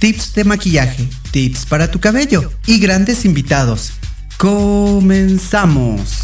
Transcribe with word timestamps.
tips 0.00 0.32
de 0.34 0.44
maquillaje, 0.44 1.06
tips 1.30 1.66
para 1.66 1.90
tu 1.90 2.00
cabello 2.00 2.50
y 2.66 2.78
grandes 2.80 3.24
invitados. 3.24 3.92
Comenzamos. 4.38 6.19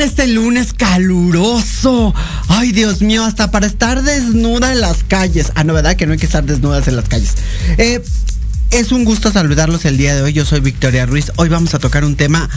Este 0.00 0.26
lunes 0.26 0.72
caluroso? 0.72 2.14
Ay, 2.48 2.72
Dios 2.72 3.00
mío, 3.00 3.24
hasta 3.24 3.50
para 3.50 3.66
estar 3.66 4.02
desnuda 4.02 4.72
en 4.72 4.80
las 4.80 5.04
calles. 5.04 5.52
Ah, 5.54 5.64
no, 5.64 5.74
¿verdad? 5.74 5.96
Que 5.96 6.06
no 6.06 6.12
hay 6.12 6.18
que 6.18 6.26
estar 6.26 6.44
desnudas 6.44 6.88
en 6.88 6.96
las 6.96 7.08
calles. 7.08 7.34
Eh, 7.78 8.02
es 8.70 8.92
un 8.92 9.04
gusto 9.04 9.32
saludarlos 9.32 9.84
el 9.84 9.96
día 9.96 10.14
de 10.14 10.22
hoy. 10.22 10.32
Yo 10.32 10.44
soy 10.44 10.60
Victoria 10.60 11.06
Ruiz. 11.06 11.32
Hoy 11.36 11.48
vamos 11.48 11.74
a 11.74 11.78
tocar 11.78 12.04
un 12.04 12.16
tema 12.16 12.48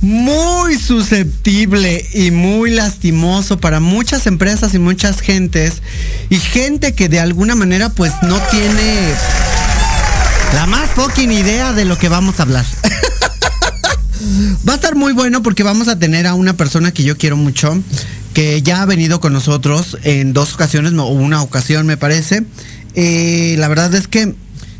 muy 0.00 0.78
susceptible 0.78 2.06
y 2.14 2.30
muy 2.30 2.70
lastimoso 2.70 3.58
para 3.58 3.80
muchas 3.80 4.26
empresas 4.26 4.74
y 4.74 4.78
muchas 4.78 5.20
gentes. 5.20 5.82
Y 6.28 6.38
gente 6.38 6.94
que 6.94 7.08
de 7.08 7.20
alguna 7.20 7.54
manera 7.54 7.88
pues 7.88 8.12
no 8.22 8.38
tiene 8.50 9.14
la 10.54 10.66
más 10.66 10.90
fucking 10.90 11.32
idea 11.32 11.72
de 11.72 11.84
lo 11.84 11.98
que 11.98 12.08
vamos 12.08 12.38
a 12.40 12.42
hablar. 12.42 12.64
Va 14.68 14.72
a 14.72 14.76
estar 14.76 14.96
muy 14.96 15.12
bueno 15.12 15.42
porque 15.42 15.62
vamos 15.62 15.88
a 15.88 15.98
tener 15.98 16.26
a 16.26 16.34
una 16.34 16.54
persona 16.56 16.92
que 16.92 17.04
yo 17.04 17.16
quiero 17.16 17.36
mucho, 17.36 17.80
que 18.34 18.62
ya 18.62 18.82
ha 18.82 18.86
venido 18.86 19.20
con 19.20 19.32
nosotros 19.32 19.98
en 20.02 20.32
dos 20.32 20.54
ocasiones, 20.54 20.92
o 20.92 21.06
una 21.06 21.42
ocasión 21.42 21.86
me 21.86 21.96
parece. 21.96 22.44
Eh, 22.94 23.56
la 23.58 23.68
verdad 23.68 23.94
es 23.94 24.08
que 24.08 24.34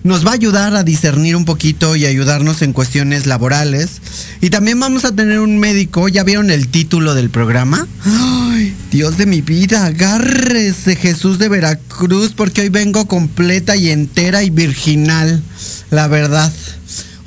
nos 0.05 0.27
va 0.27 0.31
a 0.31 0.35
ayudar 0.35 0.75
a 0.75 0.85
discernir 0.85 1.37
un 1.37 1.45
poquito 1.45 1.97
y 1.97 2.07
ayudarnos 2.07 2.63
en 2.63 2.73
cuestiones 2.73 3.27
laborales. 3.27 4.01
Y 4.41 4.51
también 4.51 4.79
vamos 4.81 5.05
a 5.05 5.15
tener 5.15 5.41
un 5.41 5.59
médico, 5.59 6.09
¿ya 6.09 6.25
vieron 6.25 6.51
el 6.51 6.69
título 6.69 7.15
del 7.15 7.31
programa? 7.31 7.87
¡Ay, 8.05 8.75
Dios 8.91 9.19
de 9.19 9.27
mi 9.27 9.43
vida! 9.43 9.87
Agárrese 9.87 10.97
Jesús 10.97 11.39
de 11.39 11.49
Veracruz 11.49 12.33
porque 12.35 12.63
hoy 12.63 12.69
vengo 12.69 13.07
completa 13.07 13.77
y 13.77 13.91
entera 13.91 14.43
y 14.43 14.51
virginal, 14.51 15.43
la 15.91 16.09
verdad. 16.09 16.53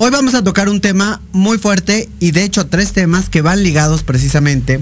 Hoy 0.04 0.10
vamos 0.10 0.34
a 0.34 0.44
tocar 0.44 0.68
un 0.68 0.82
tema 0.82 1.22
muy 1.32 1.60
fuerte 1.60 2.10
y 2.20 2.32
de 2.32 2.44
hecho 2.44 2.66
tres 2.66 2.92
temas 2.92 3.30
que 3.30 3.44
van 3.44 3.62
ligados 3.62 4.02
precisamente. 4.02 4.82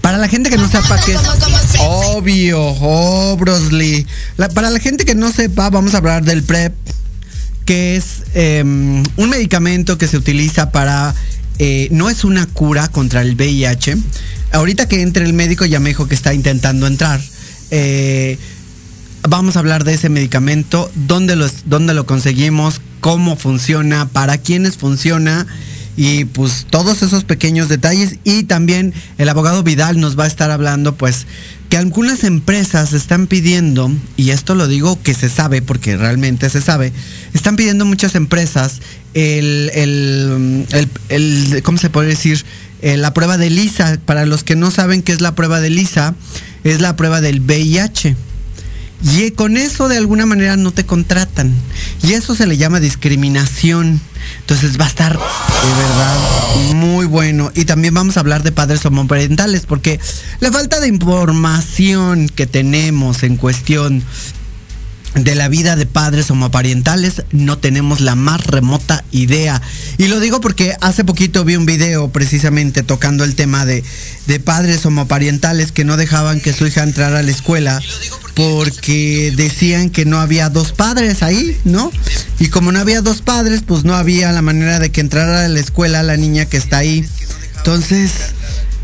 Para 0.00 0.18
la 0.18 0.26
gente 0.26 0.50
que 0.50 0.56
no 0.56 0.68
sepa 0.68 1.00
qué 1.06 1.12
es 1.12 1.20
obvio, 1.78 2.60
obviously. 2.60 4.04
para 4.52 4.70
la 4.70 4.80
gente 4.80 5.04
que 5.04 5.14
no 5.14 5.30
sepa, 5.30 5.70
vamos 5.70 5.94
a 5.94 5.98
hablar 5.98 6.24
del 6.24 6.42
PrEP, 6.42 6.74
que 7.66 7.94
es 7.94 8.24
em, 8.34 9.04
un 9.16 9.30
medicamento 9.30 9.96
que 9.96 10.08
se 10.08 10.16
utiliza 10.16 10.72
para 10.72 11.14
eh, 11.60 11.86
no 11.92 12.10
es 12.10 12.24
una 12.24 12.46
cura 12.46 12.88
contra 12.88 13.22
el 13.22 13.36
VIH. 13.36 13.96
Ahorita 14.50 14.88
que 14.88 15.02
entre 15.02 15.24
el 15.24 15.34
médico 15.34 15.64
ya 15.66 15.78
me 15.78 15.90
dijo 15.90 16.08
que 16.08 16.16
está 16.16 16.34
intentando 16.34 16.88
entrar. 16.88 17.20
Eh, 17.70 18.38
vamos 19.22 19.56
a 19.56 19.60
hablar 19.60 19.84
de 19.84 19.94
ese 19.94 20.08
medicamento, 20.08 20.90
dónde, 20.94 21.36
dónde 21.64 21.94
lo 21.94 22.06
conseguimos, 22.06 22.80
cómo 23.00 23.36
funciona, 23.36 24.08
para 24.08 24.38
quiénes 24.38 24.76
funciona 24.76 25.46
y 25.96 26.26
pues 26.26 26.66
todos 26.70 27.02
esos 27.02 27.24
pequeños 27.24 27.68
detalles 27.68 28.18
y 28.22 28.44
también 28.44 28.94
el 29.18 29.28
abogado 29.28 29.64
Vidal 29.64 29.98
nos 29.98 30.18
va 30.18 30.24
a 30.24 30.28
estar 30.28 30.50
hablando 30.50 30.94
pues 30.94 31.26
que 31.68 31.76
algunas 31.76 32.24
empresas 32.24 32.92
están 32.92 33.26
pidiendo, 33.26 33.90
y 34.16 34.30
esto 34.30 34.54
lo 34.54 34.68
digo 34.68 35.02
que 35.02 35.12
se 35.12 35.28
sabe 35.28 35.60
porque 35.60 35.96
realmente 35.96 36.48
se 36.48 36.62
sabe, 36.62 36.92
están 37.34 37.56
pidiendo 37.56 37.84
muchas 37.84 38.14
empresas 38.14 38.80
el, 39.14 39.70
el, 39.74 40.66
el, 41.08 41.62
¿cómo 41.62 41.78
se 41.78 41.90
puede 41.90 42.08
decir? 42.08 42.44
Eh, 42.80 42.96
la 42.96 43.12
prueba 43.12 43.38
de 43.38 43.50
LISA. 43.50 43.98
Para 44.04 44.26
los 44.26 44.44
que 44.44 44.56
no 44.56 44.70
saben 44.70 45.02
qué 45.02 45.12
es 45.12 45.20
la 45.20 45.34
prueba 45.34 45.60
de 45.60 45.70
LISA, 45.70 46.14
es 46.64 46.80
la 46.80 46.96
prueba 46.96 47.20
del 47.20 47.40
VIH. 47.40 48.16
Y 49.02 49.30
con 49.30 49.56
eso 49.56 49.88
de 49.88 49.96
alguna 49.96 50.26
manera 50.26 50.56
no 50.56 50.72
te 50.72 50.84
contratan. 50.84 51.54
Y 52.02 52.14
eso 52.14 52.34
se 52.34 52.46
le 52.46 52.56
llama 52.56 52.80
discriminación. 52.80 54.00
Entonces 54.40 54.78
va 54.78 54.86
a 54.86 54.88
estar 54.88 55.12
de 55.12 55.82
verdad 55.82 56.74
muy 56.74 57.06
bueno. 57.06 57.52
Y 57.54 57.64
también 57.64 57.94
vamos 57.94 58.16
a 58.16 58.20
hablar 58.20 58.42
de 58.42 58.52
padres 58.52 58.84
homoparentales 58.84 59.66
porque 59.66 60.00
la 60.40 60.50
falta 60.50 60.80
de 60.80 60.88
información 60.88 62.28
que 62.28 62.46
tenemos 62.46 63.22
en 63.22 63.36
cuestión 63.36 64.02
de 65.24 65.34
la 65.34 65.48
vida 65.48 65.76
de 65.76 65.86
padres 65.86 66.30
homoparentales 66.30 67.22
no 67.30 67.58
tenemos 67.58 68.00
la 68.00 68.14
más 68.14 68.46
remota 68.46 69.04
idea. 69.10 69.60
Y 69.96 70.06
lo 70.06 70.20
digo 70.20 70.40
porque 70.40 70.74
hace 70.80 71.04
poquito 71.04 71.44
vi 71.44 71.56
un 71.56 71.66
video 71.66 72.08
precisamente 72.10 72.82
tocando 72.82 73.24
el 73.24 73.34
tema 73.34 73.64
de, 73.64 73.84
de 74.26 74.40
padres 74.40 74.84
homoparentales 74.86 75.72
que 75.72 75.84
no 75.84 75.96
dejaban 75.96 76.40
que 76.40 76.52
su 76.52 76.66
hija 76.66 76.82
entrara 76.82 77.18
a 77.18 77.22
la 77.22 77.30
escuela 77.30 77.80
porque 78.34 79.32
decían 79.36 79.90
que 79.90 80.04
no 80.04 80.20
había 80.20 80.48
dos 80.48 80.72
padres 80.72 81.22
ahí, 81.24 81.56
¿no? 81.64 81.90
Y 82.38 82.48
como 82.48 82.70
no 82.70 82.78
había 82.78 83.02
dos 83.02 83.20
padres, 83.20 83.62
pues 83.66 83.84
no 83.84 83.96
había 83.96 84.30
la 84.30 84.42
manera 84.42 84.78
de 84.78 84.90
que 84.90 85.00
entrara 85.00 85.44
a 85.44 85.48
la 85.48 85.58
escuela 85.58 86.04
la 86.04 86.16
niña 86.16 86.44
que 86.44 86.56
está 86.56 86.78
ahí. 86.78 87.04
Entonces, 87.56 88.12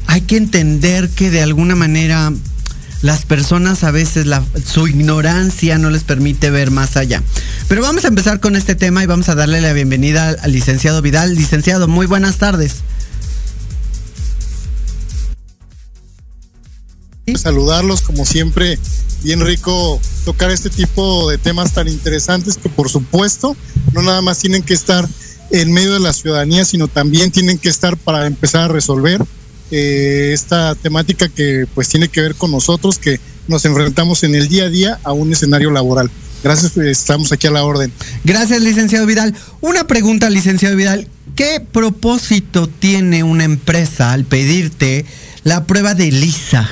hay 0.08 0.22
que 0.22 0.36
entender 0.36 1.08
que 1.08 1.30
de 1.30 1.42
alguna 1.42 1.76
manera 1.76 2.32
las 3.04 3.26
personas 3.26 3.84
a 3.84 3.90
veces 3.90 4.26
su 4.64 4.88
ignorancia 4.88 5.76
no 5.76 5.90
les 5.90 6.04
permite 6.04 6.48
ver 6.48 6.70
más 6.70 6.96
allá. 6.96 7.22
Pero 7.68 7.82
vamos 7.82 8.06
a 8.06 8.08
empezar 8.08 8.40
con 8.40 8.56
este 8.56 8.74
tema 8.76 9.02
y 9.02 9.06
vamos 9.06 9.28
a 9.28 9.34
darle 9.34 9.60
la 9.60 9.74
bienvenida 9.74 10.34
al, 10.40 10.52
licenciado 10.52 11.02
Vidal. 11.02 11.34
Licenciado, 11.34 11.86
muy 11.86 12.06
buenas 12.06 12.38
tardes. 12.38 12.76
Saludarlos 17.36 18.00
como 18.00 18.24
siempre, 18.24 18.78
bien 19.22 19.42
rico 19.42 20.00
tocar 20.24 20.50
este 20.50 20.70
tipo 20.70 21.28
de 21.28 21.36
temas 21.36 21.74
tan 21.74 21.88
interesantes 21.88 22.56
que 22.56 22.70
por 22.70 22.88
supuesto 22.88 23.54
no 23.92 24.00
nada 24.00 24.22
más 24.22 24.38
tienen 24.38 24.62
que 24.62 24.72
estar 24.72 25.06
en 25.50 25.72
medio 25.72 25.92
de 25.92 26.00
la 26.00 26.14
ciudadanía, 26.14 26.64
sino 26.64 26.88
también 26.88 27.30
tienen 27.30 27.58
que 27.58 27.68
estar 27.68 27.98
para 27.98 28.26
empezar 28.26 28.62
a 28.62 28.68
resolver 28.68 29.22
eh, 29.70 30.30
esta 30.32 30.74
temática 30.74 31.28
que 31.28 31.66
pues 31.74 31.88
tiene 31.88 32.08
que 32.08 32.20
ver 32.20 32.34
con 32.34 32.50
nosotros, 32.50 32.98
que 32.98 33.18
nos 33.48 33.64
enfrentamos 33.64 34.22
en 34.24 34.34
el 34.34 34.48
día 34.48 34.64
a 34.64 34.68
día 34.68 35.00
a 35.04 35.12
un 35.12 35.32
escenario 35.32 35.70
laboral. 35.70 36.10
Gracias, 36.42 36.72
pues, 36.72 36.98
estamos 36.98 37.32
aquí 37.32 37.46
a 37.46 37.50
la 37.50 37.64
orden. 37.64 37.90
Gracias, 38.22 38.60
licenciado 38.60 39.06
Vidal. 39.06 39.34
Una 39.60 39.86
pregunta, 39.86 40.28
licenciado 40.28 40.76
Vidal. 40.76 41.08
¿Qué 41.36 41.60
propósito 41.60 42.66
tiene 42.66 43.24
una 43.24 43.44
empresa 43.44 44.12
al 44.12 44.24
pedirte 44.24 45.06
la 45.42 45.64
prueba 45.64 45.94
de 45.94 46.12
LISA? 46.12 46.68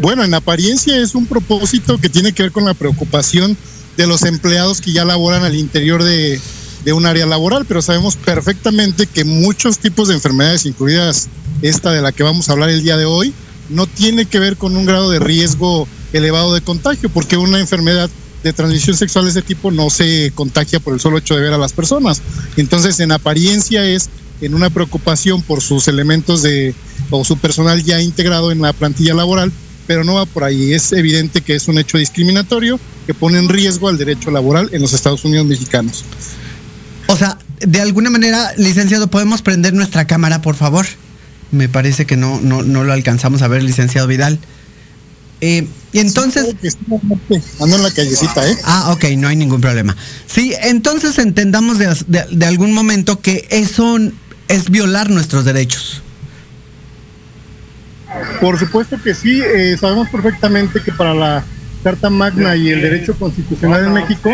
Bueno, 0.00 0.22
en 0.22 0.34
apariencia 0.34 0.96
es 0.98 1.14
un 1.14 1.26
propósito 1.26 1.98
que 1.98 2.08
tiene 2.08 2.32
que 2.32 2.44
ver 2.44 2.52
con 2.52 2.64
la 2.64 2.74
preocupación 2.74 3.56
de 3.96 4.06
los 4.06 4.22
empleados 4.22 4.80
que 4.80 4.92
ya 4.92 5.04
laboran 5.04 5.42
al 5.42 5.56
interior 5.56 6.04
de, 6.04 6.40
de 6.88 6.94
un 6.94 7.04
área 7.04 7.26
laboral, 7.26 7.66
pero 7.66 7.82
sabemos 7.82 8.16
perfectamente 8.16 9.06
que 9.06 9.22
muchos 9.22 9.78
tipos 9.78 10.08
de 10.08 10.14
enfermedades, 10.14 10.64
incluidas 10.64 11.28
esta 11.60 11.92
de 11.92 12.00
la 12.00 12.12
que 12.12 12.22
vamos 12.22 12.48
a 12.48 12.52
hablar 12.52 12.70
el 12.70 12.82
día 12.82 12.96
de 12.96 13.04
hoy, 13.04 13.34
no 13.68 13.86
tiene 13.86 14.24
que 14.24 14.38
ver 14.38 14.56
con 14.56 14.74
un 14.74 14.86
grado 14.86 15.10
de 15.10 15.18
riesgo 15.18 15.86
elevado 16.14 16.54
de 16.54 16.62
contagio, 16.62 17.10
porque 17.10 17.36
una 17.36 17.60
enfermedad 17.60 18.08
de 18.42 18.54
transmisión 18.54 18.96
sexual 18.96 19.26
de 19.26 19.32
ese 19.32 19.42
tipo 19.42 19.70
no 19.70 19.90
se 19.90 20.32
contagia 20.34 20.80
por 20.80 20.94
el 20.94 21.00
solo 21.00 21.18
hecho 21.18 21.34
de 21.34 21.42
ver 21.42 21.52
a 21.52 21.58
las 21.58 21.74
personas. 21.74 22.22
Entonces, 22.56 22.98
en 23.00 23.12
apariencia 23.12 23.84
es 23.84 24.08
en 24.40 24.54
una 24.54 24.70
preocupación 24.70 25.42
por 25.42 25.60
sus 25.60 25.88
elementos 25.88 26.40
de 26.40 26.74
o 27.10 27.22
su 27.22 27.36
personal 27.36 27.84
ya 27.84 28.00
integrado 28.00 28.50
en 28.50 28.62
la 28.62 28.72
plantilla 28.72 29.12
laboral, 29.12 29.52
pero 29.86 30.04
no 30.04 30.14
va 30.14 30.24
por 30.24 30.42
ahí. 30.42 30.72
Es 30.72 30.92
evidente 30.92 31.42
que 31.42 31.54
es 31.54 31.68
un 31.68 31.76
hecho 31.76 31.98
discriminatorio 31.98 32.80
que 33.06 33.12
pone 33.12 33.38
en 33.38 33.50
riesgo 33.50 33.90
al 33.90 33.98
derecho 33.98 34.30
laboral 34.30 34.70
en 34.72 34.80
los 34.80 34.94
Estados 34.94 35.26
Unidos 35.26 35.46
mexicanos. 35.46 36.02
O 37.08 37.16
sea, 37.16 37.38
de 37.60 37.80
alguna 37.80 38.10
manera, 38.10 38.52
licenciado, 38.56 39.08
¿podemos 39.08 39.42
prender 39.42 39.74
nuestra 39.74 40.06
cámara, 40.06 40.42
por 40.42 40.54
favor? 40.54 40.86
Me 41.50 41.68
parece 41.68 42.06
que 42.06 42.16
no, 42.16 42.40
no, 42.40 42.62
no 42.62 42.84
lo 42.84 42.92
alcanzamos 42.92 43.42
a 43.42 43.48
ver, 43.48 43.62
licenciado 43.62 44.06
Vidal. 44.06 44.38
Eh, 45.40 45.66
y 45.92 45.98
entonces. 46.00 46.54
ando 47.60 47.76
en 47.76 47.82
la 47.82 47.90
callecita, 47.90 48.48
¿eh? 48.48 48.56
Ah, 48.64 48.92
ok, 48.92 49.04
no 49.16 49.28
hay 49.28 49.36
ningún 49.36 49.60
problema. 49.60 49.96
Sí, 50.26 50.54
entonces 50.62 51.18
entendamos 51.18 51.78
de, 51.78 51.96
de 52.30 52.46
algún 52.46 52.74
momento 52.74 53.20
que 53.20 53.48
eso 53.50 53.98
es 54.48 54.70
violar 54.70 55.08
nuestros 55.08 55.44
derechos. 55.44 56.02
Por 58.40 58.58
supuesto 58.58 59.00
que 59.02 59.14
sí, 59.14 59.40
eh, 59.42 59.76
sabemos 59.78 60.08
perfectamente 60.10 60.82
que 60.82 60.92
para 60.92 61.14
la 61.14 61.44
Carta 61.82 62.10
Magna 62.10 62.56
y 62.56 62.70
el 62.70 62.82
derecho 62.82 63.14
constitucional 63.18 63.86
en 63.86 63.92
México, 63.92 64.30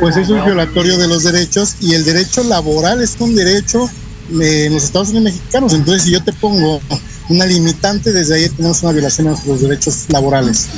pues 0.00 0.16
eso 0.16 0.36
es 0.38 0.44
violatorio 0.44 0.98
de 0.98 1.08
los 1.08 1.24
derechos 1.24 1.76
y 1.80 1.94
el 1.94 2.04
derecho 2.04 2.42
laboral 2.44 3.02
es 3.02 3.16
un 3.18 3.34
derecho 3.34 3.88
en 4.30 4.72
los 4.72 4.84
Estados 4.84 5.10
Unidos 5.10 5.34
mexicanos. 5.34 5.72
Entonces, 5.74 6.04
si 6.04 6.10
yo 6.10 6.22
te 6.22 6.32
pongo 6.32 6.80
una 7.28 7.46
limitante, 7.46 8.12
desde 8.12 8.36
ahí 8.36 8.48
tenemos 8.48 8.82
una 8.82 8.92
violación 8.92 9.28
a 9.28 9.30
nuestros 9.30 9.60
derechos 9.60 10.06
laborales. 10.08 10.68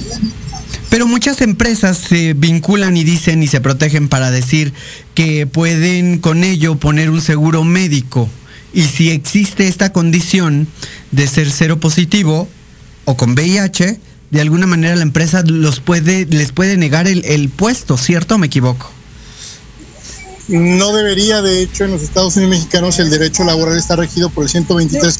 Pero 0.90 1.06
muchas 1.06 1.40
empresas 1.42 1.98
se 1.98 2.32
vinculan 2.34 2.96
y 2.96 3.04
dicen 3.04 3.42
y 3.42 3.46
se 3.46 3.60
protegen 3.60 4.08
para 4.08 4.30
decir 4.30 4.72
que 5.14 5.46
pueden 5.46 6.18
con 6.18 6.44
ello 6.44 6.76
poner 6.76 7.10
un 7.10 7.20
seguro 7.20 7.62
médico. 7.64 8.28
Y 8.72 8.82
si 8.82 9.10
existe 9.10 9.68
esta 9.68 9.92
condición 9.92 10.66
de 11.10 11.26
ser 11.26 11.50
cero 11.50 11.78
positivo 11.78 12.48
o 13.04 13.16
con 13.16 13.32
VIH, 13.32 13.98
de 14.30 14.40
alguna 14.40 14.66
manera 14.66 14.94
la 14.96 15.02
empresa 15.02 15.42
los 15.42 15.80
puede, 15.80 16.26
les 16.26 16.52
puede 16.52 16.76
negar 16.76 17.08
el, 17.08 17.24
el 17.24 17.48
puesto, 17.48 17.96
¿cierto 17.96 18.38
me 18.38 18.46
equivoco? 18.46 18.90
No 20.48 20.92
debería, 20.92 21.42
de 21.42 21.62
hecho, 21.62 21.84
en 21.84 21.90
los 21.90 22.02
Estados 22.02 22.36
Unidos 22.36 22.56
mexicanos 22.56 22.98
el 22.98 23.10
derecho 23.10 23.44
laboral 23.44 23.76
está 23.76 23.96
regido 23.96 24.30
por 24.30 24.44
el 24.44 24.48
123 24.48 25.18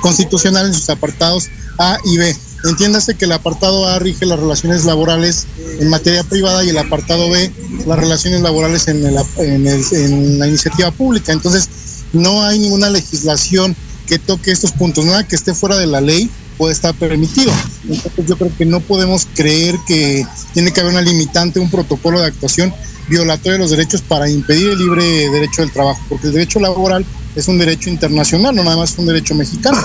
constitucional 0.00 0.66
en 0.66 0.74
sus 0.74 0.90
apartados 0.90 1.48
A 1.78 1.98
y 2.04 2.18
B. 2.18 2.36
Entiéndase 2.64 3.14
que 3.14 3.26
el 3.26 3.32
apartado 3.32 3.86
A 3.86 4.00
rige 4.00 4.26
las 4.26 4.40
relaciones 4.40 4.84
laborales 4.84 5.46
en 5.78 5.88
materia 5.88 6.24
privada 6.24 6.64
y 6.64 6.70
el 6.70 6.78
apartado 6.78 7.30
B 7.30 7.52
las 7.86 7.98
relaciones 7.98 8.40
laborales 8.40 8.88
en, 8.88 9.04
en 9.06 10.38
la 10.38 10.48
iniciativa 10.48 10.90
pública. 10.90 11.32
Entonces, 11.32 11.68
no 12.12 12.42
hay 12.42 12.58
ninguna 12.58 12.90
legislación 12.90 13.76
que 14.08 14.18
toque 14.18 14.50
estos 14.50 14.72
puntos, 14.72 15.04
nada 15.04 15.26
que 15.26 15.36
esté 15.36 15.54
fuera 15.54 15.76
de 15.76 15.86
la 15.86 16.00
ley 16.00 16.28
puede 16.60 16.74
estar 16.74 16.94
permitido. 16.94 17.50
Entonces 17.88 18.26
yo 18.28 18.36
creo 18.36 18.52
que 18.54 18.66
no 18.66 18.80
podemos 18.80 19.26
creer 19.34 19.76
que 19.88 20.26
tiene 20.52 20.70
que 20.70 20.80
haber 20.80 20.92
una 20.92 21.00
limitante, 21.00 21.58
un 21.58 21.70
protocolo 21.70 22.20
de 22.20 22.26
actuación 22.26 22.70
violatorio 23.08 23.54
de 23.54 23.58
los 23.60 23.70
derechos 23.70 24.02
para 24.02 24.28
impedir 24.28 24.68
el 24.68 24.78
libre 24.78 25.02
derecho 25.30 25.62
del 25.62 25.72
trabajo, 25.72 25.98
porque 26.10 26.26
el 26.26 26.34
derecho 26.34 26.60
laboral 26.60 27.06
es 27.34 27.48
un 27.48 27.56
derecho 27.56 27.88
internacional, 27.88 28.54
no 28.54 28.62
nada 28.62 28.76
más 28.76 28.92
es 28.92 28.98
un 28.98 29.06
derecho 29.06 29.34
mexicano. 29.34 29.78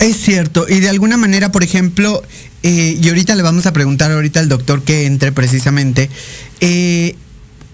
Es 0.00 0.16
cierto, 0.16 0.64
y 0.66 0.80
de 0.80 0.88
alguna 0.88 1.18
manera, 1.18 1.52
por 1.52 1.62
ejemplo, 1.62 2.22
eh, 2.62 2.96
y 2.98 3.06
ahorita 3.08 3.34
le 3.34 3.42
vamos 3.42 3.66
a 3.66 3.72
preguntar 3.74 4.10
ahorita 4.10 4.40
al 4.40 4.48
doctor 4.48 4.82
que 4.82 5.04
entre 5.04 5.32
precisamente, 5.32 6.08
eh, 6.60 7.14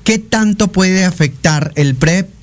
¿qué 0.02 0.18
tanto 0.18 0.72
puede 0.72 1.04
afectar 1.04 1.70
el 1.76 1.94
PREP 1.94 2.33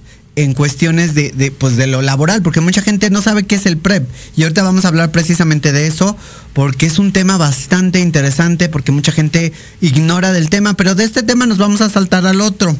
en 0.44 0.54
cuestiones 0.54 1.14
de, 1.14 1.32
de, 1.32 1.52
pues 1.52 1.78
de 1.78 1.88
lo 1.88 2.02
laboral, 2.02 2.42
porque 2.42 2.62
mucha 2.62 2.82
gente 2.82 3.10
no 3.10 3.22
sabe 3.22 3.44
qué 3.44 3.56
es 3.56 3.66
el 3.66 3.78
PREP. 3.78 4.08
Y 4.36 4.44
ahorita 4.44 4.64
vamos 4.64 4.86
a 4.86 4.90
hablar 4.90 5.12
precisamente 5.12 5.72
de 5.72 5.88
eso, 5.88 6.16
porque 6.54 6.86
es 6.86 7.00
un 7.00 7.12
tema 7.12 7.38
bastante 7.38 8.00
interesante, 8.00 8.70
porque 8.70 8.92
mucha 8.92 9.12
gente 9.12 9.54
ignora 9.82 10.32
del 10.34 10.50
tema, 10.50 10.76
pero 10.76 10.96
de 10.96 11.04
este 11.04 11.24
tema 11.24 11.46
nos 11.46 11.58
vamos 11.58 11.82
a 11.82 11.90
saltar 11.90 12.26
al 12.26 12.42
otro. 12.42 12.76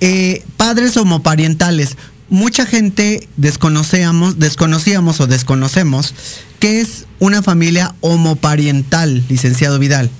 Eh, 0.00 0.42
padres 0.56 0.96
homoparientales. 0.96 1.96
Mucha 2.28 2.64
gente 2.66 3.28
desconocíamos, 3.36 4.38
desconocíamos 4.38 5.20
o 5.20 5.26
desconocemos 5.26 6.14
qué 6.58 6.80
es 6.80 7.06
una 7.18 7.42
familia 7.42 7.94
homoparental, 8.00 9.22
licenciado 9.28 9.78
Vidal. 9.78 10.10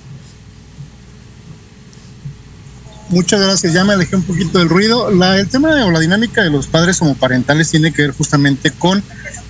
Muchas 3.13 3.41
gracias, 3.41 3.73
ya 3.73 3.83
me 3.83 3.93
alejé 3.93 4.15
un 4.15 4.23
poquito 4.23 4.57
del 4.57 4.69
ruido. 4.69 5.11
La, 5.11 5.37
el 5.37 5.47
tema 5.47 5.69
o 5.85 5.91
la 5.91 5.99
dinámica 5.99 6.41
de 6.41 6.49
los 6.49 6.65
padres 6.65 6.99
homoparentales 6.99 7.69
tiene 7.69 7.93
que 7.93 8.01
ver 8.01 8.11
justamente 8.11 8.71
con 8.71 9.03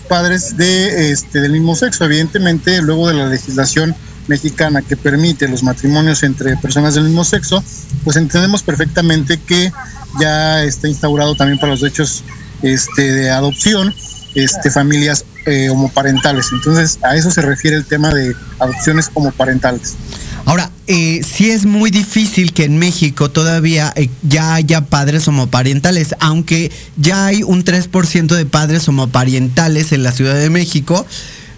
padres 0.10 0.58
de 0.58 1.12
este 1.12 1.39
del 1.39 1.53
mismo 1.53 1.74
sexo. 1.74 2.03
Evidentemente, 2.03 2.82
luego 2.82 3.08
de 3.08 3.13
la 3.13 3.27
legislación 3.27 3.96
mexicana 4.27 4.82
que 4.82 4.98
permite 4.98 5.48
los 5.48 5.63
matrimonios 5.63 6.24
entre 6.24 6.58
personas 6.58 6.96
del 6.96 7.05
mismo 7.05 7.24
sexo, 7.24 7.63
pues 8.03 8.17
entendemos 8.17 8.63
perfectamente 8.63 9.38
que 9.39 9.72
ya 10.20 10.62
está 10.65 10.89
instaurado 10.89 11.34
también 11.36 11.58
para 11.58 11.72
los 11.72 11.79
derechos 11.79 12.22
este, 12.63 13.13
de 13.13 13.29
adopción, 13.29 13.96
este, 14.36 14.72
familias 14.72 15.24
eh, 15.46 15.70
homoparentales. 15.70 16.50
Entonces, 16.51 17.00
a 17.01 17.15
eso 17.15 17.32
se 17.32 17.41
refiere 17.41 17.77
el 17.77 17.86
tema 17.86 18.13
de 18.13 18.36
adopciones 18.60 19.10
homoparentales. 19.13 19.96
Ahora, 20.45 20.71
eh, 20.88 21.21
sí 21.23 21.51
es 21.51 21.65
muy 21.65 21.89
difícil 21.89 22.53
que 22.53 22.65
en 22.65 22.77
México 22.77 23.31
todavía 23.31 23.93
eh, 23.95 24.09
ya 24.23 24.55
haya 24.55 24.81
padres 24.81 25.27
homoparentales, 25.27 26.15
aunque 26.19 26.71
ya 26.97 27.25
hay 27.25 27.43
un 27.43 27.63
3% 27.63 28.35
de 28.35 28.45
padres 28.45 28.88
homoparentales 28.89 29.93
en 29.93 30.03
la 30.03 30.12
Ciudad 30.12 30.35
de 30.35 30.50
México, 30.50 31.05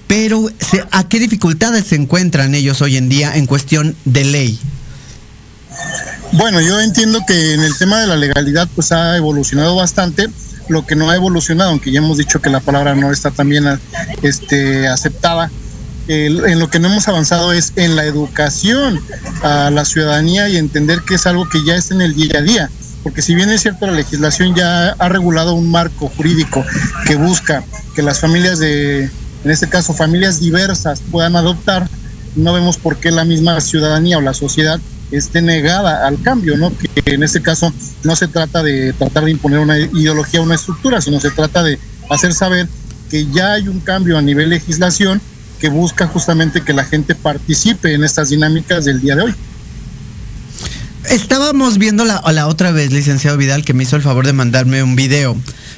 pero 0.08 0.48
¿a 0.92 1.08
qué 1.08 1.20
dificultades 1.20 1.86
se 1.86 1.96
encuentran 1.96 2.54
ellos 2.54 2.82
hoy 2.82 2.98
en 2.98 3.10
día 3.10 3.36
en 3.36 3.48
cuestión 3.48 3.96
de 4.06 4.24
ley? 4.24 4.60
Bueno, 6.34 6.62
yo 6.62 6.80
entiendo 6.80 7.22
que 7.26 7.54
en 7.54 7.62
el 7.62 7.76
tema 7.78 8.02
de 8.02 8.08
la 8.08 8.18
legalidad 8.18 8.68
pues 8.76 8.92
ha 8.92 9.18
evolucionado 9.18 9.76
bastante. 9.76 10.28
Lo 10.68 10.86
que 10.86 10.96
no 10.96 11.10
ha 11.10 11.16
evolucionado, 11.16 11.72
aunque 11.72 11.92
ya 11.92 12.00
hemos 12.00 12.18
dicho 12.18 12.42
que 12.42 12.50
la 12.50 12.60
palabra 12.60 12.96
no 12.96 13.12
está 13.12 13.32
tan 13.32 13.50
bien 13.50 13.66
este, 14.22 14.88
aceptada, 14.88 15.52
en 16.08 16.60
lo 16.60 16.70
que 16.70 16.80
no 16.80 16.88
hemos 16.88 17.08
avanzado 17.08 17.54
es 17.54 17.74
en 17.76 17.96
la 17.96 18.06
educación 18.06 19.00
a 19.42 19.70
la 19.72 19.86
ciudadanía 19.86 20.50
y 20.50 20.58
entender 20.58 21.02
que 21.02 21.16
es 21.16 21.26
algo 21.26 21.50
que 21.50 21.64
ya 21.64 21.76
está 21.76 21.96
en 21.96 22.02
el 22.02 22.16
día 22.16 22.40
a 22.40 22.42
día. 22.42 22.70
Porque 23.04 23.22
si 23.22 23.36
bien 23.36 23.50
es 23.50 23.62
cierto, 23.62 23.86
la 23.86 23.94
legislación 23.94 24.56
ya 24.56 24.90
ha 24.90 25.10
regulado 25.10 25.54
un 25.54 25.70
marco 25.70 26.08
jurídico 26.10 26.66
que 27.06 27.16
busca 27.16 27.64
que 27.94 28.02
las 28.02 28.20
familias 28.20 28.60
de, 28.60 29.04
en 29.04 29.52
este 29.52 29.70
caso, 29.70 29.94
familias 29.94 30.40
diversas 30.40 31.02
puedan 31.12 31.36
adoptar, 31.36 31.88
no 32.36 32.54
vemos 32.54 32.78
por 32.78 32.98
qué 32.98 33.12
la 33.12 33.24
misma 33.24 33.62
ciudadanía 33.62 34.18
o 34.18 34.22
la 34.22 34.34
sociedad 34.34 34.80
esté 35.12 35.42
negada 35.42 36.08
al 36.08 36.20
cambio, 36.22 36.58
¿no? 36.58 36.72
Que 36.76 37.14
en 37.14 37.22
este 37.22 37.42
caso 37.42 37.72
no 38.04 38.16
se 38.16 38.28
trata 38.28 38.64
de 38.64 38.94
tratar 38.94 39.26
de 39.26 39.32
imponer 39.32 39.60
una 39.60 39.78
ideología 39.78 40.42
una 40.42 40.56
estructura, 40.56 41.00
sino 41.00 41.20
se 41.20 41.30
trata 41.30 41.64
de 41.64 41.78
hacer 42.10 42.34
saber 42.34 42.68
que 43.10 43.28
ya 43.28 43.54
hay 43.54 43.68
un 43.68 43.82
cambio 43.82 44.18
a 44.18 44.22
nivel 44.22 44.50
legislación 44.50 45.22
que 45.60 45.70
busca 45.70 46.08
justamente 46.08 46.62
que 46.62 46.74
la 46.74 46.86
gente 46.86 47.16
participe 47.16 47.94
en 47.94 48.04
estas 48.04 48.30
dinámicas 48.30 48.86
del 48.86 49.02
día 49.02 49.16
de 49.16 49.24
hoy. 49.24 49.36
Estábamos 51.10 51.78
viendo 51.78 52.04
la, 52.04 52.22
la 52.32 52.48
otra 52.48 52.72
vez, 52.72 52.92
licenciado 52.92 53.38
Vidal, 53.38 53.64
que 53.64 53.74
me 53.74 53.84
hizo 53.84 53.96
el 53.96 54.02
favor 54.02 54.26
de 54.26 54.34
mandarme 54.34 54.82
un 54.82 54.96
video 54.96 55.38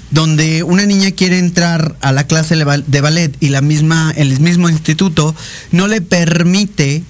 donde 0.10 0.64
una 0.64 0.86
niña 0.86 1.12
quiere 1.12 1.38
entrar 1.38 1.98
a 2.02 2.12
la 2.12 2.26
clase 2.26 2.56
de 2.56 3.02
ballet 3.02 3.36
y 3.40 3.50
la 3.50 3.62
misma, 3.62 4.14
el 4.16 4.40
mismo 4.40 4.70
instituto 4.70 5.36
no 5.72 5.88
le 5.88 6.02
permite 6.02 7.04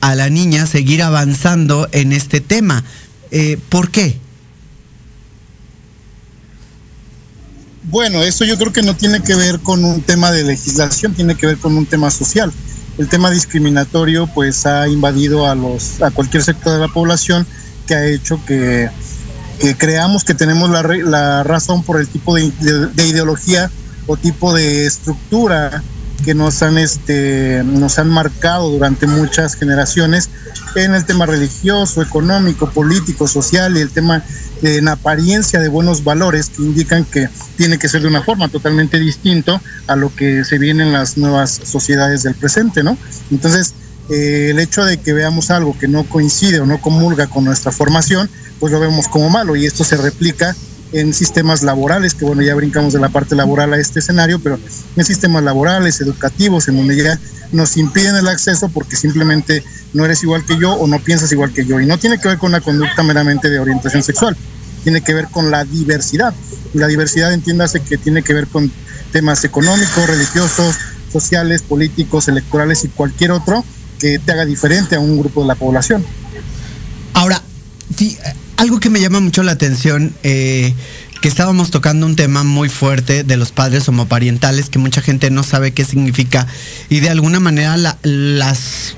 a 0.00 0.14
la 0.14 0.28
niña 0.28 0.66
seguir 0.66 1.02
avanzando 1.02 1.88
en 1.92 2.12
este 2.12 2.40
tema. 2.40 2.84
Eh, 3.30 3.58
¿Por 3.70 3.90
qué? 3.90 4.18
Bueno, 7.84 8.22
eso 8.22 8.44
yo 8.44 8.56
creo 8.56 8.72
que 8.72 8.82
no 8.82 8.96
tiene 8.96 9.20
que 9.20 9.34
ver 9.34 9.60
con 9.60 9.84
un 9.84 10.00
tema 10.00 10.32
de 10.32 10.42
legislación, 10.42 11.14
tiene 11.14 11.34
que 11.34 11.46
ver 11.46 11.58
con 11.58 11.76
un 11.76 11.84
tema 11.84 12.10
social. 12.10 12.52
El 12.96 13.08
tema 13.08 13.30
discriminatorio 13.30 14.26
pues 14.26 14.66
ha 14.66 14.88
invadido 14.88 15.46
a 15.46 15.54
los 15.54 16.00
a 16.00 16.10
cualquier 16.10 16.42
sector 16.42 16.72
de 16.72 16.78
la 16.78 16.88
población 16.88 17.46
que 17.86 17.94
ha 17.94 18.06
hecho 18.06 18.40
que, 18.46 18.88
creamos 19.76 20.24
que 20.24 20.34
tenemos 20.34 20.70
la, 20.70 20.82
la, 20.82 21.42
razón 21.42 21.82
por 21.82 22.00
el 22.00 22.08
tipo 22.08 22.34
de, 22.34 22.50
de, 22.94 23.06
ideología 23.06 23.70
o 24.06 24.16
tipo 24.16 24.54
de 24.54 24.86
estructura 24.86 25.82
que 26.24 26.34
nos 26.34 26.62
han 26.62 26.78
este 26.78 27.62
nos 27.64 27.98
han 27.98 28.08
marcado 28.08 28.70
durante 28.70 29.06
muchas 29.06 29.54
generaciones 29.56 30.30
en 30.74 30.94
el 30.94 31.04
tema 31.04 31.26
religioso, 31.26 32.02
económico, 32.02 32.70
político, 32.70 33.28
social 33.28 33.76
y 33.76 33.80
el 33.80 33.90
tema 33.90 34.24
en 34.62 34.88
apariencia 34.88 35.60
de 35.60 35.68
buenos 35.68 36.04
valores 36.04 36.50
que 36.50 36.62
indican 36.62 37.04
que 37.04 37.28
tiene 37.56 37.78
que 37.78 37.88
ser 37.88 38.02
de 38.02 38.08
una 38.08 38.22
forma 38.22 38.48
totalmente 38.48 38.98
distinto 38.98 39.60
a 39.86 39.96
lo 39.96 40.14
que 40.14 40.44
se 40.44 40.58
viene 40.58 40.84
en 40.84 40.92
las 40.92 41.16
nuevas 41.16 41.50
sociedades 41.64 42.22
del 42.22 42.34
presente, 42.34 42.82
¿no? 42.82 42.96
Entonces, 43.30 43.74
eh, 44.10 44.48
el 44.50 44.58
hecho 44.58 44.84
de 44.84 44.98
que 44.98 45.12
veamos 45.12 45.50
algo 45.50 45.76
que 45.78 45.88
no 45.88 46.04
coincide 46.04 46.60
o 46.60 46.66
no 46.66 46.80
comulga 46.80 47.26
con 47.26 47.44
nuestra 47.44 47.72
formación, 47.72 48.28
pues 48.60 48.72
lo 48.72 48.80
vemos 48.80 49.08
como 49.08 49.30
malo 49.30 49.56
y 49.56 49.66
esto 49.66 49.84
se 49.84 49.96
replica 49.96 50.54
en 50.94 51.12
sistemas 51.12 51.64
laborales, 51.64 52.14
que 52.14 52.24
bueno, 52.24 52.42
ya 52.42 52.54
brincamos 52.54 52.92
de 52.92 53.00
la 53.00 53.08
parte 53.08 53.34
laboral 53.34 53.72
a 53.72 53.78
este 53.78 53.98
escenario, 53.98 54.38
pero 54.38 54.60
en 54.96 55.04
sistemas 55.04 55.42
laborales, 55.42 56.00
educativos, 56.00 56.68
en 56.68 56.76
donde 56.76 56.96
ya 56.96 57.18
nos 57.50 57.76
impiden 57.76 58.14
el 58.14 58.28
acceso 58.28 58.68
porque 58.68 58.94
simplemente 58.94 59.64
no 59.92 60.04
eres 60.04 60.22
igual 60.22 60.44
que 60.44 60.56
yo 60.56 60.72
o 60.72 60.86
no 60.86 61.00
piensas 61.00 61.32
igual 61.32 61.52
que 61.52 61.66
yo. 61.66 61.80
Y 61.80 61.86
no 61.86 61.98
tiene 61.98 62.20
que 62.20 62.28
ver 62.28 62.38
con 62.38 62.50
una 62.50 62.60
conducta 62.60 63.02
meramente 63.02 63.50
de 63.50 63.58
orientación 63.58 64.04
sexual, 64.04 64.36
tiene 64.84 65.00
que 65.00 65.14
ver 65.14 65.26
con 65.32 65.50
la 65.50 65.64
diversidad. 65.64 66.32
La 66.74 66.86
diversidad 66.86 67.32
entiéndase 67.32 67.80
que 67.80 67.98
tiene 67.98 68.22
que 68.22 68.32
ver 68.32 68.46
con 68.46 68.70
temas 69.10 69.42
económicos, 69.44 70.06
religiosos, 70.06 70.76
sociales, 71.12 71.62
políticos, 71.62 72.28
electorales 72.28 72.84
y 72.84 72.88
cualquier 72.88 73.32
otro 73.32 73.64
que 73.98 74.20
te 74.20 74.30
haga 74.30 74.44
diferente 74.44 74.94
a 74.94 75.00
un 75.00 75.18
grupo 75.18 75.42
de 75.42 75.48
la 75.48 75.56
población. 75.56 76.04
Ahora, 77.14 77.42
algo 78.56 78.80
que 78.80 78.90
me 78.90 79.00
llama 79.00 79.20
mucho 79.20 79.42
la 79.42 79.52
atención, 79.52 80.14
eh, 80.22 80.74
que 81.20 81.28
estábamos 81.28 81.70
tocando 81.70 82.06
un 82.06 82.16
tema 82.16 82.44
muy 82.44 82.68
fuerte 82.68 83.24
de 83.24 83.36
los 83.36 83.50
padres 83.50 83.88
homoparentales, 83.88 84.68
que 84.68 84.78
mucha 84.78 85.00
gente 85.00 85.30
no 85.30 85.42
sabe 85.42 85.72
qué 85.72 85.84
significa, 85.84 86.46
y 86.88 87.00
de 87.00 87.10
alguna 87.10 87.40
manera 87.40 87.76
las 88.02 88.96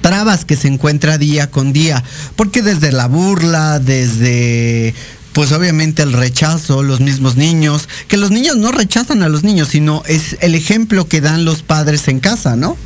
trabas 0.00 0.44
que 0.44 0.56
se 0.56 0.68
encuentra 0.68 1.18
día 1.18 1.50
con 1.50 1.72
día, 1.72 2.02
porque 2.36 2.62
desde 2.62 2.92
la 2.92 3.06
burla, 3.06 3.78
desde 3.78 4.94
pues 5.32 5.50
obviamente 5.52 6.02
el 6.02 6.12
rechazo, 6.12 6.82
los 6.82 7.00
mismos 7.00 7.36
niños, 7.36 7.88
que 8.08 8.18
los 8.18 8.30
niños 8.30 8.56
no 8.56 8.70
rechazan 8.70 9.22
a 9.22 9.28
los 9.28 9.44
niños, 9.44 9.68
sino 9.68 10.02
es 10.06 10.36
el 10.40 10.54
ejemplo 10.54 11.08
que 11.08 11.20
dan 11.20 11.44
los 11.44 11.62
padres 11.62 12.06
en 12.08 12.20
casa, 12.20 12.54
¿no? 12.54 12.76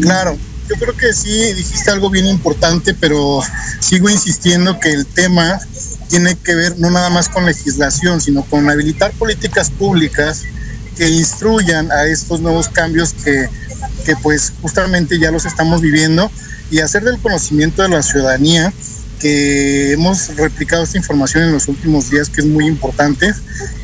Claro, 0.00 0.38
yo 0.68 0.76
creo 0.76 0.96
que 0.96 1.12
sí 1.12 1.52
dijiste 1.54 1.90
algo 1.90 2.10
bien 2.10 2.26
importante, 2.26 2.94
pero 2.94 3.40
sigo 3.80 4.08
insistiendo 4.08 4.78
que 4.78 4.90
el 4.90 5.06
tema 5.06 5.58
tiene 6.08 6.36
que 6.36 6.54
ver 6.54 6.78
no 6.78 6.90
nada 6.90 7.10
más 7.10 7.28
con 7.28 7.46
legislación, 7.46 8.20
sino 8.20 8.44
con 8.44 8.68
habilitar 8.68 9.12
políticas 9.12 9.70
públicas 9.70 10.42
que 10.96 11.08
instruyan 11.08 11.90
a 11.90 12.04
estos 12.04 12.40
nuevos 12.40 12.68
cambios 12.68 13.14
que, 13.14 13.48
que 14.04 14.14
pues 14.16 14.52
justamente 14.60 15.18
ya 15.18 15.30
los 15.30 15.46
estamos 15.46 15.80
viviendo 15.80 16.30
y 16.70 16.80
hacer 16.80 17.02
del 17.02 17.18
conocimiento 17.18 17.82
de 17.82 17.88
la 17.88 18.02
ciudadanía 18.02 18.72
que 19.20 19.92
hemos 19.92 20.34
replicado 20.36 20.82
esta 20.82 20.98
información 20.98 21.44
en 21.44 21.52
los 21.52 21.68
últimos 21.68 22.10
días, 22.10 22.28
que 22.28 22.40
es 22.40 22.46
muy 22.46 22.66
importante. 22.66 23.32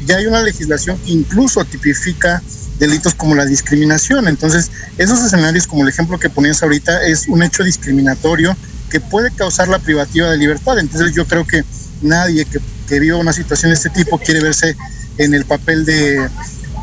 Ya 0.05 0.17
hay 0.17 0.27
una 0.27 0.43
legislación 0.43 0.99
que 0.99 1.13
incluso 1.13 1.65
tipifica 1.65 2.43
delitos 2.79 3.15
como 3.15 3.35
la 3.35 3.45
discriminación. 3.45 4.29
Entonces, 4.29 4.71
esos 4.97 5.21
escenarios, 5.21 5.67
como 5.67 5.83
el 5.83 5.89
ejemplo 5.89 6.19
que 6.19 6.31
ponías 6.31 6.63
ahorita, 6.63 7.05
es 7.05 7.27
un 7.29 7.43
hecho 7.43 7.65
discriminatorio 7.65 8.57
que 8.91 9.01
puede 9.01 9.31
causar 9.31 9.69
la 9.69 9.79
privativa 9.79 10.31
de 10.31 10.39
libertad. 10.39 10.79
Entonces, 10.79 11.15
yo 11.15 11.27
creo 11.27 11.47
que 11.47 11.65
nadie 12.03 12.45
que, 12.45 12.61
que 12.89 13.01
viva 13.01 13.19
una 13.19 13.33
situación 13.33 13.71
de 13.71 13.77
este 13.77 13.91
tipo 13.91 14.19
quiere 14.19 14.41
verse 14.41 14.77
en 15.19 15.35
el 15.35 15.45
papel 15.45 15.85
de, 15.85 16.29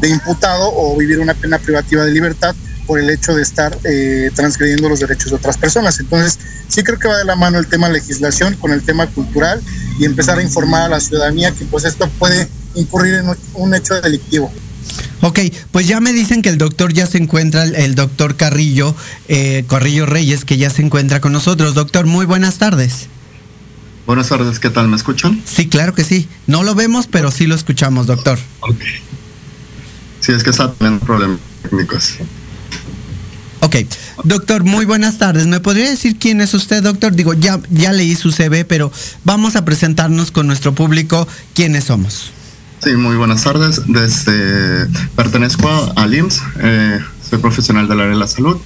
imputado 0.04 0.72
o 0.72 0.96
vivir 0.96 1.20
una 1.20 1.34
pena 1.34 1.58
privativa 1.58 2.06
de 2.06 2.12
libertad 2.12 2.56
por 2.86 3.00
el 3.00 3.10
hecho 3.10 3.34
de 3.34 3.42
estar 3.42 3.76
eh, 3.84 4.30
transgrediendo 4.36 4.88
los 4.88 5.00
derechos 5.00 5.32
de 5.32 5.38
otras 5.38 5.58
personas. 5.58 6.00
Entonces, 6.00 6.38
sí 6.68 6.84
creo 6.84 7.00
que 7.00 7.08
va 7.08 7.18
de 7.18 7.26
la 7.26 7.36
mano 7.36 7.58
el 7.58 7.66
tema 7.66 7.90
legislación 7.90 8.56
con 8.58 8.72
el 8.72 8.84
tema 8.84 9.08
cultural 9.08 9.60
y 9.98 10.06
empezar 10.06 10.38
a 10.38 10.44
informar 10.44 10.84
a 10.84 10.90
la 10.90 11.00
ciudadanía 11.00 11.50
que 11.52 11.66
pues 11.66 11.86
esto 11.86 12.08
puede 12.20 12.48
incurrir 12.76 13.16
en 13.16 13.36
un 13.56 13.74
hecho 13.74 14.00
delictivo. 14.00 14.52
Ok, 15.22 15.40
pues 15.72 15.88
ya 15.88 16.00
me 16.00 16.14
dicen 16.14 16.42
que 16.42 16.50
el 16.50 16.58
doctor 16.58 16.94
ya 16.94 17.08
se 17.08 17.18
encuentra, 17.18 17.64
el 17.64 17.96
doctor 17.96 18.36
Carrillo, 18.36 18.96
eh, 19.28 19.66
Carrillo 19.68 20.06
Reyes, 20.06 20.46
que 20.46 20.58
ya 20.58 20.70
se 20.70 20.82
encuentra 20.82 21.22
con 21.22 21.32
nosotros. 21.34 21.74
Doctor, 21.74 22.06
muy 22.06 22.26
buenas 22.26 22.58
tardes. 22.58 23.08
Buenas 24.06 24.30
tardes, 24.30 24.60
¿qué 24.60 24.70
tal? 24.70 24.88
¿Me 24.88 24.96
escuchan? 24.96 25.42
Sí, 25.46 25.68
claro 25.68 25.96
que 25.96 26.04
sí. 26.04 26.28
No 26.46 26.64
lo 26.64 26.76
vemos, 26.76 27.08
pero 27.08 27.32
sí 27.32 27.48
lo 27.48 27.56
escuchamos, 27.56 28.06
doctor. 28.06 28.38
Ok. 28.60 28.82
Sí, 30.20 30.32
es 30.32 30.44
que 30.44 30.52
está 30.52 30.72
teniendo 30.74 31.04
problemas 31.06 31.40
técnicos. 31.64 32.16
Ok, 33.62 33.78
doctor, 34.24 34.64
muy 34.64 34.86
buenas 34.86 35.18
tardes. 35.18 35.48
¿Me 35.48 35.60
podría 35.60 35.90
decir 35.90 36.18
quién 36.20 36.40
es 36.40 36.54
usted, 36.54 36.84
doctor? 36.84 37.16
Digo, 37.16 37.34
ya, 37.34 37.60
ya 37.72 37.94
leí 37.94 38.16
su 38.16 38.32
CV, 38.32 38.64
pero 38.64 38.92
vamos 39.24 39.56
a 39.56 39.66
presentarnos 39.66 40.30
con 40.30 40.46
nuestro 40.46 40.76
público 40.76 41.28
quiénes 41.56 41.86
somos. 41.86 42.32
Sí, 42.86 42.96
muy 42.96 43.16
buenas 43.16 43.44
tardes. 43.44 43.82
Desde, 43.88 44.86
pertenezco 45.16 45.68
al 45.96 46.14
IMSS, 46.14 46.44
eh, 46.60 47.00
soy 47.28 47.40
profesional 47.40 47.88
del 47.88 48.00
área 48.00 48.14
de 48.14 48.20
la 48.20 48.28
salud. 48.28 48.58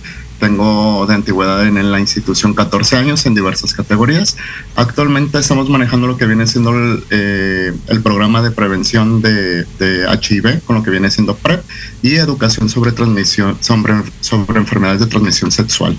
Tengo 0.41 1.05
de 1.07 1.13
antigüedad 1.15 1.65
en 1.65 1.89
la 1.89 2.01
institución 2.01 2.53
14 2.53 2.97
años 2.97 3.25
en 3.25 3.33
diversas 3.33 3.73
categorías. 3.73 4.35
Actualmente 4.75 5.39
estamos 5.39 5.69
manejando 5.69 6.05
lo 6.05 6.17
que 6.17 6.25
viene 6.25 6.47
siendo 6.47 6.71
el, 6.71 7.01
eh, 7.11 7.73
el 7.87 8.01
programa 8.01 8.41
de 8.41 8.51
prevención 8.51 9.21
de, 9.21 9.63
de, 9.79 10.05
HIV, 10.05 10.63
con 10.65 10.75
lo 10.75 10.83
que 10.83 10.91
viene 10.91 11.09
siendo 11.09 11.37
PrEP, 11.37 11.63
y 12.01 12.15
educación 12.15 12.67
sobre 12.67 12.91
transmisión, 12.91 13.57
sobre, 13.61 13.93
sobre 14.19 14.59
enfermedades 14.59 14.99
de 14.99 15.05
transmisión 15.05 15.49
sexual. 15.49 15.97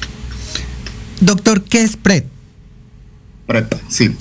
Doctor, 1.23 1.63
¿qué 1.63 1.81
es 1.81 1.97
PrEP? 1.97 2.27
PrEP, 3.47 3.73
sí. 3.89 4.15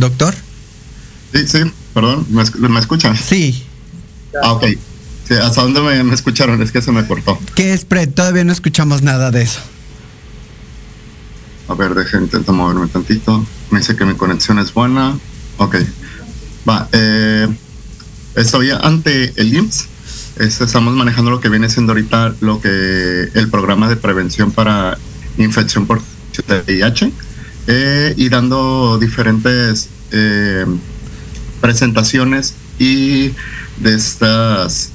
Doctor. 0.00 0.34
Sí, 1.32 1.46
sí, 1.46 1.58
perdón, 1.94 2.26
¿me, 2.30 2.68
¿me 2.68 2.80
escuchan? 2.80 3.16
Sí. 3.16 3.64
Ah, 4.42 4.54
ok. 4.54 4.64
Sí, 5.28 5.34
¿Hasta 5.34 5.62
dónde 5.62 5.80
me, 5.80 6.02
me, 6.02 6.14
escucharon? 6.14 6.60
Es 6.62 6.72
que 6.72 6.82
se 6.82 6.90
me 6.90 7.06
cortó. 7.06 7.38
¿Qué 7.54 7.72
es? 7.72 7.86
Todavía 8.14 8.42
no 8.42 8.52
escuchamos 8.52 9.02
nada 9.02 9.30
de 9.30 9.42
eso. 9.42 9.60
A 11.68 11.74
ver, 11.74 11.94
deje, 11.94 12.16
intento 12.16 12.52
moverme 12.52 12.88
tantito. 12.88 13.44
Me 13.70 13.78
dice 13.78 13.94
que 13.94 14.04
mi 14.04 14.14
conexión 14.14 14.58
es 14.58 14.74
buena. 14.74 15.16
Ok. 15.58 15.76
Va, 16.68 16.88
eh, 16.92 17.46
estoy 18.34 18.70
ante 18.70 19.32
el 19.36 19.54
IMSS. 19.54 19.86
Este, 20.38 20.64
estamos 20.64 20.94
manejando 20.94 21.30
lo 21.30 21.40
que 21.40 21.50
viene 21.50 21.68
siendo 21.68 21.92
ahorita 21.92 22.34
lo 22.40 22.60
que 22.60 23.28
el 23.34 23.50
programa 23.50 23.88
de 23.88 23.96
prevención 23.96 24.50
para 24.50 24.96
infección 25.36 25.86
por 25.86 26.00
VIH 26.48 27.12
eh, 27.66 28.14
y 28.16 28.28
dando 28.28 28.98
diferentes 28.98 29.88
eh, 30.12 30.66
presentaciones 31.60 32.54
y 32.78 33.32
de 33.78 33.94
estas 33.94 34.90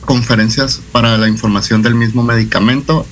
conferencias 0.00 0.80
para 0.92 1.18
la 1.18 1.28
información 1.28 1.82
del 1.82 1.94
mismo 1.94 2.22
medicamento 2.22 3.06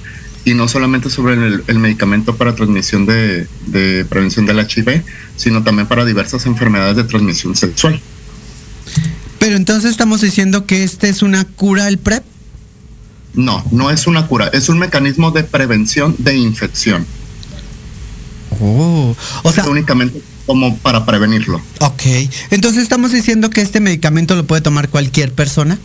y 0.47 0.55
no 0.55 0.69
solamente 0.69 1.11
sobre 1.11 1.35
el, 1.35 1.65
el 1.67 1.79
medicamento 1.79 2.37
para 2.37 2.55
transmisión 2.55 3.05
de, 3.05 3.49
de, 3.67 4.05
prevención 4.09 4.47
del 4.47 4.61
HIV, 4.61 5.03
sino 5.37 5.63
también 5.65 5.89
para 5.89 6.05
diversas 6.05 6.47
enfermedades 6.47 6.97
de 6.97 7.05
transmisión 7.05 7.57
sexual. 7.57 8.01
Pero 9.41 9.57
entonces 9.57 9.91
estamos 9.91 10.21
diciendo 10.21 10.65
que 10.65 10.85
este 10.85 11.09
es 11.09 11.23
una 11.23 11.45
cura 11.45 11.89
el 11.89 11.99
PrEP. 11.99 12.25
No, 13.35 13.63
no 13.71 13.91
es 13.91 14.07
una 14.07 14.27
cura, 14.27 14.49
es 14.49 14.69
un 14.69 14.79
mecanismo 14.79 15.33
de 15.33 15.45
prevención 15.45 16.15
de 16.19 16.37
infección. 16.37 17.05
Oh, 18.61 19.15
o 19.43 19.53
sea, 19.53 19.65
únicamente 19.65 20.21
como 20.47 20.77
para 20.79 21.05
prevenirlo. 21.05 21.61
Ok, 21.81 22.03
entonces 22.51 22.83
estamos 22.83 23.13
diciendo 23.13 23.51
que 23.51 23.61
este 23.61 23.81
medicamento 23.81 24.35
lo 24.37 24.47
puede 24.47 24.63
tomar 24.63 24.89
cualquier 24.89 25.33
persona. 25.33 25.79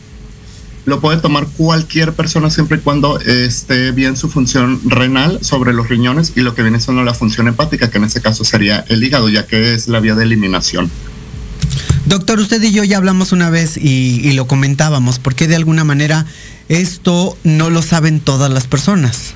Lo 0.86 1.00
puede 1.00 1.20
tomar 1.20 1.48
cualquier 1.58 2.14
persona 2.14 2.50
siempre 2.50 2.78
y 2.78 2.82
cuando 2.82 3.20
esté 3.20 3.92
bien 3.92 4.18
su 4.18 4.30
función 4.30 4.82
renal 4.86 5.40
sobre 5.42 5.74
los 5.74 5.90
riñones 5.90 6.34
y 6.36 6.42
lo 6.42 6.56
que 6.56 6.64
viene 6.64 6.80
siendo 6.80 7.04
la 7.04 7.14
función 7.14 7.48
hepática, 7.48 7.92
que 7.92 7.98
en 8.00 8.06
este 8.06 8.22
caso 8.22 8.44
sería 8.44 8.84
el 8.90 9.04
hígado, 9.04 9.30
ya 9.30 9.46
que 9.46 9.76
es 9.76 9.88
la 9.88 10.00
vía 10.00 10.16
de 10.16 10.24
eliminación. 10.24 10.90
Doctor, 12.06 12.40
usted 12.40 12.62
y 12.64 12.72
yo 12.72 12.84
ya 12.84 12.98
hablamos 12.98 13.32
una 13.32 13.52
vez 13.52 13.78
y, 13.78 14.22
y 14.24 14.34
lo 14.34 14.48
comentábamos, 14.48 15.20
porque 15.20 15.48
de 15.48 15.56
alguna 15.56 15.84
manera 15.84 16.26
esto 16.68 17.38
no 17.44 17.70
lo 17.70 17.84
saben 17.84 18.20
todas 18.20 18.52
las 18.52 18.66
personas. 18.66 19.36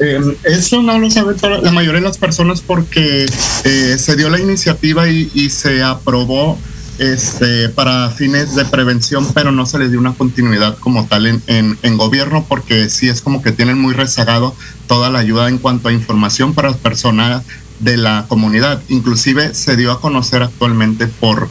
Eh, 0.00 0.20
eso 0.44 0.82
no 0.82 0.98
lo 0.98 1.10
sabe 1.10 1.34
la 1.62 1.72
mayoría 1.72 2.00
de 2.00 2.06
las 2.06 2.18
personas 2.18 2.60
porque 2.60 3.26
eh, 3.64 3.96
se 3.98 4.16
dio 4.16 4.30
la 4.30 4.38
iniciativa 4.38 5.08
y, 5.08 5.30
y, 5.34 5.50
se 5.50 5.82
aprobó 5.82 6.56
este, 6.98 7.68
para 7.68 8.10
fines 8.10 8.54
de 8.54 8.64
prevención, 8.64 9.26
pero 9.34 9.50
no 9.50 9.66
se 9.66 9.78
le 9.78 9.88
dio 9.88 9.98
una 9.98 10.14
continuidad 10.14 10.78
como 10.78 11.06
tal 11.06 11.26
en, 11.26 11.42
en, 11.48 11.78
en, 11.82 11.96
gobierno 11.96 12.44
porque 12.48 12.88
sí 12.88 13.08
es 13.08 13.20
como 13.20 13.42
que 13.42 13.52
tienen 13.52 13.78
muy 13.78 13.92
rezagado 13.92 14.54
toda 14.86 15.10
la 15.10 15.18
ayuda 15.18 15.48
en 15.48 15.58
cuanto 15.58 15.88
a 15.88 15.92
información 15.92 16.54
para 16.54 16.70
las 16.70 16.78
personas 16.78 17.42
de 17.80 17.96
la 17.96 18.26
comunidad. 18.28 18.82
Inclusive 18.88 19.54
se 19.54 19.76
dio 19.76 19.92
a 19.92 20.00
conocer 20.00 20.42
actualmente 20.42 21.06
por 21.06 21.48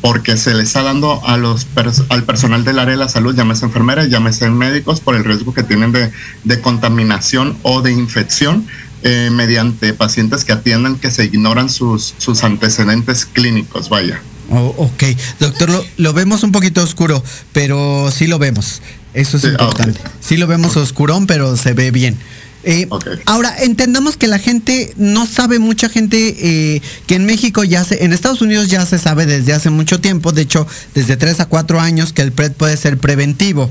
porque 0.00 0.36
se 0.36 0.54
le 0.54 0.62
está 0.62 0.82
dando 0.82 1.26
a 1.26 1.36
los 1.36 1.66
al 2.08 2.24
personal 2.24 2.64
del 2.64 2.78
área 2.78 2.92
de 2.92 2.98
la 2.98 3.08
salud, 3.08 3.34
llámese 3.34 3.66
enfermeras, 3.66 4.08
llámese 4.08 4.48
médicos, 4.50 5.00
por 5.00 5.14
el 5.14 5.24
riesgo 5.24 5.52
que 5.52 5.62
tienen 5.62 5.92
de, 5.92 6.10
de 6.44 6.60
contaminación 6.60 7.56
o 7.62 7.82
de 7.82 7.92
infección 7.92 8.66
eh, 9.02 9.30
mediante 9.32 9.94
pacientes 9.94 10.44
que 10.44 10.52
atiendan 10.52 10.96
que 10.96 11.10
se 11.10 11.24
ignoran 11.24 11.70
sus, 11.70 12.14
sus 12.18 12.44
antecedentes 12.44 13.26
clínicos, 13.26 13.88
vaya. 13.88 14.22
Oh, 14.50 14.74
ok, 14.78 15.04
doctor, 15.38 15.70
lo, 15.70 15.84
lo, 15.96 16.12
vemos 16.12 16.42
un 16.42 16.52
poquito 16.52 16.82
oscuro, 16.82 17.22
pero 17.52 18.10
sí 18.10 18.26
lo 18.26 18.38
vemos. 18.38 18.82
Eso 19.14 19.36
es 19.36 19.44
sí, 19.44 19.48
importante. 19.48 20.00
Okay. 20.00 20.12
Sí 20.20 20.36
lo 20.36 20.46
vemos 20.46 20.76
oscurón, 20.76 21.26
pero 21.26 21.56
se 21.56 21.72
ve 21.72 21.90
bien. 21.90 22.18
Eh, 22.62 22.86
okay. 22.90 23.14
Ahora, 23.24 23.54
entendamos 23.62 24.16
que 24.16 24.26
la 24.26 24.38
gente 24.38 24.92
no 24.96 25.26
sabe, 25.26 25.58
mucha 25.58 25.88
gente 25.88 26.36
eh, 26.38 26.82
que 27.06 27.14
en 27.14 27.24
México 27.24 27.64
ya 27.64 27.84
se, 27.84 28.04
en 28.04 28.12
Estados 28.12 28.42
Unidos 28.42 28.68
ya 28.68 28.84
se 28.84 28.98
sabe 28.98 29.24
desde 29.24 29.52
hace 29.54 29.70
mucho 29.70 30.00
tiempo, 30.00 30.32
de 30.32 30.42
hecho, 30.42 30.66
desde 30.94 31.16
3 31.16 31.40
a 31.40 31.46
4 31.46 31.80
años 31.80 32.12
que 32.12 32.22
el 32.22 32.32
PrEP 32.32 32.54
puede 32.54 32.76
ser 32.76 32.98
preventivo. 32.98 33.70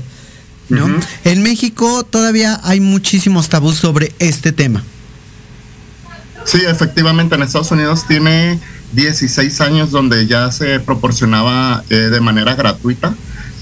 ¿no? 0.68 0.88
En 1.24 1.42
México 1.42 2.04
todavía 2.04 2.60
hay 2.62 2.80
muchísimos 2.80 3.48
tabús 3.48 3.76
sobre 3.76 4.12
este 4.18 4.52
tema. 4.52 4.84
Sí, 6.44 6.60
efectivamente, 6.66 7.34
en 7.34 7.42
Estados 7.42 7.70
Unidos 7.70 8.06
tiene 8.06 8.58
16 8.92 9.60
años 9.60 9.90
donde 9.90 10.26
ya 10.26 10.50
se 10.50 10.80
proporcionaba 10.80 11.84
eh, 11.90 11.94
de 11.94 12.20
manera 12.20 12.54
gratuita 12.54 13.14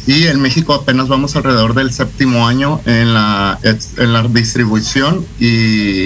y 0.08 0.26
en 0.26 0.40
México 0.40 0.72
apenas 0.72 1.08
vamos 1.08 1.36
alrededor 1.36 1.74
del 1.74 1.92
séptimo 1.92 2.48
año 2.48 2.80
en 2.86 3.12
la, 3.12 3.58
en 3.62 4.12
la 4.14 4.22
distribución 4.22 5.26
y, 5.38 6.04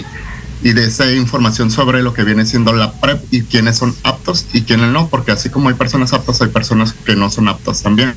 y 0.65 0.73
de 0.73 0.87
esa 0.87 1.13
información 1.13 1.71
sobre 1.71 2.03
lo 2.03 2.13
que 2.13 2.25
viene 2.25 2.45
siendo 2.45 2.73
la 2.73 2.95
PrEP 2.95 3.23
y 3.31 3.43
quiénes 3.43 3.77
son 3.79 3.95
aptos 4.03 4.47
y 4.53 4.63
quiénes 4.63 4.91
no, 4.91 5.07
porque 5.07 5.31
así 5.31 5.51
como 5.51 5.69
hay 5.69 5.77
personas 5.77 6.13
aptas, 6.13 6.43
hay 6.43 6.49
personas 6.49 6.95
que 6.95 7.15
no 7.15 7.31
son 7.31 7.47
aptas 7.47 7.81
también 7.85 8.17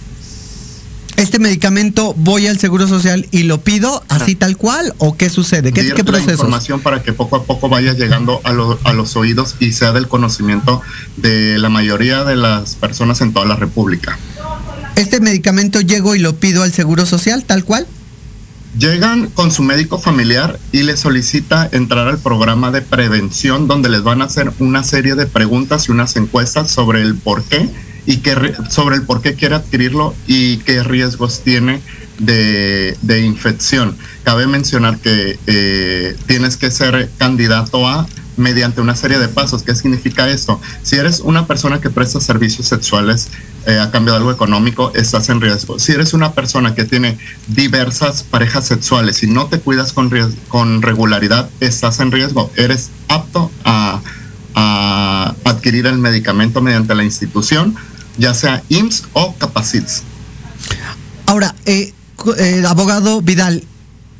este 1.18 1.40
medicamento 1.40 2.14
voy 2.18 2.48
al 2.48 2.60
Seguro 2.60 2.88
Social 2.88 3.28
y 3.32 3.44
lo 3.44 3.62
pido 3.62 4.04
así 4.10 4.36
tal 4.36 4.58
cual 4.58 4.94
o 4.98 5.16
qué 5.16 5.30
sucede? 5.30 5.72
¿Qué, 5.72 5.94
¿qué 5.94 6.04
proceso? 6.04 6.32
información 6.32 6.82
para 6.82 7.04
que 7.04 7.14
poco 7.14 7.38
a 7.38 7.44
poco 7.44 7.70
vaya 7.70 7.94
llegando 7.94 8.42
a, 8.44 8.50
a, 8.90 8.94
los 8.94 9.16
oídos 9.16 9.56
y 9.60 9.72
sea 9.72 9.92
del 9.92 10.08
conocimiento 10.08 10.82
de 11.16 11.58
la 11.58 11.70
mayoría 11.70 12.24
de 12.24 12.36
las 12.36 12.76
personas 12.76 13.22
en 13.22 13.34
toda 13.34 13.46
la 13.46 13.56
República. 13.56 14.18
¿Este 14.96 15.20
medicamento 15.20 15.82
llego 15.82 16.16
y 16.16 16.20
lo 16.20 16.36
pido 16.38 16.64
al 16.64 16.72
Seguro 16.72 17.06
Social 17.06 17.44
tal 17.44 17.66
cual? 17.66 17.86
Llegan 18.78 19.28
con 19.28 19.52
su 19.52 19.64
médico 19.64 20.00
familiar 20.00 20.60
y 20.72 20.84
les 20.84 21.00
solicita 21.00 21.68
entrar 21.72 22.08
al 22.08 22.18
programa 22.18 22.72
de 22.72 22.82
prevención 22.82 23.68
donde 23.68 23.90
les 23.90 24.04
van 24.04 24.22
a 24.22 24.26
hacer 24.26 24.52
una 24.60 24.84
serie 24.84 25.16
de 25.16 25.26
preguntas 25.28 25.88
y 25.88 25.92
unas 25.92 26.16
encuestas 26.16 26.72
sobre 26.72 27.02
el 27.02 27.16
por 27.16 27.44
qué 27.44 27.70
y 28.06 28.18
que, 28.18 28.54
sobre 28.70 28.98
el 28.98 29.04
por 29.04 29.22
qué 29.22 29.34
quiere 29.34 29.56
adquirirlo 29.56 30.14
y 30.28 30.58
qué 30.58 30.84
riesgos 30.84 31.42
tiene 31.42 31.82
de, 32.20 32.96
infección. 33.26 33.98
Cabe 34.24 34.48
mencionar 34.48 34.98
que 35.00 35.40
eh, 35.48 36.16
tienes 36.28 36.58
que 36.58 36.72
ser 36.72 37.10
candidato 37.18 37.88
a 37.88 38.08
mediante 38.38 38.82
una 38.82 38.96
serie 38.96 39.20
de 39.20 39.28
pasos. 39.28 39.64
¿Qué 39.64 39.76
significa 39.76 40.30
esto? 40.30 40.60
Si 40.84 40.96
eres 40.96 41.20
una 41.20 41.48
persona 41.48 41.82
que 41.82 41.90
presta 41.90 42.20
servicios 42.20 42.68
sexuales 42.68 43.30
eh, 43.66 43.80
a 43.80 43.92
cambio 43.92 44.14
de 44.14 44.20
algo 44.20 44.32
económico, 44.32 44.92
estás 44.96 45.30
en 45.30 45.42
riesgo. 45.42 45.80
Si 45.80 45.92
eres 45.92 46.14
una 46.14 46.34
persona 46.34 46.76
que 46.76 46.86
tiene 46.86 47.18
diversas 47.48 48.24
parejas 48.24 48.66
sexuales 48.66 49.24
y 49.24 49.28
no 49.28 49.48
te 49.48 49.60
cuidas 49.60 49.94
con, 49.94 50.12
con 50.48 50.82
regularidad, 50.82 51.50
estás 51.60 52.00
en 52.00 52.12
riesgo. 52.12 52.52
Eres 52.56 52.90
apto 53.08 53.52
a, 53.64 54.02
a 54.56 55.36
adquirir 55.44 55.88
el 55.88 55.98
medicamento 55.98 56.62
mediante 56.62 56.96
la 56.96 57.04
institución 57.04 57.76
ya 58.18 58.34
sea 58.34 58.64
IMSS 58.70 59.04
o 59.14 59.36
Capacits. 59.36 60.04
Ahora, 61.26 61.56
eh, 61.66 61.94
eh, 62.38 62.64
abogado 62.68 63.22
Vidal, 63.22 63.64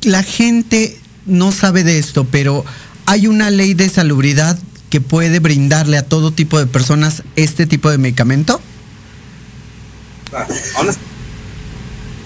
la 0.02 0.22
gente 0.22 0.98
no 1.24 1.52
sabe 1.52 1.84
de 1.84 1.98
esto, 1.98 2.26
pero 2.30 2.64
hay 3.06 3.26
una 3.28 3.50
ley 3.50 3.74
de 3.74 3.88
salubridad 3.88 4.58
que 4.90 5.00
puede 5.00 5.38
brindarle 5.40 5.96
a 5.96 6.06
todo 6.06 6.32
tipo 6.32 6.58
de 6.58 6.66
personas 6.66 7.22
este 7.36 7.66
tipo 7.66 7.90
de 7.90 7.98
medicamento. 7.98 8.60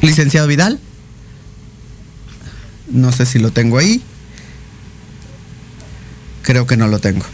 Licenciado 0.00 0.46
Vidal. 0.46 0.80
No 2.90 3.12
sé 3.12 3.26
si 3.26 3.38
lo 3.38 3.52
tengo 3.52 3.78
ahí. 3.78 4.02
Creo 6.42 6.66
que 6.66 6.76
no 6.76 6.88
lo 6.88 6.98
tengo. 6.98 7.24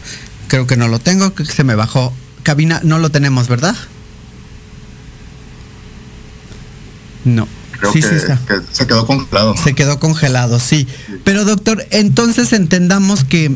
Creo 0.47 0.67
que 0.67 0.77
no 0.77 0.87
lo 0.87 0.99
tengo, 0.99 1.33
que 1.33 1.45
se 1.45 1.63
me 1.63 1.75
bajó. 1.75 2.13
Cabina, 2.43 2.81
no 2.83 2.99
lo 2.99 3.09
tenemos, 3.09 3.47
¿verdad? 3.47 3.75
No. 7.25 7.47
Sí, 7.93 8.01
sí 8.01 8.15
está. 8.15 8.39
se 8.71 8.87
quedó 8.87 9.05
congelado. 9.05 9.55
Se 9.57 9.73
quedó 9.73 9.99
congelado, 9.99 10.59
sí. 10.59 10.87
Pero 11.23 11.45
doctor, 11.45 11.85
entonces 11.91 12.53
entendamos 12.53 13.23
que 13.23 13.55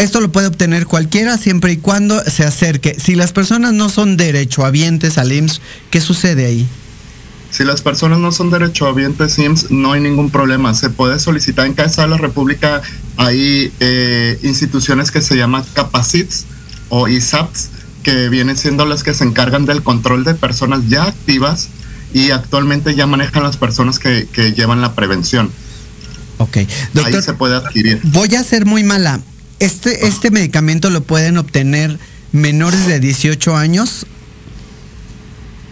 esto 0.00 0.20
lo 0.20 0.32
puede 0.32 0.46
obtener 0.46 0.86
cualquiera 0.86 1.36
siempre 1.36 1.72
y 1.72 1.76
cuando 1.76 2.22
se 2.24 2.44
acerque. 2.44 2.96
Si 2.98 3.14
las 3.14 3.32
personas 3.32 3.74
no 3.74 3.90
son 3.90 4.16
derechohabientes 4.16 5.18
al 5.18 5.30
IMSS, 5.30 5.60
¿qué 5.90 6.00
sucede 6.00 6.46
ahí? 6.46 6.66
Si 7.50 7.64
las 7.64 7.82
personas 7.82 8.18
no 8.18 8.32
son 8.32 8.50
derechohabientes 8.50 9.38
IMSS, 9.38 9.70
no 9.70 9.92
hay 9.92 10.00
ningún 10.00 10.30
problema. 10.30 10.72
Se 10.72 10.88
puede 10.88 11.18
solicitar 11.18 11.66
en 11.66 11.74
cada 11.74 12.04
de 12.04 12.08
la 12.08 12.16
República. 12.16 12.80
Hay 13.18 13.72
eh, 13.80 14.38
instituciones 14.42 15.10
que 15.10 15.20
se 15.20 15.36
llaman 15.36 15.64
Capacits 15.74 16.46
o 16.88 17.06
ISAPS, 17.06 17.68
que 18.02 18.30
vienen 18.30 18.56
siendo 18.56 18.86
las 18.86 19.02
que 19.02 19.12
se 19.12 19.24
encargan 19.24 19.66
del 19.66 19.82
control 19.82 20.24
de 20.24 20.34
personas 20.34 20.88
ya 20.88 21.04
activas 21.04 21.68
y 22.12 22.30
actualmente 22.30 22.94
ya 22.94 23.06
manejan 23.06 23.42
las 23.42 23.56
personas 23.56 23.98
que, 23.98 24.26
llevan 24.56 24.80
la 24.80 24.94
prevención. 24.94 25.50
Ok. 26.38 26.58
Doctor, 26.94 27.14
Ahí 27.16 27.22
se 27.22 27.34
puede 27.34 27.56
adquirir. 27.56 28.00
Voy 28.04 28.34
a 28.34 28.42
ser 28.42 28.66
muy 28.66 28.82
mala. 28.82 29.20
Este, 29.58 30.06
este 30.06 30.30
medicamento 30.30 30.90
lo 30.90 31.02
pueden 31.02 31.36
obtener 31.36 31.98
menores 32.32 32.86
de 32.86 32.98
18 33.00 33.56
años 33.56 34.06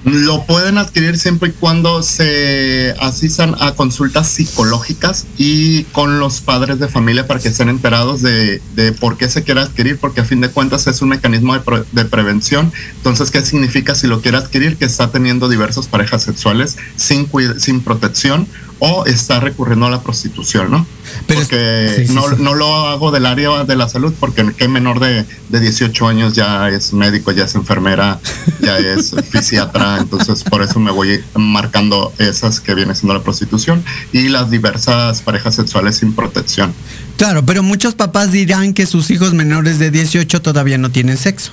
lo 0.08 0.44
pueden 0.44 0.78
adquirir 0.78 1.18
siempre 1.18 1.50
y 1.50 1.52
cuando 1.52 2.02
se 2.02 2.94
asistan 3.00 3.54
a 3.60 3.74
consultas 3.74 4.28
psicológicas 4.28 5.26
y 5.36 5.84
con 5.84 6.18
los 6.18 6.40
padres 6.40 6.78
de 6.78 6.88
familia 6.88 7.26
para 7.26 7.40
que 7.40 7.48
estén 7.48 7.68
enterados 7.68 8.22
de, 8.22 8.60
por 9.00 9.16
qué 9.16 9.28
se 9.28 9.42
quiere 9.42 9.60
adquirir, 9.60 9.98
porque 9.98 10.20
a 10.20 10.24
fin 10.24 10.40
de 10.40 10.48
cuentas 10.48 10.86
es 10.86 11.02
un 11.02 11.10
mecanismo 11.10 11.56
de, 11.56 12.04
prevención. 12.04 12.72
Entonces, 12.96 13.30
¿qué 13.30 13.42
significa 13.42 13.94
si 13.94 14.06
lo 14.06 14.20
quiere 14.20 14.38
adquirir? 14.38 14.76
Que 14.76 14.84
está 14.84 15.10
teniendo 15.10 15.48
diversas 15.48 15.86
parejas 15.86 16.22
sexuales 16.22 16.76
sin, 16.96 17.28
sin 17.58 17.80
protección 17.80 18.46
o 18.78 19.06
está 19.06 19.40
recurriendo 19.40 19.86
a 19.86 19.90
la 19.90 20.02
prostitución, 20.02 20.70
¿no? 20.70 20.86
porque 21.26 22.06
no, 22.10 22.54
lo 22.54 22.86
hago 22.88 23.10
del 23.10 23.26
área 23.26 23.64
de 23.64 23.76
la 23.76 23.88
salud, 23.88 24.14
porque 24.18 24.52
qué 24.56 24.68
menor 24.68 25.00
de, 25.00 25.24
de 25.48 25.60
18 25.60 26.06
años 26.06 26.34
ya 26.34 26.68
es 26.68 26.92
médico, 26.92 27.32
ya 27.32 27.44
es 27.44 27.54
enfermera, 27.54 28.18
ya 28.60 28.78
es 28.78 29.14
fisiatra, 29.30 29.98
entonces 29.98 30.44
por 30.44 30.62
eso 30.62 30.80
me 30.80 30.90
voy 30.90 31.22
marcando 31.34 32.12
esas 32.18 32.60
que 32.60 32.74
viene 32.74 32.94
siendo 32.94 33.14
la 33.14 33.22
prostitución 33.22 33.84
y 34.12 34.28
las 34.28 34.50
diversas 34.50 35.22
parejas 35.22 35.54
sexuales 35.54 35.96
sin 35.96 36.14
protección. 36.14 36.72
Claro, 37.16 37.44
pero 37.44 37.62
muchos 37.62 37.94
papás 37.94 38.32
dirán 38.32 38.74
que 38.74 38.86
sus 38.86 39.10
hijos 39.10 39.34
menores 39.34 39.78
de 39.78 39.90
18 39.90 40.40
todavía 40.40 40.78
no 40.78 40.90
tienen 40.90 41.16
sexo. 41.16 41.52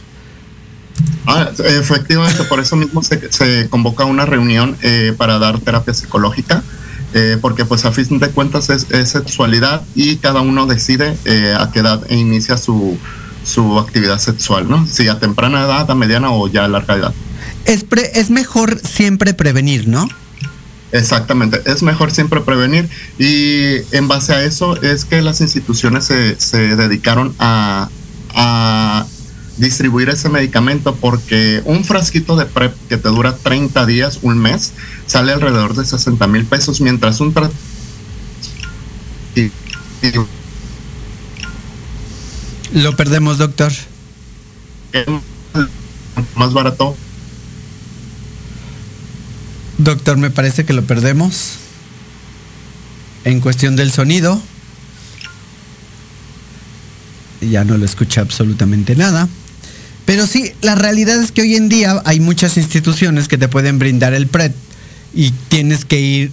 Ah, 1.26 1.50
efectivamente, 1.58 2.44
por 2.46 2.60
eso 2.60 2.76
mismo 2.76 3.04
se, 3.04 3.32
se 3.32 3.68
convoca 3.70 4.06
una 4.06 4.26
reunión 4.26 4.78
eh, 4.82 5.14
para 5.18 5.40
dar 5.40 5.60
terapia 5.60 5.94
psicológica 5.94 6.64
eh, 7.18 7.38
porque 7.40 7.64
pues 7.64 7.86
a 7.86 7.94
fin 7.94 8.20
de 8.20 8.30
cuentas 8.30 8.70
es, 8.70 8.86
sexualidad 9.10 9.82
y 9.96 10.18
cada 10.18 10.42
uno 10.42 10.66
decide 10.66 11.16
eh, 11.24 11.56
a 11.58 11.72
qué 11.72 11.80
edad 11.80 12.02
inicia 12.10 12.58
su, 12.58 12.98
su 13.46 13.80
actividad 13.80 14.20
sexual, 14.20 14.70
¿no? 14.70 14.86
Si 14.86 15.08
a 15.08 15.18
temprana 15.18 15.64
edad, 15.64 15.90
a 15.90 15.96
mediana 15.96 16.32
o 16.32 16.50
ya 16.50 16.66
a 16.66 16.68
larga 16.68 16.96
edad. 16.96 17.14
Es, 17.64 17.86
es 18.14 18.30
mejor 18.32 18.82
siempre 18.86 19.34
prevenir, 19.34 19.88
¿no? 19.88 20.10
Exactamente, 20.92 21.62
es 21.66 21.84
mejor 21.84 22.12
siempre 22.12 22.42
prevenir 22.42 22.90
y 23.18 23.78
en 23.96 24.10
base 24.10 24.34
a 24.34 24.44
eso 24.44 24.82
es 24.82 25.06
que 25.06 25.22
las 25.22 25.40
instituciones 25.40 26.04
se, 26.04 26.38
se 26.38 26.76
dedicaron 26.76 27.34
a, 27.40 27.88
a 28.34 29.06
distribuir 29.58 30.10
ese 30.10 30.30
medicamento 30.30 30.96
porque 30.96 31.62
un 31.66 31.84
frasquito 31.84 32.36
de 32.36 32.46
PrEP 32.46 32.76
que 32.90 32.98
te 32.98 33.10
dura 33.10 33.36
30 33.36 33.86
días, 33.86 34.20
un 34.22 34.38
mes, 34.38 34.74
sale 35.06 35.32
alrededor 35.32 35.76
de 35.76 35.86
60 35.86 36.28
mil 36.28 36.46
pesos, 36.46 36.82
mientras 36.82 37.20
un... 37.20 37.34
Lo 42.74 42.96
perdemos, 42.96 43.38
doctor. 43.38 43.72
Más 46.36 46.54
barato. 46.54 46.96
Doctor, 49.78 50.18
me 50.18 50.30
parece 50.30 50.66
que 50.66 50.74
lo 50.74 50.84
perdemos. 50.84 51.56
En 53.24 53.42
cuestión 53.42 53.76
del 53.76 53.92
sonido. 53.92 54.42
Ya 57.42 57.64
no 57.64 57.78
lo 57.78 57.86
escucha 57.86 58.22
absolutamente 58.22 58.96
nada. 58.96 59.28
Pero 60.06 60.28
sí, 60.28 60.52
la 60.62 60.76
realidad 60.76 61.22
es 61.22 61.32
que 61.32 61.42
hoy 61.42 61.56
en 61.56 61.70
día 61.70 62.02
hay 62.06 62.20
muchas 62.20 62.58
instituciones 62.58 63.28
que 63.28 63.38
te 63.38 63.48
pueden 63.48 63.80
brindar 63.80 64.14
el 64.14 64.28
PRED 64.28 64.52
y 65.16 65.32
tienes 65.48 65.86
que 65.86 66.00
ir, 66.00 66.32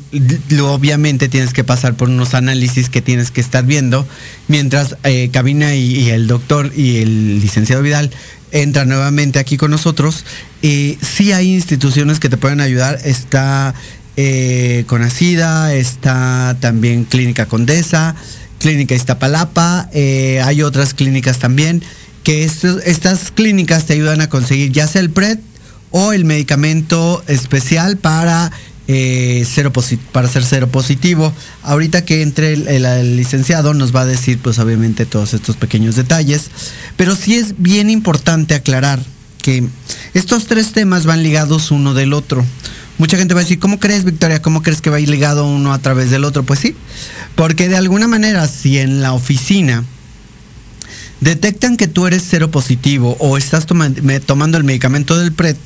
obviamente 0.61 1.28
tienes 1.28 1.52
que 1.52 1.62
pasar 1.62 1.94
por 1.94 2.08
unos 2.08 2.35
análisis 2.35 2.90
que 2.90 3.00
tienes 3.00 3.30
que 3.30 3.40
estar 3.40 3.64
viendo, 3.64 4.06
mientras 4.48 4.96
eh, 5.04 5.30
Cabina 5.32 5.74
y, 5.74 6.11
el 6.11 6.26
doctor 6.26 6.72
y 6.76 6.96
el 6.96 7.40
licenciado 7.40 7.82
Vidal 7.82 8.11
entran 8.50 8.88
nuevamente 8.88 9.38
aquí 9.38 9.56
con 9.56 9.70
nosotros. 9.70 10.24
Eh, 10.62 10.98
sí 11.00 11.32
hay 11.32 11.54
instituciones 11.54 12.18
que 12.18 12.28
te 12.28 12.37
pueden 12.37 12.61
ayudar, 12.61 12.98
está 13.04 13.72
eh, 14.16 14.85
Conacida, 14.88 15.72
está 15.74 16.56
también 16.61 17.04
Clínica 17.04 17.46
Condesa, 17.46 18.16
Clínica 18.58 18.94
Iztapalapa, 18.94 19.88
eh, 19.92 20.42
hay 20.44 20.62
otras 20.62 20.92
clínicas 20.92 21.38
también 21.38 21.82
que 22.22 22.44
estas 22.44 23.30
clínicas 23.30 23.87
te 23.87 23.94
ayudan 23.94 24.20
a 24.20 24.28
conseguir 24.28 24.72
ya 24.72 24.87
sea 24.87 25.00
el 25.00 25.11
PRED 25.11 25.38
o 25.90 26.12
el 26.12 26.24
medicamento 26.24 27.22
especial 27.28 27.96
para 27.96 28.50
eh, 28.88 29.46
para 30.11 30.28
ser 30.28 30.44
cero 30.44 30.68
positivo. 30.68 31.32
Ahorita 31.62 32.04
que 32.04 32.22
entre 32.22 32.52
el, 32.52 33.16
licenciado 33.16 33.74
nos 33.74 33.94
va 33.94 34.02
a 34.02 34.06
decir 34.06 34.38
pues 34.38 34.58
obviamente 34.58 35.06
todos 35.06 35.35
estos 35.35 35.56
pequeños 35.56 35.96
detalles, 35.96 36.50
pero 36.96 37.14
sí 37.14 37.35
es 37.35 37.54
bien 37.58 37.90
importante 37.90 38.54
aclarar 38.54 39.00
que 39.40 39.66
estos 40.14 40.46
tres 40.46 40.72
temas 40.72 41.06
van 41.06 41.22
ligados 41.22 41.70
uno 41.70 41.94
del 41.94 42.12
otro. 42.12 42.44
Mucha 42.98 43.16
gente 43.16 43.35
va 43.35 43.40
a 43.40 43.42
decir, 43.42 43.58
¿cómo 43.58 43.80
crees, 43.80 44.04
Victoria? 44.04 44.42
¿Cómo 44.42 44.62
crees 44.62 44.80
que 44.80 44.90
va 44.90 44.98
a 44.98 45.00
ir 45.00 45.08
ligado 45.08 45.46
uno 45.46 45.72
a 45.72 45.78
través 45.80 46.11
del 46.11 46.24
otro? 46.24 46.44
Pues 46.44 46.61
sí, 46.61 46.76
porque 47.35 47.68
de 47.68 47.76
alguna 47.76 48.06
manera, 48.06 48.46
si 48.46 48.78
en 48.78 49.00
la 49.00 49.12
oficina 49.12 49.85
detectan 51.22 51.76
que 51.76 51.88
tú 51.88 52.06
eres 52.06 52.24
cero 52.28 52.50
positivo 52.50 53.16
o 53.20 53.38
estás 53.38 53.66
tomando 53.66 54.58
el 54.58 54.64
medicamento 54.64 55.18
del 55.18 55.32
PRED, 55.32 55.56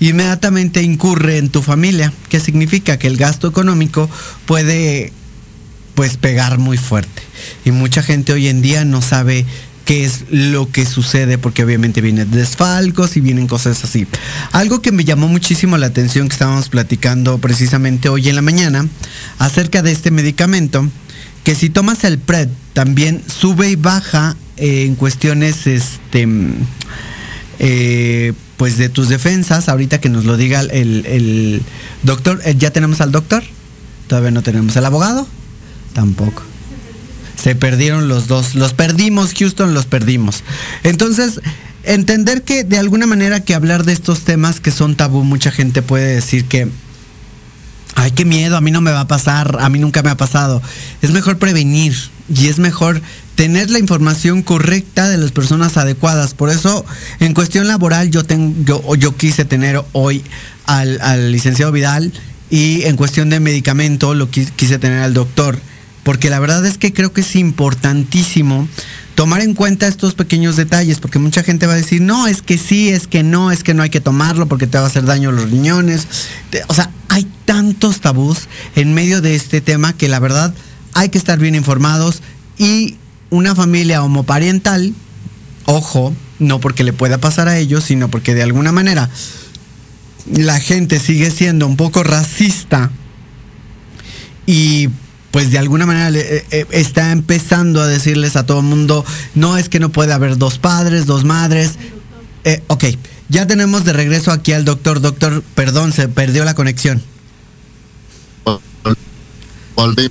inmediatamente 0.00 0.82
incurre 0.82 1.36
en 1.36 1.50
tu 1.50 1.62
familia, 1.62 2.12
que 2.28 2.40
significa 2.40 2.98
que 2.98 3.06
el 3.06 3.16
gasto 3.16 3.46
económico 3.46 4.08
puede 4.46 5.12
pues 5.94 6.16
pegar 6.16 6.58
muy 6.58 6.78
fuerte. 6.78 7.22
Y 7.64 7.70
mucha 7.70 8.02
gente 8.02 8.32
hoy 8.32 8.48
en 8.48 8.62
día 8.62 8.84
no 8.86 9.02
sabe 9.02 9.44
qué 9.84 10.04
es 10.04 10.24
lo 10.30 10.70
que 10.70 10.86
sucede 10.86 11.36
porque 11.36 11.64
obviamente 11.64 12.00
vienen 12.00 12.30
desfalcos 12.30 13.16
y 13.16 13.20
vienen 13.20 13.46
cosas 13.46 13.84
así. 13.84 14.06
Algo 14.52 14.80
que 14.80 14.92
me 14.92 15.04
llamó 15.04 15.28
muchísimo 15.28 15.76
la 15.76 15.86
atención 15.86 16.28
que 16.28 16.32
estábamos 16.32 16.70
platicando 16.70 17.36
precisamente 17.38 18.08
hoy 18.08 18.28
en 18.30 18.36
la 18.36 18.42
mañana 18.42 18.86
acerca 19.38 19.82
de 19.82 19.92
este 19.92 20.10
medicamento, 20.10 20.88
que 21.44 21.54
si 21.54 21.70
tomas 21.70 22.04
el 22.04 22.18
PRED 22.18 22.48
también 22.72 23.22
sube 23.26 23.70
y 23.70 23.76
baja 23.76 24.36
eh, 24.56 24.84
en 24.86 24.94
cuestiones 24.94 25.66
este 25.66 26.28
eh, 27.58 28.32
pues 28.56 28.76
de 28.76 28.88
tus 28.88 29.08
defensas, 29.08 29.68
ahorita 29.68 30.00
que 30.00 30.08
nos 30.08 30.24
lo 30.24 30.36
diga 30.36 30.60
el, 30.60 31.62
doctor, 32.02 32.40
eh, 32.44 32.54
¿ya 32.56 32.70
tenemos 32.70 33.00
al 33.00 33.10
doctor? 33.10 33.42
Todavía 34.06 34.30
no 34.30 34.42
tenemos 34.42 34.76
al 34.76 34.84
abogado, 34.84 35.26
tampoco. 35.92 36.42
Se 37.40 37.56
perdieron 37.56 38.08
los 38.08 38.28
dos, 38.28 38.54
los 38.54 38.72
perdimos, 38.72 39.34
Houston, 39.34 39.74
los 39.74 39.86
perdimos. 39.86 40.44
Entonces, 40.84 41.40
entender 41.82 42.42
que 42.42 42.62
de 42.62 42.78
alguna 42.78 43.06
manera 43.06 43.40
que 43.40 43.54
hablar 43.54 43.84
de 43.84 43.92
estos 43.92 44.20
temas 44.20 44.60
que 44.60 44.70
son 44.70 44.94
tabú, 44.94 45.24
mucha 45.24 45.50
gente 45.50 45.82
puede 45.82 46.14
decir 46.14 46.44
que, 46.44 46.68
ay, 47.94 48.10
qué 48.12 48.24
miedo, 48.24 48.56
a 48.56 48.60
mí 48.60 48.70
no 48.70 48.80
me 48.80 48.90
va 48.90 49.00
a 49.00 49.08
pasar, 49.08 49.58
a 49.60 49.68
mí 49.68 49.78
nunca 49.78 50.02
me 50.02 50.10
ha 50.10 50.16
pasado. 50.16 50.62
Es 51.02 51.10
mejor 51.10 51.38
prevenir 51.38 51.94
y 52.34 52.48
es 52.48 52.58
mejor 52.58 53.02
tener 53.34 53.70
la 53.70 53.78
información 53.78 54.42
correcta 54.42 55.08
de 55.08 55.18
las 55.18 55.32
personas 55.32 55.76
adecuadas. 55.76 56.34
Por 56.34 56.50
eso, 56.50 56.84
en 57.20 57.34
cuestión 57.34 57.66
laboral, 57.68 58.10
yo, 58.10 58.24
tengo, 58.24 58.94
yo, 58.96 59.16
quise 59.16 59.44
tener 59.44 59.82
hoy 59.92 60.22
al, 60.66 61.32
licenciado 61.32 61.72
Vidal 61.72 62.12
y 62.50 62.82
en 62.82 62.96
cuestión 62.96 63.30
de 63.30 63.40
medicamento 63.40 64.14
lo 64.14 64.30
quise 64.30 64.78
tener 64.78 65.02
al 65.02 65.14
doctor. 65.14 65.58
Porque 66.02 66.30
la 66.30 66.40
verdad 66.40 66.66
es 66.66 66.78
que 66.78 66.92
creo 66.92 67.12
que 67.12 67.20
es 67.20 67.36
importantísimo 67.36 68.68
tomar 69.14 69.40
en 69.40 69.54
cuenta 69.54 69.86
estos 69.86 70.14
pequeños 70.14 70.56
detalles, 70.56 70.98
porque 70.98 71.18
mucha 71.18 71.42
gente 71.42 71.66
va 71.66 71.74
a 71.74 71.76
decir, 71.76 72.00
no, 72.00 72.26
es 72.26 72.42
que 72.42 72.58
sí, 72.58 72.88
es 72.88 73.06
que 73.06 73.22
no, 73.22 73.50
es 73.50 73.62
que 73.62 73.74
no 73.74 73.82
hay 73.82 73.90
que 73.90 74.00
tomarlo 74.00 74.46
porque 74.46 74.66
te 74.66 74.78
va 74.78 74.84
a 74.84 74.86
hacer 74.86 75.04
daño 75.04 75.32
los 75.32 75.50
riñones. 75.50 76.06
O 76.68 76.74
sea, 76.74 76.90
hay 77.08 77.26
tantos 77.44 78.00
tabús 78.00 78.48
en 78.74 78.94
medio 78.94 79.20
de 79.20 79.34
este 79.34 79.60
tema 79.60 79.92
que 79.92 80.08
la 80.08 80.18
verdad 80.18 80.54
hay 80.94 81.08
que 81.08 81.18
estar 81.18 81.38
bien 81.38 81.54
informados 81.54 82.22
y 82.58 82.96
una 83.30 83.54
familia 83.54 84.02
homoparental, 84.02 84.94
ojo, 85.66 86.14
no 86.38 86.60
porque 86.60 86.84
le 86.84 86.92
pueda 86.92 87.18
pasar 87.18 87.48
a 87.48 87.58
ellos, 87.58 87.84
sino 87.84 88.10
porque 88.10 88.34
de 88.34 88.42
alguna 88.42 88.72
manera 88.72 89.08
la 90.30 90.60
gente 90.60 91.00
sigue 91.00 91.30
siendo 91.30 91.66
un 91.66 91.76
poco 91.76 92.02
racista 92.02 92.90
y 94.46 94.88
pues 95.32 95.50
de 95.50 95.58
alguna 95.58 95.86
manera 95.86 96.10
eh, 96.16 96.44
eh, 96.50 96.66
está 96.70 97.10
empezando 97.10 97.80
a 97.80 97.88
decirles 97.88 98.36
a 98.36 98.46
todo 98.46 98.60
el 98.60 98.66
mundo, 98.66 99.04
no 99.34 99.58
es 99.58 99.68
que 99.68 99.80
no 99.80 99.90
puede 99.90 100.12
haber 100.12 100.38
dos 100.38 100.58
padres, 100.58 101.06
dos 101.06 101.24
madres. 101.24 101.72
Eh, 102.44 102.62
ok, 102.68 102.84
ya 103.28 103.46
tenemos 103.46 103.84
de 103.84 103.92
regreso 103.92 104.30
aquí 104.30 104.52
al 104.52 104.64
doctor. 104.64 105.00
Doctor, 105.00 105.42
perdón, 105.54 105.92
se 105.92 106.06
perdió 106.06 106.44
la 106.44 106.54
conexión. 106.54 107.02
Volví 109.74 110.10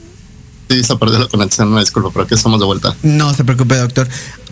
se 0.82 0.96
perdió 0.96 1.20
la 1.20 1.28
conexión, 1.28 1.72
me 1.74 1.82
disculpo, 1.82 2.12
pero 2.12 2.26
aquí 2.26 2.34
estamos 2.34 2.60
de 2.60 2.66
vuelta. 2.66 2.96
No 3.04 3.34
se 3.34 3.44
preocupe, 3.44 3.76
doctor. 3.76 4.08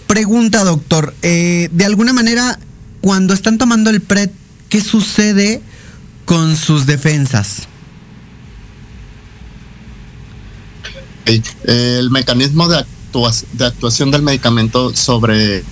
Pregunta, 0.08 0.64
doctor, 0.64 1.14
eh, 1.22 1.70
de 1.72 1.86
alguna 1.86 2.14
manera, 2.14 2.60
cuando 3.02 3.34
están 3.34 3.58
tomando 3.58 3.90
el 3.90 4.02
PRED, 4.02 4.30
¿qué 4.68 4.82
sucede 4.82 5.62
con 6.26 6.58
sus 6.58 6.86
defensas? 6.86 7.68
El 11.26 12.10
mecanismo 12.10 12.68
de, 12.68 12.86
actuación 13.60 14.12
del 14.12 14.22
medicamento 14.22 14.96
sobre 14.96 15.64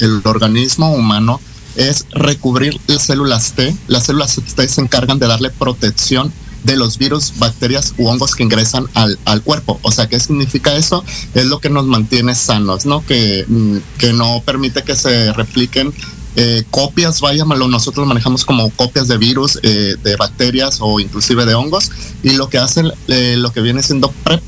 el 0.00 0.20
organismo 0.24 0.92
humano 0.92 1.40
es 1.76 2.06
recubrir 2.12 2.78
las 2.86 3.04
células 3.04 3.52
T. 3.52 3.74
Las 3.88 4.04
células 4.04 4.40
T 4.54 4.68
se 4.68 4.80
encargan 4.80 5.18
de 5.18 5.26
darle 5.26 5.50
protección 5.50 6.32
de 6.64 6.76
los 6.76 6.98
virus, 6.98 7.32
bacterias 7.38 7.94
u 7.98 8.06
hongos 8.06 8.34
que 8.34 8.42
ingresan 8.42 8.86
al, 8.94 9.42
cuerpo. 9.42 9.78
O 9.82 9.90
sea, 9.90 10.08
¿qué 10.08 10.20
significa 10.20 10.74
eso? 10.76 11.04
Es 11.34 11.46
lo 11.46 11.58
que 11.58 11.70
nos 11.70 11.86
mantiene 11.86 12.34
sanos, 12.34 12.86
¿no? 12.86 13.04
Que, 13.04 13.44
mm, 13.48 13.78
no 14.16 14.42
permite 14.44 14.82
que 14.82 14.96
se 14.96 15.32
repliquen 15.32 15.92
eh, 16.34 16.64
copias, 16.70 17.20
vaya, 17.20 17.44
nosotros 17.44 18.06
manejamos 18.06 18.46
como 18.46 18.70
copias 18.70 19.06
de 19.06 19.18
virus, 19.18 19.58
eh, 19.62 19.96
de 20.02 20.16
bacterias 20.16 20.78
o 20.80 20.98
inclusive 20.98 21.44
de 21.44 21.54
hongos. 21.54 21.90
Y 22.22 22.30
lo 22.30 22.48
que 22.48 22.58
hace, 22.58 22.84
eh, 23.08 23.36
lo 23.36 23.52
que 23.52 23.60
viene 23.60 23.82
siendo 23.82 24.10
PrEP, 24.24 24.42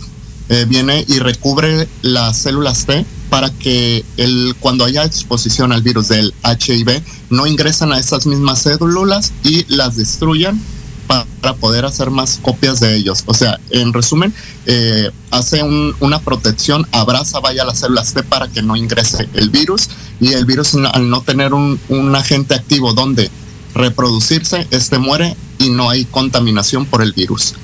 viene 0.69 1.05
y 1.09 1.19
recubre 1.21 1.89
las 2.03 2.37
células 2.37 2.85
T 2.87 3.05
para 3.31 3.51
que 3.51 4.05
el, 4.17 4.55
cuando 4.61 4.85
haya 4.85 5.05
exposición 5.05 5.73
al 5.73 5.83
virus 5.83 6.09
del 6.09 6.35
HIV 6.45 7.03
no 7.31 7.47
ingresan 7.47 7.93
a 7.93 7.99
esas 7.99 8.27
mismas 8.27 8.63
células 8.63 9.33
y 9.43 9.65
las 9.75 9.97
destruyan 9.97 10.61
para 11.07 11.55
poder 11.57 11.85
hacer 11.85 12.11
más 12.11 12.39
copias 12.41 12.81
de 12.81 12.97
ellos. 12.97 13.25
O 13.27 13.35
sea, 13.35 13.59
en 13.71 13.93
resumen, 13.93 14.33
eh, 14.67 15.11
hace 15.31 15.63
una 15.63 16.21
protección, 16.21 16.87
abraza, 16.93 17.41
vaya 17.41 17.65
las 17.65 17.81
células 17.81 18.15
T 18.15 18.23
para 18.23 18.49
que 18.49 18.63
no 18.63 18.77
ingrese 18.77 19.29
el 19.35 19.51
virus 19.51 19.89
y 20.21 20.33
el 20.33 20.45
virus 20.45 20.75
al 20.75 21.11
no 21.11 21.23
tener 21.23 21.53
un, 21.55 21.79
agente 22.15 22.55
activo 22.55 22.95
donde 22.95 23.31
reproducirse, 23.75 24.67
este 24.71 24.99
muere 24.99 25.37
y 25.59 25.71
no 25.71 25.91
hay 25.91 26.05
contaminación 26.05 26.87
por 26.87 27.03
el 27.03 27.13
virus. 27.13 27.55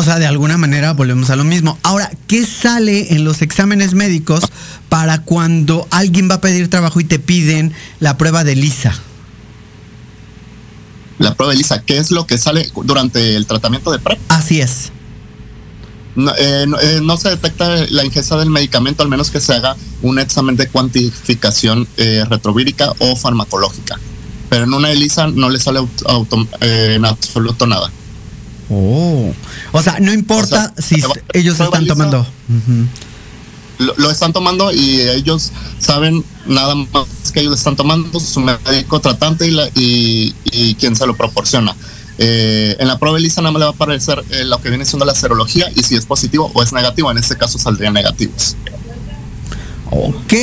O 0.00 0.02
sea, 0.02 0.18
de 0.18 0.26
alguna 0.26 0.56
manera 0.56 0.94
volvemos 0.94 1.28
a 1.28 1.36
lo 1.36 1.44
mismo. 1.44 1.78
Ahora, 1.82 2.10
¿qué 2.26 2.46
sale 2.46 3.12
en 3.12 3.22
los 3.22 3.42
exámenes 3.42 3.92
médicos 3.92 4.44
para 4.88 5.24
cuando 5.24 5.86
alguien 5.90 6.30
va 6.30 6.36
a 6.36 6.40
pedir 6.40 6.70
trabajo 6.70 7.00
y 7.00 7.04
te 7.04 7.18
piden 7.18 7.74
la 7.98 8.16
prueba 8.16 8.42
de 8.42 8.56
lisa? 8.56 8.94
la 11.18 11.34
prueba 11.34 11.52
de 11.52 11.58
lisa, 11.58 11.82
¿qué 11.82 11.98
es 11.98 12.10
lo 12.10 12.26
que 12.26 12.38
sale 12.38 12.66
durante 12.82 13.36
el 13.36 13.44
tratamiento 13.44 13.92
de 13.92 13.98
PrEP? 13.98 14.18
Así 14.28 14.62
es. 14.62 14.90
Eh, 16.16 16.66
eh, 16.82 17.00
no, 17.02 17.18
se 17.18 17.28
detecta 17.28 17.68
la 17.90 18.06
ingesta 18.06 18.38
del 18.38 18.48
medicamento, 18.48 19.02
al 19.02 19.10
menos 19.10 19.30
que 19.30 19.38
se 19.38 19.52
haga 19.52 19.76
un 20.00 20.18
examen 20.18 20.56
de 20.56 20.66
cuantificación 20.68 21.86
eh, 21.98 22.24
retrovírica 22.26 22.94
o 23.00 23.16
farmacológica. 23.16 24.00
Pero 24.48 24.64
en 24.64 24.72
una 24.72 24.90
ELISA 24.90 25.26
no 25.26 25.50
le 25.50 25.60
sale 25.60 25.80
en 26.62 27.04
absoluto 27.04 27.66
nada. 27.66 27.92
Oh, 28.70 29.32
o 29.72 29.82
sea, 29.82 29.98
no 30.00 30.12
importa 30.12 30.72
si 30.78 31.02
ellos 31.32 31.60
están 31.60 31.86
tomando 31.86 32.26
lo, 33.80 34.10
están 34.10 34.32
tomando 34.32 34.72
y 34.72 35.00
ellos 35.00 35.52
saben 35.78 36.22
nada 36.46 36.74
más 36.74 37.32
que 37.32 37.40
ellos 37.40 37.56
están 37.56 37.76
tomando, 37.76 38.20
su 38.20 38.40
médico 38.40 39.00
tratante 39.00 39.50
y, 39.74 40.34
y, 40.44 40.74
quien 40.74 40.94
se 40.94 41.06
lo 41.06 41.16
proporciona. 41.16 41.74
Eh, 42.18 42.76
en 42.78 42.88
la 42.88 42.98
prueba 42.98 43.16
ELISA 43.16 43.40
nada 43.40 43.52
más 43.52 43.60
le 43.60 43.64
va 43.64 43.70
a 43.70 43.74
aparecer 43.74 44.22
eh, 44.30 44.44
lo 44.44 44.60
que 44.60 44.68
viene 44.68 44.84
siendo 44.84 45.06
la 45.06 45.14
serología 45.14 45.70
y 45.74 45.82
si 45.82 45.96
es 45.96 46.04
positivo 46.04 46.50
o 46.52 46.62
es 46.62 46.72
negativo, 46.72 47.10
en 47.10 47.16
este 47.16 47.36
caso 47.36 47.58
saldrían 47.58 47.94
negativos. 47.94 48.56
Ok, 49.90 50.34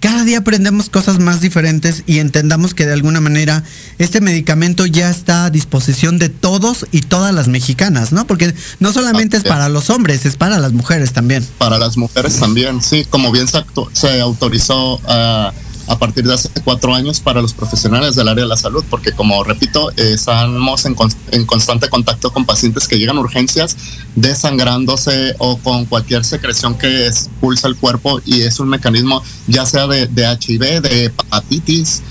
cada 0.00 0.24
día 0.24 0.38
aprendemos 0.38 0.90
cosas 0.90 1.20
más 1.20 1.40
diferentes 1.40 2.02
y 2.06 2.18
entendamos 2.18 2.74
que 2.74 2.86
de 2.86 2.92
alguna 2.92 3.20
manera 3.20 3.62
este 3.98 4.20
medicamento 4.20 4.84
ya 4.84 5.10
está 5.10 5.44
a 5.44 5.50
disposición 5.50 6.18
de 6.18 6.28
todos 6.28 6.86
y 6.90 7.02
todas 7.02 7.32
las 7.32 7.46
mexicanas, 7.46 8.10
¿no? 8.10 8.26
Porque 8.26 8.52
no 8.80 8.92
solamente 8.92 9.36
es 9.36 9.44
para 9.44 9.68
los 9.68 9.90
hombres, 9.90 10.26
es 10.26 10.36
para 10.36 10.58
las 10.58 10.72
mujeres 10.72 11.12
también. 11.12 11.46
Para 11.58 11.78
las 11.78 11.96
mujeres 11.96 12.36
también, 12.40 12.82
sí, 12.82 13.06
como 13.08 13.30
bien 13.30 13.46
se, 13.46 13.64
se 13.92 14.20
autorizó 14.20 15.00
a 15.06 15.52
a 15.86 15.98
partir 15.98 16.26
de 16.26 16.34
hace 16.34 16.48
cuatro 16.64 16.94
años 16.94 17.20
para 17.20 17.42
los 17.42 17.52
profesionales 17.52 18.14
del 18.14 18.28
área 18.28 18.44
de 18.44 18.48
la 18.48 18.56
salud, 18.56 18.84
porque 18.88 19.12
como 19.12 19.42
repito, 19.44 19.90
estamos 19.96 20.84
en, 20.86 20.96
en, 21.32 21.46
constante 21.46 21.88
contacto 21.88 22.32
con 22.32 22.44
pacientes 22.44 22.88
que 22.88 22.98
llegan 22.98 23.18
a 23.18 23.20
urgencias 23.20 23.76
desangrándose 24.14 25.34
o 25.38 25.58
con 25.58 25.84
cualquier 25.86 26.24
secreción 26.24 26.76
que 26.76 27.06
expulsa 27.06 27.68
el 27.68 27.76
cuerpo 27.76 28.20
y 28.24 28.42
es 28.42 28.60
un 28.60 28.68
mecanismo 28.68 29.22
ya 29.46 29.66
sea 29.66 29.86
de, 29.86 30.06
de 30.06 30.24
HIV, 30.24 30.80
de 30.80 31.04
hepatitis, 31.06 32.02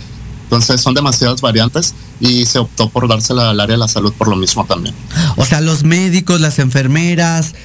Entonces 0.43 0.81
son 0.81 0.93
demasiadas 0.93 1.41
variantes 1.41 1.95
y 2.19 2.45
se 2.45 2.59
optó 2.59 2.89
por 2.89 3.07
dársela 3.07 3.49
al 3.49 3.59
área 3.59 3.75
de 3.75 3.79
la 3.79 3.87
salud 3.87 4.13
por 4.13 4.27
lo 4.27 4.35
mismo 4.35 4.65
también. 4.65 4.93
O 5.35 5.45
sea, 5.45 5.61
los 5.61 5.83
médicos, 5.83 6.39
las 6.39 6.59
enfermeras, 6.59 7.55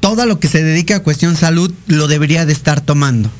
todo 0.00 0.26
lo 0.26 0.38
que 0.38 0.48
se 0.48 0.62
dedica 0.62 0.96
a 0.96 1.02
cuestión 1.02 1.36
salud 1.36 1.72
lo 1.88 2.06
debería 2.06 2.46
de 2.46 2.52
estar 2.52 2.80
tomando. 2.80 3.30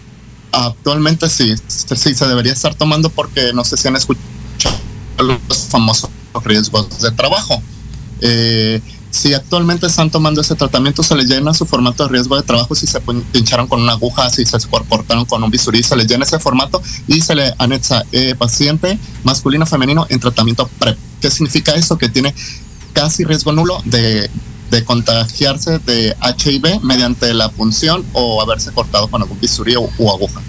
Actualmente 0.58 1.28
sí, 1.28 1.54
sí 1.68 2.14
se 2.14 2.26
debería 2.26 2.54
estar 2.54 2.74
tomando 2.74 3.10
porque 3.10 3.52
no 3.52 3.62
sé 3.62 3.76
si 3.76 3.88
han 3.88 3.96
escuchado 3.96 4.24
los 5.18 5.58
famosos 5.68 6.08
riesgos 6.42 6.98
de 7.02 7.10
trabajo. 7.10 7.62
Eh, 8.22 8.80
si 9.10 9.34
actualmente 9.34 9.86
están 9.86 10.10
tomando 10.10 10.40
ese 10.40 10.54
tratamiento, 10.54 11.02
se 11.02 11.14
les 11.14 11.28
llena 11.28 11.52
su 11.52 11.66
formato 11.66 12.04
de 12.04 12.08
riesgo 12.10 12.36
de 12.36 12.42
trabajo 12.42 12.74
si 12.74 12.86
se 12.86 13.02
pincharon 13.32 13.66
con 13.66 13.82
una 13.82 13.92
aguja, 13.92 14.30
si 14.30 14.46
se 14.46 14.56
cortaron 14.68 15.26
con 15.26 15.44
un 15.44 15.50
bisturí, 15.50 15.82
se 15.82 15.94
les 15.94 16.06
llena 16.06 16.24
ese 16.24 16.38
formato 16.38 16.82
y 17.06 17.20
se 17.20 17.34
le 17.34 17.54
anexa 17.58 18.04
eh, 18.12 18.34
paciente 18.34 18.98
masculino 19.24 19.66
femenino 19.66 20.06
en 20.08 20.20
tratamiento 20.20 20.70
PrEP. 20.78 20.96
¿Qué 21.20 21.30
significa 21.30 21.74
eso? 21.74 21.98
Que 21.98 22.08
tiene 22.08 22.34
casi 22.94 23.24
riesgo 23.24 23.52
nulo 23.52 23.82
de, 23.84 24.30
contagiarse 24.84 25.78
de 25.80 26.14
HIV 26.20 26.82
mediante 26.82 27.32
la 27.34 27.48
punción 27.48 28.04
o 28.12 28.42
haberse 28.42 28.72
cortado 28.72 29.08
con 29.08 29.22
algún 29.22 29.40
bisturí 29.40 29.74
o 29.76 30.12
aguja. 30.12 30.42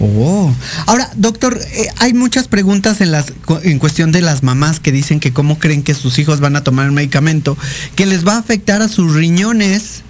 Oh. 0.00 0.50
Ahora, 0.86 1.10
doctor, 1.16 1.60
eh, 1.74 1.88
hay 1.98 2.14
muchas 2.14 2.48
preguntas 2.48 3.02
en 3.02 3.12
las 3.12 3.26
en 3.62 3.78
cuestión 3.78 4.12
de 4.12 4.22
las 4.22 4.42
mamás 4.42 4.80
que 4.80 4.92
dicen 4.92 5.20
que 5.20 5.34
cómo 5.34 5.58
creen 5.58 5.82
que 5.82 5.94
sus 5.94 6.18
hijos 6.18 6.40
van 6.40 6.56
a 6.56 6.64
tomar 6.64 6.86
el 6.86 6.92
medicamento 6.92 7.56
que 7.96 8.06
les 8.06 8.26
va 8.26 8.36
a 8.36 8.38
afectar 8.38 8.80
a 8.80 8.88
sus 8.88 9.14
riñones 9.14 10.02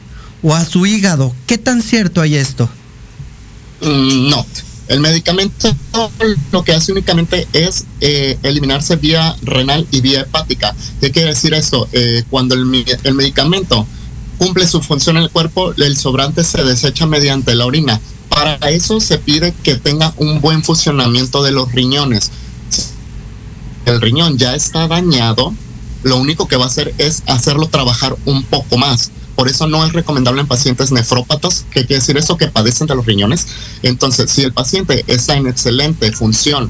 o 0.43 0.55
a 0.55 0.65
su 0.65 0.87
hígado. 0.87 1.35
¿Qué 1.47 1.59
tan 1.59 1.83
cierto 1.83 2.21
hay 2.21 2.37
esto? 2.37 2.71
Mm, 3.83 4.31
no. 4.31 4.47
El 4.91 5.01
medicamento 5.01 5.75
lo 6.53 6.65
que 6.65 6.73
hace 6.73 6.93
únicamente 6.93 7.49
es 7.55 7.87
eh, 8.01 8.39
eliminarse 8.43 8.97
vía 8.97 9.35
renal 9.41 9.87
y 9.91 10.03
vía 10.03 10.21
hepática. 10.21 10.75
¿Qué 11.01 11.11
quiere 11.11 11.31
decir 11.31 11.55
esto? 11.55 11.89
Eh, 11.93 12.25
cuando 12.29 12.55
el, 12.55 12.85
el 13.05 13.15
medicamento 13.15 13.87
cumple 14.37 14.67
su 14.67 14.83
función 14.83 15.17
en 15.17 15.23
el 15.23 15.31
cuerpo, 15.31 15.73
el 15.77 15.97
sobrante 15.97 16.45
se 16.45 16.63
desecha 16.65 17.07
mediante 17.07 17.55
la 17.55 17.65
orina 17.65 18.01
para 18.31 18.71
eso 18.71 19.01
se 19.01 19.19
pide 19.19 19.53
que 19.63 19.75
tenga 19.75 20.15
un 20.17 20.41
buen 20.41 20.63
funcionamiento 20.63 21.43
de 21.43 21.51
los 21.51 21.71
riñones. 21.73 22.31
El 23.85 24.01
riñón 24.01 24.39
ya 24.39 24.55
está 24.55 24.87
dañado, 24.87 25.53
lo 26.05 26.17
único 26.17 26.49
que 26.49 26.57
va 26.57 26.65
a 26.65 26.69
hacer 26.69 26.95
es 26.97 27.23
hacerlo 27.27 27.67
trabajar 27.67 28.17
un 28.25 28.45
poco 28.45 28.79
más. 28.79 29.11
Por 29.41 29.49
eso 29.49 29.67
no 29.67 29.87
es 29.87 29.95
recomendable 29.95 30.43
en 30.43 30.47
pacientes 30.47 30.93
nefrópatas, 30.93 31.65
que 31.71 31.87
quiere 31.87 32.01
decir 32.01 32.19
eso 32.19 32.37
que 32.37 32.49
padecen 32.49 32.87
de 32.87 32.95
los 32.95 33.07
riñones. 33.07 33.47
Entonces, 33.83 34.31
si 34.31 34.43
el 34.43 34.53
paciente 34.53 35.03
está 35.07 35.35
en 35.35 35.47
excelente 35.47 36.13
función, 36.13 36.69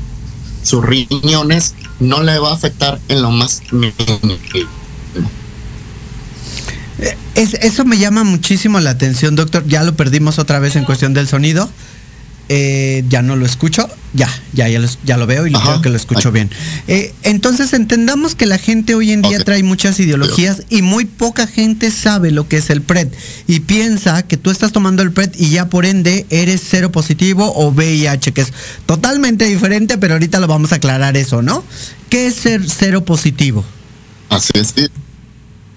sus 0.63 0.85
riñones 0.85 1.75
no 1.99 2.23
le 2.23 2.39
va 2.39 2.53
a 2.53 2.55
afectar 2.55 3.01
en 3.09 3.23
lo 3.23 3.33
más 3.33 3.61
mínimo 3.73 4.31
eso 7.35 7.85
me 7.85 7.99
llama 7.99 8.23
muchísimo 8.23 8.79
la 8.79 8.91
atención, 8.91 9.35
doctor. 9.35 9.65
Ya 9.67 9.83
lo 9.83 9.97
perdimos 9.97 10.39
otra 10.39 10.61
vez 10.61 10.77
en 10.77 10.85
cuestión 10.85 11.13
del 11.13 11.27
sonido. 11.27 11.69
Eh, 12.53 13.05
ya 13.09 13.23
no 13.23 13.37
lo 13.37 13.47
escucho, 13.47 13.89
ya, 14.13 14.29
ya, 14.53 14.67
ya, 14.67 15.17
lo, 15.17 15.27
veo 15.29 15.47
y 15.47 15.53
creo 15.53 15.83
que 15.83 15.89
lo 15.89 15.95
escucho 15.95 16.33
bien. 16.33 16.51
Eh, 16.89 17.15
entonces 17.23 17.73
entendamos 17.75 18.35
que 18.35 18.45
la 18.45 18.59
gente 18.59 18.97
hoy 18.97 19.13
en 19.13 19.23
día 19.23 19.39
trae 19.45 19.63
muchas 19.63 20.01
ideologías 20.01 20.65
y 20.69 20.83
muy 20.83 21.05
poca 21.05 21.47
gente 21.47 21.93
sabe 21.93 22.33
lo 22.33 22.49
que 22.49 22.57
es 22.57 22.69
el 22.71 22.83
PRED 22.83 23.07
y 23.47 23.61
piensa 23.61 24.25
que 24.25 24.37
tú 24.37 24.51
estás 24.51 24.73
tomando 24.73 25.05
el 25.05 25.13
PRED 25.13 25.31
y 25.39 25.51
ya 25.51 25.71
por 25.71 25.87
ende 25.87 26.27
eres 26.29 26.61
cero 26.69 26.91
positivo 26.91 27.53
o 27.55 27.71
VIH, 27.71 28.33
que 28.33 28.41
es 28.41 28.53
totalmente 28.85 29.45
diferente, 29.45 29.97
pero 29.97 30.15
ahorita 30.15 30.41
lo 30.41 30.49
vamos 30.49 30.73
a 30.73 30.77
aclarar 30.77 31.17
eso, 31.17 31.43
¿no? 31.43 31.63
¿Qué 32.09 32.27
es 32.27 32.35
ser 32.35 32.69
cero 32.69 33.05
positivo? 33.05 33.65
Así 34.29 34.51
es 34.55 34.75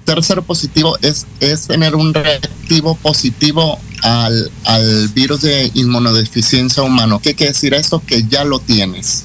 tercero 0.05 0.43
positivo 0.43 0.97
es, 1.01 1.25
es 1.39 1.67
tener 1.67 1.95
un 1.95 2.13
reactivo 2.13 2.95
positivo 2.95 3.79
al, 4.01 4.51
al 4.65 5.07
virus 5.09 5.41
de 5.41 5.71
inmunodeficiencia 5.73 6.83
humano. 6.83 7.19
¿Qué 7.19 7.35
quiere 7.35 7.53
decir 7.53 7.73
esto? 7.73 8.01
Que 8.05 8.23
ya 8.23 8.43
lo 8.43 8.59
tienes. 8.59 9.23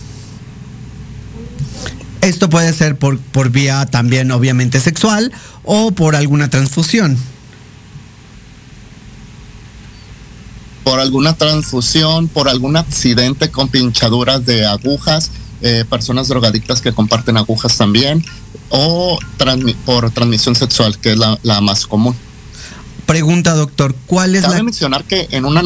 Esto 2.20 2.50
puede 2.50 2.72
ser 2.72 2.98
por, 2.98 3.18
por 3.18 3.50
vía 3.50 3.86
también 3.86 4.30
obviamente 4.32 4.80
sexual 4.80 5.32
o 5.64 5.92
por 5.92 6.16
alguna 6.16 6.50
transfusión. 6.50 7.16
Por 10.84 11.00
alguna 11.00 11.34
transfusión, 11.36 12.28
por 12.28 12.48
algún 12.48 12.76
accidente 12.76 13.50
con 13.50 13.68
pinchaduras 13.68 14.44
de 14.46 14.66
agujas, 14.66 15.30
eh, 15.60 15.84
personas 15.88 16.28
drogadictas 16.28 16.80
que 16.80 16.92
comparten 16.92 17.36
agujas 17.36 17.76
también, 17.76 18.24
o 18.68 19.18
por 19.84 20.10
transmisión 20.10 20.54
sexual, 20.54 20.98
que 20.98 21.12
es 21.12 21.18
la, 21.18 21.60
más 21.60 21.86
común. 21.86 22.14
Pregunta, 23.06 23.54
doctor, 23.54 23.94
¿cuál 24.06 24.36
es 24.36 24.42
cabe 24.42 24.62
mencionar 24.62 25.04
que 25.04 25.28
en 25.30 25.44
una... 25.44 25.62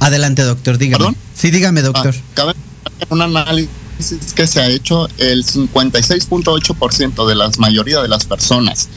Adelante, 0.00 0.42
doctor, 0.42 0.78
dígame. 0.78 0.98
¿Perdón? 0.98 1.16
Sí, 1.34 1.50
dígame, 1.50 1.82
doctor. 1.82 2.14
Ah, 2.16 2.22
cabe 2.34 2.54
mencionar 2.54 2.92
que 2.98 3.04
en 3.04 3.12
un 3.12 3.22
análisis 3.22 4.32
que 4.34 4.46
se 4.46 4.60
ha 4.60 4.68
hecho, 4.68 5.08
el 5.18 5.44
56.8% 5.44 7.26
de 7.26 7.34
la 7.34 7.50
mayoría 7.58 8.00
de 8.00 8.08
las 8.08 8.24
personas 8.24 8.88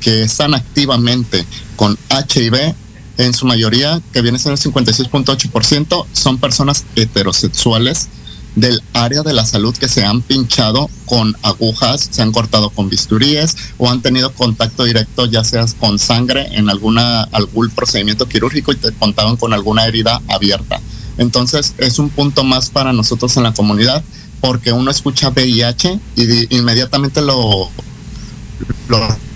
que 0.00 0.22
están 0.22 0.54
activamente 0.54 1.44
con 1.76 1.98
HIV, 2.08 2.74
en 3.18 3.34
su 3.34 3.46
mayoría, 3.46 4.00
que 4.12 4.22
viene 4.22 4.38
siendo 4.38 4.60
el 4.60 4.72
56.8%, 4.72 6.06
son 6.12 6.38
personas 6.38 6.84
heterosexuales 6.94 8.08
del 8.56 8.82
área 8.94 9.22
de 9.22 9.32
la 9.32 9.46
salud 9.46 9.76
que 9.76 9.88
se 9.88 10.04
han 10.04 10.22
pinchado 10.22 10.90
con 11.04 11.36
agujas, 11.42 12.08
se 12.10 12.22
han 12.22 12.32
cortado 12.32 12.70
con 12.70 12.88
bisturíes 12.88 13.56
o 13.78 13.90
han 13.90 14.02
tenido 14.02 14.32
contacto 14.32 14.84
directo 14.84 15.26
ya 15.26 15.44
sea 15.44 15.64
con 15.78 15.98
sangre 15.98 16.48
en 16.52 16.68
alguna 16.68 17.22
algún 17.22 17.70
procedimiento 17.70 18.28
quirúrgico 18.28 18.72
y 18.72 18.76
te 18.76 18.92
contaban 18.92 19.36
con 19.36 19.52
alguna 19.52 19.86
herida 19.86 20.20
abierta. 20.28 20.80
Entonces 21.18 21.74
es 21.78 21.98
un 21.98 22.10
punto 22.10 22.44
más 22.44 22.70
para 22.70 22.92
nosotros 22.92 23.36
en 23.36 23.44
la 23.44 23.54
comunidad 23.54 24.02
porque 24.40 24.72
uno 24.72 24.90
escucha 24.90 25.30
VIH 25.30 25.98
y 26.16 26.56
inmediatamente 26.56 27.20
lo, 27.22 27.70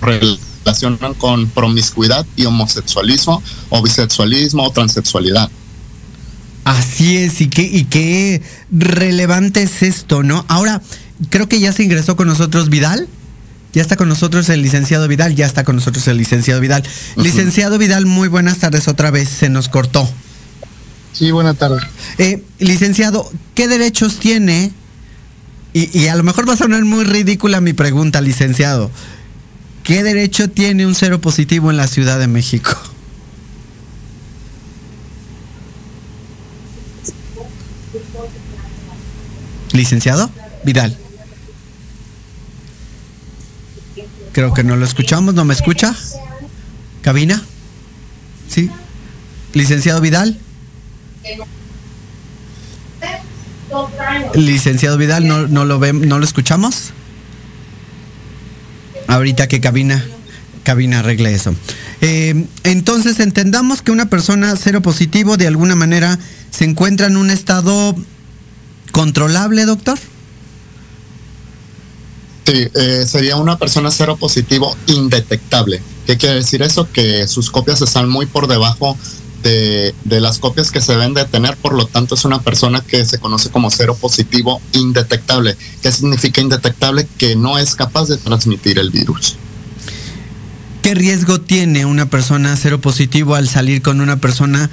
relacionan 0.01 1.13
con 1.13 1.47
promiscuidad 1.49 2.25
y 2.35 2.45
homosexualismo 2.45 3.41
o 3.69 3.81
bisexualismo 3.81 4.63
o 4.63 4.71
transexualidad. 4.71 5.49
Así 6.65 7.17
es, 7.17 7.41
y 7.41 7.47
qué, 7.47 7.61
y 7.61 7.83
relevante 8.71 9.63
es 9.63 9.83
esto, 9.83 10.23
¿no? 10.23 10.45
Ahora, 10.47 10.81
creo 11.29 11.47
que 11.47 11.59
ya 11.59 11.71
se 11.71 11.83
ingresó 11.83 12.15
con 12.15 12.27
nosotros 12.27 12.69
Vidal. 12.69 13.07
Ya 13.73 13.81
está 13.81 13.97
con 13.97 14.07
nosotros 14.07 14.47
el 14.47 14.61
licenciado 14.61 15.05
Vidal, 15.09 15.35
ya 15.35 15.45
está 15.45 15.65
con 15.65 15.75
nosotros 15.75 16.07
el 16.07 16.17
licenciado 16.17 16.61
Vidal. 16.61 16.81
Licenciado 17.17 17.77
Vidal, 17.77 18.05
muy 18.05 18.29
buenas 18.29 18.59
tardes 18.59 18.87
otra 18.87 19.11
vez, 19.11 19.27
se 19.27 19.49
nos 19.49 19.67
cortó. 19.67 20.09
Sí, 21.11 21.31
buenas 21.31 21.57
tardes. 21.57 21.83
Eh, 22.17 22.41
licenciado, 22.59 23.29
¿qué 23.53 23.67
derechos 23.67 24.17
tiene? 24.19 24.71
Y, 25.73 25.97
y, 25.97 26.07
a 26.07 26.15
lo 26.15 26.23
mejor 26.23 26.47
va 26.47 26.53
a 26.53 26.57
sonar 26.57 26.85
muy 26.85 27.03
ridícula 27.03 27.59
mi 27.59 27.73
pregunta, 27.73 28.21
licenciado. 28.21 28.91
¿Qué 29.83 30.03
derecho 30.03 30.49
tiene 30.49 30.87
un 30.87 30.95
cero 30.95 31.19
positivo 31.19 31.69
en 31.69 31.75
la 31.75 31.87
Ciudad 31.87 32.17
de 32.17 32.27
México? 32.27 32.77
Licenciado 39.75 40.31
Vidal. 40.63 40.97
Creo 44.31 44.53
que 44.53 44.63
no 44.63 44.75
lo 44.75 44.85
escuchamos, 44.85 45.33
¿no 45.33 45.45
me 45.45 45.53
escucha? 45.53 45.95
¿Cabina? 47.01 47.41
¿Sí? 48.49 48.69
Licenciado 49.53 50.01
Vidal. 50.01 50.37
Licenciado 54.33 54.97
Vidal, 54.97 55.27
¿no, 55.27 55.47
no 55.47 55.65
lo 55.65 55.79
no 55.79 56.19
lo 56.19 56.25
escuchamos? 56.25 56.91
Ahorita 59.07 59.47
que 59.47 59.61
cabina, 59.61 60.03
cabina 60.63 60.99
arregle 60.99 61.33
eso. 61.33 61.55
Eh, 62.01 62.45
entonces 62.63 63.19
entendamos 63.19 63.81
que 63.81 63.91
una 63.91 64.09
persona 64.09 64.55
cero 64.57 64.81
positivo 64.81 65.37
de 65.37 65.47
alguna 65.47 65.75
manera 65.75 66.19
se 66.49 66.65
encuentra 66.65 67.07
en 67.07 67.17
un 67.17 67.29
estado 67.29 67.95
controlable, 68.95 69.65
doctor? 69.65 69.99
Sí, 72.45 72.67
eh, 72.73 73.03
sería 73.05 73.35
una 73.35 73.57
persona 73.57 73.91
cero 73.91 74.15
positivo 74.15 74.73
indetectable. 74.87 75.81
¿Qué 76.07 76.15
quiere 76.15 76.35
decir 76.35 76.61
eso? 76.61 76.89
Que 76.93 77.27
sus 77.27 77.51
copias 77.51 77.81
están 77.81 78.07
muy 78.07 78.25
por 78.25 78.47
debajo 78.47 78.97
de, 79.43 79.93
de, 80.05 80.21
las 80.21 80.39
copias 80.39 80.71
que 80.71 80.79
se 80.79 80.93
deben 80.93 81.13
de 81.13 81.25
tener, 81.25 81.57
por 81.57 81.73
lo 81.73 81.87
tanto 81.87 82.15
es 82.15 82.23
una 82.23 82.41
persona 82.41 82.79
que 82.79 83.03
se 83.03 83.19
conoce 83.19 83.49
como 83.49 83.69
cero 83.69 83.97
positivo 83.99 84.61
indetectable. 84.71 85.57
¿Qué 85.81 85.91
significa 85.91 86.39
indetectable? 86.39 87.05
Que 87.17 87.35
no 87.35 87.57
es 87.57 87.75
capaz 87.75 88.07
de 88.07 88.15
transmitir 88.15 88.79
el 88.79 88.91
virus. 88.91 89.35
¿Qué 90.81 90.93
riesgo 90.93 91.41
tiene 91.41 91.85
una 91.85 92.09
persona 92.09 92.55
cero 92.55 92.79
positivo 92.79 93.35
al 93.35 93.49
salir 93.49 93.81
con 93.81 93.99
una 93.99 94.21
persona 94.21 94.69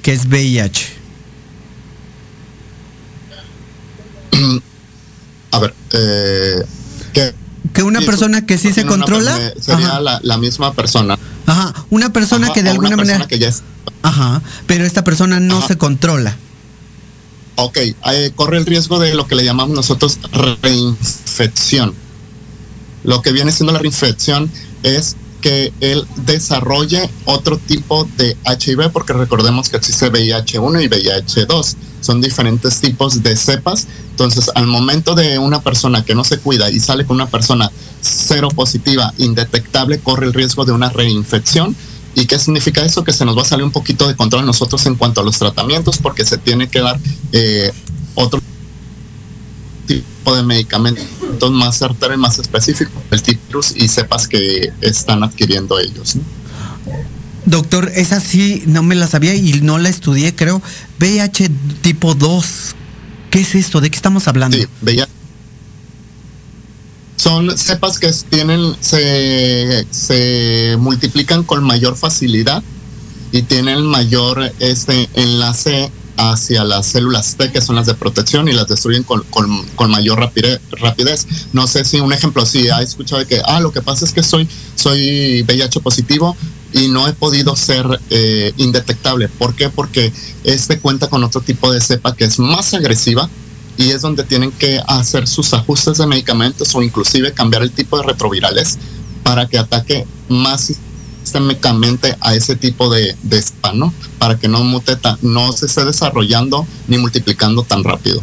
que 0.00 0.14
es 0.14 0.24
VIH? 0.24 1.01
A 5.50 5.58
ver, 5.58 5.74
eh, 5.92 6.62
que, 7.12 7.34
que 7.74 7.82
una 7.82 8.00
persona 8.00 8.46
que 8.46 8.58
sí 8.58 8.72
se 8.72 8.86
controla 8.86 9.38
sería 9.60 10.00
la, 10.00 10.38
misma 10.38 10.72
persona. 10.72 11.18
Ajá, 11.46 11.74
una 11.90 12.12
persona 12.12 12.52
que 12.52 12.62
de 12.62 12.70
alguna 12.70 12.96
manera 12.96 13.26
que 13.26 13.38
ya 13.38 13.48
es... 13.48 13.62
Ajá, 14.02 14.42
pero 14.66 14.84
esta 14.84 15.04
persona 15.04 15.40
no 15.40 15.66
se 15.66 15.76
controla. 15.76 16.36
Ok, 17.56 17.76
eh, 17.78 18.32
corre 18.34 18.56
el 18.56 18.66
riesgo 18.66 18.98
de 18.98 19.14
lo 19.14 19.26
que 19.26 19.34
le 19.34 19.44
llamamos 19.44 19.76
nosotros 19.76 20.18
reinfección. 20.62 21.94
Lo 23.04 23.20
que 23.20 23.32
viene 23.32 23.52
siendo 23.52 23.72
la 23.72 23.78
reinfección 23.78 24.50
es 24.82 25.16
que 25.42 25.72
él 25.80 26.06
desarrolle 26.24 27.10
otro 27.26 27.58
tipo 27.58 28.08
de 28.16 28.36
HIV, 28.44 28.90
porque 28.90 29.12
recordemos 29.12 29.68
que 29.68 29.76
existe 29.76 30.10
VIH1 30.10 30.84
y 30.84 30.88
VIH2. 30.88 31.76
Son 32.02 32.20
diferentes 32.20 32.80
tipos 32.80 33.22
de 33.22 33.34
cepas. 33.36 33.86
Entonces, 34.10 34.50
al 34.54 34.66
momento 34.66 35.14
de 35.14 35.38
una 35.38 35.62
persona 35.62 36.04
que 36.04 36.14
no 36.14 36.24
se 36.24 36.38
cuida 36.38 36.70
y 36.70 36.78
sale 36.78 37.06
con 37.06 37.16
una 37.16 37.28
persona 37.28 37.70
cero 38.02 38.48
positiva, 38.54 39.14
indetectable, 39.16 40.00
corre 40.00 40.26
el 40.26 40.34
riesgo 40.34 40.66
de 40.66 40.72
una 40.72 40.90
reinfección. 40.90 41.74
¿Y 42.14 42.26
qué 42.26 42.38
significa 42.38 42.84
eso? 42.84 43.04
Que 43.04 43.12
se 43.12 43.24
nos 43.24 43.38
va 43.38 43.42
a 43.42 43.46
salir 43.46 43.64
un 43.64 43.72
poquito 43.72 44.06
de 44.06 44.14
control 44.14 44.44
nosotros 44.44 44.84
en 44.84 44.96
cuanto 44.96 45.22
a 45.22 45.24
los 45.24 45.38
tratamientos, 45.38 45.96
porque 45.96 46.26
se 46.26 46.36
tiene 46.36 46.68
que 46.68 46.80
dar 46.80 46.98
eh, 47.32 47.72
otro 48.14 48.40
tipo 49.86 50.36
de 50.36 50.42
medicamentos 50.42 51.50
más 51.50 51.78
certero 51.78 52.14
y 52.14 52.16
más 52.16 52.38
específico 52.38 52.92
el 53.10 53.38
virus 53.48 53.74
y 53.76 53.88
sepas 53.88 54.28
que 54.28 54.72
están 54.80 55.22
adquiriendo 55.22 55.78
ellos. 55.78 56.16
Doctor, 57.46 57.90
esa 57.94 58.20
sí 58.20 58.62
no 58.66 58.82
me 58.82 58.94
la 58.94 59.06
sabía 59.06 59.34
y 59.34 59.60
no 59.62 59.78
la 59.78 59.88
estudié, 59.88 60.34
creo. 60.34 60.62
VIH 60.98 61.50
tipo 61.80 62.14
2. 62.14 62.74
¿Qué 63.30 63.40
es 63.40 63.54
esto? 63.54 63.80
¿De 63.80 63.90
qué 63.90 63.96
estamos 63.96 64.28
hablando? 64.28 64.56
Son 67.16 67.56
cepas 67.56 67.98
que 67.98 68.10
tienen, 68.30 68.76
se, 68.80 69.86
se 69.90 70.76
multiplican 70.78 71.44
con 71.44 71.64
mayor 71.64 71.96
facilidad 71.96 72.62
y 73.32 73.42
tienen 73.42 73.84
mayor 73.84 74.52
este 74.58 75.08
enlace 75.14 75.90
hacia 76.16 76.64
las 76.64 76.86
células 76.86 77.36
T, 77.36 77.50
que 77.50 77.60
son 77.60 77.76
las 77.76 77.86
de 77.86 77.94
protección, 77.94 78.48
y 78.48 78.52
las 78.52 78.68
destruyen 78.68 79.02
con, 79.02 79.24
mayor 79.90 80.20
rapidez, 80.20 81.26
No 81.52 81.66
sé 81.66 81.84
si 81.84 82.00
un 82.00 82.12
ejemplo, 82.12 82.44
si 82.44 82.68
ha 82.68 82.82
escuchado 82.82 83.20
de 83.20 83.26
que, 83.26 83.40
ah, 83.44 83.60
lo 83.60 83.72
que 83.72 83.82
pasa 83.82 84.04
es 84.04 84.12
que 84.12 84.22
soy, 84.22 84.48
soy 84.74 85.42
VIH 85.42 85.80
positivo 85.80 86.36
y 86.72 86.88
no 86.88 87.06
he 87.06 87.12
podido 87.12 87.56
ser 87.56 88.00
eh, 88.10 88.52
indetectable. 88.56 89.28
¿Por 89.28 89.54
qué? 89.54 89.68
Porque 89.68 90.12
este 90.44 90.78
cuenta 90.78 91.08
con 91.08 91.24
otro 91.24 91.40
tipo 91.40 91.72
de 91.72 91.80
cepa 91.80 92.14
que 92.14 92.24
es 92.24 92.38
más 92.38 92.74
agresiva 92.74 93.28
y 93.76 93.90
es 93.90 94.02
donde 94.02 94.24
tienen 94.24 94.52
que 94.52 94.80
hacer 94.86 95.26
sus 95.26 95.52
ajustes 95.54 95.98
de 95.98 96.06
medicamentos 96.06 96.74
o 96.74 96.82
inclusive 96.82 97.32
cambiar 97.32 97.62
el 97.62 97.72
tipo 97.72 97.96
de 97.96 98.04
retrovirales 98.04 98.78
para 99.22 99.46
que 99.48 99.58
ataque 99.58 100.06
más 100.28 100.72
sistémicamente 101.22 102.16
a 102.20 102.34
ese 102.34 102.56
tipo 102.56 102.92
de, 102.92 103.16
de 103.22 103.42
¿no? 103.74 103.92
Para 104.18 104.38
que 104.38 104.48
no 104.48 104.64
mute 104.64 104.98
no 105.22 105.52
se 105.52 105.66
esté 105.66 105.84
desarrollando 105.84 106.66
ni 106.88 106.98
multiplicando 106.98 107.62
tan 107.62 107.84
rápido. 107.84 108.22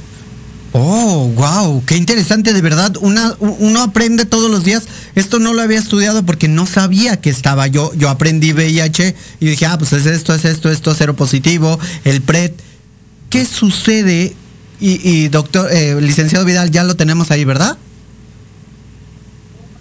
Oh, 0.71 1.31
wow, 1.35 1.83
qué 1.85 1.97
interesante, 1.97 2.53
de 2.53 2.61
verdad. 2.61 2.95
Una, 3.01 3.35
uno 3.39 3.81
aprende 3.81 4.25
todos 4.25 4.51
los 4.51 4.63
días. 4.63 4.83
Esto 5.15 5.39
no 5.39 5.53
lo 5.53 5.61
había 5.61 5.79
estudiado 5.79 6.23
porque 6.23 6.47
no 6.47 6.65
sabía 6.65 7.19
que 7.19 7.29
estaba 7.29 7.65
yo. 7.67 7.91
Yo 7.95 8.09
aprendí 8.09 8.53
VIH 8.53 9.15
y 9.39 9.45
dije, 9.47 9.65
ah, 9.65 9.77
pues 9.77 9.93
es 9.93 10.05
esto, 10.05 10.33
es 10.33 10.45
esto, 10.45 10.69
esto, 10.69 10.93
cero 10.93 11.15
positivo, 11.15 11.79
el 12.03 12.21
PRED. 12.21 12.51
¿Qué 13.29 13.45
sucede? 13.45 14.35
Y, 14.81 15.27
doctor, 15.27 15.69
eh, 15.71 15.99
licenciado 15.99 16.45
Vidal, 16.45 16.71
ya 16.71 16.85
lo 16.85 16.95
tenemos 16.95 17.31
ahí, 17.31 17.43
¿verdad? 17.43 17.77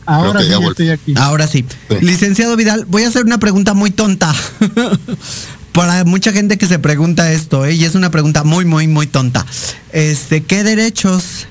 Ahora 0.07 0.41
sí, 0.43 0.53
estoy 0.68 0.89
aquí. 0.89 1.14
Ahora 1.16 1.47
sí. 1.47 1.64
Licenciado 2.01 2.57
Vidal, 2.57 2.84
voy 2.86 3.05
a 3.05 3.09
hacer 3.09 3.24
una 3.24 3.39
pregunta 3.39 3.74
muy 3.74 3.91
tonta. 3.91 4.34
Para 5.78 6.02
mucha 6.04 6.32
gente 6.32 6.58
que 6.58 6.66
se 6.66 6.80
pregunta 6.80 7.30
esto, 7.30 7.64
¿eh? 7.64 7.72
y 7.72 7.84
es 7.84 7.94
una 7.94 8.10
pregunta 8.10 8.42
muy, 8.42 8.64
muy, 8.64 8.88
muy 8.88 9.06
tonta. 9.06 9.46
Este, 9.92 10.42
¿qué 10.42 10.64
derechos 10.64 11.46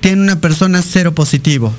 tiene 0.00 0.22
una 0.22 0.40
persona 0.40 0.82
cero 0.82 1.14
positivo? 1.14 1.72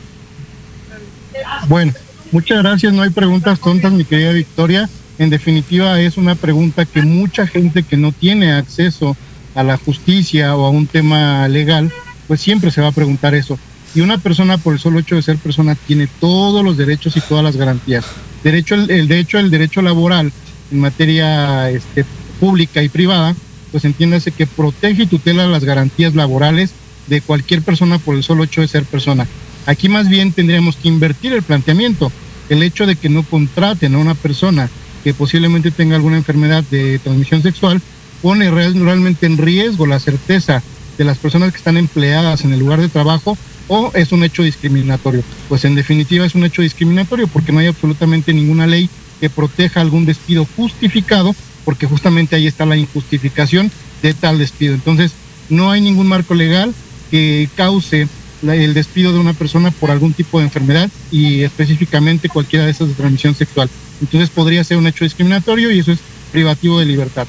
Bueno, 1.67 1.91
muchas 2.31 2.59
gracias. 2.59 2.93
No 2.93 3.01
hay 3.01 3.09
preguntas 3.09 3.59
tontas, 3.59 3.91
mi 3.91 4.05
querida 4.05 4.31
Victoria. 4.31 4.89
En 5.19 5.29
definitiva, 5.29 5.99
es 5.99 6.15
una 6.15 6.35
pregunta 6.35 6.85
que 6.85 7.01
mucha 7.01 7.45
gente 7.45 7.83
que 7.83 7.97
no 7.97 8.13
tiene 8.13 8.53
acceso 8.53 9.17
a 9.53 9.61
la 9.61 9.75
justicia 9.75 10.55
o 10.55 10.65
a 10.65 10.69
un 10.69 10.87
tema 10.87 11.45
legal, 11.49 11.91
pues 12.25 12.39
siempre 12.39 12.71
se 12.71 12.79
va 12.79 12.87
a 12.87 12.93
preguntar 12.93 13.35
eso. 13.35 13.59
Y 13.93 13.99
una 13.99 14.17
persona, 14.17 14.57
por 14.57 14.75
el 14.75 14.79
solo 14.79 14.97
hecho 14.97 15.15
de 15.15 15.23
ser 15.23 15.35
persona, 15.39 15.75
tiene 15.75 16.07
todos 16.21 16.63
los 16.63 16.77
derechos 16.77 17.17
y 17.17 17.19
todas 17.19 17.43
las 17.43 17.57
garantías. 17.57 18.05
Derecho, 18.45 18.75
el, 18.75 18.89
el 18.89 19.11
el 19.11 19.51
derecho 19.51 19.81
laboral 19.81 20.31
en 20.71 20.79
materia 20.79 21.69
este, 21.69 22.05
pública 22.39 22.81
y 22.81 22.89
privada, 22.89 23.35
pues 23.71 23.85
entiéndase 23.85 24.31
que 24.31 24.47
protege 24.47 25.03
y 25.03 25.07
tutela 25.07 25.47
las 25.47 25.63
garantías 25.63 26.15
laborales 26.15 26.71
de 27.07 27.21
cualquier 27.21 27.61
persona 27.61 27.97
por 27.99 28.15
el 28.15 28.23
solo 28.23 28.43
hecho 28.43 28.61
de 28.61 28.67
ser 28.67 28.83
persona. 28.85 29.27
Aquí 29.65 29.89
más 29.89 30.09
bien 30.09 30.31
tendríamos 30.31 30.75
que 30.75 30.87
invertir 30.87 31.33
el 31.33 31.43
planteamiento. 31.43 32.11
El 32.49 32.63
hecho 32.63 32.85
de 32.85 32.95
que 32.95 33.09
no 33.09 33.23
contraten 33.23 33.95
a 33.95 33.99
una 33.99 34.15
persona 34.15 34.69
que 35.03 35.13
posiblemente 35.13 35.71
tenga 35.71 35.95
alguna 35.95 36.17
enfermedad 36.17 36.63
de 36.69 36.99
transmisión 36.99 37.41
sexual 37.41 37.81
pone 38.21 38.51
realmente 38.51 39.25
en 39.25 39.37
riesgo 39.37 39.85
la 39.85 39.99
certeza 39.99 40.61
de 40.97 41.05
las 41.05 41.17
personas 41.17 41.51
que 41.51 41.57
están 41.57 41.77
empleadas 41.77 42.43
en 42.43 42.53
el 42.53 42.59
lugar 42.59 42.81
de 42.81 42.89
trabajo 42.89 43.37
o 43.67 43.91
es 43.95 44.11
un 44.11 44.23
hecho 44.23 44.43
discriminatorio. 44.43 45.23
Pues 45.47 45.65
en 45.65 45.75
definitiva 45.75 46.25
es 46.25 46.35
un 46.35 46.43
hecho 46.43 46.61
discriminatorio 46.61 47.27
porque 47.27 47.51
no 47.51 47.59
hay 47.59 47.67
absolutamente 47.67 48.33
ninguna 48.33 48.67
ley 48.67 48.89
que 49.21 49.29
proteja 49.29 49.79
algún 49.79 50.05
despido 50.05 50.45
justificado, 50.57 51.33
porque 51.63 51.85
justamente 51.85 52.35
ahí 52.35 52.47
está 52.47 52.65
la 52.65 52.75
injustificación 52.75 53.71
de 54.01 54.13
tal 54.13 54.39
despido. 54.39 54.73
Entonces, 54.73 55.13
no 55.49 55.71
hay 55.71 55.79
ningún 55.79 56.07
marco 56.07 56.33
legal 56.33 56.73
que 57.11 57.47
cause 57.55 58.07
el 58.41 58.73
despido 58.73 59.13
de 59.13 59.19
una 59.19 59.33
persona 59.33 59.69
por 59.71 59.91
algún 59.91 60.13
tipo 60.13 60.39
de 60.39 60.45
enfermedad 60.45 60.89
y 61.11 61.43
específicamente 61.43 62.29
cualquiera 62.29 62.65
de 62.65 62.71
esas 62.71 62.87
de 62.87 62.95
transmisión 62.95 63.35
sexual. 63.35 63.69
Entonces 64.01 64.29
podría 64.31 64.63
ser 64.63 64.77
un 64.77 64.87
hecho 64.87 65.03
discriminatorio 65.03 65.71
y 65.71 65.79
eso 65.79 65.91
es 65.91 65.99
privativo 66.31 66.79
de 66.79 66.85
libertad. 66.85 67.27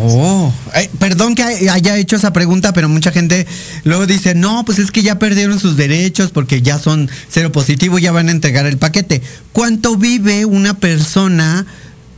Oh, 0.00 0.52
perdón 1.00 1.34
que 1.34 1.42
haya 1.42 1.96
hecho 1.96 2.14
esa 2.14 2.32
pregunta, 2.32 2.72
pero 2.72 2.88
mucha 2.88 3.10
gente 3.10 3.48
luego 3.82 4.06
dice, 4.06 4.36
no, 4.36 4.64
pues 4.64 4.78
es 4.78 4.92
que 4.92 5.02
ya 5.02 5.18
perdieron 5.18 5.58
sus 5.58 5.76
derechos 5.76 6.30
porque 6.30 6.62
ya 6.62 6.78
son 6.78 7.10
cero 7.28 7.50
positivo, 7.50 7.98
ya 7.98 8.12
van 8.12 8.28
a 8.28 8.32
entregar 8.32 8.64
el 8.66 8.78
paquete. 8.78 9.22
¿Cuánto 9.52 9.96
vive 9.96 10.44
una 10.44 10.74
persona 10.74 11.66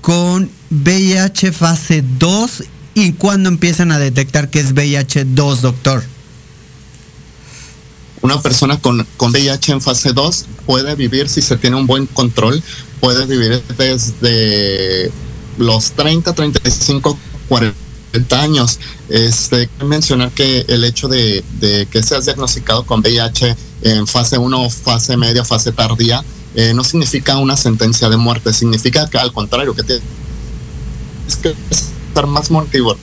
con 0.02 0.50
VIH 0.70 1.52
fase 1.52 2.04
2 2.18 2.64
y 2.94 3.12
cuándo 3.12 3.48
empiezan 3.48 3.92
a 3.92 3.98
detectar 3.98 4.50
que 4.50 4.60
es 4.60 4.72
VIH 4.72 5.24
2, 5.24 5.62
doctor? 5.62 6.04
Una 8.20 8.42
persona 8.42 8.78
con, 8.78 9.06
con 9.16 9.30
VIH 9.30 9.72
en 9.72 9.80
fase 9.80 10.12
2 10.12 10.46
puede 10.66 10.94
vivir, 10.96 11.30
si 11.30 11.40
se 11.40 11.56
tiene 11.56 11.76
un 11.76 11.86
buen 11.86 12.04
control, 12.04 12.62
puede 13.00 13.24
vivir 13.24 13.62
desde 13.78 15.10
los 15.56 15.92
30, 15.92 16.34
35 16.34 17.18
40 17.50 18.40
años. 18.40 18.78
Este, 19.08 19.68
mencionar 19.84 20.30
que 20.30 20.64
el 20.68 20.84
hecho 20.84 21.08
de, 21.08 21.44
que 21.90 22.02
seas 22.02 22.24
diagnosticado 22.24 22.86
con 22.86 23.00
VIH 23.00 23.56
en 23.82 24.06
fase 24.06 24.38
1, 24.38 24.70
fase 24.70 25.16
media, 25.16 25.44
fase 25.44 25.72
tardía, 25.72 26.24
eh, 26.54 26.72
no 26.74 26.84
significa 26.84 27.36
una 27.38 27.56
sentencia 27.56 28.08
de 28.08 28.16
muerte, 28.16 28.52
significa 28.52 29.10
que 29.10 29.18
al 29.18 29.32
contrario, 29.32 29.74
que 29.74 29.82
tienes 29.82 30.02
que 31.42 31.54
estar 31.70 32.26
más 32.26 32.50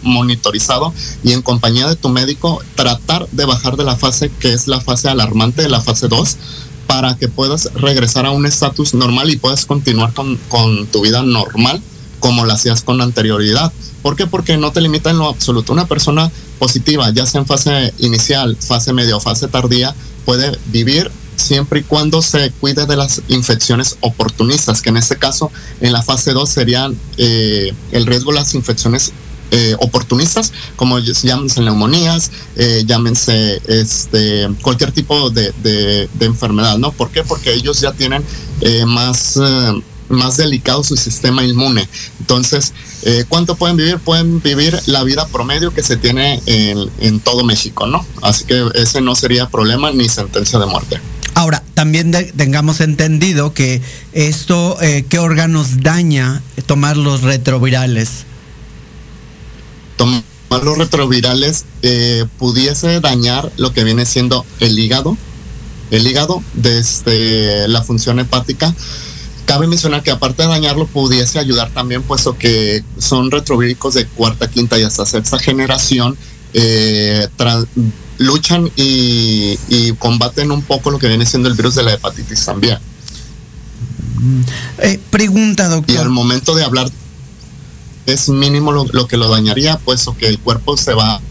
monitorizado 0.02 0.94
y 1.24 1.34
en 1.34 1.42
compañía 1.42 1.88
de 1.88 1.96
tu 1.96 2.10
médico 2.10 2.62
tratar 2.76 3.28
de 3.32 3.46
bajar 3.46 3.78
de 3.78 3.86
la 3.86 3.96
fase 3.96 4.30
que 4.40 4.52
es 4.52 4.68
la 4.68 4.82
fase 4.82 5.08
alarmante 5.08 5.62
de 5.62 5.70
la 5.70 5.80
fase 5.80 6.10
2 6.10 6.38
para 6.88 7.16
que 7.16 7.30
puedas 7.30 7.72
regresar 7.74 8.26
a 8.26 8.32
un 8.32 8.46
estatus 8.46 8.94
normal 8.94 9.30
y 9.30 9.38
puedas 9.38 9.66
continuar 9.66 10.14
con, 10.14 10.36
con 10.50 10.88
tu 10.88 11.02
vida 11.02 11.22
normal 11.22 11.82
como 12.20 12.46
la 12.46 12.56
hacías 12.56 12.82
con 12.82 13.02
anterioridad. 13.02 13.72
¿Por 14.08 14.16
qué? 14.16 14.26
Porque 14.26 14.56
no 14.56 14.72
te 14.72 14.80
limita 14.80 15.10
en 15.10 15.18
lo 15.18 15.28
absoluto. 15.28 15.74
Una 15.74 15.86
persona 15.86 16.32
positiva, 16.60 17.10
ya 17.10 17.26
sea 17.26 17.42
en 17.42 17.46
fase 17.46 17.94
inicial, 18.00 18.56
fase 18.56 18.94
media 18.94 19.18
o 19.18 19.20
fase 19.20 19.50
tardía, 19.50 19.94
puede 20.24 20.58
vivir 20.68 21.12
siempre 21.36 21.82
y 21.82 21.84
cuando 21.84 22.22
se 22.22 22.52
cuide 22.52 22.86
de 22.86 22.96
las 22.96 23.22
infecciones 23.28 23.98
oportunistas, 24.00 24.82
que 24.82 24.92
en 24.92 24.96
este 24.96 25.18
caso 25.18 25.52
en 25.82 25.92
la 25.92 26.04
fase 26.04 26.32
2 26.32 26.50
serían 26.50 26.98
eh, 27.18 27.74
el 27.92 28.06
riesgo 28.06 28.32
de 28.32 28.38
las 28.38 28.54
infecciones 28.54 29.12
eh, 29.52 29.76
oportunistas, 29.82 30.54
como 30.78 31.00
llámense 31.00 31.60
neumonías, 31.60 32.32
eh, 32.56 32.84
llámense 32.86 33.62
este, 33.68 34.48
cualquier 34.62 34.94
tipo 34.94 35.32
de, 35.32 35.52
de, 35.62 36.08
enfermedad, 36.22 36.78
¿no? 36.78 36.94
¿Por 36.94 37.12
qué? 37.12 37.26
Porque 37.26 37.54
ellos 37.54 37.82
ya 37.82 37.92
tienen 37.92 38.24
más 38.86 39.38
más 40.10 40.38
delicado 40.38 40.84
su 40.84 40.96
sistema 40.96 41.44
inmune. 41.44 41.88
Entonces, 42.20 42.74
eh, 43.04 43.26
¿cuánto 43.28 43.56
pueden 43.56 43.78
vivir? 43.78 43.98
Pueden 44.00 44.42
vivir 44.42 44.80
la 44.86 45.04
vida 45.04 45.28
promedio 45.28 45.74
que 45.74 45.84
se 45.84 45.98
tiene 45.98 46.42
en, 46.46 46.90
en 47.00 47.20
todo 47.20 47.44
México, 47.44 47.88
¿no? 47.88 48.06
Así 48.22 48.46
que 48.46 48.66
ese 48.76 49.02
no 49.02 49.16
sería 49.16 49.50
problema 49.50 49.92
ni 49.92 50.08
sentencia 50.10 50.60
de 50.60 50.66
muerte. 50.66 51.00
Ahora, 51.38 51.62
también 51.76 52.10
de, 52.10 52.24
tengamos 52.24 52.82
entendido 52.82 53.54
que 53.54 53.80
esto, 54.12 54.82
eh, 54.82 55.06
¿qué 55.08 55.20
órganos 55.20 55.84
daña 55.84 56.42
tomar 56.66 56.98
los 56.98 57.22
retrovirales? 57.22 58.26
Tomar 59.98 60.24
los 60.64 60.80
retrovirales 60.80 61.66
eh, 61.84 62.26
pudiese 62.40 63.00
dañar 63.02 63.52
lo 63.58 63.72
que 63.72 63.84
viene 63.84 64.08
siendo 64.08 64.48
el 64.60 64.80
hígado, 64.80 65.16
el 65.92 66.08
hígado 66.08 66.42
desde 66.56 67.68
la 67.68 67.84
función 67.84 68.20
hepática, 68.20 68.74
Cabe 69.48 69.66
mencionar 69.66 70.04
que 70.04 70.12
aparte 70.12 70.44
de 70.44 70.50
dañarlo, 70.50 70.88
pudiese 70.88 71.40
ayudar 71.40 71.70
también, 71.70 72.04
puesto 72.04 72.38
que 72.38 72.84
son 72.98 73.32
retrovíricos 73.32 73.94
de 73.94 74.06
cuarta, 74.06 74.50
quinta 74.50 74.78
y 74.78 74.84
hasta 74.84 75.06
sexta 75.06 75.40
generación, 75.40 76.18
eh, 76.54 77.30
luchan 78.18 78.70
y, 78.76 79.58
combaten 80.00 80.52
un 80.52 80.64
poco 80.64 80.92
lo 80.92 81.00
que 81.00 81.08
viene 81.08 81.26
siendo 81.26 81.48
el 81.48 81.56
virus 81.56 81.76
de 81.76 81.84
la 81.84 81.94
hepatitis 81.94 82.44
también. 82.44 82.78
Eh, 84.80 85.00
pregunta, 85.10 85.70
doctor. 85.70 85.96
Y 85.96 85.98
al 85.98 86.10
momento 86.10 86.54
de 86.54 86.66
hablar, 86.66 86.92
es 88.06 88.28
mínimo 88.28 88.74
lo, 88.74 89.08
que 89.08 89.16
lo 89.16 89.30
dañaría, 89.30 89.78
puesto 89.78 90.18
que 90.18 90.28
el 90.28 90.40
cuerpo 90.40 90.76
se 90.76 90.94
va 90.94 91.22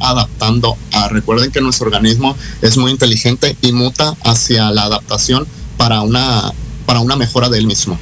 adaptando 0.00 0.78
a. 0.92 1.08
Recuerden 1.08 1.52
que 1.52 1.60
nuestro 1.60 1.88
organismo 1.88 2.34
es 2.62 2.78
muy 2.78 2.90
inteligente 2.90 3.54
y 3.60 3.72
muta 3.72 4.16
hacia 4.24 4.70
la 4.70 4.84
adaptación 4.84 5.46
para 5.76 6.00
una 6.00 6.54
para 6.90 6.98
una 6.98 7.14
mejora 7.14 7.48
de 7.48 7.56
él 7.56 7.68
mismo. 7.68 7.96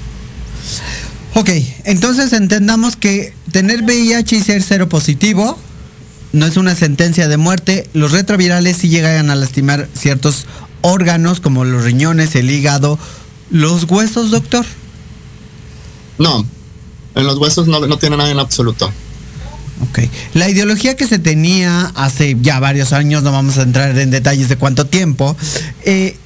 Ok, 1.35 1.51
entonces 1.85 2.33
entendamos 2.33 2.97
que 2.97 3.35
tener 3.53 3.83
VIH 3.83 4.37
y 4.37 4.41
ser 4.41 4.63
cero 4.63 4.89
positivo 4.89 5.59
no 6.33 6.47
es 6.47 6.57
una 6.57 6.75
sentencia 6.75 7.29
de 7.29 7.37
muerte. 7.37 7.87
Los 7.93 8.13
retrovirales 8.13 8.79
sí 8.79 8.89
llegan 8.89 9.29
a 9.29 9.35
lastimar 9.35 9.91
ciertos 9.93 10.47
órganos 10.81 11.41
como 11.41 11.67
los 11.67 11.85
riñones, 11.85 12.35
el 12.35 12.51
hígado, 12.51 12.99
los 13.51 13.85
huesos, 13.85 14.31
doctor. 14.31 14.65
No, 16.17 16.47
en 17.15 17.27
los 17.27 17.37
huesos 17.37 17.69
no, 17.69 17.87
no 17.87 17.99
tiene 17.99 18.17
nada 18.17 18.31
en 18.31 18.39
absoluto. 18.39 18.91
Ok. 19.91 19.99
La 20.33 20.49
ideología 20.49 20.97
que 20.97 21.07
se 21.07 21.19
tenía 21.19 21.93
hace 21.95 22.39
ya 22.41 22.59
varios 22.59 22.95
años, 22.95 23.23
no 23.23 23.33
vamos 23.33 23.59
a 23.59 23.65
entrar 23.65 23.99
en 23.99 24.11
detalles 24.11 24.49
de 24.49 24.57
cuánto 24.57 24.87
tiempo, 24.87 25.37
eh, 25.85 26.17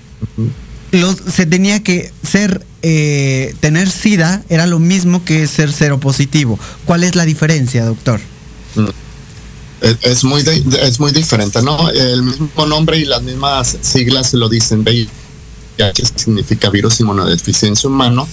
se 1.31 1.47
tenía 1.47 1.83
que 1.83 2.13
ser, 2.23 2.65
eh, 2.83 3.55
tener 3.61 3.91
SIDA 3.91 4.43
era 4.49 4.67
lo 4.67 4.79
mismo 4.79 5.25
que 5.25 5.47
ser 5.47 5.73
cero 5.73 5.99
positivo. 5.99 6.59
¿Cuál 6.85 7.05
es 7.05 7.15
la 7.15 7.25
diferencia, 7.25 7.85
doctor? 7.85 8.21
Mm. 8.75 8.89
Es, 10.03 10.23
muy, 10.23 10.45
es 10.81 11.01
muy 11.01 11.11
diferente, 11.11 11.61
¿no? 11.61 11.91
El 11.91 12.23
mismo 12.23 12.67
nombre 12.67 12.99
y 12.99 13.05
las 13.05 13.23
mismas 13.23 13.79
siglas 13.81 14.33
lo 14.35 14.49
dicen, 14.49 14.83
VIH 14.83 16.05
significa 16.15 16.71
virus 16.71 17.01
inmunodeficiencia 17.01 17.89
humano, 17.89 18.29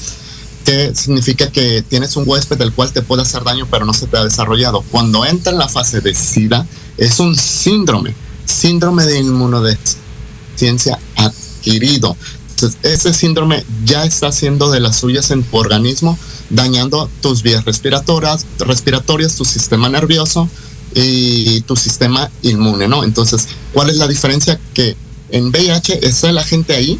que 0.64 0.93
significa 0.93 1.49
que 1.49 1.82
tienes 1.82 2.16
un 2.18 2.26
huésped 2.28 2.57
del 2.57 2.72
cual 2.72 2.91
te 2.91 3.01
puede 3.01 3.24
hacer 3.24 3.43
daño 3.43 3.68
pero 3.72 3.84
no 3.84 3.93
se 3.93 4.05
te 4.05 4.18
ha 4.18 4.24
desarrollado. 4.24 4.84
Cuando 4.91 5.26
entra 5.26 5.51
en 5.51 5.57
la 5.57 5.68
fase 5.68 6.01
de 6.01 6.14
SIDA, 6.14 6.68
es 6.97 7.20
un 7.20 7.36
síndrome, 7.36 8.14
síndrome 8.45 9.05
de 9.05 9.20
inmunodeficiencia 9.20 10.99
adquirido. 11.16 12.16
Entonces, 12.62 12.80
ese 12.84 13.14
síndrome 13.14 13.64
ya 13.86 14.03
está 14.03 14.28
haciendo 14.28 14.70
de 14.70 14.82
las 14.82 14.97
suyas 14.97 15.32
en 15.32 15.43
tu 15.43 15.55
organismo, 15.55 16.20
dañando 16.49 17.10
tus 17.22 17.41
vías 17.41 17.64
respiratorias, 17.64 18.45
respiratorias, 18.60 19.36
tu 19.36 19.45
sistema 19.45 19.88
nervioso 19.88 20.49
y 20.93 21.62
tu 21.62 21.78
sistema 21.78 22.30
inmune, 22.41 22.89
¿no? 22.89 23.05
Entonces, 23.05 23.47
¿cuál 23.74 23.89
es 23.89 23.95
la 23.95 24.10
diferencia? 24.10 24.60
Que 24.74 24.97
en 25.32 25.51
VIH 25.51 26.05
está 26.05 26.34
la 26.34 26.43
gente 26.43 26.74
ahí, 26.76 26.99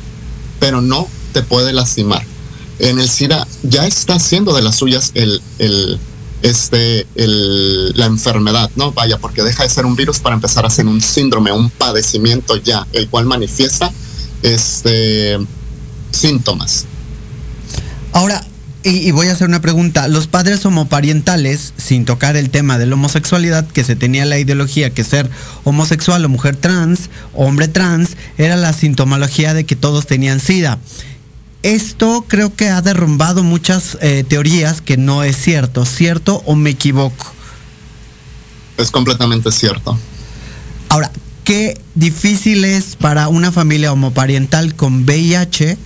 pero 0.62 0.82
no 0.82 1.08
te 1.34 1.42
puede 1.42 1.74
lastimar. 1.74 2.24
En 2.80 2.98
el 3.00 3.10
SIDA 3.10 3.46
ya 3.64 3.86
está 3.86 4.16
haciendo 4.16 4.54
de 4.54 4.62
las 4.62 4.78
suyas 4.78 5.12
el, 5.16 5.42
el, 5.58 6.00
este, 6.42 7.06
la 7.16 8.06
enfermedad, 8.06 8.72
¿no? 8.78 8.94
Vaya, 8.94 9.18
porque 9.18 9.44
deja 9.44 9.64
de 9.64 9.70
ser 9.70 9.86
un 9.86 9.98
virus 9.98 10.20
para 10.20 10.36
empezar 10.36 10.66
a 10.66 10.70
ser 10.70 10.88
un 10.88 11.02
síndrome, 11.02 11.52
un 11.52 11.70
padecimiento 11.70 12.56
ya, 12.56 12.88
el 12.94 13.10
cual 13.10 13.26
manifiesta 13.26 13.92
este, 14.44 15.38
síntomas. 16.12 16.86
Ahora, 18.14 18.44
y, 18.82 19.12
voy 19.12 19.28
a 19.28 19.34
hacer 19.34 19.48
una 19.48 19.62
pregunta. 19.62 20.08
Los 20.08 20.28
padres 20.28 20.66
homoparientales, 20.66 21.74
sin 21.78 22.06
tocar 22.06 22.38
el 22.38 22.50
tema 22.50 22.78
de 22.78 22.86
la 22.86 22.96
homosexualidad, 22.96 23.68
que 23.68 23.84
se 23.84 23.98
tenía 23.98 24.26
la 24.26 24.40
ideología 24.40 24.92
que 24.92 25.04
ser 25.04 25.30
homosexual 25.66 26.24
o 26.24 26.30
mujer 26.30 26.56
trans, 26.56 27.10
hombre 27.34 27.68
trans, 27.68 28.12
era 28.38 28.56
la 28.56 28.72
sintomología 28.72 29.54
de 29.54 29.66
que 29.66 29.76
todos 29.76 30.08
tenían 30.08 30.40
SIDA. 30.40 30.80
Esto 31.62 32.24
creo 32.26 32.56
que 32.56 32.70
ha 32.70 32.82
derrumbado 32.82 33.44
muchas 33.44 33.98
eh, 34.00 34.24
teorías 34.26 34.80
que 34.80 34.96
no 34.96 35.24
es 35.24 35.36
cierto. 35.36 35.86
¿Cierto 35.86 36.42
o 36.46 36.56
me 36.56 36.70
equivoco? 36.70 37.34
Es 38.78 38.92
completamente 38.92 39.52
cierto. 39.52 40.00
Ahora, 40.88 41.12
qué 41.50 41.82
difícil 41.96 42.64
es 42.64 42.96
para 42.96 43.28
una 43.28 43.52
familia 43.52 43.92
homoparental 43.92 44.76
con 44.76 45.04
VIH 45.04 45.80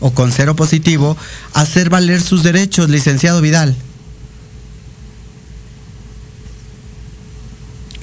o 0.00 0.12
con 0.14 0.32
cero 0.32 0.56
positivo 0.56 1.14
hacer 1.52 1.90
valer 1.90 2.22
sus 2.22 2.42
derechos, 2.42 2.88
licenciado 2.88 3.42
Vidal. 3.42 3.76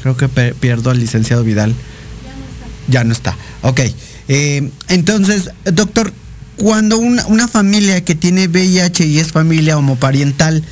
Creo 0.04 0.16
que 0.16 0.28
pierdo 0.28 0.92
al 0.92 1.00
licenciado 1.00 1.44
Vidal. 1.44 1.74
Ya 2.88 3.04
no 3.04 3.14
está. 3.14 3.36
Ok. 3.64 3.82
Eh, 4.28 4.70
entonces, 4.88 5.50
doctor, 5.66 6.14
cuando 6.56 7.00
una, 7.00 7.48
familia 7.48 8.06
que 8.06 8.14
tiene 8.14 8.48
VIH 8.48 9.08
y 9.08 9.18
es 9.18 9.32
familia 9.32 9.76
homoparental, 9.80 10.64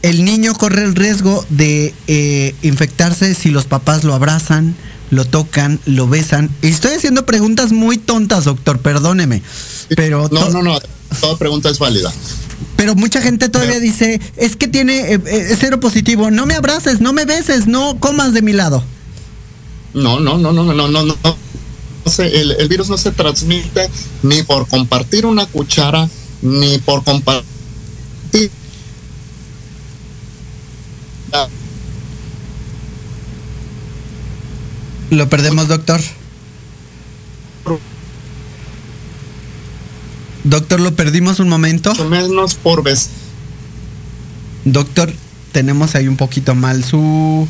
el 0.00 0.24
niño 0.24 0.54
corre 0.54 0.82
el 0.82 0.94
riesgo 0.94 1.44
de 1.50 1.92
eh, 2.06 2.54
infectarse 2.62 3.34
si 3.34 3.50
los 3.50 3.66
papás 3.66 4.02
lo 4.02 4.14
abrazan, 4.14 4.74
lo 5.10 5.24
tocan, 5.24 5.80
lo 5.86 6.08
besan. 6.08 6.50
Y 6.62 6.68
estoy 6.68 6.92
haciendo 6.92 7.26
preguntas 7.26 7.72
muy 7.72 7.98
tontas, 7.98 8.44
doctor, 8.44 8.78
perdóneme. 8.80 9.42
Pero 9.96 10.28
no, 10.30 10.48
no, 10.50 10.62
no, 10.62 10.78
toda 11.20 11.36
pregunta 11.36 11.68
es 11.68 11.78
válida. 11.78 12.12
Pero 12.76 12.94
mucha 12.94 13.20
gente 13.20 13.48
todavía 13.48 13.80
dice, 13.80 14.20
es 14.36 14.56
que 14.56 14.68
tiene 14.68 15.14
eh, 15.14 15.20
eh, 15.26 15.56
cero 15.58 15.80
positivo, 15.80 16.30
no 16.30 16.46
me 16.46 16.54
abraces, 16.54 17.00
no 17.00 17.12
me 17.12 17.24
beses, 17.24 17.66
no 17.66 17.98
comas 17.98 18.32
de 18.32 18.42
mi 18.42 18.52
lado. 18.52 18.82
No, 19.92 20.20
no, 20.20 20.38
no, 20.38 20.52
no, 20.52 20.62
no, 20.64 20.74
no, 20.74 20.88
no. 20.88 21.04
no. 21.04 21.36
El, 22.18 22.52
el 22.52 22.68
virus 22.68 22.88
no 22.88 22.96
se 22.96 23.12
transmite 23.12 23.88
ni 24.22 24.42
por 24.42 24.66
compartir 24.66 25.26
una 25.26 25.46
cuchara, 25.46 26.08
ni 26.42 26.78
por 26.78 27.04
compartir 27.04 28.50
¿Lo 35.10 35.28
perdemos, 35.28 35.68
doctor? 35.68 36.00
Doctor, 40.44 40.80
lo 40.80 40.94
perdimos 40.94 41.38
un 41.40 41.48
momento. 41.48 41.94
Menos 42.06 42.54
por 42.54 42.82
vez. 42.82 43.10
Doctor, 44.64 45.12
tenemos 45.52 45.94
ahí 45.94 46.08
un 46.08 46.16
poquito 46.16 46.54
mal 46.54 46.84
su 46.84 47.46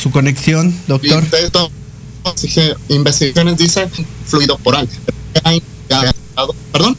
su 0.00 0.10
conexión, 0.10 0.74
doctor. 0.88 1.24
Investigaciones 2.88 3.58
dicen 3.58 3.90
fluido 4.26 4.58
oral. 4.64 4.88
Perdón. 6.72 6.96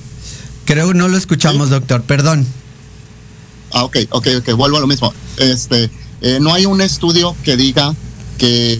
Creo 0.65 0.89
que 0.89 0.93
no 0.93 1.07
lo 1.07 1.17
escuchamos, 1.17 1.69
doctor. 1.69 2.03
Perdón. 2.03 2.45
Ah, 3.71 3.83
ok, 3.83 3.97
ok, 4.11 4.27
ok. 4.39 4.51
Vuelvo 4.53 4.77
a 4.77 4.79
lo 4.79 4.87
mismo. 4.87 5.13
Este, 5.37 5.89
eh, 6.21 6.39
no 6.39 6.53
hay 6.53 6.65
un 6.65 6.81
estudio 6.81 7.35
que 7.43 7.57
diga 7.57 7.95
que, 8.41 8.79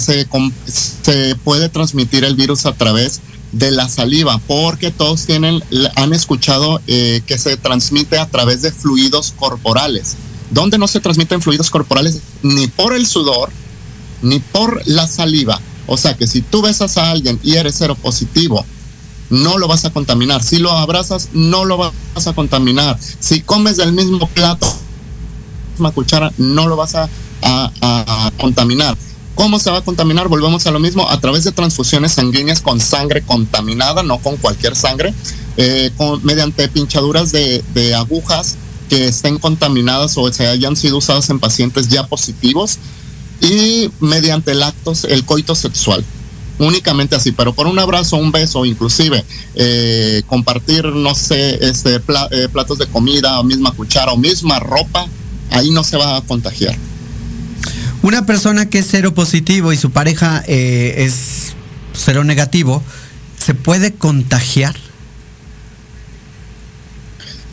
se, 0.00 0.26
se 0.66 1.36
puede 1.36 1.68
transmitir 1.68 2.24
el 2.24 2.34
virus 2.34 2.66
a 2.66 2.72
través 2.72 3.20
de 3.52 3.70
la 3.70 3.88
saliva, 3.88 4.40
porque 4.46 4.90
todos 4.90 5.26
tienen, 5.26 5.62
han 5.94 6.12
escuchado 6.12 6.80
eh, 6.86 7.22
que 7.26 7.38
se 7.38 7.56
transmite 7.56 8.18
a 8.18 8.26
través 8.26 8.62
de 8.62 8.72
fluidos 8.72 9.32
corporales. 9.36 10.16
donde 10.50 10.78
no 10.78 10.88
se 10.88 10.98
transmiten 10.98 11.40
fluidos 11.40 11.70
corporales? 11.70 12.20
Ni 12.42 12.66
por 12.66 12.92
el 12.92 13.06
sudor, 13.06 13.50
ni 14.20 14.40
por 14.40 14.82
la 14.86 15.06
saliva. 15.06 15.60
O 15.86 15.96
sea 15.96 16.16
que 16.16 16.26
si 16.26 16.42
tú 16.42 16.62
besas 16.62 16.98
a 16.98 17.12
alguien 17.12 17.38
y 17.44 17.54
eres 17.54 17.76
cero 17.78 17.94
positivo, 17.94 18.64
no 19.30 19.58
lo 19.58 19.68
vas 19.68 19.84
a 19.84 19.90
contaminar. 19.90 20.42
Si 20.42 20.58
lo 20.58 20.72
abrazas, 20.72 21.28
no 21.32 21.64
lo 21.64 21.76
vas 21.76 22.26
a 22.26 22.32
contaminar. 22.32 22.98
Si 23.20 23.42
comes 23.42 23.76
del 23.76 23.92
mismo 23.92 24.28
plato, 24.28 24.66
misma 25.70 25.92
cuchara, 25.92 26.32
no 26.36 26.66
lo 26.66 26.74
vas 26.74 26.96
a 26.96 27.08
a, 27.42 28.30
contaminar. 28.38 28.96
¿Cómo 29.34 29.58
se 29.58 29.70
va 29.70 29.78
a 29.78 29.82
contaminar? 29.82 30.28
Volvemos 30.28 30.66
a 30.66 30.70
lo 30.70 30.80
mismo, 30.80 31.08
a 31.08 31.20
través 31.20 31.44
de 31.44 31.52
transfusiones 31.52 32.12
sanguíneas 32.12 32.60
con 32.60 32.80
sangre 32.80 33.22
contaminada, 33.22 34.02
no 34.02 34.18
con 34.18 34.36
cualquier 34.36 34.76
sangre. 34.76 35.14
eh, 35.56 35.90
mediante 36.22 36.68
pinchaduras 36.68 37.32
de, 37.32 37.94
agujas 37.94 38.56
que 38.88 39.08
estén 39.08 39.38
contaminadas 39.38 40.16
o 40.16 40.32
se 40.32 40.46
hayan 40.46 40.74
sido 40.76 40.98
usadas 40.98 41.30
en 41.30 41.38
pacientes 41.38 41.88
ya 41.88 42.06
positivos 42.06 42.78
y 43.40 43.90
mediante 44.00 44.52
el 44.52 44.62
acto, 44.62 44.92
el 45.08 45.24
coito 45.24 45.54
sexual. 45.54 46.04
Únicamente 46.58 47.16
así, 47.16 47.32
pero 47.32 47.54
por 47.54 47.66
un 47.66 47.78
abrazo, 47.78 48.16
un 48.16 48.32
beso, 48.32 48.66
inclusive 48.66 49.24
eh, 49.54 50.22
compartir, 50.26 50.84
no 50.84 51.14
sé, 51.14 51.58
este, 51.66 51.96
eh, 51.96 52.48
platos 52.52 52.78
de 52.78 52.86
comida, 52.86 53.42
misma 53.42 53.72
cuchara 53.72 54.12
o 54.12 54.18
misma 54.18 54.58
ropa, 54.58 55.06
ahí 55.50 55.70
no 55.70 55.82
se 55.84 55.96
va 55.96 56.18
a 56.18 56.20
contagiar. 56.20 56.76
Una 58.02 58.24
persona 58.24 58.68
que 58.70 58.78
es 58.78 58.86
cero 58.90 59.12
positivo 59.14 59.72
y 59.72 59.76
su 59.76 59.90
pareja 59.90 60.42
eh, 60.46 60.94
es 60.98 61.52
cero 61.92 62.24
negativo, 62.24 62.82
¿se 63.38 63.54
puede 63.54 63.92
contagiar? 63.92 64.74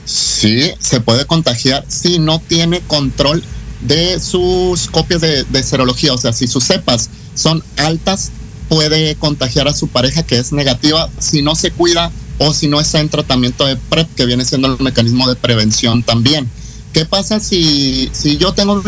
Sí, 0.05 0.71
se 0.79 1.01
puede 1.01 1.25
contagiar 1.25 1.83
si 1.89 2.19
no 2.19 2.39
tiene 2.39 2.79
control 2.79 3.43
de 3.81 4.21
sus 4.21 4.87
copias 4.87 5.19
de, 5.21 5.63
serología. 5.63 6.13
O 6.13 6.17
sea, 6.17 6.31
si 6.31 6.47
sus 6.47 6.63
cepas 6.63 7.09
son 7.35 7.61
altas, 7.75 8.31
puede 8.69 9.15
contagiar 9.15 9.67
a 9.67 9.73
su 9.73 9.89
pareja 9.89 10.23
que 10.23 10.39
es 10.39 10.53
negativa 10.53 11.09
si 11.19 11.41
no 11.41 11.55
se 11.55 11.71
cuida 11.71 12.09
o 12.37 12.53
si 12.53 12.69
no 12.69 12.79
está 12.79 13.01
en 13.01 13.09
tratamiento 13.09 13.65
de 13.65 13.75
PrEP, 13.75 14.07
que 14.15 14.25
viene 14.25 14.45
siendo 14.45 14.73
el 14.73 14.81
mecanismo 14.81 15.27
de 15.27 15.35
prevención 15.35 16.03
también. 16.03 16.49
¿Qué 16.93 17.03
pasa 17.03 17.41
si, 17.41 18.09
si 18.13 18.37
yo 18.37 18.53
tengo 18.53 18.81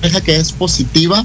pareja 0.00 0.20
que 0.20 0.36
es 0.36 0.52
positiva 0.52 1.24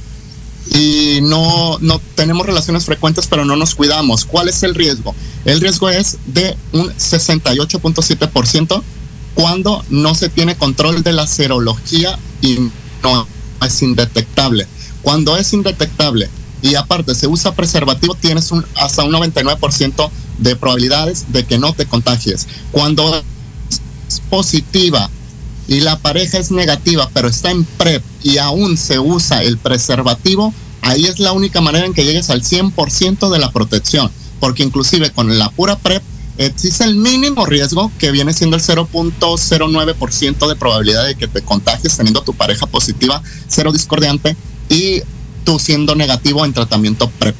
y 0.71 1.19
no, 1.23 1.77
no 1.79 1.99
tenemos 2.15 2.45
relaciones 2.45 2.85
frecuentes 2.85 3.27
pero 3.27 3.45
no 3.45 3.55
nos 3.55 3.75
cuidamos? 3.75 4.25
¿Cuál 4.25 4.49
es 4.49 4.63
el 4.63 4.75
riesgo? 4.75 5.15
El 5.45 5.59
riesgo 5.61 5.89
es 5.89 6.17
de 6.25 6.55
un 6.71 6.89
68.7% 6.89 8.81
cuando 9.35 9.83
no 9.89 10.15
se 10.15 10.29
tiene 10.29 10.55
control 10.55 11.03
de 11.03 11.13
la 11.13 11.27
serología 11.27 12.17
y 12.41 12.59
no 13.01 13.27
es 13.65 13.81
indetectable. 13.81 14.67
Cuando 15.01 15.37
es 15.37 15.53
indetectable 15.53 16.29
y 16.61 16.75
aparte 16.75 17.13
se 17.13 17.27
usa 17.27 17.55
preservativo, 17.55 18.15
tienes 18.15 18.51
un, 18.51 18.65
hasta 18.75 19.03
un 19.03 19.11
99% 19.11 20.09
de 20.37 20.55
probabilidades 20.55 21.31
de 21.33 21.45
que 21.45 21.57
no 21.57 21.73
te 21.73 21.85
contagies. 21.85 22.47
Cuando 22.71 23.23
es 24.07 24.21
positiva 24.29 25.09
y 25.67 25.79
la 25.79 25.97
pareja 25.97 26.37
es 26.37 26.51
negativa, 26.51 27.09
pero 27.13 27.27
está 27.27 27.51
en 27.51 27.63
PrEP 27.63 28.03
y 28.23 28.37
aún 28.37 28.77
se 28.77 28.99
usa 28.99 29.43
el 29.43 29.57
preservativo, 29.57 30.53
ahí 30.81 31.05
es 31.05 31.19
la 31.19 31.31
única 31.31 31.61
manera 31.61 31.85
en 31.85 31.93
que 31.93 32.05
llegues 32.05 32.29
al 32.29 32.43
100% 32.43 33.29
de 33.29 33.39
la 33.39 33.51
protección, 33.51 34.11
porque 34.39 34.63
inclusive 34.63 35.11
con 35.11 35.37
la 35.37 35.49
pura 35.49 35.77
PrEP 35.77 36.03
existe 36.37 36.83
el 36.83 36.95
mínimo 36.95 37.45
riesgo 37.45 37.91
que 37.99 38.11
viene 38.11 38.33
siendo 38.33 38.57
el 38.57 38.63
0.09% 38.63 40.47
de 40.47 40.55
probabilidad 40.55 41.05
de 41.05 41.15
que 41.15 41.27
te 41.27 41.41
contagies 41.41 41.95
teniendo 41.95 42.23
tu 42.23 42.33
pareja 42.33 42.65
positiva, 42.65 43.21
cero 43.47 43.71
discordiante 43.71 44.35
y 44.69 45.01
tú 45.43 45.59
siendo 45.59 45.95
negativo 45.95 46.43
en 46.45 46.53
tratamiento 46.53 47.09
PrEP. 47.09 47.35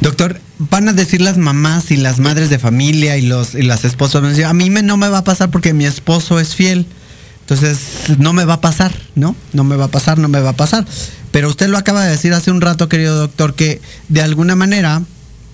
Doctor, 0.00 0.40
van 0.58 0.88
a 0.88 0.92
decir 0.92 1.20
las 1.20 1.38
mamás 1.38 1.90
y 1.90 1.96
las 1.96 2.18
madres 2.18 2.50
de 2.50 2.58
familia 2.58 3.16
y 3.16 3.22
los 3.22 3.54
y 3.54 3.62
las 3.62 3.84
esposas, 3.84 4.38
a 4.38 4.54
mí 4.54 4.68
no 4.70 4.96
me 4.96 5.08
va 5.08 5.18
a 5.18 5.24
pasar 5.24 5.50
porque 5.50 5.72
mi 5.72 5.86
esposo 5.86 6.40
es 6.40 6.54
fiel. 6.54 6.86
Entonces, 7.40 7.78
no 8.18 8.32
me 8.32 8.46
va 8.46 8.54
a 8.54 8.60
pasar, 8.62 8.94
¿no? 9.14 9.36
No 9.52 9.64
me 9.64 9.76
va 9.76 9.84
a 9.86 9.88
pasar, 9.88 10.16
no 10.16 10.28
me 10.28 10.40
va 10.40 10.50
a 10.50 10.56
pasar. 10.56 10.86
Pero 11.30 11.48
usted 11.48 11.68
lo 11.68 11.76
acaba 11.76 12.02
de 12.02 12.10
decir 12.10 12.32
hace 12.32 12.50
un 12.50 12.62
rato, 12.62 12.88
querido 12.88 13.18
doctor, 13.18 13.54
que 13.54 13.82
de 14.08 14.22
alguna 14.22 14.54
manera 14.54 15.02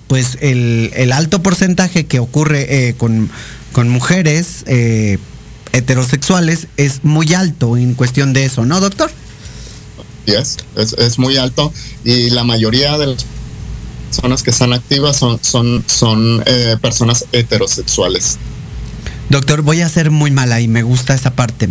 pues 0.06 0.38
el, 0.40 1.12
alto 1.12 1.40
porcentaje 1.40 2.06
que 2.06 2.18
ocurre 2.18 2.88
eh, 2.88 2.94
con, 2.94 3.30
mujeres 3.88 4.64
eh, 4.66 5.18
heterosexuales 5.72 6.66
es 6.76 7.04
muy 7.04 7.32
alto 7.32 7.76
en 7.76 7.94
cuestión 7.94 8.32
de 8.32 8.44
eso, 8.44 8.64
¿no, 8.66 8.80
doctor? 8.80 9.08
Yes, 10.26 10.56
es, 10.76 10.94
es 10.94 11.18
muy 11.20 11.36
alto 11.36 11.72
y 12.04 12.30
la 12.30 12.42
mayoría 12.42 12.98
de 12.98 13.06
las 13.06 13.24
personas 14.10 14.42
que 14.42 14.50
están 14.50 14.72
activas 14.72 15.16
son, 15.16 15.38
son, 15.40 15.84
son 15.86 16.42
eh, 16.44 16.76
personas 16.82 17.26
heterosexuales. 17.30 18.38
Doctor, 19.28 19.62
voy 19.62 19.80
a 19.80 19.88
ser 19.88 20.10
muy 20.10 20.32
mala 20.32 20.60
y 20.60 20.66
me 20.66 20.82
gusta 20.82 21.14
esa 21.14 21.30
parte. 21.36 21.68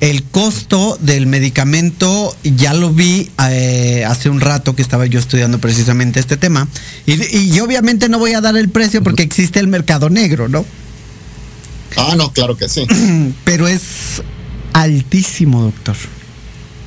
El 0.00 0.24
costo 0.24 0.98
del 1.00 1.26
medicamento 1.26 2.34
ya 2.42 2.72
lo 2.72 2.90
vi 2.90 3.30
eh, 3.50 4.04
hace 4.06 4.30
un 4.30 4.40
rato 4.40 4.74
que 4.74 4.80
estaba 4.80 5.04
yo 5.04 5.18
estudiando 5.18 5.58
precisamente 5.58 6.18
este 6.18 6.38
tema. 6.38 6.68
Y, 7.04 7.60
obviamente 7.60 8.08
no 8.08 8.18
voy 8.18 8.32
a 8.32 8.40
dar 8.40 8.56
el 8.56 8.70
precio 8.70 9.02
porque 9.02 9.22
existe 9.22 9.60
el 9.60 9.68
mercado 9.68 10.08
negro, 10.08 10.48
¿no? 10.48 10.64
Ah, 11.96 12.14
no, 12.16 12.32
claro 12.32 12.56
que 12.56 12.68
sí. 12.68 12.86
Pero 13.44 13.68
es 13.68 14.22
altísimo, 14.72 15.62
doctor. 15.62 15.96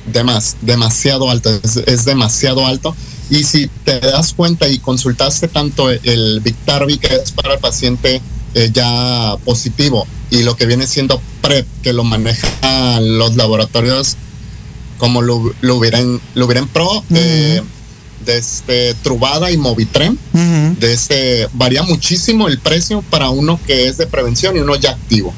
Demas, 0.06 0.56
demasiado 0.60 1.30
alto, 1.30 1.50
es, 1.86 2.04
demasiado 2.04 2.66
alto. 2.66 2.96
Y 3.30 3.44
si 3.44 3.68
te 3.84 4.00
das 4.00 4.34
cuenta 4.34 4.68
y 4.68 4.78
consultaste 4.78 5.48
tanto 5.48 5.88
el 5.88 6.40
Victarvi, 6.40 6.98
que 6.98 7.14
es 7.14 7.30
para 7.30 7.54
el 7.54 7.60
paciente 7.60 8.20
eh, 8.54 8.70
ya 8.72 9.36
positivo, 9.44 10.06
y 10.30 10.42
lo 10.42 10.56
que 10.56 10.66
viene 10.66 10.86
siendo 10.86 11.20
PrEP, 11.40 11.66
que 11.82 11.92
lo 11.92 12.04
manejan 12.04 13.18
los 13.18 13.36
laboratorios 13.36 14.16
como 14.98 15.22
lo, 15.22 15.52
lo 15.62 15.76
hubieran, 15.76 16.20
lo 16.34 16.46
hubieran 16.46 16.68
Pro, 16.68 17.02
de 17.08 17.62
este 18.26 18.94
Trubada 19.02 19.50
y 19.50 19.56
Movitren, 19.56 20.18
de 20.78 20.92
este, 20.92 21.48
varía 21.54 21.82
muchísimo 21.82 22.48
el 22.48 22.58
precio 22.58 23.02
para 23.10 23.30
uno 23.30 23.58
que 23.66 23.88
es 23.88 23.96
de 23.96 24.06
prevención 24.06 24.56
y 24.56 24.60
uno 24.60 24.76
ya 24.76 24.90
activo. 24.90 25.32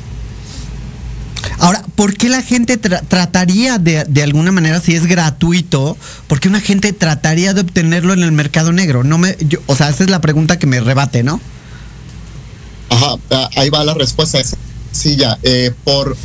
Ahora, 1.59 1.85
¿por 1.95 2.17
qué 2.17 2.29
la 2.29 2.43
gente 2.43 2.77
trataría 2.77 3.79
de, 3.79 4.05
de, 4.09 4.23
alguna 4.23 4.53
manera, 4.53 4.81
si 4.81 4.95
es 4.95 5.07
gratuito, 5.07 5.97
por 6.27 6.41
qué 6.41 6.49
una 6.49 6.61
gente 6.61 6.93
trataría 6.93 7.55
de 7.55 7.61
obtenerlo 7.61 8.13
en 8.13 8.23
el 8.23 8.33
mercado 8.33 8.73
negro? 8.73 9.05
No 9.05 9.19
me, 9.19 9.37
o 9.67 9.75
sea, 9.75 9.89
esa 9.89 10.05
es 10.05 10.11
la 10.11 10.21
pregunta 10.21 10.59
que 10.59 10.67
me 10.67 10.81
rebate, 10.81 11.23
¿no? 11.23 11.41
Ajá, 12.91 13.17
ahí 13.57 13.71
va 13.71 13.85
la 13.85 13.95
respuesta. 13.95 14.39
Sí, 14.93 15.17
ya. 15.17 15.39
Eh, 15.43 15.73
por, 15.85 16.17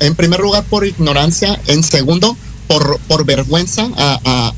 en 0.00 0.14
primer 0.14 0.40
lugar, 0.40 0.64
por 0.64 0.86
ignorancia. 0.86 1.60
En 1.66 1.82
segundo, 1.82 2.36
por, 2.66 2.98
por 3.08 3.24
vergüenza 3.24 3.88
a, 3.96 4.52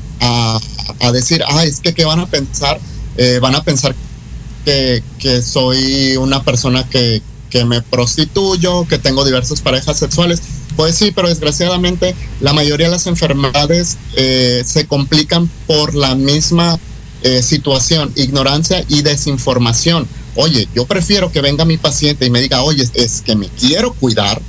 decir, 1.13 1.43
ah, 1.47 1.63
es 1.63 1.79
que, 1.79 1.93
¿qué 1.93 2.05
van 2.05 2.19
a 2.19 2.27
pensar? 2.27 2.79
Eh, 3.17 3.39
van 3.41 3.55
a 3.55 3.63
pensar 3.63 3.95
que, 4.65 5.03
soy 5.43 6.15
una 6.17 6.43
persona 6.43 6.87
que, 6.87 7.21
me 7.65 7.81
prostituyo, 7.81 8.87
que 8.87 8.97
tengo 8.97 9.25
diversas 9.25 9.61
parejas 9.61 9.99
sexuales. 9.99 10.41
Pues 10.75 10.95
sí, 10.95 11.11
pero 11.11 11.27
desgraciadamente 11.27 12.15
la 12.39 12.53
mayoría 12.53 12.87
de 12.87 12.93
las 12.93 13.07
enfermedades 13.07 13.97
eh, 14.15 14.63
se 14.65 14.87
complican 14.87 15.49
por 15.67 15.95
la 15.95 16.15
misma 16.15 16.79
situación, 17.43 18.11
ignorancia 18.15 18.83
y 18.87 19.03
desinformación. 19.03 20.07
Oye, 20.35 20.67
yo 20.73 20.85
prefiero 20.85 21.31
que 21.31 21.41
venga 21.41 21.65
mi 21.65 21.77
paciente 21.77 22.25
y 22.25 22.31
me 22.31 22.41
diga, 22.41 22.63
oye, 22.63 22.89
es 22.95 23.21
que 23.21 23.35
me 23.35 23.47
quiero 23.47 23.93
cuidar. 23.93 24.41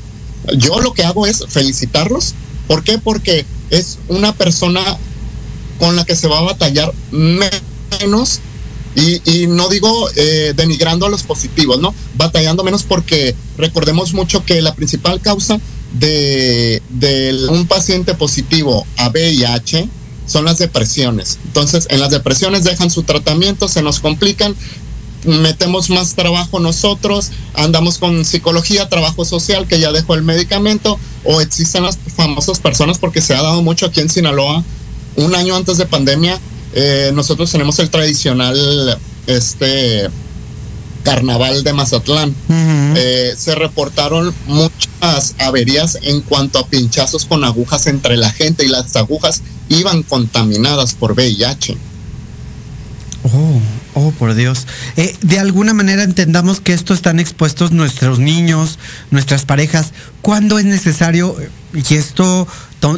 Yo 0.57 0.81
lo 0.81 0.95
que 0.95 1.05
hago 1.05 1.27
es 1.27 1.45
felicitarlos. 1.49 2.35
¿Por 2.69 2.83
qué? 2.83 2.99
Porque 2.99 3.45
es 3.71 3.99
una 4.09 4.33
persona 4.33 4.81
con 5.79 5.97
la 5.97 6.05
que 6.05 6.15
se 6.15 6.29
va 6.29 6.39
a 6.39 6.43
batallar 6.43 6.93
menos 7.11 8.41
y, 8.95 9.47
no 9.47 9.68
digo 9.68 10.09
eh, 10.16 10.53
denigrando 10.55 11.07
a 11.07 11.11
los 11.11 11.22
positivos, 11.22 11.80
¿no? 11.80 11.95
Batallando 12.16 12.62
menos 12.62 12.82
porque 12.82 13.34
recordemos 13.57 14.12
mucho 14.12 14.45
que 14.45 14.61
la 14.61 14.74
principal 14.74 15.20
causa 15.20 15.59
de, 15.95 16.82
de, 16.90 17.47
un 17.49 17.66
paciente 17.66 18.14
positivo 18.14 18.86
a 18.97 19.09
VIH 19.09 19.88
son 20.26 20.45
las 20.45 20.59
depresiones. 20.59 21.38
Entonces, 21.45 21.86
en 21.90 22.01
las 22.01 22.11
depresiones 22.11 22.64
dejan 22.64 22.90
su 22.90 23.03
tratamiento, 23.03 23.68
se 23.68 23.82
nos 23.82 24.01
complican, 24.01 24.55
metemos 25.24 25.90
más 25.90 26.14
trabajo 26.14 26.61
nosotros, 26.61 27.30
andamos 27.55 27.99
con 27.99 28.24
psicología, 28.24 28.88
trabajo 28.88 29.24
social, 29.24 29.66
que 29.66 29.80
ya 29.80 29.93
dejó 29.93 30.14
el 30.14 30.22
medicamento, 30.22 30.99
o 31.24 31.40
existen 31.40 31.84
las 31.84 31.99
famosas 32.16 32.61
personas, 32.61 32.99
porque 32.99 33.20
se 33.20 33.34
ha 33.34 33.43
dado 33.43 33.62
mucho 33.62 33.86
aquí 33.86 34.01
en 34.01 34.09
Sinaloa, 34.09 34.64
un 35.16 35.34
año 35.34 35.57
antes 35.57 35.78
de 35.78 35.86
pandemia, 35.86 36.40
eh, 36.75 37.11
nosotros 37.14 37.51
tenemos 37.51 37.79
el 37.79 37.91
tradicional, 37.91 38.99
este, 39.27 40.09
carnaval 41.03 41.64
de 41.64 41.73
Mazatlán. 41.73 42.35
Eh, 42.49 43.35
se 43.37 43.55
reportaron 43.55 44.35
muchas 44.47 45.35
averías 45.39 45.99
en 46.03 46.20
cuanto 46.20 46.59
a 46.59 46.66
pinchazos 46.66 47.25
con 47.25 47.45
agujas 47.45 47.87
entre 47.87 48.16
la 48.16 48.31
gente 48.31 48.64
y 48.64 48.68
las 48.68 48.95
agujas 48.97 49.43
iban 49.68 50.03
contaminadas 50.03 50.95
por 50.95 51.12
VIH. 51.12 51.77
Oh, 53.25 53.61
oh, 53.95 54.11
por 54.12 54.35
Dios. 54.35 54.66
Eh, 54.97 55.16
de 55.23 55.39
alguna 55.39 55.75
manera 55.75 56.03
entendamos 56.03 56.61
que 56.61 56.73
esto 56.73 56.93
están 56.93 57.20
expuestos 57.20 57.70
nuestros 57.70 58.18
niños, 58.18 58.79
nuestras 59.11 59.45
parejas. 59.45 59.93
¿Cuándo 60.23 60.59
es 60.59 60.64
necesario? 60.64 61.37
Y 61.73 61.95
esto 61.95 62.49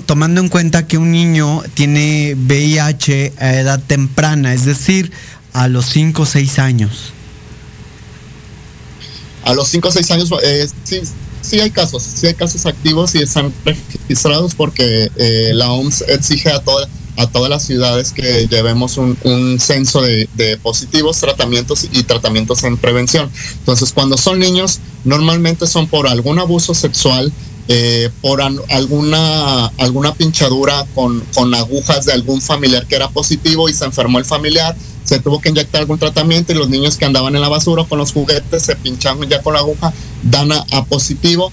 tomando 0.07 0.41
en 0.41 0.49
cuenta 0.49 0.87
que 0.87 0.99
un 0.99 1.13
niño 1.13 1.63
tiene 1.75 2.35
VIH 2.37 3.35
a 3.39 3.55
edad 3.55 3.83
temprana, 3.87 4.55
es 4.55 4.65
decir, 4.65 5.13
a 5.53 5.69
los 5.69 5.87
5 5.87 6.23
o 6.23 6.27
6 6.27 6.59
años. 6.59 7.13
a 9.45 9.53
los 9.53 9.69
5 9.69 9.89
o 9.89 9.93
6 9.93 10.11
años, 10.11 10.31
eh, 10.43 10.67
sí, 10.85 11.01
sí 11.43 11.61
hay 11.61 11.71
casos, 11.71 12.03
sí 12.03 12.27
hay 12.27 12.35
casos 12.35 12.65
activos 12.67 13.15
y 13.15 13.19
están 13.19 13.53
registrados 13.65 14.55
porque 14.55 15.11
eh, 15.17 15.51
la 15.55 15.71
OMS 15.71 16.03
exige 16.09 16.51
a, 16.51 16.61
toda, 16.61 16.89
a 17.19 17.27
todas 17.27 17.51
las 17.51 17.63
ciudades 17.63 18.13
que 18.13 18.49
llevemos 18.49 18.97
un, 18.97 19.17
un 19.23 19.61
censo 19.61 20.01
de, 20.01 20.29
de, 20.35 20.57
positivos, 20.57 21.21
tratamientos 21.21 21.87
y 21.93 22.03
tratamientos 22.05 22.65
en 22.65 22.79
prevención. 22.79 23.31
Entonces, 23.59 23.93
cuando 23.93 24.17
son 24.17 24.39
niños, 24.39 24.81
normalmente 25.05 25.67
son 25.67 25.89
por 25.89 26.09
algún 26.09 26.39
abuso 26.39 26.75
sexual, 26.75 27.31
eh, 27.69 28.11
por 28.21 28.43
alguna, 28.43 29.67
alguna 29.79 30.15
pinchadura 30.15 30.87
con, 30.95 31.21
con 31.35 31.55
agujas 31.55 32.05
de 32.05 32.13
algún 32.13 32.43
familiar 32.43 32.87
que 32.87 32.97
era 32.97 33.09
positivo 33.09 33.69
y 33.69 33.75
se 33.75 33.85
enfermó 33.85 34.19
el 34.19 34.25
familiar 34.25 34.77
se 35.05 35.19
tuvo 35.21 35.41
que 35.41 35.51
inyectar 35.51 35.83
algún 35.83 35.99
tratamiento 35.99 36.53
y 36.53 36.57
los 36.57 36.71
niños 36.71 36.97
que 36.97 37.05
andaban 37.05 37.35
en 37.37 37.43
la 37.43 37.49
basura 37.49 37.85
con 37.85 37.99
los 37.99 38.13
juguetes 38.13 38.63
se 38.63 38.75
pinchaban 38.75 39.29
ya 39.29 39.43
con 39.43 39.53
la 39.53 39.61
aguja, 39.61 39.93
dan 40.23 40.51
a, 40.51 40.65
a 40.73 40.85
positivo, 40.87 41.53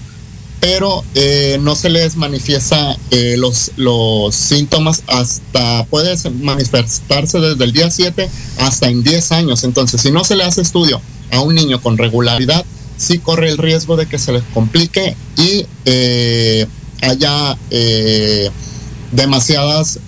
pero 0.62 1.04
eh, 1.16 1.58
no 1.60 1.74
se 1.74 1.90
les 1.90 2.16
manifiesta 2.16 2.96
eh, 3.10 3.34
los, 3.36 3.72
los 3.76 4.32
síntomas 4.34 5.02
hasta, 5.08 5.84
puede 5.86 6.16
manifestarse 6.30 7.40
desde 7.40 7.64
el 7.64 7.72
día 7.72 7.90
7 7.90 8.30
hasta 8.58 8.88
en 8.88 9.02
10 9.02 9.32
años. 9.32 9.64
Entonces, 9.64 10.00
si 10.00 10.12
no 10.12 10.22
se 10.22 10.36
le 10.36 10.44
hace 10.44 10.62
estudio 10.62 11.00
a 11.32 11.40
un 11.40 11.56
niño 11.56 11.82
con 11.82 11.98
regularidad, 11.98 12.64
sí 12.96 13.18
corre 13.18 13.50
el 13.50 13.58
riesgo 13.58 13.96
de 13.96 14.06
que 14.06 14.18
se 14.18 14.32
les 14.32 14.42
complique 14.54 15.16
y 15.36 15.66
eh, 15.84 16.66
haya 17.00 17.56
demasiadas 19.12 19.98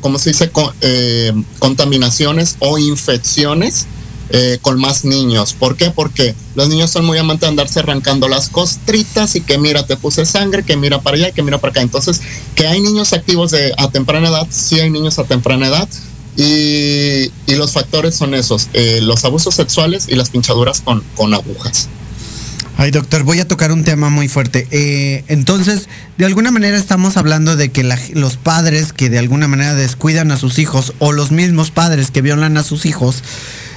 ¿cómo 0.00 0.18
se 0.18 0.30
dice? 0.30 0.50
Eh, 0.80 1.32
contaminaciones 1.58 2.56
o 2.60 2.78
infecciones 2.78 3.86
eh, 4.30 4.58
con 4.60 4.78
más 4.78 5.04
niños. 5.04 5.54
¿Por 5.54 5.76
qué? 5.76 5.90
Porque 5.90 6.34
los 6.54 6.68
niños 6.68 6.90
son 6.90 7.04
muy 7.04 7.18
amantes 7.18 7.42
de 7.42 7.48
andarse 7.48 7.80
arrancando 7.80 8.28
las 8.28 8.48
costritas 8.48 9.36
y 9.36 9.40
que 9.40 9.58
mira, 9.58 9.86
te 9.86 9.96
puse 9.96 10.26
sangre, 10.26 10.64
que 10.64 10.76
mira 10.76 11.00
para 11.00 11.16
allá 11.16 11.32
que 11.32 11.42
mira 11.42 11.58
para 11.58 11.70
acá. 11.70 11.80
Entonces, 11.80 12.20
que 12.54 12.66
hay 12.66 12.80
niños 12.80 13.12
activos 13.12 13.50
de, 13.50 13.72
a 13.76 13.90
temprana 13.90 14.28
edad, 14.28 14.46
sí 14.50 14.80
hay 14.80 14.90
niños 14.90 15.18
a 15.18 15.24
temprana 15.24 15.68
edad. 15.68 15.88
Y, 16.36 17.30
los 17.56 17.72
factores 17.72 18.14
son 18.14 18.34
esos, 18.34 18.68
eh, 18.72 19.00
los 19.02 19.24
abusos 19.24 19.52
sexuales 19.52 20.06
y 20.08 20.14
las 20.14 20.30
pinchaduras 20.30 20.80
con, 20.80 21.02
con 21.16 21.34
agujas. 21.34 21.88
Ay, 22.80 22.92
doctor, 22.92 23.24
voy 23.24 23.40
a 23.40 23.48
tocar 23.48 23.72
un 23.72 23.82
tema 23.82 24.08
muy 24.08 24.28
fuerte. 24.28 24.68
Eh, 24.70 25.24
entonces, 25.26 25.88
de 26.16 26.24
alguna 26.24 26.52
manera 26.52 26.76
estamos 26.76 27.16
hablando 27.16 27.56
de 27.56 27.70
que 27.70 27.82
los 27.82 28.36
padres 28.36 28.92
que 28.92 29.10
de 29.10 29.18
alguna 29.18 29.48
manera 29.48 29.74
descuidan 29.74 30.30
a 30.30 30.36
sus 30.36 30.60
hijos 30.60 30.92
o 31.00 31.10
los 31.10 31.32
mismos 31.32 31.72
padres 31.72 32.12
que 32.12 32.22
violan 32.22 32.56
a 32.56 32.62
sus 32.62 32.86
hijos 32.86 33.24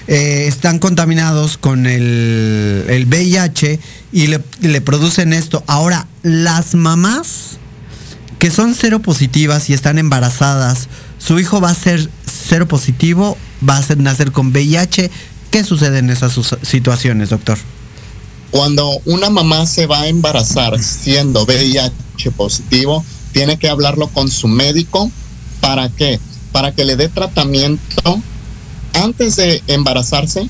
eh, 0.07 0.45
están 0.47 0.77
contaminados 0.77 1.57
con 1.57 1.87
el, 1.87 2.85
el 2.89 3.07
VIH 3.07 3.79
y 4.11 4.27
le, 4.27 4.39
le, 4.61 4.81
producen 4.81 5.33
esto. 5.33 5.63
Ahora, 5.65 6.05
las 6.21 6.75
mamás 6.75 7.57
que 8.37 8.51
son 8.51 8.75
cero 8.75 8.99
positivas 8.99 9.67
y 9.71 9.73
están 9.73 9.97
embarazadas, 9.97 10.89
su 11.17 11.39
hijo 11.39 11.59
va 11.59 11.71
a 11.71 11.75
ser 11.75 12.07
cero 12.27 12.67
positivo, 12.67 13.35
va 13.67 13.77
a 13.77 13.81
ser, 13.81 13.97
nacer 13.97 14.31
con 14.31 14.51
VIH. 14.51 15.09
¿Qué 15.49 15.63
sucede 15.63 15.97
en 15.97 16.11
esas 16.11 16.39
situaciones, 16.61 17.31
doctor? 17.31 17.57
Cuando 18.51 18.99
una 19.05 19.29
mamá 19.29 19.65
se 19.65 19.87
va 19.87 20.01
a 20.01 20.07
embarazar 20.07 20.77
siendo 20.83 21.45
VIH 21.45 22.31
positivo, 22.35 23.03
tiene 23.31 23.57
que 23.57 23.69
hablarlo 23.69 24.09
con 24.09 24.29
su 24.29 24.49
médico. 24.49 25.09
¿Para 25.61 25.89
qué? 25.89 26.19
Para 26.51 26.73
que 26.73 26.83
le 26.83 26.97
dé 26.97 27.07
tratamiento 27.07 28.21
antes 28.93 29.37
de 29.37 29.63
embarazarse 29.67 30.49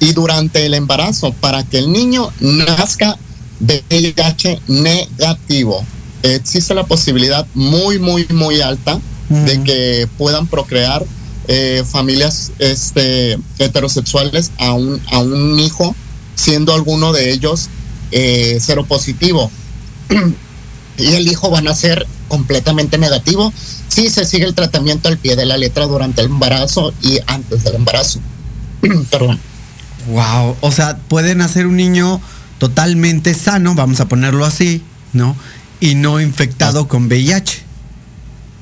y 0.00 0.12
durante 0.12 0.66
el 0.66 0.74
embarazo, 0.74 1.32
para 1.34 1.62
que 1.62 1.78
el 1.78 1.92
niño 1.92 2.32
nazca 2.40 3.16
VIH 3.60 4.60
negativo. 4.66 5.84
Existe 6.24 6.74
la 6.74 6.84
posibilidad 6.84 7.46
muy, 7.54 8.00
muy, 8.00 8.26
muy 8.30 8.60
alta 8.60 9.00
de 9.28 9.62
que 9.62 10.08
puedan 10.18 10.46
procrear 10.46 11.04
eh, 11.46 11.82
familias 11.86 12.52
este, 12.58 13.38
heterosexuales 13.58 14.50
a 14.58 14.72
un, 14.72 15.00
a 15.10 15.18
un 15.18 15.58
hijo 15.60 15.94
siendo 16.34 16.74
alguno 16.74 17.12
de 17.12 17.32
ellos 17.32 17.68
eh, 18.10 18.58
cero 18.60 18.84
positivo. 18.86 19.50
y 20.98 21.06
el 21.14 21.28
hijo 21.28 21.50
van 21.50 21.68
a 21.68 21.74
ser 21.74 22.06
completamente 22.28 22.98
negativo 22.98 23.52
si 23.88 24.10
se 24.10 24.24
sigue 24.24 24.44
el 24.44 24.54
tratamiento 24.54 25.08
al 25.08 25.18
pie 25.18 25.36
de 25.36 25.46
la 25.46 25.56
letra 25.56 25.86
durante 25.86 26.20
el 26.20 26.28
embarazo 26.28 26.92
y 27.02 27.18
antes 27.26 27.64
del 27.64 27.76
embarazo. 27.76 28.20
Perdón. 29.10 29.38
Wow, 30.08 30.56
o 30.60 30.70
sea, 30.70 30.98
pueden 31.08 31.40
hacer 31.40 31.66
un 31.66 31.76
niño 31.76 32.20
totalmente 32.58 33.34
sano, 33.34 33.74
vamos 33.74 34.00
a 34.00 34.08
ponerlo 34.08 34.44
así, 34.44 34.82
¿no? 35.12 35.36
Y 35.80 35.94
no 35.94 36.20
infectado 36.20 36.80
ah. 36.80 36.88
con 36.88 37.06
VIH. 37.06 37.62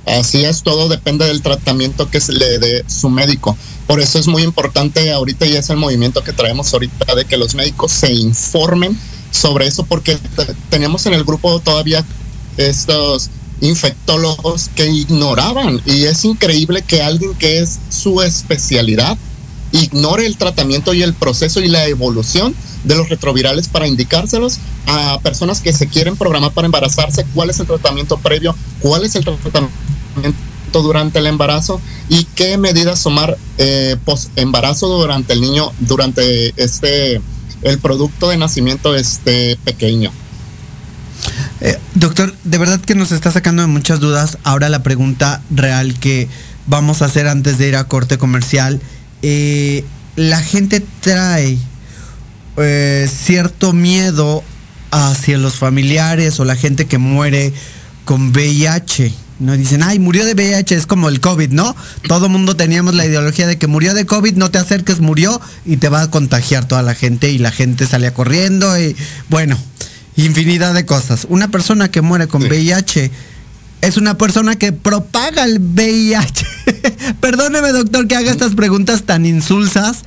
Así 0.06 0.44
es, 0.44 0.62
todo 0.62 0.88
depende 0.88 1.26
del 1.26 1.42
tratamiento 1.42 2.10
que 2.10 2.20
se 2.20 2.32
le 2.32 2.58
dé 2.58 2.84
su 2.88 3.08
médico. 3.08 3.56
Por 3.86 4.00
eso 4.00 4.18
es 4.18 4.26
muy 4.26 4.42
importante 4.42 5.12
ahorita 5.12 5.46
y 5.46 5.56
es 5.56 5.68
el 5.70 5.76
movimiento 5.76 6.22
que 6.22 6.32
traemos 6.32 6.72
ahorita 6.72 7.14
de 7.14 7.24
que 7.24 7.36
los 7.36 7.54
médicos 7.54 7.92
se 7.92 8.12
informen 8.12 8.98
sobre 9.30 9.66
eso 9.66 9.84
porque 9.84 10.18
teníamos 10.70 11.04
en 11.06 11.14
el 11.14 11.24
grupo 11.24 11.60
todavía 11.60 12.04
estos 12.56 13.30
infectólogos 13.60 14.70
que 14.74 14.86
ignoraban 14.86 15.80
y 15.86 16.04
es 16.04 16.24
increíble 16.24 16.82
que 16.82 17.02
alguien 17.02 17.34
que 17.34 17.60
es 17.60 17.78
su 17.90 18.20
especialidad 18.22 19.16
ignore 19.72 20.26
el 20.26 20.36
tratamiento 20.36 20.92
y 20.94 21.02
el 21.02 21.14
proceso 21.14 21.60
y 21.60 21.68
la 21.68 21.86
evolución 21.86 22.54
de 22.84 22.96
los 22.96 23.08
retrovirales 23.08 23.68
para 23.68 23.86
indicárselos 23.86 24.58
a 24.86 25.18
personas 25.20 25.60
que 25.60 25.72
se 25.72 25.88
quieren 25.88 26.16
programar 26.16 26.52
para 26.52 26.66
embarazarse, 26.66 27.24
cuál 27.34 27.50
es 27.50 27.60
el 27.60 27.66
tratamiento 27.66 28.18
previo, 28.18 28.54
cuál 28.80 29.04
es 29.04 29.14
el 29.14 29.24
tratamiento 29.24 29.70
durante 30.80 31.18
el 31.18 31.26
embarazo 31.26 31.80
y 32.08 32.24
qué 32.24 32.56
medidas 32.56 33.02
tomar 33.02 33.36
eh, 33.58 33.96
post 34.04 34.30
embarazo 34.36 34.88
durante 34.88 35.34
el 35.34 35.40
niño, 35.40 35.72
durante 35.80 36.54
este 36.56 37.20
el 37.62 37.78
producto 37.78 38.30
de 38.30 38.38
nacimiento 38.38 38.96
este 38.96 39.58
pequeño. 39.64 40.10
Eh, 41.60 41.78
doctor, 41.94 42.34
de 42.44 42.58
verdad 42.58 42.80
que 42.80 42.94
nos 42.94 43.12
está 43.12 43.30
sacando 43.30 43.62
de 43.62 43.68
muchas 43.68 44.00
dudas. 44.00 44.38
Ahora 44.42 44.68
la 44.68 44.82
pregunta 44.82 45.42
real 45.50 45.98
que 45.98 46.28
vamos 46.66 47.02
a 47.02 47.04
hacer 47.04 47.28
antes 47.28 47.58
de 47.58 47.68
ir 47.68 47.76
a 47.76 47.84
corte 47.84 48.18
comercial. 48.18 48.80
Eh, 49.20 49.84
la 50.16 50.40
gente 50.40 50.84
trae 51.00 51.58
cierto 53.08 53.72
miedo 53.72 54.44
hacia 54.92 55.38
los 55.38 55.54
familiares 55.54 56.38
o 56.38 56.44
la 56.44 56.54
gente 56.54 56.86
que 56.86 56.98
muere 56.98 57.52
con 58.04 58.30
VIH. 58.30 59.12
No 59.42 59.56
dicen, 59.56 59.82
ay, 59.82 59.98
murió 59.98 60.24
de 60.24 60.34
VIH, 60.34 60.76
es 60.76 60.86
como 60.86 61.08
el 61.08 61.20
COVID, 61.20 61.50
¿no? 61.50 61.74
Todo 62.06 62.28
mundo 62.28 62.56
teníamos 62.56 62.94
la 62.94 63.04
ideología 63.04 63.46
de 63.46 63.58
que 63.58 63.66
murió 63.66 63.92
de 63.94 64.06
COVID, 64.06 64.34
no 64.36 64.50
te 64.50 64.58
acerques, 64.58 65.00
murió 65.00 65.40
y 65.64 65.76
te 65.76 65.88
va 65.88 66.02
a 66.02 66.10
contagiar 66.10 66.66
toda 66.66 66.82
la 66.82 66.94
gente 66.94 67.30
y 67.30 67.38
la 67.38 67.50
gente 67.50 67.86
salía 67.86 68.14
corriendo 68.14 68.78
y 68.78 68.96
bueno, 69.28 69.58
infinidad 70.16 70.74
de 70.74 70.86
cosas. 70.86 71.26
Una 71.28 71.48
persona 71.48 71.90
que 71.90 72.02
muere 72.02 72.28
con 72.28 72.42
sí. 72.42 72.48
VIH 72.48 73.10
es 73.82 73.96
una 73.96 74.16
persona 74.16 74.56
que 74.56 74.72
propaga 74.72 75.44
el 75.44 75.58
VIH. 75.58 76.46
Perdóneme, 77.20 77.72
doctor, 77.72 78.06
que 78.06 78.16
haga 78.16 78.30
estas 78.30 78.54
preguntas 78.54 79.02
tan 79.02 79.26
insulsas, 79.26 80.04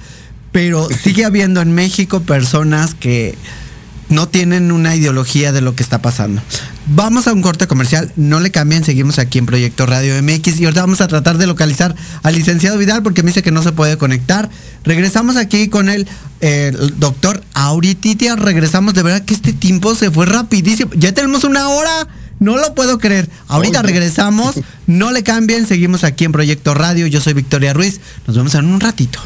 pero 0.51 0.87
sigue 1.03 1.25
habiendo 1.25 1.61
en 1.61 1.73
México 1.73 2.21
personas 2.21 2.95
que 2.95 3.37
no 4.09 4.27
tienen 4.27 4.71
una 4.71 4.95
ideología 4.95 5.51
de 5.51 5.61
lo 5.61 5.75
que 5.75 5.83
está 5.83 6.01
pasando. 6.01 6.41
Vamos 6.87 7.27
a 7.27 7.33
un 7.33 7.41
corte 7.41 7.67
comercial, 7.67 8.11
no 8.15 8.39
le 8.39 8.51
cambien, 8.51 8.83
seguimos 8.83 9.17
aquí 9.17 9.39
en 9.39 9.45
Proyecto 9.45 9.85
Radio 9.85 10.21
MX 10.21 10.59
y 10.59 10.65
ahorita 10.65 10.81
vamos 10.81 11.01
a 11.01 11.07
tratar 11.07 11.37
de 11.37 11.47
localizar 11.47 11.95
al 12.21 12.35
licenciado 12.35 12.77
Vidal 12.77 13.01
porque 13.01 13.23
me 13.23 13.29
dice 13.29 13.41
que 13.41 13.51
no 13.51 13.63
se 13.63 13.71
puede 13.71 13.97
conectar. 13.97 14.49
Regresamos 14.83 15.35
aquí 15.35 15.67
con 15.67 15.89
el, 15.89 16.07
eh, 16.41 16.71
el 16.79 16.99
doctor 16.99 17.43
Aurititia, 17.53 18.35
regresamos, 18.35 18.93
de 18.93 19.03
verdad 19.03 19.25
que 19.25 19.33
este 19.33 19.53
tiempo 19.53 19.95
se 19.95 20.11
fue 20.11 20.25
rapidísimo, 20.25 20.91
ya 20.95 21.13
tenemos 21.13 21.43
una 21.43 21.69
hora. 21.69 22.07
No 22.37 22.57
lo 22.57 22.75
puedo 22.75 22.97
creer. 22.97 23.29
Ahorita 23.47 23.81
regresamos. 23.81 24.55
No 24.87 25.13
le 25.13 25.23
cambien. 25.23 25.65
Seguimos 25.65 26.03
aquí 26.03 26.25
en 26.25 26.33
Proyecto 26.33 26.73
Radio. 26.73 27.07
Yo 27.07 27.21
soy 27.21 27.31
Victoria 27.31 27.73
Ruiz. 27.73 28.01
Nos 28.27 28.35
vemos 28.35 28.53
en 28.55 28.65
un 28.65 28.81
ratito. 28.81 29.21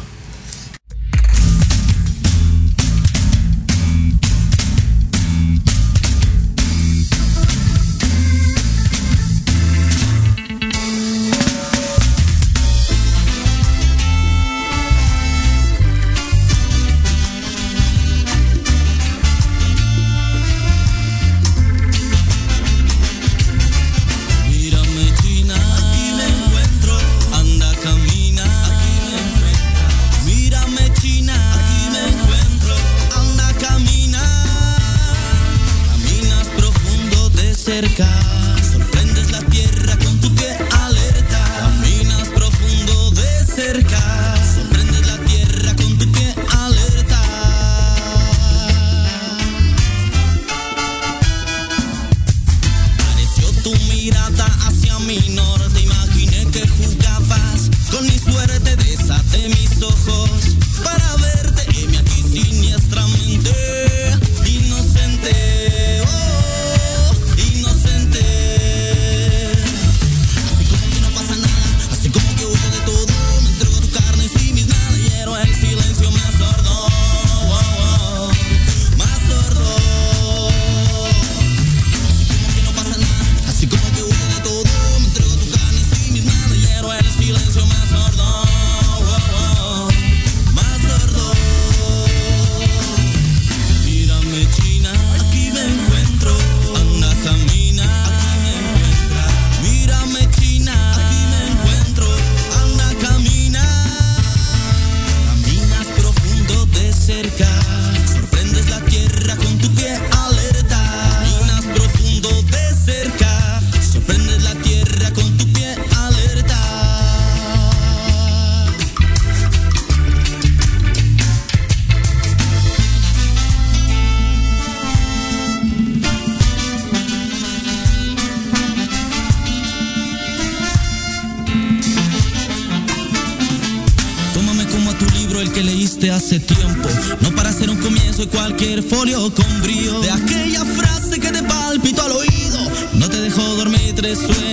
De 144.02 144.49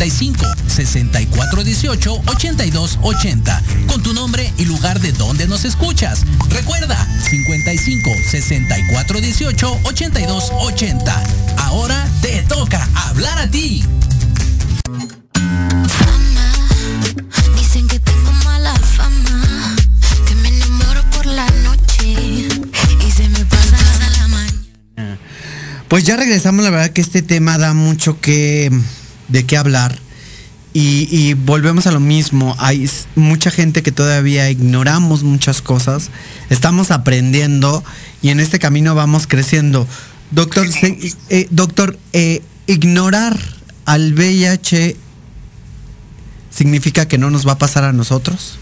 55 0.00 0.46
64 0.66 1.62
18 1.62 2.22
82 2.26 2.98
80 3.02 3.62
con 3.86 4.02
tu 4.02 4.14
nombre 4.14 4.50
y 4.56 4.64
lugar 4.64 4.98
de 4.98 5.12
donde 5.12 5.46
nos 5.46 5.66
escuchas. 5.66 6.24
Recuerda 6.48 6.96
55 7.28 8.10
64 8.30 9.20
18 9.20 9.80
82 9.84 10.52
80. 10.52 11.22
Ahora 11.58 12.08
te 12.22 12.42
toca 12.44 12.88
hablar 12.94 13.36
a 13.40 13.50
ti. 13.50 13.84
Pues 25.88 26.04
ya 26.04 26.16
regresamos, 26.16 26.64
la 26.64 26.70
verdad 26.70 26.90
que 26.90 27.00
este 27.00 27.20
tema 27.20 27.58
da 27.58 27.74
mucho 27.74 28.20
que 28.20 28.70
de 29.30 29.44
qué 29.46 29.56
hablar. 29.56 29.98
Y, 30.72 31.34
volvemos 31.34 31.88
a 31.88 31.90
lo 31.90 31.98
mismo. 31.98 32.54
Hay 32.58 32.88
mucha 33.16 33.50
gente 33.50 33.82
que 33.82 33.90
todavía 33.90 34.50
ignoramos 34.50 35.24
muchas 35.24 35.62
cosas. 35.62 36.10
Estamos 36.48 36.92
aprendiendo 36.92 37.82
y 38.22 38.28
en 38.28 38.38
este 38.38 38.60
camino 38.60 38.94
vamos 38.94 39.26
creciendo. 39.26 39.86
Doctor, 40.30 40.68
eh, 41.28 41.48
doctor, 41.50 41.98
eh, 42.12 42.42
ignorar 42.68 43.36
al 43.84 44.14
VIH 44.14 44.96
significa 46.50 47.08
que 47.08 47.18
no 47.18 47.30
nos 47.30 47.46
va 47.46 47.52
a 47.52 47.58
pasar 47.58 47.82
a 47.82 47.92
nosotros. 47.92 48.58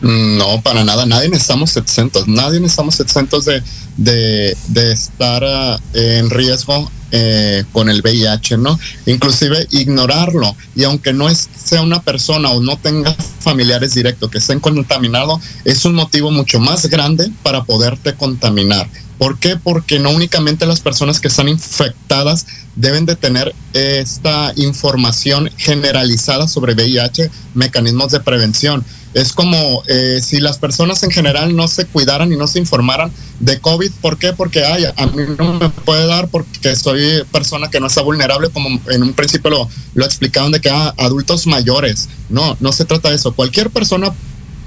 No, 0.00 0.60
para 0.62 0.84
nada. 0.84 1.06
Nadie 1.06 1.30
estamos 1.32 1.76
exentos. 1.76 2.28
Nadie 2.28 2.64
estamos 2.64 3.00
exentos 3.00 3.46
de, 3.46 3.62
de, 3.96 4.92
estar 4.92 5.42
ah, 5.44 5.80
en 5.94 6.30
riesgo 6.30 6.90
eh, 7.12 7.64
con 7.72 7.88
el 7.88 8.02
VIH, 8.02 8.58
¿no? 8.58 8.78
Inclusive 9.06 9.66
ignorarlo. 9.70 10.54
Y 10.74 10.84
aunque 10.84 11.12
no 11.12 11.28
sea 11.34 11.82
una 11.82 12.02
persona 12.02 12.50
o 12.50 12.60
no 12.60 12.76
tenga 12.76 13.14
familiares 13.40 13.94
directos 13.94 14.30
que 14.30 14.38
estén 14.38 14.60
contaminados, 14.60 15.40
es 15.64 15.84
un 15.84 15.94
motivo 15.94 16.30
mucho 16.30 16.60
más 16.60 16.86
grande 16.86 17.30
para 17.42 17.64
poderte 17.64 18.14
contaminar. 18.14 18.88
¿Por 19.18 19.38
qué? 19.38 19.56
Porque 19.56 19.98
no 19.98 20.10
únicamente 20.10 20.66
las 20.66 20.80
personas 20.80 21.20
que 21.20 21.28
están 21.28 21.48
infectadas 21.48 22.46
deben 22.74 23.06
de 23.06 23.16
tener 23.16 23.54
esta 23.72 24.52
información 24.56 25.50
generalizada 25.56 26.46
sobre 26.48 26.74
VIH, 26.74 27.30
mecanismos 27.54 28.12
de 28.12 28.20
prevención, 28.20 28.84
es 29.14 29.32
como 29.32 29.82
eh, 29.88 30.20
si 30.22 30.40
las 30.40 30.58
personas 30.58 31.02
en 31.02 31.10
general 31.10 31.56
no 31.56 31.68
se 31.68 31.86
cuidaran 31.86 32.32
y 32.32 32.36
no 32.36 32.46
se 32.46 32.58
informaran 32.58 33.10
de 33.40 33.58
COVID. 33.60 33.90
¿Por 34.00 34.18
qué? 34.18 34.32
Porque 34.32 34.64
ay, 34.64 34.84
a 34.84 35.06
mí 35.06 35.22
no 35.38 35.54
me 35.54 35.68
puede 35.70 36.06
dar 36.06 36.28
porque 36.28 36.76
soy 36.76 37.24
persona 37.32 37.70
que 37.70 37.80
no 37.80 37.86
está 37.86 38.02
vulnerable, 38.02 38.50
como 38.50 38.68
en 38.90 39.02
un 39.02 39.12
principio 39.14 39.50
lo, 39.50 39.68
lo 39.94 40.04
explicaban 40.04 40.52
de 40.52 40.60
que 40.60 40.70
ah, 40.70 40.94
adultos 40.98 41.46
mayores. 41.46 42.08
No, 42.28 42.56
no 42.60 42.72
se 42.72 42.84
trata 42.84 43.10
de 43.10 43.16
eso. 43.16 43.32
Cualquier 43.34 43.70
persona 43.70 44.12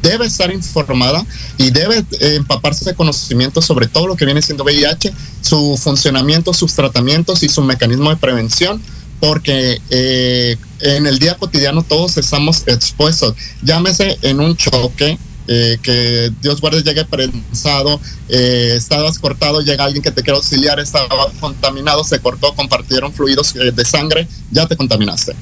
debe 0.01 0.25
estar 0.25 0.51
informada 0.51 1.25
y 1.57 1.71
debe 1.71 1.97
eh, 2.19 2.35
empaparse 2.35 2.85
de 2.85 2.95
conocimiento 2.95 3.61
sobre 3.61 3.87
todo 3.87 4.07
lo 4.07 4.15
que 4.15 4.25
viene 4.25 4.41
siendo 4.41 4.63
VIH, 4.63 5.13
su 5.41 5.77
funcionamiento, 5.77 6.53
sus 6.53 6.73
tratamientos 6.73 7.43
y 7.43 7.49
su 7.49 7.61
mecanismo 7.61 8.09
de 8.09 8.17
prevención 8.17 8.81
porque 9.19 9.81
eh, 9.89 10.57
en 10.79 11.05
el 11.07 11.19
día 11.19 11.35
cotidiano 11.35 11.83
todos 11.83 12.17
estamos 12.17 12.63
expuestos. 12.67 13.35
Llámese 13.61 14.17
en 14.21 14.39
un 14.39 14.55
choque, 14.55 15.17
eh, 15.47 15.77
que 15.81 16.31
Dios 16.41 16.61
guarde 16.61 16.83
llegue 16.83 17.05
prensado, 17.05 17.99
eh, 18.29 18.75
estabas 18.77 19.17
cortado, 19.17 19.61
llega 19.61 19.83
alguien 19.83 20.03
que 20.03 20.11
te 20.11 20.21
quiere 20.21 20.37
auxiliar, 20.37 20.79
estaba 20.79 21.31
contaminado, 21.39 22.03
se 22.03 22.19
cortó, 22.19 22.53
compartieron 22.53 23.11
fluidos 23.11 23.53
de 23.53 23.85
sangre, 23.85 24.27
ya 24.51 24.67
te 24.67 24.77
contaminaste. 24.77 25.35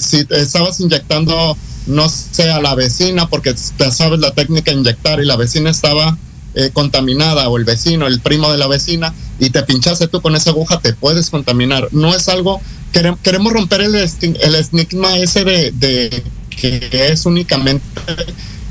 si 0.00 0.26
estabas 0.30 0.80
inyectando, 0.80 1.56
no 1.86 2.08
sé, 2.08 2.50
a 2.50 2.60
la 2.60 2.74
vecina, 2.74 3.28
porque 3.28 3.54
te 3.76 3.90
sabes 3.90 4.20
la 4.20 4.32
técnica 4.32 4.70
de 4.70 4.78
inyectar 4.78 5.20
y 5.20 5.26
la 5.26 5.36
vecina 5.36 5.70
estaba 5.70 6.16
contaminada, 6.72 7.48
o 7.48 7.56
el 7.56 7.64
vecino, 7.64 8.06
el 8.06 8.20
primo 8.20 8.52
de 8.52 8.58
la 8.58 8.68
vecina, 8.68 9.12
y 9.42 9.50
te 9.50 9.60
pinchaste 9.64 10.06
tú 10.06 10.22
con 10.22 10.36
esa 10.36 10.50
aguja, 10.50 10.78
te 10.78 10.92
puedes 10.92 11.28
contaminar. 11.28 11.88
No 11.90 12.14
es 12.14 12.28
algo, 12.28 12.60
queremos 13.24 13.52
romper 13.52 13.80
el, 13.80 13.96
el 13.96 14.54
estigma 14.54 15.18
ese 15.18 15.44
de, 15.44 16.22
que 16.48 17.08
es 17.10 17.26
únicamente 17.26 17.84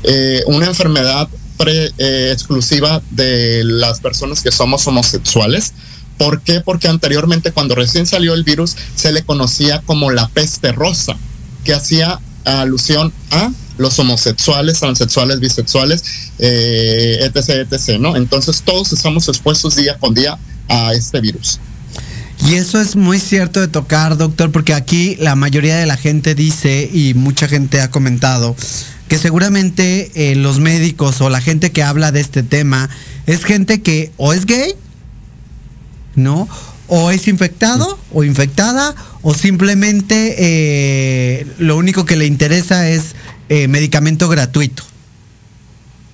eh, 0.02 0.42
una 0.46 0.68
enfermedad 0.68 1.28
eh, 1.66 2.30
exclusiva 2.32 3.02
de 3.10 3.64
las 3.64 4.00
personas 4.00 4.40
que 4.40 4.50
somos 4.50 4.86
homosexuales. 4.86 5.74
¿Por 6.16 6.40
qué? 6.40 6.62
Porque 6.62 6.88
anteriormente 6.88 7.52
cuando 7.52 7.74
recién 7.74 8.06
salió 8.06 8.32
el 8.32 8.42
virus 8.42 8.74
se 8.94 9.12
le 9.12 9.24
conocía 9.24 9.82
como 9.84 10.10
la 10.10 10.28
peste 10.28 10.72
rosa, 10.72 11.18
que 11.64 11.74
hacía 11.74 12.18
alusión 12.46 13.12
a 13.30 13.50
los 13.76 13.98
homosexuales, 13.98 14.80
transexuales, 14.80 15.38
bisexuales, 15.38 16.02
eh, 16.38 17.18
etc., 17.20 17.70
etc., 17.70 17.98
¿no? 17.98 18.16
Entonces 18.16 18.62
todos 18.62 18.90
estamos 18.94 19.28
expuestos 19.28 19.76
día 19.76 19.98
con 19.98 20.14
día 20.14 20.38
a 20.68 20.92
este 20.92 21.20
virus. 21.20 21.60
Y 22.44 22.54
eso 22.54 22.80
es 22.80 22.96
muy 22.96 23.20
cierto 23.20 23.60
de 23.60 23.68
tocar, 23.68 24.16
doctor, 24.16 24.50
porque 24.50 24.74
aquí 24.74 25.16
la 25.20 25.36
mayoría 25.36 25.76
de 25.76 25.86
la 25.86 25.96
gente 25.96 26.34
dice, 26.34 26.90
y 26.92 27.14
mucha 27.14 27.46
gente 27.46 27.80
ha 27.80 27.90
comentado, 27.90 28.56
que 29.06 29.18
seguramente 29.18 30.10
eh, 30.14 30.34
los 30.34 30.58
médicos 30.58 31.20
o 31.20 31.30
la 31.30 31.40
gente 31.40 31.70
que 31.70 31.82
habla 31.82 32.10
de 32.10 32.20
este 32.20 32.42
tema 32.42 32.88
es 33.26 33.44
gente 33.44 33.80
que 33.80 34.10
o 34.16 34.32
es 34.32 34.46
gay, 34.46 34.74
¿no? 36.16 36.48
O 36.88 37.10
es 37.10 37.28
infectado 37.28 37.98
o 38.12 38.24
infectada, 38.24 38.94
o 39.22 39.34
simplemente 39.34 40.34
eh, 40.38 41.46
lo 41.58 41.76
único 41.76 42.04
que 42.04 42.16
le 42.16 42.26
interesa 42.26 42.88
es 42.88 43.14
eh, 43.48 43.68
medicamento 43.68 44.28
gratuito. 44.28 44.82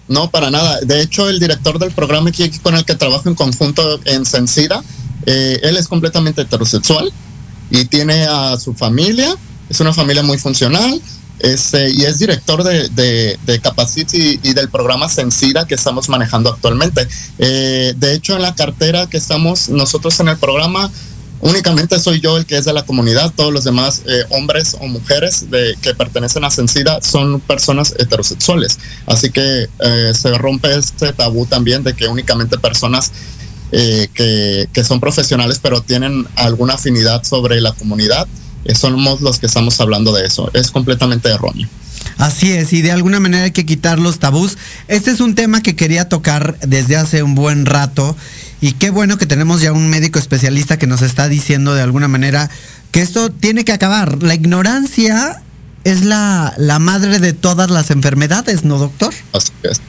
No, 0.09 0.31
para 0.31 0.51
nada. 0.51 0.81
De 0.81 1.03
hecho, 1.03 1.29
el 1.29 1.39
director 1.39 1.79
del 1.79 1.93
programa 1.93 2.31
con 2.63 2.75
el 2.75 2.85
que 2.85 2.95
trabajo 2.95 3.29
en 3.29 3.35
conjunto 3.35 4.01
en 4.05 4.25
Sencida, 4.25 4.83
eh, 5.27 5.61
él 5.63 5.77
es 5.77 5.87
completamente 5.87 6.43
heterosexual 6.43 7.13
y 7.71 7.85
tiene 7.85 8.25
a 8.25 8.59
su 8.59 8.75
familia, 8.75 9.37
es 9.69 9.81
una 9.81 9.93
familia 9.93 10.23
muy 10.23 10.39
funcional, 10.39 11.01
este, 11.41 11.91
y 11.91 12.05
es 12.05 12.19
director 12.19 12.65
de, 12.65 12.89
de, 13.45 13.61
Capacity 13.61 14.41
y, 14.43 14.55
del 14.55 14.71
programa 14.71 15.09
Sencida 15.09 15.67
que 15.67 15.75
estamos 15.75 16.09
manejando 16.09 16.51
actualmente. 16.51 17.07
Eh, 17.39 17.95
de 17.97 18.15
hecho, 18.15 18.35
en 18.35 18.43
la 18.43 18.55
cartera 18.55 19.09
que 19.09 19.19
estamos 19.19 19.69
nosotros 19.69 20.19
en 20.21 20.29
el 20.29 20.39
programa, 20.39 20.91
únicamente 21.41 21.99
soy 21.99 22.20
yo 22.20 22.36
el 22.36 22.47
que 22.47 22.57
es 22.57 22.64
de 22.64 22.72
la 22.72 22.84
comunidad, 22.84 23.32
todos 23.34 23.53
los 23.53 23.64
demás 23.64 24.03
eh, 24.07 24.24
hombres 24.30 24.76
o 24.80 24.86
mujeres 24.86 25.51
de, 25.51 25.76
que 25.82 25.95
pertenecen 25.95 26.45
a 26.45 26.51
Sencida 26.51 27.01
son 27.03 27.41
personas 27.41 27.95
heterosexuales. 27.99 28.78
Así 29.07 29.30
que 29.30 29.68
se 30.14 30.39
rompe 30.39 30.74
este 30.74 31.12
tabú 31.12 31.47
también 31.47 31.82
de 31.84 31.95
que 31.95 32.09
únicamente 32.09 32.59
personas 32.59 33.12
eh, 33.70 34.09
que, 34.14 34.84
son 34.84 34.99
profesionales 34.99 35.59
pero 35.62 35.82
tienen 35.82 36.26
alguna 36.36 36.74
afinidad 36.74 37.22
sobre 37.24 37.61
la 37.61 37.72
comunidad, 37.72 38.26
eh, 38.64 38.74
somos 38.74 39.20
los 39.20 39.39
que 39.39 39.47
estamos 39.47 39.78
hablando 39.80 40.12
de 40.12 40.24
eso. 40.24 40.51
Es 40.55 40.70
completamente 40.70 41.28
erróneo. 41.28 41.68
Así 42.16 42.53
es, 42.53 42.72
y 42.72 42.80
de 42.80 42.93
alguna 42.93 43.20
manera 43.20 43.45
hay 43.45 43.51
que 43.51 43.66
quitar 43.66 43.99
los 43.99 44.18
tabús. 44.18 44.57
Este 44.86 45.11
es 45.11 45.20
un 45.20 45.34
tema 45.34 45.62
que 45.62 45.76
quería 45.76 46.09
tocar 46.09 46.59
desde 46.61 46.97
hace 46.97 47.22
un 47.22 47.34
buen 47.34 47.66
rato 47.66 48.16
y 48.61 48.73
qué 48.73 48.91
bueno 48.91 49.19
que 49.19 49.27
tenemos 49.27 49.61
ya 49.61 49.73
un 49.73 49.89
médico 49.89 50.19
especialista 50.19 50.79
que 50.79 50.87
nos 50.87 51.03
está 51.03 51.29
diciendo 51.29 51.75
de 51.75 51.83
alguna 51.83 52.09
manera 52.09 52.51
que 52.91 53.01
esto 53.01 53.31
tiene 53.31 53.65
que 53.65 53.73
acabar. 53.73 54.23
La 54.23 54.35
ignorancia 54.35 55.43
es 55.85 56.05
la, 56.05 56.55
la 56.57 56.79
madre 56.79 57.19
de 57.19 57.33
todas 57.33 57.71
las 57.71 57.91
enfermedades, 57.91 58.65
¿no, 58.65 58.79
doctor? 58.79 59.15
Así 59.33 59.53
es. 59.63 59.81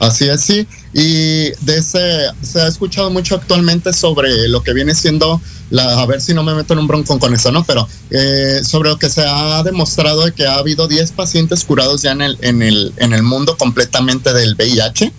Así 0.00 0.28
es, 0.28 0.40
sí. 0.40 0.66
Y 0.94 1.50
de 1.62 1.76
ese, 1.76 2.30
se 2.42 2.60
ha 2.60 2.66
escuchado 2.66 3.10
mucho 3.10 3.34
actualmente 3.34 3.92
sobre 3.92 4.48
lo 4.48 4.62
que 4.62 4.72
viene 4.72 4.94
siendo, 4.94 5.40
la, 5.68 6.00
a 6.00 6.06
ver 6.06 6.22
si 6.22 6.32
no 6.32 6.42
me 6.42 6.54
meto 6.54 6.72
en 6.72 6.80
un 6.80 6.86
bronco 6.86 7.18
con 7.18 7.34
eso, 7.34 7.52
¿no? 7.52 7.64
Pero 7.64 7.86
eh, 8.10 8.62
sobre 8.64 8.88
lo 8.88 8.98
que 8.98 9.10
se 9.10 9.22
ha 9.26 9.62
demostrado 9.62 10.24
de 10.24 10.32
que 10.32 10.46
ha 10.46 10.54
habido 10.54 10.88
10 10.88 11.12
pacientes 11.12 11.64
curados 11.64 12.00
ya 12.00 12.12
en 12.12 12.22
el, 12.22 12.38
en 12.40 12.62
el, 12.62 12.94
en 12.96 13.12
el 13.12 13.22
mundo 13.22 13.58
completamente 13.58 14.32
del 14.32 14.54
VIH. 14.54 15.12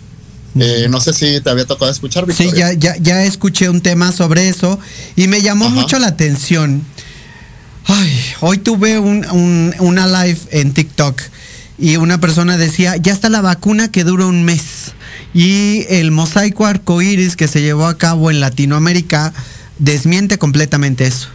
Eh, 0.60 0.88
no 0.90 1.00
sé 1.00 1.14
si 1.14 1.40
te 1.42 1.50
había 1.50 1.66
tocado 1.66 1.92
escuchar. 1.92 2.26
Sí, 2.34 2.50
ya, 2.56 2.74
ya, 2.74 2.98
ya 2.98 3.24
escuché 3.24 3.70
un 3.70 3.82
tema 3.82 4.12
sobre 4.12 4.50
eso 4.50 4.80
y 5.16 5.28
me 5.28 5.42
llamó 5.42 5.70
mucho 5.70 5.98
la 6.00 6.08
atención. 6.08 6.84
Ay, 7.86 8.12
hoy 8.42 8.58
tuve 8.58 9.00
un, 9.00 9.26
un, 9.32 9.74
una 9.80 10.08
live 10.08 10.40
en 10.52 10.74
TikTok 10.74 11.22
y 11.78 11.98
una 11.98 12.20
persona 12.20 12.58
decía, 12.58 12.98
ya 12.98 13.12
está 13.12 13.30
la 13.30 13.42
vacuna 13.42 13.92
que 13.92 14.04
dura 14.04 14.26
un 14.26 14.44
mes. 14.44 14.94
Y 15.34 15.86
el 15.90 16.12
mosaico 16.12 16.66
arcoíris 16.66 17.36
que 17.36 17.48
se 17.48 17.62
llevó 17.62 17.88
a 17.88 17.98
cabo 17.98 18.30
en 18.30 18.40
Latinoamérica 18.40 19.34
desmiente 19.80 20.38
completamente 20.38 21.08
eso. 21.08 21.30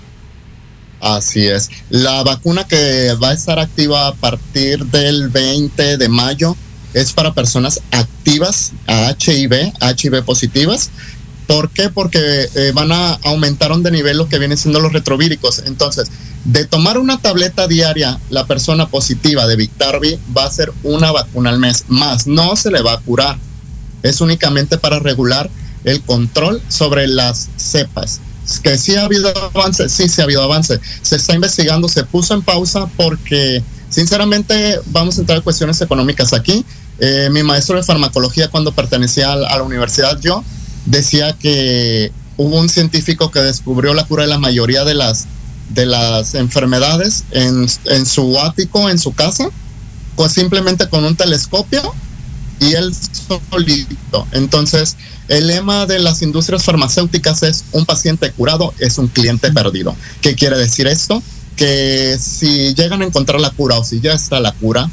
Así 1.01 1.47
es. 1.47 1.71
La 1.91 2.23
vacuna 2.23 2.65
que 2.65 3.13
va 3.23 3.31
a 3.31 3.35
estar 3.35 3.59
activa 3.59 4.09
a 4.09 4.15
partir 4.15 4.85
del 4.87 5.29
20 5.29 5.97
de 5.97 6.09
mayo 6.09 6.57
es 6.97 7.13
para 7.13 7.35
personas 7.35 7.83
activas 7.91 8.73
a 8.87 9.15
HIV, 9.19 9.75
HIV 9.81 10.25
positivas. 10.25 10.91
¿Por 11.47 11.69
qué? 11.69 11.91
Porque 11.91 12.49
eh, 12.55 12.73
van 12.75 12.91
a 12.91 13.13
aumentar 13.23 13.77
de 13.77 13.91
nivel 13.91 14.17
lo 14.17 14.29
que 14.29 14.39
vienen 14.39 14.57
siendo 14.57 14.81
los 14.81 14.95
retrovíricos. 14.95 15.63
Entonces, 15.67 16.11
de 16.47 16.65
tomar 16.65 16.97
una 16.97 17.19
tableta 17.19 17.69
diaria, 17.69 18.19
la 18.31 18.47
persona 18.47 18.89
positiva 18.89 19.47
de 19.47 19.57
Victarvi 19.57 20.19
va 20.35 20.45
a 20.45 20.47
hacer 20.47 20.73
una 20.85 21.13
vacuna 21.13 21.51
al 21.51 21.59
mes, 21.59 21.85
más 21.89 22.27
no 22.27 22.57
se 22.57 22.71
le 22.71 22.81
va 22.81 22.95
a 22.95 23.01
curar. 23.01 23.37
Es 24.03 24.23
únicamente 24.23 24.79
para 24.79 24.99
regular 24.99 25.51
el 25.85 26.01
control 26.01 26.63
sobre 26.69 27.07
las 27.09 27.51
cepas. 27.57 28.21
Que 28.63 28.79
sí 28.79 28.97
ha 28.97 29.05
habido 29.05 29.29
avance, 29.37 29.91
sí, 29.91 30.09
sí 30.09 30.23
ha 30.23 30.25
habido 30.25 30.43
avance. 30.43 30.81
Se 31.03 31.17
está 31.17 31.35
investigando, 31.35 31.89
se 31.89 32.05
puso 32.05 32.33
en 32.33 32.41
pausa 32.41 32.87
porque, 32.97 33.63
sinceramente, 33.91 34.81
vamos 34.87 35.19
a 35.19 35.21
entrar 35.21 35.37
en 35.39 35.45
cuestiones 35.45 35.79
económicas 35.83 36.33
aquí. 36.33 36.65
Eh, 36.99 37.29
mi 37.31 37.43
maestro 37.43 37.77
de 37.77 37.83
farmacología, 37.83 38.49
cuando 38.49 38.73
pertenecía 38.73 39.33
a 39.33 39.37
la 39.37 39.63
universidad, 39.63 40.19
yo 40.21 40.43
decía 40.87 41.35
que 41.35 42.13
hubo 42.37 42.59
un 42.59 42.69
científico 42.69 43.31
que 43.31 43.41
descubrió 43.41 43.95
la 43.95 44.05
cura 44.05 44.23
de 44.25 44.29
la 44.29 44.39
mayoría 44.39 44.85
de 44.85 44.95
las 44.95 45.27
de 45.71 45.85
las 45.85 46.35
enfermedades 46.37 47.25
en, 47.33 47.67
en 47.87 48.07
su 48.07 48.39
ático, 48.39 48.89
en 48.89 49.01
su 49.01 49.13
casa, 49.13 49.49
pues 50.15 50.33
simplemente 50.33 50.89
con 50.89 51.05
un 51.05 51.17
telescopio 51.17 51.93
y 52.61 52.75
él 52.75 52.95
solito. 53.51 54.27
Entonces, 54.33 54.97
el 55.29 55.49
lema 55.49 55.87
de 55.87 55.99
las 55.99 56.23
industrias 56.23 56.65
farmacéuticas 56.65 57.43
es 57.43 57.65
un 57.73 57.85
paciente 57.85 58.31
curado 58.33 58.73
es 58.79 58.99
un 58.99 59.09
cliente 59.09 59.53
perdido. 59.53 59.95
¿Qué 60.21 60.35
quiere 60.35 60.57
decir 60.57 60.87
esto? 60.87 61.23
Que 61.57 62.17
si 62.21 62.75
llegan 62.75 63.03
a 63.03 63.07
encontrar 63.07 63.41
la 63.41 63.51
cura 63.51 63.79
o 63.79 63.85
si 63.85 64.01
ya 64.01 64.13
está 64.13 64.41
la 64.41 64.53
cura, 64.53 64.89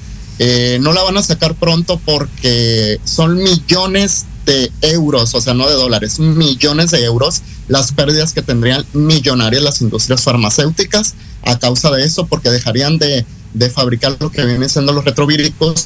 eh, 0.46 0.78
no 0.82 0.92
la 0.92 1.02
van 1.04 1.16
a 1.16 1.24
sacar 1.24 1.56
pronto 1.56 2.02
porque 2.04 3.00
son 3.06 3.38
millones 3.38 4.26
de 4.46 4.70
euros, 4.82 5.34
o 5.36 5.40
sea, 5.40 5.54
no 5.54 5.70
de 5.70 5.76
dólares, 5.76 6.20
millones 6.20 6.92
de 6.92 7.02
euros, 7.06 7.42
las 7.70 7.94
pérdidas 7.94 8.34
que 8.34 8.42
tendrían 8.42 8.86
millonarias 8.92 9.64
las 9.64 9.80
industrias 9.80 10.22
farmacéuticas 10.22 11.14
a 11.44 11.58
causa 11.60 11.92
de 11.92 12.04
eso, 12.04 12.26
porque 12.26 12.50
dejarían 12.50 12.98
de, 12.98 13.26
fabricar 13.74 14.18
lo 14.20 14.32
que 14.32 14.44
vienen 14.44 14.68
siendo 14.68 14.92
los 14.92 15.06
retrovíricos 15.06 15.86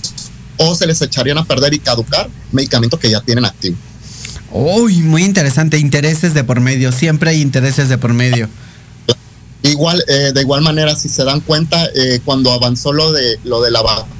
o 0.57 0.73
se 0.73 0.87
les 0.87 1.03
echarían 1.03 1.37
a 1.37 1.45
perder 1.45 1.75
y 1.75 1.79
caducar 1.79 2.27
medicamentos 2.51 2.99
que 2.99 3.11
ya 3.11 3.21
tienen 3.21 3.45
activo. 3.45 3.77
Uy, 4.51 5.03
muy 5.03 5.23
interesante, 5.23 5.77
intereses 5.77 6.33
de 6.33 6.43
por 6.43 6.61
medio, 6.61 6.91
siempre 6.91 7.29
hay 7.29 7.41
intereses 7.41 7.89
de 7.89 7.99
por 7.99 8.11
medio. 8.11 8.49
Igual, 9.61 10.03
eh, 10.07 10.31
de 10.33 10.41
igual 10.41 10.61
manera, 10.61 10.95
si 10.95 11.09
se 11.09 11.23
dan 11.23 11.41
cuenta, 11.41 11.85
eh, 11.93 12.21
cuando 12.25 12.51
avanzó 12.51 12.91
lo 12.91 13.11
de 13.11 13.37
lo 13.43 13.61
de 13.61 13.69
la 13.69 13.83
vacuna 13.83 14.16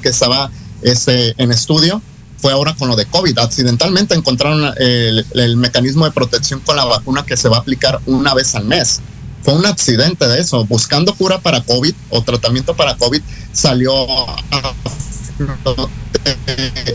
que 0.00 0.08
estaba 0.08 0.50
ese, 0.82 1.34
en 1.38 1.52
estudio, 1.52 2.02
fue 2.38 2.52
ahora 2.52 2.74
con 2.74 2.88
lo 2.88 2.96
de 2.96 3.06
COVID. 3.06 3.38
Accidentalmente 3.38 4.14
encontraron 4.14 4.72
el, 4.78 5.56
mecanismo 5.56 6.04
de 6.04 6.10
protección 6.10 6.60
con 6.60 6.76
la 6.76 6.84
vacuna 6.84 7.24
que 7.24 7.36
se 7.36 7.48
va 7.48 7.56
a 7.56 7.60
aplicar 7.60 8.00
una 8.06 8.34
vez 8.34 8.54
al 8.54 8.64
mes. 8.64 9.00
Fue 9.42 9.54
un 9.54 9.66
accidente 9.66 10.26
de 10.26 10.40
eso. 10.40 10.64
Buscando 10.66 11.14
cura 11.14 11.38
para 11.38 11.62
COVID 11.62 11.94
o 12.10 12.22
tratamiento 12.22 12.74
para 12.74 12.96
COVID, 12.96 13.22
salió 13.52 13.94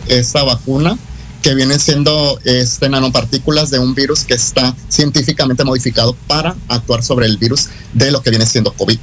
esa 0.07 0.43
vacuna 0.43 0.97
que 1.41 1.55
viene 1.55 1.79
siendo 1.79 2.39
este 2.43 2.87
nanopartículas 2.89 3.71
de 3.71 3.79
un 3.79 3.95
virus 3.95 4.25
que 4.25 4.35
está 4.35 4.75
científicamente 4.89 5.63
modificado 5.63 6.15
para 6.27 6.55
actuar 6.67 7.03
sobre 7.03 7.25
el 7.25 7.37
virus 7.37 7.67
de 7.93 8.11
lo 8.11 8.21
que 8.21 8.29
viene 8.29 8.45
siendo 8.45 8.73
COVID. 8.73 8.99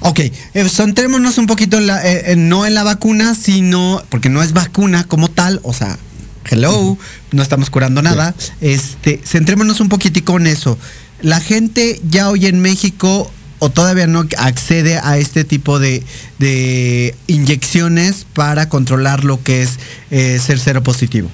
Ok, 0.00 0.20
eh, 0.20 0.32
centrémonos 0.68 1.38
un 1.38 1.46
poquito 1.46 1.78
eh, 1.78 2.32
en 2.32 2.48
no 2.48 2.66
en 2.66 2.74
la 2.74 2.82
vacuna, 2.82 3.34
sino 3.34 4.02
porque 4.08 4.28
no 4.28 4.42
es 4.42 4.52
vacuna 4.52 5.04
como 5.04 5.28
tal, 5.28 5.60
o 5.62 5.72
sea, 5.72 5.98
hello, 6.50 6.96
no 7.32 7.42
estamos 7.42 7.70
curando 7.70 8.02
nada. 8.02 8.34
Este, 8.60 9.20
centrémonos 9.24 9.80
un 9.80 9.88
poquitico 9.88 10.36
en 10.38 10.46
eso. 10.46 10.78
La 11.20 11.40
gente 11.40 12.00
ya 12.08 12.28
hoy 12.30 12.46
en 12.46 12.60
México 12.60 13.30
o 13.58 13.70
todavía 13.70 14.06
no 14.06 14.26
accede 14.38 14.98
a 14.98 15.18
este 15.18 15.44
tipo 15.44 15.78
de, 15.78 16.04
inyecciones 17.26 18.26
para 18.34 18.68
controlar 18.68 19.24
lo 19.24 19.42
que 19.42 19.62
es 19.62 19.78
eh, 20.10 20.38
ser 20.44 20.58
cero 20.58 20.82
positivo. 20.82 21.30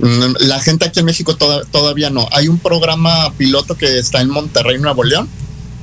Mm, 0.00 0.36
la 0.40 0.60
gente 0.60 0.86
aquí 0.86 1.00
en 1.00 1.06
México 1.06 1.36
todavía 1.36 2.10
no. 2.10 2.28
Hay 2.32 2.48
un 2.48 2.58
programa 2.58 3.32
piloto 3.36 3.76
que 3.76 3.98
está 3.98 4.20
en 4.20 4.30
Monterrey, 4.30 4.78
Nuevo 4.78 5.04
León. 5.04 5.28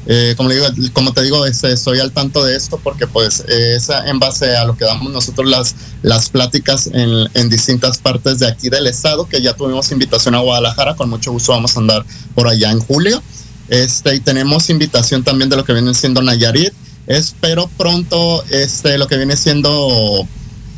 Eh, 0.10 0.36
como, 0.38 0.50
digo, 0.50 0.66
como 0.94 1.14
te 1.14 1.22
digo, 1.22 1.46
este, 1.46 1.74
estoy 1.74 2.00
al 2.00 2.14
tanto 2.14 2.44
de 2.44 2.56
esto 2.56 2.80
porque 2.82 3.08
pues 3.08 3.42
es 3.42 3.90
en 3.90 4.20
base 4.20 4.56
a 4.56 4.64
lo 4.64 4.78
que 4.78 4.86
damos 4.86 5.12
nosotros 5.12 5.50
las, 5.50 5.76
las 6.02 6.30
pláticas 6.30 6.88
en, 6.88 7.28
en, 7.34 7.50
distintas 7.50 7.98
partes 7.98 8.40
de 8.40 8.48
aquí 8.48 8.70
del 8.70 8.88
estado, 8.88 9.28
que 9.28 9.42
ya 9.42 9.54
tuvimos 9.54 9.92
invitación 9.92 10.36
a 10.36 10.40
Guadalajara, 10.40 10.96
con 10.96 11.10
mucho 11.10 11.34
gusto 11.34 11.52
vamos 11.52 11.76
a 11.76 11.82
andar 11.82 12.06
por 12.34 12.48
allá 12.48 12.72
en 12.72 12.80
julio. 12.80 13.22
Este, 13.70 14.16
y 14.16 14.20
tenemos 14.22 14.70
invitación 14.70 15.24
también 15.24 15.50
de 15.50 15.58
lo 15.58 15.66
que 15.66 15.74
viene 15.74 15.94
siendo 15.94 16.22
Nayarit. 16.22 16.72
Espero 17.08 17.70
pronto 17.78 18.44
este, 18.50 18.98
lo 18.98 19.08
que 19.08 19.18
viene 19.18 19.36
siendo 19.36 20.26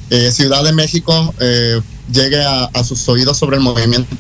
eh, 0.10 0.32
Ciudad 0.32 0.64
de 0.64 0.74
México 0.74 1.34
eh, 1.40 1.82
llegue 2.12 2.44
a, 2.44 2.84
sus 2.84 3.08
oídos 3.10 3.38
sobre 3.38 3.58
el 3.58 3.64
movimiento 3.64 4.16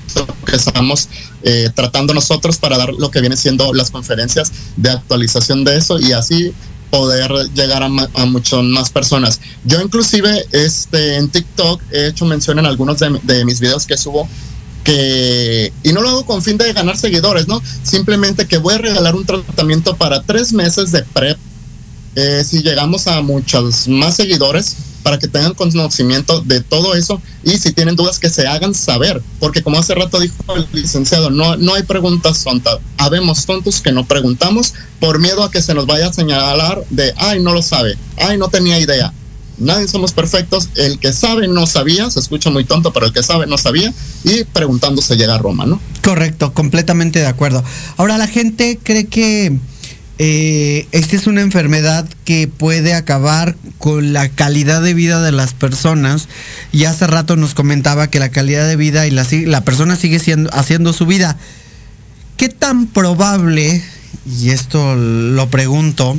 que 0.45 0.55
estamos 0.55 1.09
eh, 1.43 1.69
tratando 1.73 2.13
nosotros 2.13 2.57
para 2.57 2.77
dar 2.77 2.93
lo 2.93 3.11
que 3.11 3.21
viene 3.21 3.37
siendo 3.37 3.73
las 3.73 3.91
conferencias 3.91 4.51
de 4.75 4.91
actualización 4.91 5.63
de 5.63 5.77
eso 5.77 5.99
y 5.99 6.11
así 6.11 6.53
poder 6.89 7.31
llegar 7.53 7.83
a, 7.83 7.89
muchas 8.25 8.63
más 8.63 8.89
personas. 8.89 9.39
Yo 9.63 9.79
inclusive 9.81 10.45
este, 10.51 11.17
en 11.17 11.29
TikTok 11.29 11.81
he 11.91 12.07
hecho 12.07 12.25
mención 12.25 12.59
en 12.59 12.65
algunos 12.65 12.99
de, 12.99 13.19
de 13.23 13.45
mis 13.45 13.59
videos 13.59 13.85
que 13.85 13.95
subo 13.95 14.27
que, 14.83 15.73
y 15.83 15.93
no 15.93 16.01
lo 16.01 16.09
hago 16.09 16.25
con 16.25 16.41
fin 16.41 16.57
de 16.57 16.71
ganar 16.73 16.97
seguidores, 16.97 17.47
¿no? 17.47 17.61
Simplemente 17.83 18.47
que 18.47 18.57
voy 18.57 18.75
a 18.75 18.77
regalar 18.77 19.15
un 19.15 19.25
tratamiento 19.25 19.95
para 19.95 20.21
tres 20.23 20.53
meses 20.53 20.91
de 20.91 21.03
PrEP. 21.03 21.37
Eh, 22.15 22.43
si 22.43 22.63
llegamos 22.63 23.07
a 23.07 23.21
muchos 23.21 23.87
más 23.87 24.15
seguidores, 24.15 24.75
para 25.03 25.19
que 25.19 25.27
tengan 25.27 25.53
conocimiento 25.53 26.41
de 26.41 26.61
todo 26.61 26.95
eso 26.95 27.21
y 27.43 27.57
si 27.57 27.71
tienen 27.71 27.95
dudas 27.95 28.19
que 28.19 28.29
se 28.29 28.47
hagan 28.47 28.73
saber, 28.73 29.21
porque 29.39 29.63
como 29.63 29.79
hace 29.79 29.95
rato 29.95 30.19
dijo 30.19 30.35
el 30.55 30.67
licenciado, 30.71 31.29
no, 31.29 31.57
no 31.57 31.75
hay 31.75 31.83
preguntas 31.83 32.43
tontas, 32.43 32.77
habemos 32.97 33.45
tontos 33.45 33.81
que 33.81 33.91
no 33.91 34.05
preguntamos 34.05 34.73
por 34.99 35.19
miedo 35.19 35.43
a 35.43 35.51
que 35.51 35.61
se 35.61 35.73
nos 35.73 35.85
vaya 35.85 36.07
a 36.07 36.13
señalar 36.13 36.83
de, 36.89 37.13
ay, 37.17 37.41
no 37.41 37.53
lo 37.53 37.61
sabe, 37.61 37.97
ay, 38.17 38.37
no 38.37 38.49
tenía 38.49 38.79
idea, 38.79 39.13
nadie 39.59 39.87
somos 39.87 40.13
perfectos. 40.13 40.69
El 40.75 40.99
que 40.99 41.13
sabe 41.13 41.47
no 41.47 41.67
sabía, 41.67 42.09
se 42.09 42.19
escucha 42.19 42.49
muy 42.49 42.63
tonto, 42.63 42.91
pero 42.91 43.05
el 43.05 43.13
que 43.13 43.23
sabe 43.23 43.45
no 43.45 43.57
sabía. 43.57 43.93
Y 44.23 44.43
preguntando 44.45 45.01
se 45.01 45.15
llega 45.15 45.35
a 45.35 45.37
Roma, 45.37 45.65
¿no? 45.65 45.79
Correcto, 46.03 46.53
completamente 46.53 47.19
de 47.19 47.27
acuerdo. 47.27 47.63
Ahora 47.97 48.17
la 48.17 48.27
gente 48.27 48.79
cree 48.81 49.07
que 49.07 49.57
eh, 50.21 50.85
esta 50.91 51.15
es 51.15 51.27
una 51.27 51.39
enfermedad 51.39 52.05
que 52.25 52.49
puede 52.49 52.93
acabar 52.93 53.55
con 53.77 54.11
la 54.11 54.27
calidad 54.27 54.81
de 54.81 54.93
vida 54.93 55.21
de 55.21 55.31
las 55.31 55.53
personas. 55.53 56.27
Y 56.73 56.83
hace 56.83 57.07
rato 57.07 57.37
nos 57.37 57.53
comentaba 57.53 58.09
que 58.09 58.19
la 58.19 58.29
calidad 58.29 58.67
de 58.67 58.75
vida 58.75 59.07
y 59.07 59.11
la, 59.11 59.25
la 59.45 59.61
persona 59.61 59.95
sigue 59.95 60.19
siendo, 60.19 60.53
haciendo 60.53 60.91
su 60.91 61.05
vida. 61.05 61.37
¿Qué 62.35 62.49
tan 62.49 62.87
probable, 62.87 63.81
y 64.25 64.49
esto 64.49 64.95
lo 64.95 65.49
pregunto, 65.49 66.17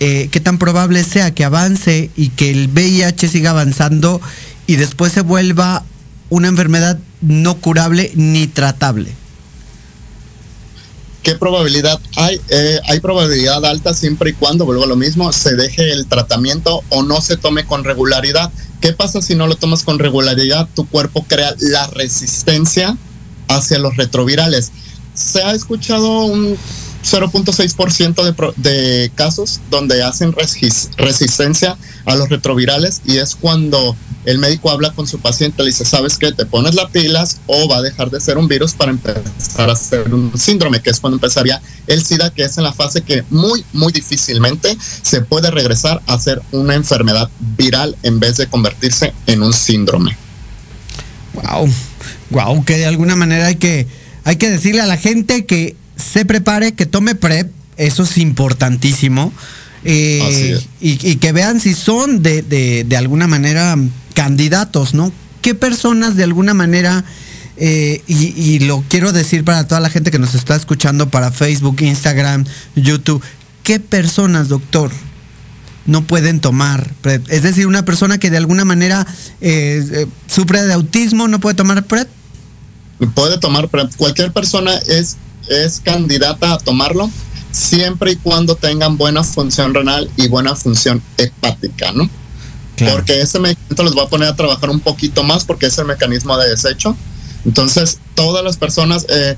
eh, 0.00 0.28
qué 0.32 0.40
tan 0.40 0.58
probable 0.58 1.04
sea 1.04 1.32
que 1.32 1.44
avance 1.44 2.10
y 2.16 2.30
que 2.30 2.50
el 2.50 2.68
VIH 2.68 3.28
siga 3.28 3.50
avanzando 3.50 4.20
y 4.66 4.74
después 4.76 5.12
se 5.12 5.20
vuelva 5.20 5.84
una 6.30 6.48
enfermedad 6.48 6.98
no 7.20 7.56
curable 7.58 8.10
ni 8.16 8.48
tratable. 8.48 9.12
¿Qué 11.26 11.34
probabilidad 11.34 11.98
hay? 12.14 12.40
Eh, 12.50 12.78
hay 12.86 13.00
probabilidad 13.00 13.64
alta 13.64 13.94
siempre 13.94 14.30
y 14.30 14.32
cuando, 14.34 14.64
vuelvo 14.64 14.84
a 14.84 14.86
lo 14.86 14.94
mismo, 14.94 15.32
se 15.32 15.56
deje 15.56 15.90
el 15.90 16.06
tratamiento 16.06 16.84
o 16.88 17.02
no 17.02 17.20
se 17.20 17.36
tome 17.36 17.66
con 17.66 17.82
regularidad. 17.82 18.52
¿Qué 18.80 18.92
pasa 18.92 19.20
si 19.20 19.34
no 19.34 19.48
lo 19.48 19.56
tomas 19.56 19.82
con 19.82 19.98
regularidad? 19.98 20.68
Tu 20.76 20.86
cuerpo 20.86 21.26
crea 21.26 21.52
la 21.58 21.88
resistencia 21.88 22.96
hacia 23.48 23.80
los 23.80 23.96
retrovirales. 23.96 24.70
Se 25.14 25.42
ha 25.42 25.50
escuchado 25.50 26.26
un 26.26 26.56
0.6% 27.06 28.22
de, 28.22 28.52
de 28.56 29.10
casos 29.14 29.60
donde 29.70 30.02
hacen 30.02 30.34
resistencia 30.34 31.76
a 32.04 32.16
los 32.16 32.28
retrovirales 32.28 33.02
y 33.04 33.18
es 33.18 33.36
cuando 33.36 33.96
el 34.26 34.38
médico 34.38 34.70
habla 34.70 34.92
con 34.92 35.06
su 35.06 35.20
paciente, 35.20 35.62
le 35.62 35.68
dice, 35.68 35.84
¿sabes 35.84 36.18
qué? 36.18 36.32
Te 36.32 36.46
pones 36.46 36.74
las 36.74 36.90
pilas 36.90 37.38
o 37.46 37.68
va 37.68 37.76
a 37.76 37.82
dejar 37.82 38.10
de 38.10 38.20
ser 38.20 38.38
un 38.38 38.48
virus 38.48 38.74
para 38.74 38.90
empezar 38.90 39.70
a 39.70 39.76
ser 39.76 40.12
un 40.12 40.36
síndrome, 40.36 40.82
que 40.82 40.90
es 40.90 40.98
cuando 40.98 41.16
empezaría 41.16 41.62
el 41.86 42.04
SIDA, 42.04 42.30
que 42.30 42.42
es 42.42 42.58
en 42.58 42.64
la 42.64 42.72
fase 42.72 43.02
que 43.02 43.24
muy, 43.30 43.64
muy 43.72 43.92
difícilmente 43.92 44.76
se 45.02 45.20
puede 45.20 45.52
regresar 45.52 46.02
a 46.08 46.18
ser 46.18 46.42
una 46.50 46.74
enfermedad 46.74 47.30
viral 47.56 47.96
en 48.02 48.18
vez 48.18 48.36
de 48.36 48.48
convertirse 48.48 49.14
en 49.26 49.44
un 49.44 49.52
síndrome. 49.52 50.16
Wow, 51.34 51.68
wow, 52.30 52.64
que 52.64 52.78
de 52.78 52.86
alguna 52.86 53.14
manera 53.14 53.46
hay 53.46 53.56
que, 53.56 53.86
hay 54.24 54.36
que 54.36 54.50
decirle 54.50 54.80
a 54.80 54.86
la 54.86 54.96
gente 54.96 55.46
que 55.46 55.76
se 55.96 56.24
prepare, 56.24 56.72
que 56.72 56.86
tome 56.86 57.14
PrEP, 57.14 57.50
eso 57.76 58.04
es 58.04 58.18
importantísimo. 58.18 59.32
Eh, 59.88 60.60
y, 60.80 61.16
que 61.16 61.32
vean 61.32 61.60
si 61.60 61.72
son 61.72 62.22
de, 62.22 62.42
de, 62.42 62.96
alguna 62.96 63.28
manera 63.28 63.76
candidatos, 64.14 64.94
¿no? 64.94 65.12
¿Qué 65.42 65.54
personas 65.54 66.16
de 66.16 66.24
alguna 66.24 66.54
manera, 66.54 67.04
eh, 67.56 68.02
y, 68.08 68.34
y, 68.40 68.58
lo 68.60 68.82
quiero 68.88 69.12
decir 69.12 69.44
para 69.44 69.68
toda 69.68 69.80
la 69.80 69.88
gente 69.88 70.10
que 70.10 70.18
nos 70.18 70.34
está 70.34 70.56
escuchando 70.56 71.08
para 71.08 71.30
Facebook, 71.30 71.76
Instagram, 71.80 72.44
YouTube, 72.74 73.22
¿qué 73.62 73.78
personas, 73.78 74.48
doctor, 74.48 74.90
no 75.86 76.02
pueden 76.02 76.40
tomar 76.40 76.92
PrEP? 77.00 77.30
Es 77.30 77.42
decir, 77.44 77.68
una 77.68 77.84
persona 77.84 78.18
que 78.18 78.30
de 78.30 78.38
alguna 78.38 78.64
manera 78.64 79.06
eh, 79.40 80.06
sufre 80.26 80.64
de 80.64 80.72
autismo 80.72 81.28
no 81.28 81.38
puede 81.38 81.54
tomar 81.54 81.84
PrEP. 81.84 82.08
Puede 83.14 83.38
tomar 83.38 83.68
PrEP. 83.68 83.94
Cualquier 83.96 84.32
persona 84.32 84.74
es 84.88 85.16
es 85.48 85.80
candidata 85.80 86.54
a 86.54 86.58
tomarlo 86.58 87.10
siempre 87.50 88.12
y 88.12 88.16
cuando 88.16 88.54
tengan 88.56 88.98
buena 88.98 89.24
función 89.24 89.72
renal 89.72 90.10
y 90.16 90.28
buena 90.28 90.54
función 90.54 91.02
hepática, 91.16 91.92
¿no? 91.92 92.08
Porque 92.92 93.22
ese 93.22 93.38
medicamento 93.38 93.82
los 93.82 93.96
va 93.96 94.02
a 94.02 94.08
poner 94.08 94.28
a 94.28 94.36
trabajar 94.36 94.68
un 94.68 94.80
poquito 94.80 95.22
más 95.22 95.44
porque 95.44 95.66
es 95.66 95.78
el 95.78 95.86
mecanismo 95.86 96.36
de 96.36 96.50
desecho. 96.50 96.94
Entonces, 97.46 98.00
todas 98.14 98.44
las 98.44 98.58
personas, 98.58 99.06
eh, 99.08 99.36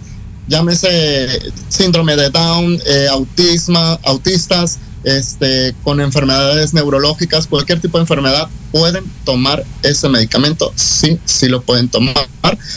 llámese 0.48 1.40
síndrome 1.68 2.16
de 2.16 2.30
Down, 2.30 2.80
eh, 2.84 3.06
autistas, 4.02 4.78
este, 5.08 5.74
con 5.82 6.00
enfermedades 6.00 6.74
neurológicas, 6.74 7.46
cualquier 7.46 7.80
tipo 7.80 7.96
de 7.98 8.02
enfermedad, 8.02 8.48
pueden 8.70 9.04
tomar 9.24 9.64
ese 9.82 10.08
medicamento, 10.08 10.72
sí, 10.76 11.18
sí 11.24 11.48
lo 11.48 11.62
pueden 11.62 11.88
tomar 11.88 12.28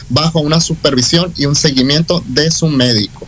bajo 0.09 0.39
una 0.39 0.61
supervisión 0.61 1.33
y 1.37 1.45
un 1.45 1.55
seguimiento 1.55 2.23
de 2.27 2.49
su 2.51 2.67
médico. 2.67 3.27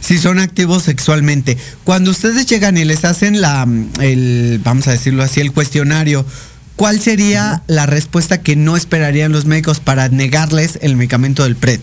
Si 0.00 0.18
son 0.18 0.38
activos 0.38 0.84
sexualmente. 0.84 1.56
Cuando 1.84 2.10
ustedes 2.10 2.46
llegan 2.46 2.76
y 2.76 2.84
les 2.84 3.04
hacen 3.04 3.40
la, 3.40 3.68
el, 4.00 4.60
vamos 4.64 4.88
a 4.88 4.92
decirlo 4.92 5.22
así, 5.22 5.40
el 5.40 5.52
cuestionario, 5.52 6.24
¿cuál 6.74 7.00
sería 7.00 7.62
la 7.68 7.86
respuesta 7.86 8.40
que 8.40 8.56
no 8.56 8.76
esperarían 8.76 9.30
los 9.30 9.44
médicos 9.44 9.78
para 9.78 10.08
negarles 10.08 10.78
el 10.82 10.96
medicamento 10.96 11.44
del 11.44 11.54
PRED? 11.54 11.80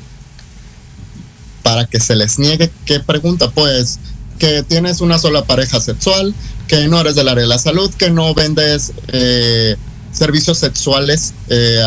Para 1.64 1.86
que 1.86 2.00
se 2.00 2.16
les 2.16 2.40
niegue, 2.40 2.72
¿qué 2.86 3.00
pregunta? 3.00 3.50
Pues 3.52 4.00
que 4.38 4.64
tienes 4.64 5.02
una 5.02 5.20
sola 5.20 5.46
pareja 5.46 5.80
sexual, 5.82 6.34
que 6.68 6.88
no 6.88 7.00
eres 7.00 7.16
del 7.16 7.28
área 7.28 7.44
de 7.44 7.48
la 7.48 7.60
salud, 7.60 7.94
que 7.94 8.10
no 8.10 8.34
vendes 8.34 8.94
eh, 9.10 9.76
servicios 10.12 10.58
sexuales 10.58 11.34
eh, 11.50 11.82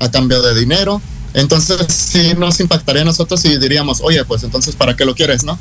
a, 0.00 0.10
cambio 0.10 0.42
de 0.42 0.58
dinero. 0.58 1.00
Entonces 1.32 1.78
sí 1.88 2.34
nos 2.38 2.60
impactaría 2.60 3.02
a 3.02 3.04
nosotros 3.06 3.44
y 3.46 3.56
diríamos, 3.58 4.00
oye, 4.02 4.24
pues 4.24 4.42
entonces 4.42 4.76
¿para 4.76 4.96
qué 4.96 5.04
lo 5.04 5.14
quieres, 5.14 5.44
no? 5.44 5.58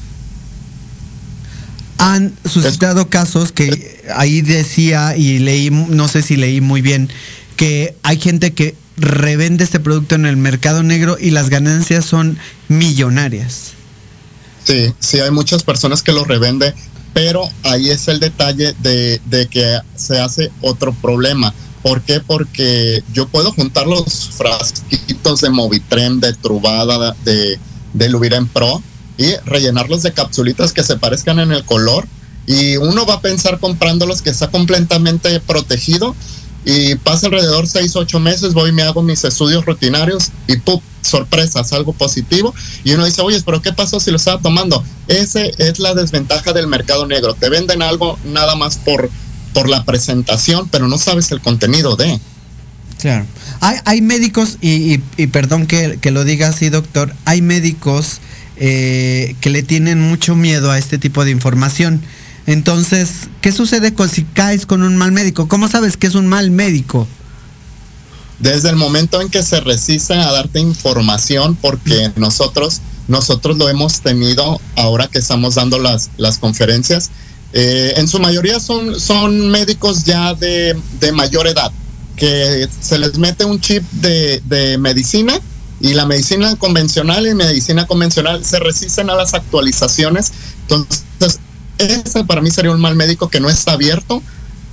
Han 1.97 2.35
suscitado 2.43 3.07
casos 3.09 3.53
que 3.53 4.03
ahí 4.13 4.41
decía 4.41 5.15
y 5.15 5.39
leí, 5.39 5.69
no 5.69 6.09
sé 6.09 6.21
si 6.21 6.35
leí 6.35 6.59
muy 6.59 6.81
bien, 6.81 7.09
que 7.55 7.95
hay 8.03 8.19
gente 8.19 8.53
que 8.53 8.75
revende 8.97 9.63
este 9.63 9.79
producto 9.79 10.15
en 10.15 10.25
el 10.25 10.35
mercado 10.35 10.83
negro 10.83 11.17
y 11.19 11.31
las 11.31 11.49
ganancias 11.49 12.05
son 12.05 12.37
millonarias. 12.67 13.73
Sí, 14.63 14.93
sí, 14.99 15.19
hay 15.19 15.31
muchas 15.31 15.63
personas 15.63 16.01
que 16.01 16.13
lo 16.13 16.23
revenden, 16.23 16.73
pero 17.13 17.49
ahí 17.63 17.89
es 17.89 18.07
el 18.07 18.19
detalle 18.19 18.73
de, 18.79 19.47
que 19.49 19.79
se 19.95 20.19
hace 20.19 20.51
otro 20.61 20.93
problema. 20.93 21.53
¿Por 21.81 22.01
qué? 22.01 22.21
Porque 22.21 23.03
yo 23.13 23.27
puedo 23.27 23.51
juntar 23.51 23.87
los 23.87 24.29
frasquitos 24.29 25.41
de 25.41 25.49
Movitrem, 25.49 26.19
de 26.21 26.33
Trubada, 26.33 27.15
de, 27.25 27.59
de 27.93 28.09
Luviren 28.09 28.47
Pro 28.47 28.81
y 29.17 29.35
rellenarlos 29.45 30.01
de 30.01 30.13
capsulitas 30.13 30.71
que 30.71 30.83
se 30.83 30.97
parezcan 30.97 31.39
en 31.39 31.51
el 31.51 31.65
color. 31.65 32.07
Y 32.47 32.77
uno 32.77 33.05
va 33.05 33.15
a 33.15 33.21
pensar 33.21 33.59
comprándolos 33.59 34.21
que 34.21 34.29
está 34.29 34.49
completamente 34.49 35.39
protegido 35.41 36.15
y 36.65 36.95
pasa 36.95 37.27
alrededor 37.27 37.67
seis, 37.67 37.95
ocho 37.95 38.19
meses, 38.19 38.53
voy 38.53 38.69
y 38.69 38.73
me 38.73 38.83
hago 38.83 39.01
mis 39.01 39.23
estudios 39.23 39.65
rutinarios 39.65 40.29
y 40.47 40.57
¡pum! 40.57 40.79
Sorpresas, 41.03 41.73
algo 41.73 41.93
positivo. 41.93 42.53
Y 42.83 42.91
uno 42.91 43.05
dice, 43.05 43.21
oye, 43.21 43.41
pero 43.45 43.61
¿qué 43.61 43.73
pasó 43.73 43.99
si 43.99 44.11
lo 44.11 44.17
estaba 44.17 44.41
tomando? 44.41 44.83
Esa 45.07 45.41
es 45.45 45.79
la 45.79 45.93
desventaja 45.93 46.53
del 46.53 46.67
mercado 46.67 47.05
negro. 47.05 47.33
Te 47.33 47.49
venden 47.49 47.81
algo 47.81 48.17
nada 48.25 48.55
más 48.55 48.77
por, 48.77 49.09
por 49.53 49.69
la 49.69 49.83
presentación, 49.83 50.67
pero 50.69 50.87
no 50.87 50.97
sabes 50.97 51.31
el 51.31 51.41
contenido 51.41 51.95
de. 51.95 52.19
Claro. 52.99 53.25
Hay, 53.59 53.77
hay 53.85 54.01
médicos, 54.01 54.57
y, 54.61 54.97
perdón 55.27 55.67
que, 55.67 55.99
lo 56.11 56.23
diga 56.23 56.47
así, 56.47 56.69
doctor, 56.69 57.13
hay 57.25 57.41
médicos 57.41 58.19
eh, 58.57 59.35
que 59.41 59.49
le 59.49 59.63
tienen 59.63 59.99
mucho 59.99 60.35
miedo 60.35 60.71
a 60.71 60.77
este 60.77 60.97
tipo 60.97 61.25
de 61.25 61.31
información. 61.31 62.01
Entonces, 62.45 63.29
¿qué 63.41 63.51
sucede 63.51 63.93
con, 63.93 64.09
si 64.09 64.23
caes 64.23 64.65
con 64.65 64.83
un 64.83 64.97
mal 64.97 65.11
médico? 65.11 65.47
¿Cómo 65.47 65.67
sabes 65.67 65.97
que 65.97 66.07
es 66.07 66.15
un 66.15 66.27
mal 66.27 66.51
médico? 66.51 67.07
Desde 68.43 68.69
el 68.69 68.75
momento 68.75 69.21
en 69.21 69.29
que 69.29 69.41
se 69.41 69.61
resisten 69.61 70.19
a 70.19 70.29
darte 70.29 70.59
información, 70.59 71.55
porque 71.55 72.11
nosotros, 72.17 72.81
nosotros 73.07 73.57
lo 73.57 73.69
hemos 73.69 74.01
tenido 74.01 74.59
ahora 74.75 75.07
que 75.07 75.19
estamos 75.19 75.55
dando 75.55 75.79
las, 75.79 76.09
las 76.17 76.39
conferencias, 76.39 77.09
eh, 77.53 77.93
en 77.95 78.09
su 78.09 78.19
mayoría 78.19 78.59
son, 78.59 78.99
son 78.99 79.49
médicos 79.49 80.03
ya 80.03 80.33
de, 80.33 80.77
de 80.99 81.11
mayor 81.13 81.47
edad 81.47 81.71
que 82.17 82.67
se 82.81 82.99
les 82.99 83.17
mete 83.17 83.45
un 83.45 83.61
chip 83.61 83.81
de, 83.93 84.77
medicina 84.77 85.39
y 85.79 85.93
la 85.93 86.05
medicina 86.05 86.53
convencional 86.57 87.25
y 87.25 87.33
medicina 87.33 87.87
convencional 87.87 88.43
se 88.43 88.59
resisten 88.59 89.09
a 89.09 89.15
las 89.15 89.33
actualizaciones. 89.33 90.33
Entonces, 90.63 91.39
ese 91.77 92.25
para 92.25 92.41
mí 92.41 92.51
sería 92.51 92.71
un 92.71 92.81
mal 92.81 92.97
médico 92.97 93.29
que 93.29 93.39
no 93.39 93.49
está 93.49 93.71
abierto 93.71 94.21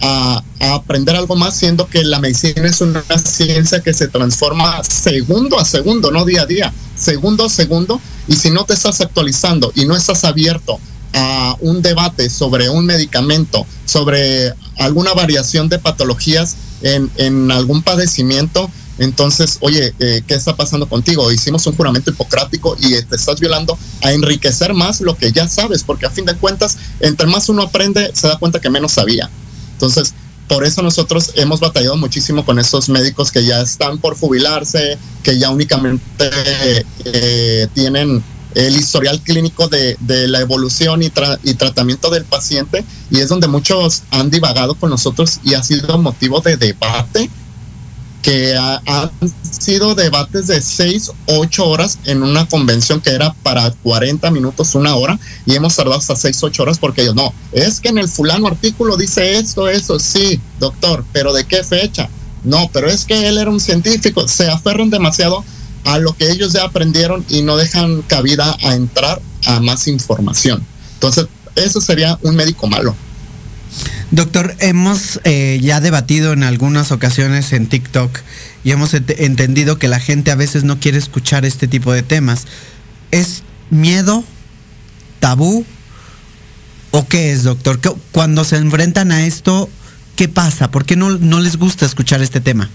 a, 0.01 0.43
aprender 0.60 1.16
algo 1.16 1.36
más, 1.36 1.56
siendo 1.56 1.89
que 1.89 2.05
la 2.05 2.20
medicina 2.20 2.66
es 2.66 2.81
una 2.81 3.02
ciencia 3.02 3.81
que 3.81 3.93
se 3.93 4.09
transforma 4.09 4.82
segundo 4.85 5.59
a 5.59 5.64
segundo, 5.64 6.10
no 6.10 6.24
día 6.24 6.43
a 6.43 6.47
día, 6.47 6.72
segundo 6.97 7.47
a 7.47 7.48
segundo. 7.48 8.01
Y 8.28 8.36
si 8.36 8.51
no 8.51 8.64
te 8.64 8.74
estás 8.74 9.01
actualizando 9.01 9.72
y 9.74 9.86
no 9.86 9.97
estás 9.97 10.24
abierto 10.24 10.78
a 11.12 11.56
un 11.60 11.82
debate 11.82 12.31
sobre 12.31 12.68
un 12.68 12.86
medicamento, 12.86 13.66
sobre 13.85 14.55
alguna 14.78 15.12
variación 15.12 15.68
de 15.68 15.78
patologías, 15.78 16.56
en, 16.82 17.51
algún 17.51 17.82
padecimiento, 17.82 18.70
entonces, 18.98 19.59
oye, 19.60 19.94
eh, 19.98 20.22
¿qué 20.27 20.35
está 20.35 20.56
pasando 20.56 20.89
contigo? 20.89 21.32
Hicimos 21.32 21.66
un 21.66 21.74
juramento 21.74 22.10
hipocrático 22.10 22.77
y 22.78 23.02
te 23.02 23.16
estás 23.16 23.40
violando 23.40 23.78
a 24.02 24.12
enriquecer 24.12 24.74
más 24.74 25.01
lo 25.01 25.16
que 25.16 25.32
ya 25.32 25.48
sabes, 25.48 25.85
porque 25.85 26.06
a 26.06 26.10
fin 26.10 26.27
de 26.27 26.35
cuentas, 26.35 26.77
entre 27.01 27.27
más 27.27 27.48
uno 27.48 27.62
aprende, 27.62 28.10
se 28.14 28.28
da 28.28 28.39
cuenta 28.39 28.60
que 28.60 28.68
menos 28.68 28.93
sabía. 28.93 29.31
Entonces, 29.81 30.12
por 30.47 30.65
eso 30.65 30.82
nosotros 30.82 31.32
hemos 31.36 31.61
batallado 31.61 31.97
muchísimo 31.97 32.44
con 32.44 32.59
esos 32.59 32.90
médicos 32.90 33.31
que 33.31 33.44
ya 33.47 33.62
están 33.62 33.98
por 33.98 34.15
jubilarse, 34.15 34.98
que 35.23 35.39
ya 35.39 35.48
únicamente 35.48 36.31
eh, 37.07 37.66
tienen 37.73 38.23
el 38.55 38.77
historial 38.77 39.23
clínico 39.23 39.69
de, 39.69 39.97
la 40.28 40.40
evolución 40.40 41.02
y, 41.02 41.07
y, 41.44 41.55
tratamiento 41.55 42.11
del 42.11 42.24
paciente 42.24 42.85
y 43.11 43.20
es 43.20 43.28
donde 43.28 43.47
muchos 43.47 44.02
han 44.11 44.28
divagado 44.28 44.74
con 44.74 44.90
nosotros 44.90 45.40
y 45.44 45.55
ha 45.55 45.62
sido 45.62 45.97
motivo 45.98 46.40
de 46.40 46.57
debate 46.57 47.31
que 48.22 48.55
han 48.56 49.10
sido 49.42 49.94
debates 49.94 50.47
de 50.47 50.60
6, 50.60 51.12
8 51.26 51.66
horas 51.66 51.98
en 52.05 52.22
una 52.22 52.47
convención 52.47 53.01
que 53.01 53.10
era 53.10 53.32
para 53.42 53.70
40 53.70 54.30
minutos, 54.30 54.74
una 54.74 54.94
hora, 54.97 55.18
y 55.47 55.55
hemos 55.55 55.76
tardado 55.76 55.98
hasta 55.98 56.16
6, 56.16 56.42
8 56.42 56.62
horas 56.62 56.78
porque 56.78 57.02
ellos 57.02 57.14
no, 57.14 57.32
es 57.52 57.80
que 57.80 57.88
en 57.88 57.98
el 57.98 58.09
fulano 58.09 58.47
artículo 58.47 58.97
dice 58.97 59.38
esto, 59.38 59.68
eso, 59.68 59.98
sí, 59.98 60.40
doctor, 60.59 61.05
pero 61.12 61.32
¿de 61.32 61.44
qué 61.44 61.64
fecha? 61.64 62.09
No, 62.44 62.70
pero 62.72 62.88
es 62.88 63.05
que 63.05 63.28
él 63.28 63.38
era 63.38 63.51
un 63.51 63.60
científico, 63.60 64.26
se 64.28 64.48
aferran 64.51 64.90
demasiado 64.90 65.44
a 65.84 65.98
lo 65.98 66.14
que 66.14 66.30
ellos 66.30 66.52
ya 66.52 66.64
aprendieron 66.64 67.24
y 67.28 67.42
no 67.42 67.56
dejan 67.56 68.02
cabida 68.02 68.56
a 68.62 68.74
entrar 68.74 69.20
a 69.47 69.60
más 69.60 69.88
información. 69.88 70.64
Entonces, 70.94 71.26
eso 71.56 71.80
sería 71.80 72.18
un 72.22 72.36
médico 72.36 72.66
malo. 72.66 72.94
Doctor, 74.10 74.56
hemos 74.58 75.20
eh, 75.24 75.60
ya 75.62 75.80
debatido 75.80 76.32
en 76.32 76.42
algunas 76.42 76.90
ocasiones 76.90 77.52
en 77.52 77.68
TikTok 77.68 78.18
y 78.64 78.72
hemos 78.72 78.92
entendido 78.94 79.78
que 79.78 79.86
la 79.86 80.00
gente 80.00 80.32
a 80.32 80.34
veces 80.34 80.64
no 80.64 80.80
quiere 80.80 80.98
escuchar 80.98 81.44
este 81.44 81.68
tipo 81.68 81.92
de 81.92 82.02
temas. 82.02 82.46
¿Es 83.12 83.42
miedo? 83.70 84.24
¿Tabú? 85.20 85.64
¿O 86.90 87.06
qué 87.06 87.30
es, 87.30 87.44
doctor? 87.44 87.78
Cuando 88.10 88.42
se 88.42 88.56
enfrentan 88.56 89.12
a 89.12 89.26
esto, 89.26 89.70
¿qué 90.16 90.28
pasa? 90.28 90.72
¿Por 90.72 90.84
qué 90.84 90.96
no, 90.96 91.10
no 91.10 91.40
les 91.40 91.56
gusta 91.56 91.86
escuchar 91.86 92.20
este 92.20 92.40
tema? 92.40 92.68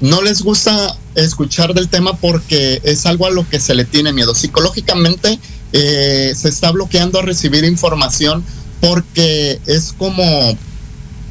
no 0.00 0.20
les 0.20 0.42
gusta 0.42 0.96
escuchar 1.14 1.72
del 1.72 1.88
tema 1.88 2.14
porque 2.16 2.80
es 2.84 3.06
algo 3.06 3.26
a 3.26 3.30
lo 3.30 3.48
que 3.48 3.58
se 3.58 3.74
le 3.74 3.86
tiene 3.86 4.12
miedo. 4.12 4.34
Psicológicamente 4.34 5.38
eh, 5.72 6.34
se 6.36 6.48
está 6.50 6.70
bloqueando 6.72 7.20
a 7.20 7.22
recibir 7.22 7.64
información 7.64 8.44
porque 8.84 9.58
es 9.64 9.94
como, 9.96 10.22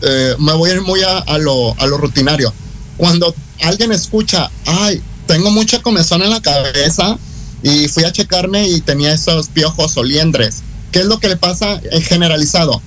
eh, 0.02 0.36
me 0.40 0.54
voy 0.54 0.72
a 0.72 0.74
ir 0.74 0.82
muy 0.82 1.02
a, 1.04 1.38
lo, 1.38 1.80
a 1.80 1.86
lo 1.86 1.98
rutinario. 2.00 2.52
Cuando 2.98 3.36
alguien 3.62 3.92
escucha, 3.92 4.50
ay, 4.66 5.00
tengo 5.28 5.52
mucha 5.52 5.80
comezón 5.84 6.24
en 6.24 6.32
la 6.32 6.42
cabeza 6.42 7.16
y 7.62 7.88
fui 7.90 8.06
a 8.06 8.12
checarme 8.12 8.68
y 8.68 8.82
tenía 8.82 9.14
esos 9.14 9.50
piojos 9.50 9.98
o 9.98 10.04
liendres. 10.04 10.64
¿Qué 10.92 11.00
es 11.00 11.06
lo 11.06 11.20
que 11.20 11.30
le 11.30 11.38
pasa 11.38 11.80
en 11.92 12.02
generalizado? 12.02 12.82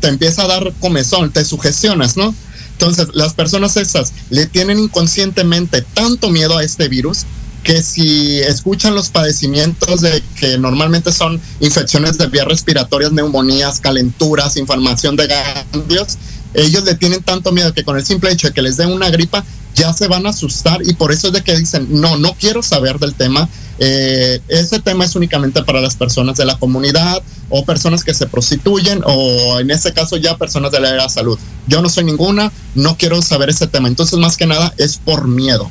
Te 0.00 0.08
empieza 0.08 0.42
a 0.42 0.48
dar 0.48 0.72
comezón, 0.80 1.30
te 1.30 1.44
sugestionas, 1.44 2.16
¿no? 2.16 2.34
Entonces, 2.72 3.08
las 3.14 3.34
personas 3.34 3.76
esas 3.76 4.12
le 4.28 4.46
tienen 4.46 4.80
inconscientemente 4.80 5.82
tanto 5.82 6.30
miedo 6.30 6.58
a 6.58 6.64
este 6.64 6.88
virus 6.88 7.26
que 7.64 7.82
si 7.82 8.38
escuchan 8.40 8.94
los 8.94 9.08
padecimientos 9.08 10.02
de 10.02 10.22
que 10.38 10.58
normalmente 10.58 11.10
son 11.10 11.40
infecciones 11.60 12.18
de 12.18 12.26
vías 12.26 12.46
respiratorias, 12.46 13.10
neumonías, 13.10 13.80
calenturas, 13.80 14.56
inflamación 14.56 15.16
de 15.16 15.26
ganglios, 15.26 16.18
ellos 16.52 16.84
le 16.84 16.94
tienen 16.94 17.22
tanto 17.22 17.50
miedo 17.50 17.72
que 17.72 17.82
con 17.82 17.96
el 17.96 18.04
simple 18.04 18.30
hecho 18.30 18.48
de 18.48 18.52
que 18.52 18.62
les 18.62 18.76
den 18.76 18.92
una 18.92 19.10
gripa 19.10 19.44
ya 19.74 19.92
se 19.92 20.06
van 20.06 20.26
a 20.26 20.30
asustar 20.30 20.80
y 20.84 20.92
por 20.94 21.10
eso 21.10 21.28
es 21.28 21.32
de 21.32 21.42
que 21.42 21.56
dicen, 21.56 21.88
no, 21.90 22.16
no 22.16 22.34
quiero 22.38 22.62
saber 22.62 22.98
del 23.00 23.14
tema. 23.14 23.48
Eh, 23.80 24.40
ese 24.46 24.78
tema 24.78 25.04
es 25.04 25.16
únicamente 25.16 25.64
para 25.64 25.80
las 25.80 25.96
personas 25.96 26.36
de 26.36 26.44
la 26.44 26.56
comunidad 26.58 27.20
o 27.48 27.64
personas 27.64 28.04
que 28.04 28.14
se 28.14 28.26
prostituyen 28.26 29.02
o 29.04 29.58
en 29.58 29.72
este 29.72 29.92
caso 29.92 30.16
ya 30.16 30.36
personas 30.36 30.70
de 30.70 30.78
la 30.78 30.90
era 30.90 31.08
salud. 31.08 31.38
Yo 31.66 31.82
no 31.82 31.88
soy 31.88 32.04
ninguna, 32.04 32.52
no 32.76 32.96
quiero 32.96 33.20
saber 33.20 33.50
ese 33.50 33.66
tema. 33.66 33.88
Entonces 33.88 34.18
más 34.18 34.36
que 34.36 34.46
nada 34.46 34.72
es 34.76 34.98
por 34.98 35.26
miedo. 35.26 35.70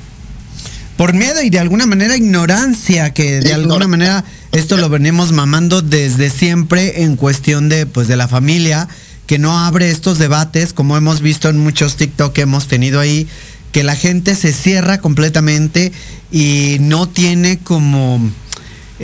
Por 0.97 1.13
miedo 1.13 1.41
y 1.41 1.49
de 1.49 1.59
alguna 1.59 1.85
manera 1.85 2.15
ignorancia, 2.15 3.13
que 3.13 3.39
de 3.39 3.53
alguna 3.53 3.87
manera 3.87 4.23
esto 4.51 4.77
lo 4.77 4.89
venimos 4.89 5.31
mamando 5.31 5.81
desde 5.81 6.29
siempre 6.29 7.03
en 7.03 7.15
cuestión 7.15 7.67
de 7.67 7.85
pues 7.85 8.07
de 8.07 8.15
la 8.15 8.27
familia 8.27 8.87
que 9.25 9.39
no 9.39 9.57
abre 9.57 9.89
estos 9.89 10.19
debates, 10.19 10.73
como 10.73 10.97
hemos 10.97 11.21
visto 11.21 11.49
en 11.49 11.57
muchos 11.57 11.95
TikTok 11.95 12.33
que 12.33 12.41
hemos 12.41 12.67
tenido 12.67 12.99
ahí, 12.99 13.27
que 13.71 13.83
la 13.83 13.95
gente 13.95 14.35
se 14.35 14.53
cierra 14.53 14.99
completamente 14.99 15.91
y 16.31 16.77
no 16.81 17.07
tiene 17.09 17.57
como 17.57 18.21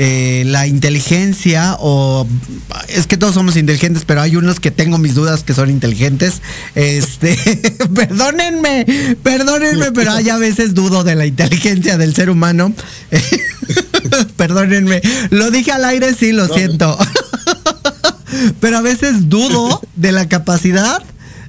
eh, 0.01 0.43
la 0.45 0.65
inteligencia 0.65 1.76
o 1.77 2.26
es 2.88 3.05
que 3.05 3.17
todos 3.17 3.34
somos 3.34 3.57
inteligentes, 3.57 4.05
pero 4.05 4.21
hay 4.21 4.38
unos 4.38 4.61
que 4.61 4.71
tengo 4.71 4.97
mis 4.97 5.13
dudas 5.13 5.43
que 5.43 5.53
son 5.53 5.69
inteligentes. 5.69 6.41
Este, 6.73 7.35
perdónenme, 7.93 8.85
perdónenme, 9.21 9.91
pero 9.91 10.13
hay 10.13 10.30
a 10.30 10.38
veces 10.38 10.73
dudo 10.73 11.03
de 11.03 11.15
la 11.15 11.26
inteligencia 11.26 11.97
del 11.97 12.15
ser 12.15 12.30
humano. 12.30 12.73
perdónenme, 14.38 15.01
lo 15.31 15.51
dije 15.51 15.73
al 15.73 15.84
aire, 15.84 16.13
sí, 16.13 16.31
lo 16.31 16.47
siento. 16.47 16.97
pero 18.61 18.77
a 18.77 18.81
veces 18.81 19.27
dudo 19.27 19.81
de 19.97 20.13
la 20.13 20.30
capacidad 20.30 21.03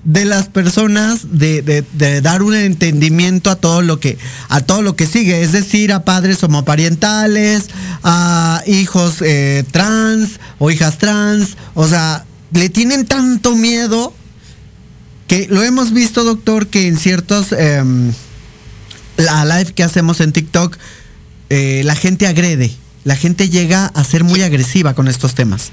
de 0.04 0.24
las 0.24 0.48
personas 0.48 1.38
de, 1.38 1.84
dar 2.22 2.42
un 2.42 2.54
entendimiento 2.54 3.50
a 3.50 3.56
todo 3.56 3.82
lo 3.82 4.00
que 4.00 4.16
a 4.48 4.60
todo 4.60 4.82
lo 4.82 4.96
que 4.96 5.06
sigue. 5.06 5.42
Es 5.42 5.52
decir 5.52 5.92
a 5.92 6.04
padres 6.04 6.42
homoparientales 6.42 7.68
a 8.02 8.62
hijos 8.66 9.16
eh, 9.20 9.64
trans 9.70 10.40
o 10.58 10.70
hijas 10.70 10.98
trans. 10.98 11.56
O 11.74 11.86
sea 11.86 12.24
le 12.52 12.68
tienen 12.68 13.06
tanto 13.06 13.54
miedo 13.54 14.14
que 15.28 15.46
lo 15.48 15.62
hemos 15.62 15.92
visto 15.92 16.24
doctor 16.24 16.66
que 16.66 16.88
en 16.88 16.96
ciertos 16.96 17.52
em, 17.52 18.12
la 19.16 19.44
live 19.44 19.72
que 19.72 19.84
hacemos 19.84 20.20
en 20.20 20.32
TikTok 20.32 20.76
eh, 21.50 21.82
la 21.84 21.94
gente 21.94 22.26
agrede 22.26 22.72
la 23.04 23.16
gente 23.16 23.48
llega 23.48 23.86
a 23.86 24.04
ser 24.04 24.24
muy 24.24 24.42
agresiva 24.42 24.94
con 24.94 25.08
estos 25.08 25.34
temas 25.34 25.70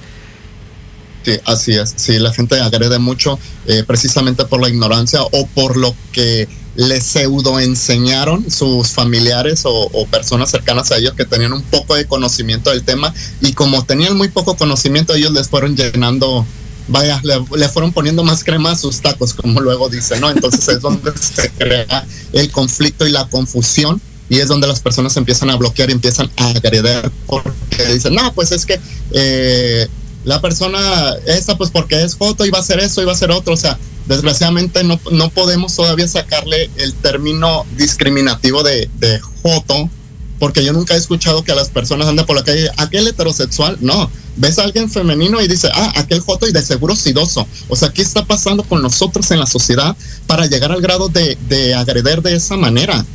Sí, 1.27 1.41
así 1.43 1.73
es. 1.73 1.93
Sí, 1.97 2.19
la 2.19 2.33
gente 2.33 2.57
agrede 2.61 2.99
mucho 2.99 3.37
eh, 3.65 3.83
precisamente 3.85 4.45
por 4.45 4.61
la 4.61 4.69
ignorancia 4.69 5.21
o 5.23 5.45
por 5.47 5.75
lo 5.75 5.93
que 6.13 6.47
les 6.77 7.03
pseudo 7.03 7.59
enseñaron 7.59 8.49
sus 8.49 8.91
familiares 8.91 9.63
o, 9.65 10.07
personas 10.09 10.49
cercanas 10.49 10.89
a 10.91 10.97
ellos 10.97 11.15
que 11.15 11.25
tenían 11.25 11.51
un 11.51 11.63
poco 11.63 11.95
de 11.95 12.05
conocimiento 12.05 12.69
del 12.69 12.83
tema 12.83 13.13
y 13.41 13.51
como 13.51 13.83
tenían 13.83 14.15
muy 14.15 14.29
poco 14.29 14.55
conocimiento 14.55 15.15
ellos 15.15 15.33
les 15.33 15.49
fueron 15.49 15.75
llenando 15.75 16.45
vaya, 16.87 17.21
le, 17.23 17.67
fueron 17.67 17.91
poniendo 17.91 18.23
más 18.23 18.45
crema 18.45 18.71
a 18.71 18.77
sus 18.77 19.01
tacos, 19.01 19.33
como 19.33 19.59
luego 19.59 19.89
dice, 19.89 20.21
¿no? 20.21 20.29
Entonces 20.29 20.65
es 20.69 20.79
donde 20.79 21.11
se 21.17 21.49
crea 21.49 22.05
el 22.31 22.49
conflicto 22.51 23.05
y 23.05 23.11
la 23.11 23.27
confusión 23.27 23.99
y 24.29 24.37
es 24.37 24.47
donde 24.47 24.67
las 24.67 24.79
personas 24.79 25.17
empiezan 25.17 25.49
a 25.49 25.57
bloquear 25.57 25.89
y 25.89 25.91
empiezan 25.91 26.31
a 26.37 26.51
agreder 26.51 27.11
porque 27.25 27.85
dicen, 27.91 28.15
no, 28.15 28.33
pues 28.33 28.53
es 28.53 28.65
que 28.65 28.79
eh, 29.11 29.89
la 30.27 30.41
persona, 30.41 31.15
esta 31.25 31.57
pues 31.57 31.71
porque 31.71 32.03
es 32.03 32.17
foto, 32.17 32.45
iba 32.45 32.57
a 32.57 32.61
hacer 32.61 32.81
eso, 32.81 33.01
iba 33.01 33.13
a 33.13 33.15
hacer 33.15 33.31
otro, 33.31 33.53
o 33.53 33.57
sea, 33.57 33.79
desgraciadamente 34.07 34.83
no, 34.83 34.99
no 35.09 35.29
podemos 35.29 35.73
todavía 35.73 36.05
sacarle 36.05 36.69
el 36.75 36.93
término 36.95 37.65
discriminativo 37.77 38.61
de, 38.61 38.89
de 38.99 39.21
joto, 39.21 39.89
porque 40.37 40.65
yo 40.65 40.73
nunca 40.73 40.95
he 40.95 40.97
escuchado 40.97 41.45
que 41.45 41.53
a 41.53 41.55
las 41.55 41.69
personas 41.69 42.09
anden 42.09 42.25
por 42.25 42.35
la 42.35 42.43
calle, 42.43 42.69
aquel 42.75 43.07
heterosexual, 43.07 43.77
no, 43.79 44.11
ves 44.35 44.59
a 44.59 44.63
alguien 44.63 44.89
femenino 44.89 45.41
y 45.41 45.47
dice, 45.47 45.69
ah, 45.73 45.93
aquel 45.95 46.19
joto 46.19 46.45
y 46.45 46.51
de 46.51 46.61
seguro 46.61 46.97
sidoso. 46.97 47.47
O 47.69 47.77
sea, 47.77 47.93
¿qué 47.93 48.01
está 48.01 48.25
pasando 48.25 48.63
con 48.63 48.81
nosotros 48.81 49.31
en 49.31 49.39
la 49.39 49.47
sociedad 49.47 49.95
para 50.27 50.45
llegar 50.45 50.73
al 50.73 50.81
grado 50.81 51.07
de, 51.07 51.37
de 51.47 51.73
agreder 51.73 52.21
de 52.21 52.35
esa 52.35 52.57
manera? 52.57 53.05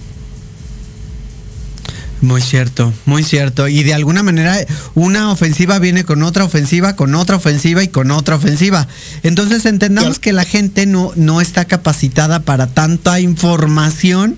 Muy 2.23 2.41
cierto, 2.41 2.93
muy 3.05 3.25
cierto. 3.25 3.67
Y 3.67 3.83
de 3.83 3.95
alguna 3.95 4.23
manera 4.23 4.57
una 4.95 5.33
ofensiva 5.33 5.81
viene 5.81 6.05
con 6.05 6.23
otra 6.23 6.45
ofensiva, 6.45 6.95
con 6.95 7.17
otra 7.17 7.35
ofensiva 7.35 7.83
y 7.83 7.89
con 7.89 8.13
otra 8.13 8.37
ofensiva. 8.37 8.87
Entonces 9.25 9.67
entendamos 9.67 10.21
que 10.21 10.33
la 10.33 10.45
gente 10.45 10.87
no, 10.87 11.13
no 11.17 11.41
está 11.41 11.65
capacitada 11.65 12.41
para 12.41 12.69
tanta 12.69 13.19
información, 13.19 14.37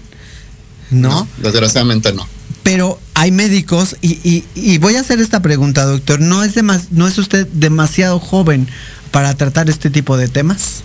¿no? 0.90 1.10
no 1.10 1.28
desgraciadamente 1.36 2.14
no. 2.14 2.26
Pero 2.62 2.98
hay 3.12 3.30
médicos, 3.30 3.96
y, 4.00 4.12
y, 4.24 4.44
y, 4.54 4.78
voy 4.78 4.96
a 4.96 5.00
hacer 5.00 5.20
esta 5.20 5.42
pregunta, 5.42 5.84
doctor, 5.84 6.20
¿no 6.20 6.42
es, 6.42 6.54
demas, 6.54 6.90
¿no 6.90 7.06
es 7.06 7.18
usted 7.18 7.46
demasiado 7.52 8.18
joven 8.18 8.66
para 9.10 9.34
tratar 9.34 9.68
este 9.68 9.90
tipo 9.90 10.16
de 10.16 10.28
temas? 10.28 10.82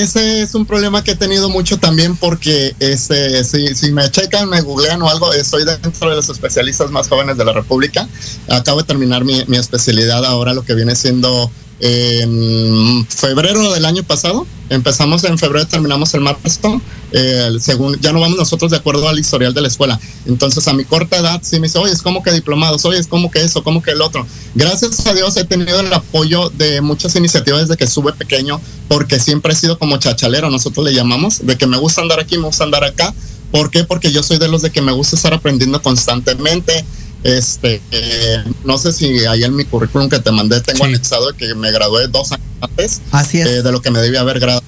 Ese 0.00 0.40
es 0.40 0.54
un 0.54 0.64
problema 0.64 1.04
que 1.04 1.10
he 1.10 1.16
tenido 1.16 1.50
mucho 1.50 1.76
también 1.76 2.16
porque 2.16 2.74
este, 2.78 3.44
si, 3.44 3.74
si, 3.74 3.92
me 3.92 4.10
checan, 4.10 4.48
me 4.48 4.62
googlean 4.62 5.02
o 5.02 5.08
algo, 5.08 5.34
estoy 5.34 5.64
dentro 5.64 6.08
de 6.08 6.16
los 6.16 6.30
especialistas 6.30 6.90
más 6.90 7.08
jóvenes 7.08 7.36
de 7.36 7.44
la 7.44 7.52
República. 7.52 8.08
Acabo 8.48 8.80
de 8.80 8.86
terminar 8.86 9.24
mi, 9.24 9.44
mi 9.48 9.58
especialidad 9.58 10.24
ahora, 10.24 10.54
lo 10.54 10.62
que 10.62 10.74
viene 10.74 10.96
siendo 10.96 11.50
en 11.84 13.04
febrero 13.08 13.72
del 13.72 13.84
año 13.84 14.04
pasado. 14.04 14.46
Empezamos 14.70 15.24
en 15.24 15.36
febrero, 15.36 15.66
terminamos 15.66 16.14
el 16.14 16.20
marzo. 16.20 16.80
Eh, 17.10 17.50
según 17.60 18.00
ya 18.00 18.12
no 18.12 18.20
vamos 18.20 18.38
nosotros 18.38 18.70
de 18.70 18.76
acuerdo 18.76 19.08
al 19.08 19.18
historial 19.18 19.52
de 19.52 19.62
la 19.62 19.68
escuela. 19.68 19.98
Entonces, 20.24 20.66
a 20.68 20.72
mi 20.74 20.84
corta 20.84 21.18
edad, 21.18 21.40
sí 21.42 21.58
me 21.58 21.66
dice, 21.66 21.80
oye, 21.80 21.92
es 21.92 22.00
como 22.00 22.22
que 22.22 22.30
diplomados, 22.30 22.84
oye, 22.84 23.00
es 23.00 23.08
como 23.08 23.32
que 23.32 23.42
eso, 23.42 23.64
como 23.64 23.82
que 23.82 23.90
el 23.90 24.00
otro. 24.00 24.24
Gracias 24.54 25.04
a 25.06 25.12
Dios 25.12 25.36
he 25.36 25.44
tenido 25.44 25.80
el 25.80 25.92
apoyo 25.92 26.50
de 26.50 26.80
muchas 26.80 27.16
iniciativas 27.16 27.62
desde 27.62 27.76
que 27.76 27.88
sube 27.88 28.12
pequeño, 28.12 28.60
porque 28.86 29.18
siempre 29.18 29.52
he 29.52 29.56
sido 29.56 29.76
como 29.76 29.96
chachalero, 29.96 30.50
nosotros 30.50 30.86
le 30.86 30.94
llamamos, 30.94 31.44
de 31.44 31.58
que 31.58 31.66
me 31.66 31.78
gusta 31.78 32.00
andar 32.00 32.20
aquí, 32.20 32.38
me 32.38 32.46
gusta 32.46 32.62
andar 32.62 32.84
acá. 32.84 33.12
¿Por 33.50 33.70
qué? 33.70 33.82
Porque 33.82 34.12
yo 34.12 34.22
soy 34.22 34.38
de 34.38 34.48
los 34.48 34.62
de 34.62 34.70
que 34.70 34.80
me 34.80 34.92
gusta 34.92 35.16
estar 35.16 35.34
aprendiendo 35.34 35.82
constantemente 35.82 36.84
este, 37.24 37.80
eh, 37.90 38.44
no 38.64 38.78
sé 38.78 38.92
si 38.92 39.24
ahí 39.26 39.44
en 39.44 39.54
mi 39.54 39.64
currículum 39.64 40.08
que 40.08 40.18
te 40.18 40.32
mandé 40.32 40.60
tengo 40.60 40.84
sí. 40.84 40.90
anexado 40.90 41.32
que 41.36 41.54
me 41.54 41.70
gradué 41.70 42.08
dos 42.08 42.32
años 42.32 42.46
antes 42.60 43.00
Así 43.12 43.40
es. 43.40 43.46
Eh, 43.46 43.62
de 43.62 43.72
lo 43.72 43.80
que 43.80 43.90
me 43.90 44.00
debía 44.00 44.20
haber 44.20 44.40
graduado 44.40 44.62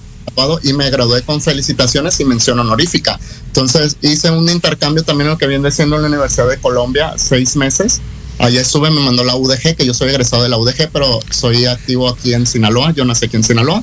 y 0.62 0.72
me 0.72 0.90
gradué 0.90 1.22
con 1.22 1.40
felicitaciones 1.40 2.18
y 2.20 2.24
mención 2.24 2.58
honorífica. 2.58 3.18
Entonces 3.46 3.96
hice 4.02 4.30
un 4.30 4.48
intercambio 4.48 5.04
también 5.04 5.30
lo 5.30 5.38
que 5.38 5.46
viene 5.46 5.70
siendo 5.70 5.96
en 5.96 6.02
la 6.02 6.08
Universidad 6.08 6.48
de 6.48 6.58
Colombia, 6.58 7.14
seis 7.16 7.56
meses. 7.56 8.00
Allá 8.38 8.60
estuve, 8.60 8.90
me 8.90 9.00
mandó 9.00 9.22
la 9.22 9.36
UDG, 9.36 9.76
que 9.76 9.86
yo 9.86 9.94
soy 9.94 10.08
egresado 10.08 10.42
de 10.42 10.48
la 10.48 10.58
UDG, 10.58 10.90
pero 10.92 11.20
soy 11.30 11.66
activo 11.66 12.08
aquí 12.08 12.34
en 12.34 12.46
Sinaloa, 12.46 12.92
yo 12.92 13.04
nací 13.04 13.26
aquí 13.26 13.36
en 13.36 13.44
Sinaloa. 13.44 13.82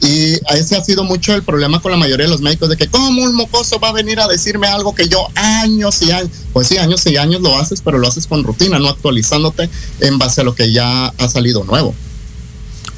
Y 0.00 0.34
ese 0.54 0.76
ha 0.76 0.84
sido 0.84 1.04
mucho 1.04 1.34
el 1.34 1.42
problema 1.42 1.80
con 1.80 1.90
la 1.90 1.96
mayoría 1.96 2.26
de 2.26 2.30
los 2.30 2.42
médicos, 2.42 2.68
de 2.68 2.76
que 2.76 2.88
cómo 2.88 3.22
un 3.22 3.34
mocoso 3.34 3.80
va 3.80 3.88
a 3.88 3.92
venir 3.92 4.20
a 4.20 4.28
decirme 4.28 4.66
algo 4.66 4.94
que 4.94 5.08
yo 5.08 5.26
años 5.34 6.02
y 6.02 6.10
años, 6.10 6.30
pues 6.52 6.68
sí, 6.68 6.76
años 6.76 7.06
y 7.06 7.16
años 7.16 7.40
lo 7.40 7.56
haces, 7.58 7.80
pero 7.82 7.98
lo 7.98 8.06
haces 8.06 8.26
con 8.26 8.44
rutina, 8.44 8.78
no 8.78 8.88
actualizándote 8.88 9.70
en 10.00 10.18
base 10.18 10.42
a 10.42 10.44
lo 10.44 10.54
que 10.54 10.72
ya 10.72 11.06
ha 11.06 11.28
salido 11.28 11.64
nuevo. 11.64 11.94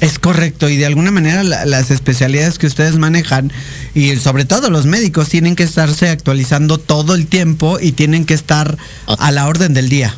Es 0.01 0.17
correcto 0.17 0.69
y 0.69 0.77
de 0.77 0.85
alguna 0.85 1.11
manera 1.11 1.43
la, 1.43 1.65
las 1.65 1.91
especialidades 1.91 2.57
que 2.57 2.67
ustedes 2.67 2.95
manejan 2.95 3.51
y 3.93 4.15
sobre 4.15 4.45
todo 4.45 4.69
los 4.69 4.85
médicos 4.85 5.27
tienen 5.27 5.57
que 5.57 5.63
estarse 5.63 6.09
actualizando 6.09 6.77
todo 6.77 7.15
el 7.15 7.27
tiempo 7.27 7.79
y 7.81 7.91
tienen 7.91 8.25
que 8.25 8.33
estar 8.33 8.77
a 9.07 9.31
la 9.31 9.47
orden 9.47 9.73
del 9.73 9.89
día. 9.89 10.15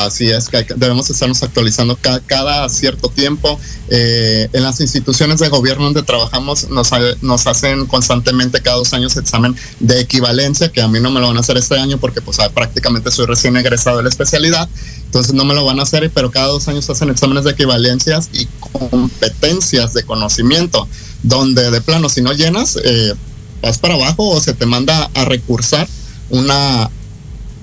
Así 0.00 0.30
es, 0.30 0.48
que 0.48 0.64
debemos 0.76 1.10
estarnos 1.10 1.42
actualizando 1.42 1.98
cada, 2.26 2.68
cierto 2.70 3.08
tiempo. 3.10 3.60
Eh, 3.88 4.48
en 4.52 4.62
las 4.62 4.80
instituciones 4.80 5.40
de 5.40 5.48
gobierno 5.48 5.84
donde 5.84 6.02
trabajamos 6.02 6.68
nos, 6.70 7.46
hacen 7.46 7.86
constantemente 7.86 8.62
cada 8.62 8.76
dos 8.76 8.94
años 8.94 9.16
examen 9.16 9.54
de 9.78 10.00
equivalencia, 10.00 10.70
que 10.70 10.80
a 10.80 10.88
mí 10.88 11.00
no 11.00 11.10
me 11.10 11.20
lo 11.20 11.26
van 11.26 11.36
a 11.36 11.40
hacer 11.40 11.58
este 11.58 11.78
año 11.78 11.98
porque 11.98 12.22
pues 12.22 12.38
prácticamente 12.54 13.10
soy 13.10 13.26
recién 13.26 13.56
egresado 13.56 13.98
de 13.98 14.04
la 14.04 14.08
especialidad, 14.08 14.68
entonces 15.04 15.34
no 15.34 15.44
me 15.44 15.54
lo 15.54 15.64
van 15.64 15.80
a 15.80 15.82
hacer, 15.82 16.10
pero 16.14 16.30
cada 16.30 16.46
dos 16.46 16.66
años 16.68 16.88
hacen 16.88 17.10
exámenes 17.10 17.44
de 17.44 17.50
equivalencias 17.50 18.30
y 18.32 18.46
competencias 18.60 19.92
de 19.92 20.04
conocimiento, 20.04 20.88
donde 21.22 21.70
de 21.70 21.80
plano 21.80 22.08
si 22.08 22.22
no 22.22 22.32
llenas, 22.32 22.78
eh, 22.82 23.14
vas 23.60 23.78
para 23.78 23.94
abajo 23.94 24.30
o 24.30 24.40
se 24.40 24.54
te 24.54 24.64
manda 24.64 25.10
a 25.14 25.24
recursar 25.24 25.86
una 26.30 26.90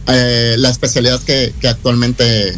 eh, 0.08 0.56
la 0.58 0.70
especialidad 0.70 1.22
que, 1.22 1.54
que, 1.60 1.68
actualmente 1.68 2.58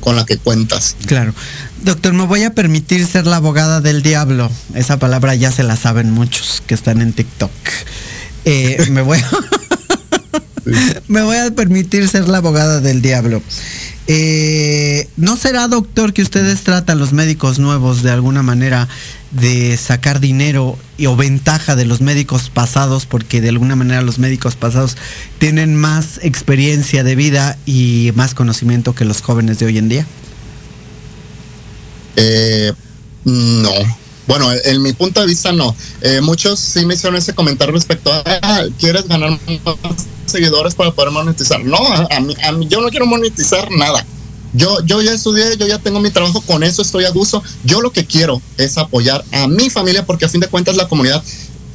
con 0.00 0.16
la 0.16 0.24
que 0.24 0.36
cuentas. 0.36 0.96
Claro. 1.06 1.34
Doctor, 1.82 2.12
me 2.12 2.26
voy 2.26 2.42
a 2.44 2.54
permitir 2.54 3.06
ser 3.06 3.26
la 3.26 3.36
abogada 3.36 3.80
del 3.80 4.02
diablo. 4.02 4.50
Esa 4.74 4.98
palabra 4.98 5.34
ya 5.34 5.50
se 5.52 5.62
la 5.62 5.76
saben 5.76 6.10
muchos 6.10 6.62
que 6.66 6.74
están 6.74 7.00
en 7.00 7.12
TikTok. 7.12 7.50
Eh, 8.44 8.86
me 8.90 9.02
voy 9.02 9.18
a... 9.18 9.30
me 11.08 11.22
voy 11.22 11.36
a 11.36 11.50
permitir 11.52 12.08
ser 12.08 12.28
la 12.28 12.38
abogada 12.38 12.80
del 12.80 13.00
diablo. 13.00 13.42
Eh, 14.06 15.08
¿No 15.16 15.36
será, 15.36 15.68
doctor, 15.68 16.12
que 16.12 16.22
ustedes 16.22 16.62
tratan 16.62 16.98
los 16.98 17.12
médicos 17.12 17.58
nuevos 17.58 18.02
de 18.02 18.10
alguna 18.10 18.42
manera 18.42 18.88
de 19.30 19.76
sacar 19.76 20.18
dinero 20.18 20.78
o 21.06 21.16
ventaja 21.16 21.76
de 21.76 21.84
los 21.84 22.00
médicos 22.00 22.50
pasados, 22.50 23.06
porque 23.06 23.40
de 23.40 23.48
alguna 23.50 23.76
manera 23.76 24.02
los 24.02 24.18
médicos 24.18 24.56
pasados 24.56 24.96
tienen 25.38 25.76
más 25.76 26.18
experiencia 26.22 27.04
de 27.04 27.14
vida 27.14 27.58
y 27.66 28.12
más 28.14 28.34
conocimiento 28.34 28.94
que 28.94 29.04
los 29.04 29.22
jóvenes 29.22 29.58
de 29.58 29.66
hoy 29.66 29.78
en 29.78 29.88
día? 29.88 30.06
Eh, 32.16 32.72
no. 33.24 33.70
Bueno, 34.26 34.50
en 34.64 34.82
mi 34.82 34.92
punto 34.92 35.20
de 35.20 35.26
vista 35.26 35.52
no. 35.52 35.74
Eh, 36.02 36.20
muchos 36.20 36.60
sí 36.60 36.84
me 36.84 36.94
hicieron 36.94 37.16
ese 37.16 37.34
comentario 37.34 37.74
respecto 37.74 38.12
a, 38.12 38.22
ah, 38.42 38.64
¿quieres 38.78 39.08
ganar 39.08 39.30
más 39.30 40.06
seguidores 40.26 40.74
para 40.74 40.90
poder 40.90 41.12
monetizar? 41.12 41.64
No, 41.64 41.78
a 41.78 42.20
mí, 42.20 42.34
a 42.42 42.52
mí 42.52 42.66
yo 42.68 42.80
no 42.80 42.88
quiero 42.88 43.06
monetizar 43.06 43.70
nada. 43.70 44.04
Yo, 44.54 44.84
yo 44.84 45.02
ya 45.02 45.12
estudié, 45.12 45.56
yo 45.58 45.66
ya 45.66 45.78
tengo 45.78 46.00
mi 46.00 46.10
trabajo, 46.10 46.40
con 46.40 46.62
eso 46.62 46.82
estoy 46.82 47.04
a 47.04 47.10
gusto. 47.10 47.42
Yo 47.64 47.80
lo 47.80 47.92
que 47.92 48.06
quiero 48.06 48.40
es 48.56 48.78
apoyar 48.78 49.24
a 49.32 49.46
mi 49.46 49.70
familia 49.70 50.06
porque 50.06 50.24
a 50.24 50.28
fin 50.28 50.40
de 50.40 50.48
cuentas 50.48 50.76
la 50.76 50.88
comunidad 50.88 51.22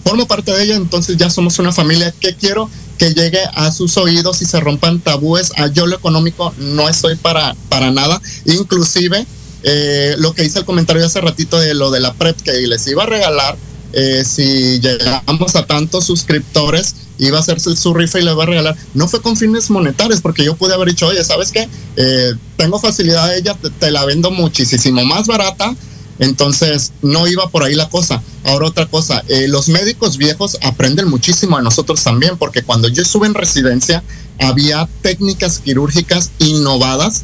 formo 0.04 0.28
parte 0.28 0.52
de 0.52 0.64
ella, 0.64 0.76
entonces 0.76 1.18
ya 1.18 1.30
somos 1.30 1.58
una 1.60 1.72
familia 1.72 2.14
que 2.20 2.36
quiero 2.36 2.70
que 2.98 3.14
llegue 3.14 3.40
a 3.56 3.72
sus 3.72 3.98
oídos 3.98 4.41
y 4.41 4.45
se 4.45 4.60
rompan 4.60 5.00
tabúes. 5.00 5.52
A 5.56 5.68
yo 5.68 5.88
lo 5.88 5.95
económico 5.95 6.54
no 6.58 6.90
estoy 6.90 7.16
para, 7.16 7.56
para 7.70 7.91
nada. 7.91 8.22
Inclusive 8.45 9.26
eh, 9.64 10.16
lo 10.20 10.34
que 10.34 10.44
hice 10.44 10.60
el 10.60 10.66
comentario 10.66 11.06
hace 11.06 11.22
ratito 11.22 11.60
de 11.60 11.74
lo 11.74 11.90
de 11.90 12.02
la 12.02 12.14
PrEP 12.14 12.41
que 12.41 12.52
les 12.68 12.86
iba 12.88 13.04
a 13.04 13.08
regalar. 13.08 13.58
Eh, 13.94 14.24
si 14.26 14.80
llegamos 14.80 15.56
a 15.56 15.66
tantos 15.66 16.06
suscriptores, 16.06 16.95
iba 17.26 17.38
a 17.38 17.41
hacerse 17.41 17.76
su 17.76 17.94
rifa 17.94 18.20
y 18.20 18.24
le 18.24 18.34
va 18.34 18.44
a 18.44 18.48
regalar. 18.48 18.76
No 18.94 19.08
fue 19.08 19.22
con 19.22 19.38
fines 19.38 19.70
monetarios, 19.70 20.22
porque 20.22 20.44
yo 20.44 20.56
pude 20.56 20.74
haber 20.74 20.90
dicho, 20.90 21.08
oye, 21.08 21.24
¿sabes 21.24 21.52
qué? 21.52 21.68
Eh, 21.95 22.34
tengo 22.58 22.80
facilidad 22.80 23.30
de 23.30 23.40
ella, 23.40 23.58
te, 23.80 23.91
la 23.91 24.06
vendo 24.06 24.32
muchísimo 24.32 25.04
más 25.06 25.28
barata. 25.28 25.76
Entonces, 26.20 26.94
no 27.02 27.28
iba 27.28 27.50
por 27.50 27.64
ahí 27.64 27.76
la 27.76 27.90
cosa. 27.90 28.22
Ahora 28.44 28.68
otra 28.68 28.86
cosa, 28.86 29.24
eh, 29.28 29.48
los 29.48 29.68
médicos 29.70 30.18
viejos 30.18 30.58
aprenden 30.62 31.10
muchísimo 31.10 31.58
de 31.58 31.64
nosotros 31.64 32.04
también, 32.04 32.38
porque 32.38 32.62
cuando 32.62 32.88
yo 32.88 33.02
estuve 33.02 33.28
en 33.28 33.34
residencia, 33.34 34.04
había 34.40 34.88
técnicas 35.02 35.60
quirúrgicas 35.60 36.32
innovadas, 36.40 37.24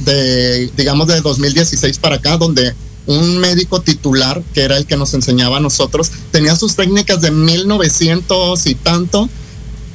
de 0.00 0.70
digamos, 0.76 1.06
de 1.06 1.20
2016 1.20 1.98
para 1.98 2.16
acá, 2.16 2.36
donde 2.36 2.74
un 3.06 3.38
médico 3.38 3.80
titular, 3.80 4.42
que 4.54 4.62
era 4.62 4.76
el 4.76 4.86
que 4.86 4.96
nos 4.96 5.14
enseñaba 5.14 5.58
a 5.58 5.60
nosotros, 5.60 6.10
tenía 6.30 6.56
sus 6.56 6.76
técnicas 6.76 7.20
de 7.20 7.30
1900 7.30 8.66
y 8.66 8.74
tanto, 8.74 9.28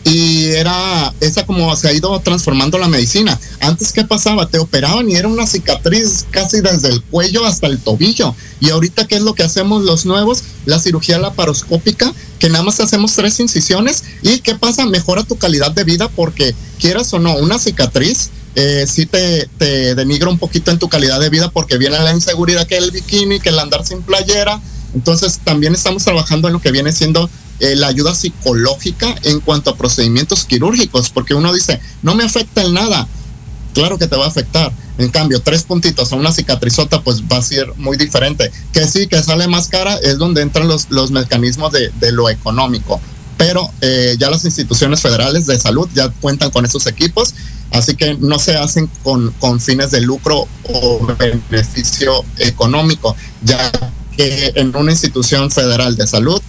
y 0.04 0.46
era 0.46 1.14
esa 1.20 1.46
como 1.46 1.76
se 1.76 1.90
ha 1.90 1.94
ido 1.94 2.18
transformando 2.22 2.78
la 2.78 2.88
medicina. 2.88 3.38
Antes, 3.60 3.92
¿qué 3.92 4.06
pasaba? 4.06 4.48
Te 4.48 4.58
operaban 4.58 5.10
y 5.10 5.16
era 5.16 5.28
una 5.28 5.46
cicatriz 5.46 6.26
casi 6.32 6.62
desde 6.62 6.90
el 6.90 7.02
cuello 7.02 7.46
hasta 7.46 7.68
el 7.68 7.80
tobillo. 7.80 8.34
Y 8.62 8.70
ahorita, 8.70 9.06
¿qué 9.06 9.16
es 9.16 9.22
lo 9.22 9.36
que 9.36 9.44
hacemos 9.44 9.84
los 9.84 10.06
nuevos? 10.06 10.44
La 10.66 10.80
cirugía 10.80 11.20
laparoscópica, 11.20 12.14
que 12.40 12.50
nada 12.50 12.64
más 12.64 12.80
hacemos 12.80 13.16
tres 13.16 13.40
incisiones. 13.42 14.04
¿Y 14.22 14.40
qué 14.40 14.56
pasa? 14.56 14.86
Mejora 14.86 15.24
tu 15.24 15.38
calidad 15.38 15.72
de 15.72 15.84
vida 15.84 16.08
porque, 16.08 16.56
quieras 16.80 17.12
o 17.14 17.20
no, 17.20 17.36
una 17.36 17.60
cicatriz 17.60 18.30
eh, 18.56 18.86
sí 18.88 19.06
te, 19.06 19.48
te, 19.58 19.96
denigra 19.96 20.30
un 20.30 20.40
poquito 20.40 20.72
en 20.72 20.80
tu 20.80 20.90
calidad 20.90 21.20
de 21.20 21.30
vida 21.30 21.50
porque 21.50 21.78
viene 21.78 22.00
la 22.00 22.14
inseguridad 22.14 22.66
que 22.68 22.78
el 22.78 22.92
bikini, 22.92 23.40
que 23.40 23.50
el 23.50 23.60
andar 23.60 23.86
sin 23.86 24.02
playera. 24.02 24.60
Entonces 24.94 25.40
también 25.44 25.74
estamos 25.74 26.04
trabajando 26.04 26.48
en 26.48 26.54
lo 26.54 26.62
que 26.62 26.72
viene 26.72 26.92
siendo 26.92 27.30
eh, 27.60 27.76
la 27.76 27.88
ayuda 27.88 28.14
psicológica 28.14 29.16
en 29.24 29.40
cuanto 29.40 29.72
a 29.72 29.76
procedimientos 29.76 30.46
quirúrgicos, 30.46 31.10
porque 31.10 31.34
uno 31.34 31.54
dice, 31.54 31.80
no 32.02 32.16
me 32.16 32.24
afecta 32.24 32.62
en 32.62 32.74
nada. 32.74 33.08
Claro 33.74 33.98
que 33.98 34.08
te 34.08 34.16
va 34.16 34.26
a 34.26 34.30
afectar. 34.30 34.72
En 34.98 35.10
cambio, 35.10 35.40
tres 35.42 35.64
puntitos 35.64 36.12
o 36.12 36.16
una 36.16 36.32
cicatrizota, 36.32 37.02
pues 37.04 37.22
va 37.24 37.38
a 37.38 37.42
ser 37.42 37.72
muy 37.76 37.98
diferente. 37.98 38.52
Que 38.74 38.88
sí, 38.88 39.08
que 39.08 39.22
sale 39.22 39.48
más 39.48 39.68
cara, 39.68 39.96
es 39.98 40.18
donde 40.18 40.42
entran 40.42 40.68
los, 40.68 40.90
los 40.90 41.12
mecanismos 41.12 41.72
de, 41.72 41.92
de 42.00 42.12
lo 42.12 42.30
económico. 42.30 43.00
Pero 43.38 43.72
eh, 43.82 44.16
ya 44.20 44.30
las 44.30 44.46
instituciones 44.46 45.02
federales 45.02 45.46
de 45.46 45.60
salud 45.60 45.88
ya 45.94 46.10
cuentan 46.10 46.50
con 46.50 46.66
esos 46.66 46.88
equipos, 46.88 47.36
así 47.72 47.96
que 47.96 48.16
no 48.16 48.40
se 48.40 48.58
hacen 48.58 48.90
con, 49.04 49.32
con 49.40 49.60
fines 49.60 49.92
de 49.92 50.02
lucro 50.02 50.48
o 50.64 51.16
beneficio 51.18 52.24
económico, 52.38 53.16
ya 53.44 53.72
que 54.16 54.54
en 54.56 54.76
una 54.76 54.92
institución 54.92 55.52
federal 55.52 55.96
de 55.96 56.08
salud 56.08 56.42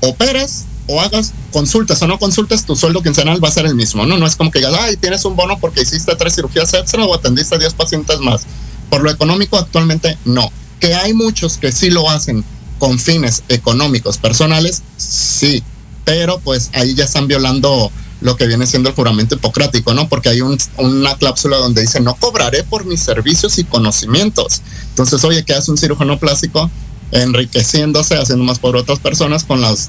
operes 0.00 0.66
o 0.86 1.00
hagas 1.00 1.32
consultas 1.52 2.02
o 2.02 2.06
no 2.06 2.18
consultas, 2.18 2.64
tu 2.64 2.74
sueldo 2.74 3.02
quincenal 3.02 3.42
va 3.42 3.48
a 3.48 3.52
ser 3.52 3.66
el 3.66 3.74
mismo, 3.74 4.06
¿no? 4.06 4.18
No 4.18 4.26
es 4.26 4.36
como 4.36 4.50
que 4.50 4.58
digas, 4.58 4.74
ay, 4.78 4.96
tienes 4.96 5.24
un 5.24 5.36
bono 5.36 5.58
porque 5.58 5.82
hiciste 5.82 6.14
tres 6.16 6.34
cirugías 6.34 6.72
extra 6.74 7.04
o 7.04 7.14
atendiste 7.14 7.54
a 7.54 7.58
10 7.58 7.74
pacientes 7.74 8.18
más. 8.20 8.42
Por 8.88 9.02
lo 9.02 9.10
económico, 9.10 9.56
actualmente 9.56 10.18
no. 10.24 10.50
Que 10.80 10.94
hay 10.94 11.12
muchos 11.12 11.58
que 11.58 11.70
sí 11.70 11.90
lo 11.90 12.10
hacen 12.10 12.44
con 12.78 12.98
fines 12.98 13.44
económicos 13.48 14.18
personales, 14.18 14.82
sí, 14.96 15.62
pero 16.10 16.40
pues 16.40 16.70
ahí 16.72 16.96
ya 16.96 17.04
están 17.04 17.28
violando 17.28 17.92
lo 18.20 18.36
que 18.36 18.48
viene 18.48 18.66
siendo 18.66 18.88
el 18.88 18.96
juramento 18.96 19.36
hipocrático, 19.36 19.94
¿no? 19.94 20.08
Porque 20.08 20.28
hay 20.28 20.40
un, 20.40 20.58
una 20.76 21.14
cláusula 21.14 21.56
donde 21.58 21.82
dice, 21.82 22.00
no 22.00 22.16
cobraré 22.16 22.64
por 22.64 22.84
mis 22.84 22.98
servicios 22.98 23.58
y 23.60 23.64
conocimientos. 23.64 24.60
Entonces, 24.88 25.22
oye, 25.22 25.44
¿qué 25.44 25.54
hace 25.54 25.70
un 25.70 25.78
cirujano 25.78 26.18
plástico? 26.18 26.68
Enriqueciéndose, 27.12 28.16
haciendo 28.16 28.44
más 28.44 28.58
por 28.58 28.74
otras 28.74 28.98
personas 28.98 29.44
con 29.44 29.60
las 29.60 29.88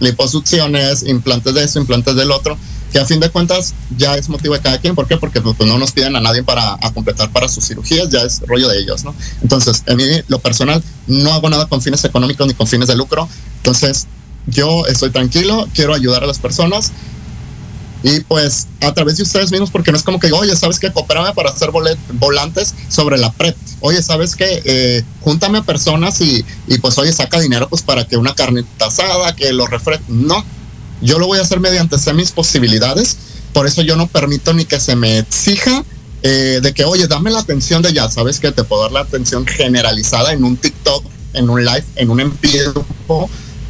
liposucciones, 0.00 1.04
implantes 1.04 1.54
de 1.54 1.62
eso, 1.62 1.78
implantes 1.78 2.16
del 2.16 2.32
otro, 2.32 2.58
que 2.92 2.98
a 2.98 3.06
fin 3.06 3.20
de 3.20 3.30
cuentas 3.30 3.72
ya 3.96 4.16
es 4.16 4.28
motivo 4.28 4.54
de 4.54 4.60
cada 4.60 4.78
quien. 4.78 4.96
¿Por 4.96 5.06
qué? 5.06 5.18
Porque 5.18 5.40
pues, 5.40 5.56
no 5.60 5.78
nos 5.78 5.92
piden 5.92 6.16
a 6.16 6.20
nadie 6.20 6.42
para 6.42 6.78
a 6.82 6.92
completar 6.92 7.30
para 7.30 7.48
sus 7.48 7.64
cirugías, 7.64 8.10
ya 8.10 8.22
es 8.22 8.40
rollo 8.40 8.68
de 8.68 8.80
ellos, 8.80 9.04
¿no? 9.04 9.14
Entonces, 9.40 9.84
en 9.86 9.98
mí, 9.98 10.04
lo 10.26 10.40
personal, 10.40 10.82
no 11.06 11.32
hago 11.32 11.48
nada 11.48 11.66
con 11.66 11.80
fines 11.80 12.04
económicos 12.04 12.48
ni 12.48 12.54
con 12.54 12.66
fines 12.66 12.88
de 12.88 12.96
lucro. 12.96 13.28
Entonces, 13.58 14.08
yo 14.46 14.86
estoy 14.86 15.10
tranquilo, 15.10 15.68
quiero 15.74 15.94
ayudar 15.94 16.24
a 16.24 16.26
las 16.26 16.38
personas 16.38 16.92
y 18.02 18.20
pues 18.20 18.66
a 18.80 18.94
través 18.94 19.18
de 19.18 19.24
ustedes 19.24 19.50
mismos, 19.50 19.70
porque 19.70 19.92
no 19.92 19.98
es 19.98 20.02
como 20.02 20.18
que, 20.18 20.32
oye, 20.32 20.56
¿sabes 20.56 20.78
qué? 20.78 20.90
Coopérame 20.90 21.34
para 21.34 21.50
hacer 21.50 21.70
volantes 22.14 22.74
sobre 22.88 23.18
la 23.18 23.30
PREP. 23.32 23.56
Oye, 23.80 24.02
¿sabes 24.02 24.36
qué? 24.36 24.62
Eh, 24.64 25.04
júntame 25.20 25.62
personas 25.62 26.20
y, 26.20 26.44
y, 26.66 26.78
pues, 26.78 26.96
oye, 26.98 27.12
saca 27.12 27.40
dinero 27.40 27.68
pues 27.68 27.82
para 27.82 28.06
que 28.06 28.16
una 28.16 28.34
carnita 28.34 28.86
asada, 28.86 29.36
que 29.36 29.52
lo 29.52 29.66
refresque. 29.66 30.04
No, 30.08 30.42
yo 31.02 31.18
lo 31.18 31.26
voy 31.26 31.38
a 31.38 31.42
hacer 31.42 31.60
mediante 31.60 31.96
mis 32.14 32.30
posibilidades. 32.30 33.18
Por 33.52 33.66
eso 33.66 33.82
yo 33.82 33.96
no 33.96 34.06
permito 34.06 34.54
ni 34.54 34.64
que 34.64 34.80
se 34.80 34.96
me 34.96 35.18
exija 35.18 35.84
eh, 36.22 36.60
de 36.62 36.72
que, 36.72 36.84
oye, 36.84 37.06
dame 37.06 37.30
la 37.30 37.40
atención 37.40 37.82
de 37.82 37.92
ya, 37.92 38.10
¿sabes 38.10 38.40
que 38.40 38.52
Te 38.52 38.64
puedo 38.64 38.82
dar 38.82 38.92
la 38.92 39.00
atención 39.00 39.46
generalizada 39.46 40.32
en 40.32 40.44
un 40.44 40.56
TikTok, 40.56 41.04
en 41.34 41.50
un 41.50 41.64
live, 41.64 41.84
en 41.96 42.10
un 42.10 42.20
en 42.20 42.32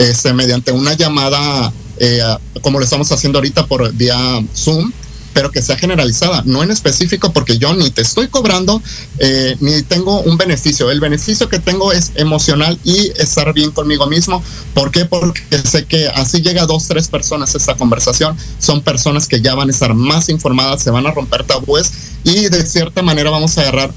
este, 0.01 0.33
mediante 0.33 0.73
una 0.73 0.95
llamada 0.95 1.73
eh, 1.99 2.23
como 2.63 2.79
lo 2.79 2.85
estamos 2.85 3.13
haciendo 3.13 3.39
ahorita 3.39 3.67
por 3.67 3.93
vía 3.93 4.17
Zoom, 4.57 4.91
pero 5.35 5.51
que 5.51 5.61
sea 5.61 5.77
generalizada, 5.77 6.43
no 6.47 6.63
en 6.63 6.71
específico 6.71 7.33
porque 7.33 7.59
yo 7.59 7.75
ni 7.75 7.91
te 7.91 8.01
estoy 8.01 8.29
cobrando 8.29 8.83
eh, 9.19 9.57
ni 9.61 9.83
tengo 9.83 10.21
un 10.23 10.39
beneficio. 10.39 10.91
El 10.91 11.01
beneficio 11.01 11.51
que 11.51 11.59
tengo 11.59 11.93
es 11.93 12.13
emocional 12.15 12.79
y 12.83 13.13
estar 13.17 13.53
bien 13.53 13.71
conmigo 13.73 14.07
mismo. 14.07 14.43
¿Por 14.73 14.91
qué? 14.91 15.05
Porque 15.05 15.43
sé 15.71 15.85
que 15.85 16.09
así 16.09 16.41
llega 16.41 16.63
a 16.63 16.67
dos, 16.67 16.89
tres 16.89 17.09
personas 17.09 17.55
esta 17.55 17.75
conversación. 17.75 18.35
Son 18.59 18.81
personas 18.81 19.29
que 19.29 19.43
ya 19.43 19.55
van 19.55 19.69
a 19.69 19.73
estar 19.73 19.93
más 19.93 20.31
informadas, 20.31 20.83
se 20.83 20.91
van 20.91 21.07
a 21.07 21.11
romper 21.11 21.45
tabúes 21.45 21.93
y 22.25 22.49
de 22.49 22.65
cierta 22.65 23.03
manera 23.03 23.29
vamos 23.29 23.59
a 23.59 23.61
agarrar 23.61 23.93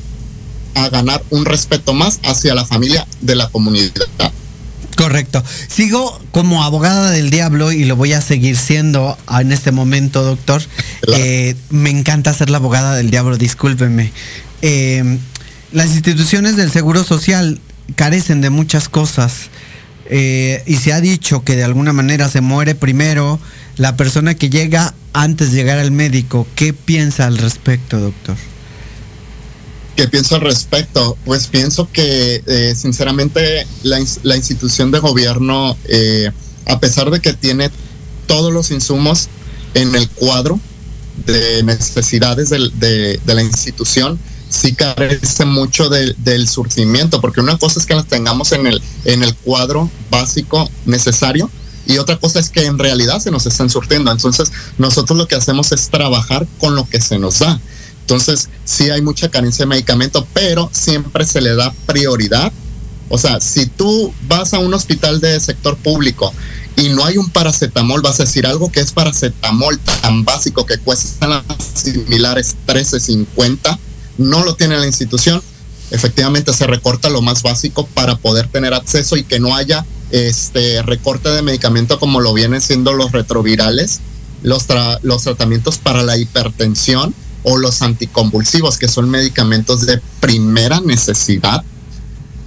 a 0.76 0.90
ganar 0.90 1.24
un 1.30 1.46
respeto 1.46 1.94
más 1.94 2.20
hacia 2.24 2.54
la 2.54 2.66
familia 2.66 3.08
de 3.22 3.36
la 3.36 3.48
comunidad. 3.50 3.94
Correcto. 4.96 5.44
Sigo 5.68 6.20
como 6.32 6.64
abogada 6.64 7.12
del 7.12 7.30
diablo 7.30 7.72
y 7.72 7.86
lo 7.86 7.96
voy 7.96 8.14
a 8.14 8.22
seguir 8.22 8.58
siendo 8.58 9.18
en 9.40 9.52
este 9.52 9.72
momento, 9.72 10.24
doctor. 10.24 10.62
Eh, 11.16 11.56
me 11.70 11.90
encanta 11.90 12.34
ser 12.34 12.50
la 12.50 12.58
abogada 12.58 12.96
del 12.96 13.10
diablo, 13.10 13.38
discúlpenme. 13.38 14.12
Eh, 14.62 15.18
las 15.72 15.88
instituciones 15.88 16.56
del 16.56 16.72
Seguro 16.72 17.04
Social 17.04 17.60
carecen 17.96 18.42
de 18.42 18.50
muchas 18.50 18.90
cosas. 18.90 19.50
Eh, 20.10 20.62
y 20.66 20.76
se 20.76 20.94
ha 20.94 21.02
dicho 21.02 21.44
que 21.44 21.56
de 21.56 21.64
alguna 21.64 21.94
manera 21.94 22.30
se 22.30 22.42
muere 22.42 22.76
primero 22.76 23.40
la 23.78 23.96
persona 23.96 24.36
que 24.36 24.50
llega 24.50 24.94
antes 25.14 25.52
de 25.52 25.58
llegar 25.58 25.80
al 25.80 25.92
médico. 25.92 26.48
¿Qué 26.56 26.74
piensa 26.74 27.26
al 27.26 27.38
respecto, 27.38 28.00
doctor? 28.00 28.36
¿Qué 29.96 30.08
pienso 30.08 30.36
al 30.36 30.42
respecto? 30.42 31.18
Pues 31.24 31.48
pienso 31.48 31.88
que 31.92 32.44
eh, 32.48 32.74
sinceramente 32.76 33.68
la, 33.84 34.04
la, 34.24 34.36
institución 34.36 34.90
de 34.90 35.00
gobierno, 35.00 35.78
eh, 35.86 36.32
a 36.66 36.80
pesar 36.80 37.12
de 37.12 37.20
que 37.20 37.34
tiene 37.34 37.70
todos 38.26 38.52
los 38.52 38.72
insumos 38.72 39.30
en 39.76 39.94
el 39.96 40.10
cuadro 40.10 40.60
de 41.28 41.62
necesidades 41.62 42.50
de, 42.50 43.20
de, 43.24 43.34
la 43.36 43.44
institución, 43.44 44.20
sí 44.50 44.74
carece 44.74 45.46
mucho 45.46 45.90
de, 45.90 46.16
del 46.18 46.48
surtimiento, 46.48 47.22
porque 47.22 47.42
una 47.42 47.58
cosa 47.60 47.80
es 47.80 47.86
que 47.86 47.94
las 47.94 48.08
tengamos 48.08 48.52
en 48.52 48.66
el, 48.66 48.82
en 49.06 49.24
el 49.24 49.36
cuadro 49.36 49.92
básico 50.10 50.70
necesario, 50.86 51.52
y 51.86 51.98
otra 51.98 52.18
cosa 52.18 52.40
es 52.40 52.50
que 52.50 52.66
en 52.66 52.80
realidad 52.80 53.20
se 53.20 53.30
nos 53.30 53.46
están 53.46 53.70
surtiendo. 53.70 54.12
Entonces, 54.12 54.52
nosotros 54.78 55.18
lo 55.18 55.28
que 55.28 55.36
hacemos 55.36 55.72
es 55.72 55.90
trabajar 55.90 56.48
con 56.58 56.76
lo 56.76 56.88
que 56.88 57.02
se 57.02 57.20
nos 57.20 57.40
da. 57.40 57.60
Entonces, 58.04 58.50
sí 58.66 58.90
hay 58.90 59.02
mucha 59.02 59.30
carencia 59.30 59.64
de 59.64 59.70
medicamento, 59.70 60.28
pero 60.34 60.70
siempre 60.74 61.26
se 61.26 61.40
le 61.40 61.56
da 61.56 61.74
prioridad. 61.86 62.52
O 63.08 63.18
sea, 63.18 63.40
si 63.40 63.66
tú 63.66 64.14
vas 64.28 64.54
a 64.54 64.60
un 64.60 64.74
hospital 64.74 65.22
de 65.22 65.40
sector 65.40 65.78
público 65.78 66.34
y 66.76 66.90
no 66.90 67.06
hay 67.06 67.18
un 67.18 67.30
paracetamol, 67.30 68.02
vas 68.02 68.20
a 68.20 68.26
decir 68.26 68.46
algo 68.46 68.72
que 68.72 68.82
es 68.82 68.92
paracetamol 68.92 69.80
tan 69.80 70.26
básico 70.26 70.66
que 70.66 70.80
cuesta 70.80 71.28
las 71.28 71.44
similares 71.76 72.58
13.50, 72.68 73.78
no 74.18 74.44
lo 74.44 74.56
tiene 74.56 74.78
la 74.78 74.86
institución. 74.86 75.42
Efectivamente 75.92 76.52
se 76.52 76.68
recorta 76.68 77.10
lo 77.10 77.22
más 77.22 77.42
básico 77.42 77.88
para 77.94 78.18
poder 78.18 78.48
tener 78.48 78.74
acceso 78.74 79.16
y 79.16 79.24
que 79.24 79.40
no 79.40 79.56
haya 79.56 79.86
este 80.12 80.82
recorte 80.82 81.30
de 81.30 81.42
medicamento 81.42 82.00
como 82.00 82.20
lo 82.20 82.34
vienen 82.34 82.60
siendo 82.60 82.92
los 82.92 83.14
retrovirales, 83.14 84.02
los, 84.42 84.66
tra 84.66 85.00
los 85.04 85.24
tratamientos 85.24 85.78
para 85.78 86.04
la 86.04 86.18
hipertensión 86.18 87.16
o 87.44 87.58
los 87.58 87.82
anticonvulsivos, 87.82 88.78
que 88.78 88.88
son 88.88 89.10
medicamentos 89.10 89.86
de 89.86 90.02
primera 90.20 90.80
necesidad. 90.80 91.64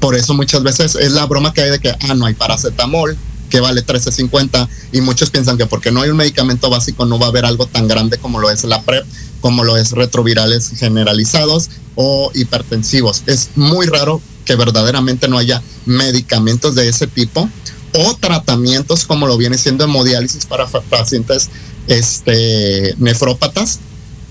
Por 0.00 0.14
eso 0.14 0.34
muchas 0.34 0.62
veces 0.62 0.94
es 0.94 1.12
la 1.12 1.26
broma 1.26 1.52
que 1.52 1.62
hay 1.62 1.70
de 1.70 1.78
que, 1.78 1.90
ah, 1.90 2.14
no 2.14 2.26
hay 2.26 2.34
paracetamol, 2.34 3.16
que 3.50 3.60
vale 3.60 3.84
13.50 3.84 4.68
y 4.92 5.00
muchos 5.00 5.30
piensan 5.30 5.56
que 5.56 5.66
porque 5.66 5.90
no 5.90 6.02
hay 6.02 6.10
un 6.10 6.16
medicamento 6.16 6.68
básico 6.68 7.04
no 7.06 7.18
va 7.18 7.26
a 7.26 7.28
haber 7.28 7.44
algo 7.44 7.66
tan 7.66 7.86
grande 7.86 8.18
como 8.18 8.40
lo 8.40 8.50
es 8.50 8.64
la 8.64 8.82
PrEP, 8.82 9.04
como 9.40 9.64
lo 9.64 9.76
es 9.76 9.92
retrovirales 9.92 10.70
generalizados 10.76 11.70
o 11.94 12.30
hipertensivos. 12.34 13.22
Es 13.26 13.50
muy 13.54 13.86
raro 13.86 14.20
que 14.44 14.56
verdaderamente 14.56 15.28
no 15.28 15.38
haya 15.38 15.62
medicamentos 15.86 16.74
de 16.74 16.88
ese 16.88 17.06
tipo 17.06 17.48
o 17.92 18.16
tratamientos 18.16 19.04
como 19.04 19.26
lo 19.26 19.36
viene 19.36 19.58
siendo 19.58 19.84
hemodiálisis 19.84 20.46
para 20.46 20.66
pacientes 20.66 21.50
este, 21.88 22.94
nefrópatas 22.98 23.80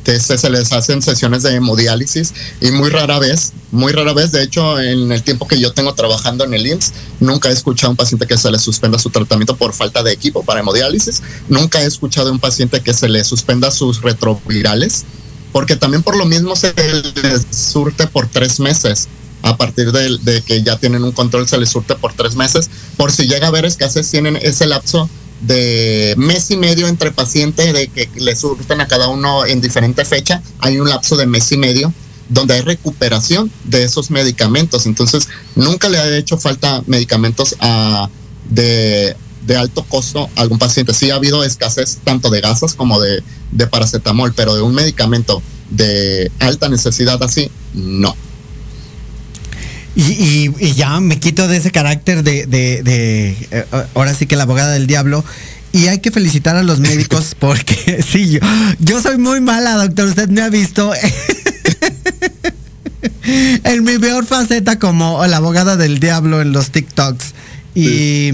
se 0.05 0.49
les 0.49 0.71
hacen 0.71 1.01
sesiones 1.01 1.43
de 1.43 1.55
hemodiálisis 1.55 2.33
y 2.61 2.71
muy 2.71 2.89
rara 2.89 3.17
vez, 3.19 3.53
muy 3.71 3.91
rara 3.91 4.13
vez, 4.13 4.31
de 4.31 4.43
hecho, 4.43 4.79
en 4.79 5.11
el 5.11 5.23
tiempo 5.23 5.47
que 5.47 5.59
yo 5.59 5.73
tengo 5.73 5.93
trabajando 5.95 6.43
en 6.43 6.53
el 6.53 6.65
IMSS, 6.67 6.93
nunca 7.19 7.49
he 7.49 7.53
escuchado 7.53 7.87
a 7.87 7.91
un 7.91 7.97
paciente 7.97 8.27
que 8.27 8.37
se 8.37 8.51
le 8.51 8.59
suspenda 8.59 8.99
su 8.99 9.09
tratamiento 9.09 9.55
por 9.55 9.73
falta 9.73 10.03
de 10.03 10.11
equipo 10.11 10.43
para 10.43 10.59
hemodiálisis, 10.59 11.23
nunca 11.49 11.81
he 11.81 11.85
escuchado 11.85 12.29
a 12.29 12.31
un 12.31 12.39
paciente 12.39 12.81
que 12.81 12.93
se 12.93 13.09
le 13.09 13.23
suspenda 13.23 13.71
sus 13.71 14.01
retrovirales, 14.01 15.05
porque 15.51 15.75
también 15.75 16.03
por 16.03 16.15
lo 16.15 16.25
mismo 16.25 16.55
se 16.55 16.73
les 16.75 17.45
surte 17.49 18.07
por 18.07 18.27
tres 18.27 18.59
meses. 18.59 19.07
A 19.41 19.57
partir 19.57 19.91
de, 19.91 20.17
de 20.23 20.41
que 20.41 20.63
ya 20.63 20.77
tienen 20.77 21.03
un 21.03 21.11
control, 21.11 21.47
se 21.47 21.59
les 21.59 21.69
surte 21.69 21.93
por 21.93 22.13
tres 22.13 22.35
meses. 22.35 22.67
Por 22.97 23.11
si 23.11 23.27
llega 23.27 23.45
a 23.45 23.49
haber 23.49 23.65
escasez, 23.65 24.09
tienen 24.09 24.37
ese 24.37 24.65
lapso 24.65 25.07
de 25.47 26.15
mes 26.17 26.49
y 26.51 26.57
medio 26.57 26.87
entre 26.87 27.11
pacientes 27.11 27.73
de 27.73 27.87
que 27.87 28.09
le 28.15 28.35
surten 28.35 28.81
a 28.81 28.87
cada 28.87 29.07
uno 29.07 29.45
en 29.45 29.61
diferente 29.61 30.05
fecha, 30.05 30.41
hay 30.59 30.79
un 30.79 30.89
lapso 30.89 31.17
de 31.17 31.25
mes 31.25 31.51
y 31.51 31.57
medio 31.57 31.93
donde 32.29 32.55
hay 32.55 32.61
recuperación 32.61 33.51
de 33.65 33.83
esos 33.83 34.09
medicamentos. 34.09 34.85
Entonces, 34.85 35.27
nunca 35.55 35.89
le 35.89 35.99
ha 35.99 36.17
hecho 36.17 36.37
falta 36.37 36.83
medicamentos 36.87 37.55
a, 37.59 38.09
de, 38.49 39.15
de, 39.45 39.55
alto 39.55 39.83
costo 39.83 40.29
a 40.35 40.41
algún 40.41 40.57
paciente. 40.57 40.93
Sí 40.93 41.11
ha 41.11 41.15
habido 41.15 41.43
escasez 41.43 41.99
tanto 42.03 42.29
de 42.29 42.41
gasas 42.41 42.73
como 42.73 42.99
de, 42.99 43.23
de 43.51 43.67
paracetamol, 43.67 44.33
pero 44.33 44.55
de 44.55 44.61
un 44.61 44.73
medicamento 44.73 45.41
de 45.69 46.31
alta 46.39 46.69
necesidad 46.69 47.21
así, 47.21 47.51
no. 47.73 48.15
Y, 49.95 50.51
y, 50.59 50.73
ya 50.73 50.99
me 50.99 51.19
quito 51.19 51.47
de 51.47 51.55
ese 51.57 51.71
carácter 51.71 52.21
de, 52.21 52.45
de, 52.45 52.83
de 52.83 53.29
eh, 53.51 53.65
ahora 53.93 54.13
sí 54.13 54.25
que 54.25 54.35
la 54.35 54.43
abogada 54.43 54.73
del 54.73 54.87
diablo. 54.87 55.23
Y 55.71 55.87
hay 55.87 55.99
que 55.99 56.11
felicitar 56.11 56.55
a 56.55 56.63
los 56.63 56.79
médicos 56.79 57.35
porque 57.39 58.03
sí, 58.11 58.29
yo, 58.29 58.39
yo 58.79 59.01
soy 59.01 59.17
muy 59.17 59.39
mala, 59.41 59.75
doctor. 59.75 60.07
Usted 60.09 60.29
me 60.29 60.41
ha 60.41 60.49
visto. 60.49 60.91
en 63.63 63.83
mi 63.83 63.97
peor 63.97 64.25
faceta 64.25 64.79
como 64.79 65.25
la 65.25 65.37
abogada 65.37 65.77
del 65.77 65.99
diablo 65.99 66.41
en 66.41 66.51
los 66.51 66.71
TikToks. 66.71 67.33
Y, 67.73 68.31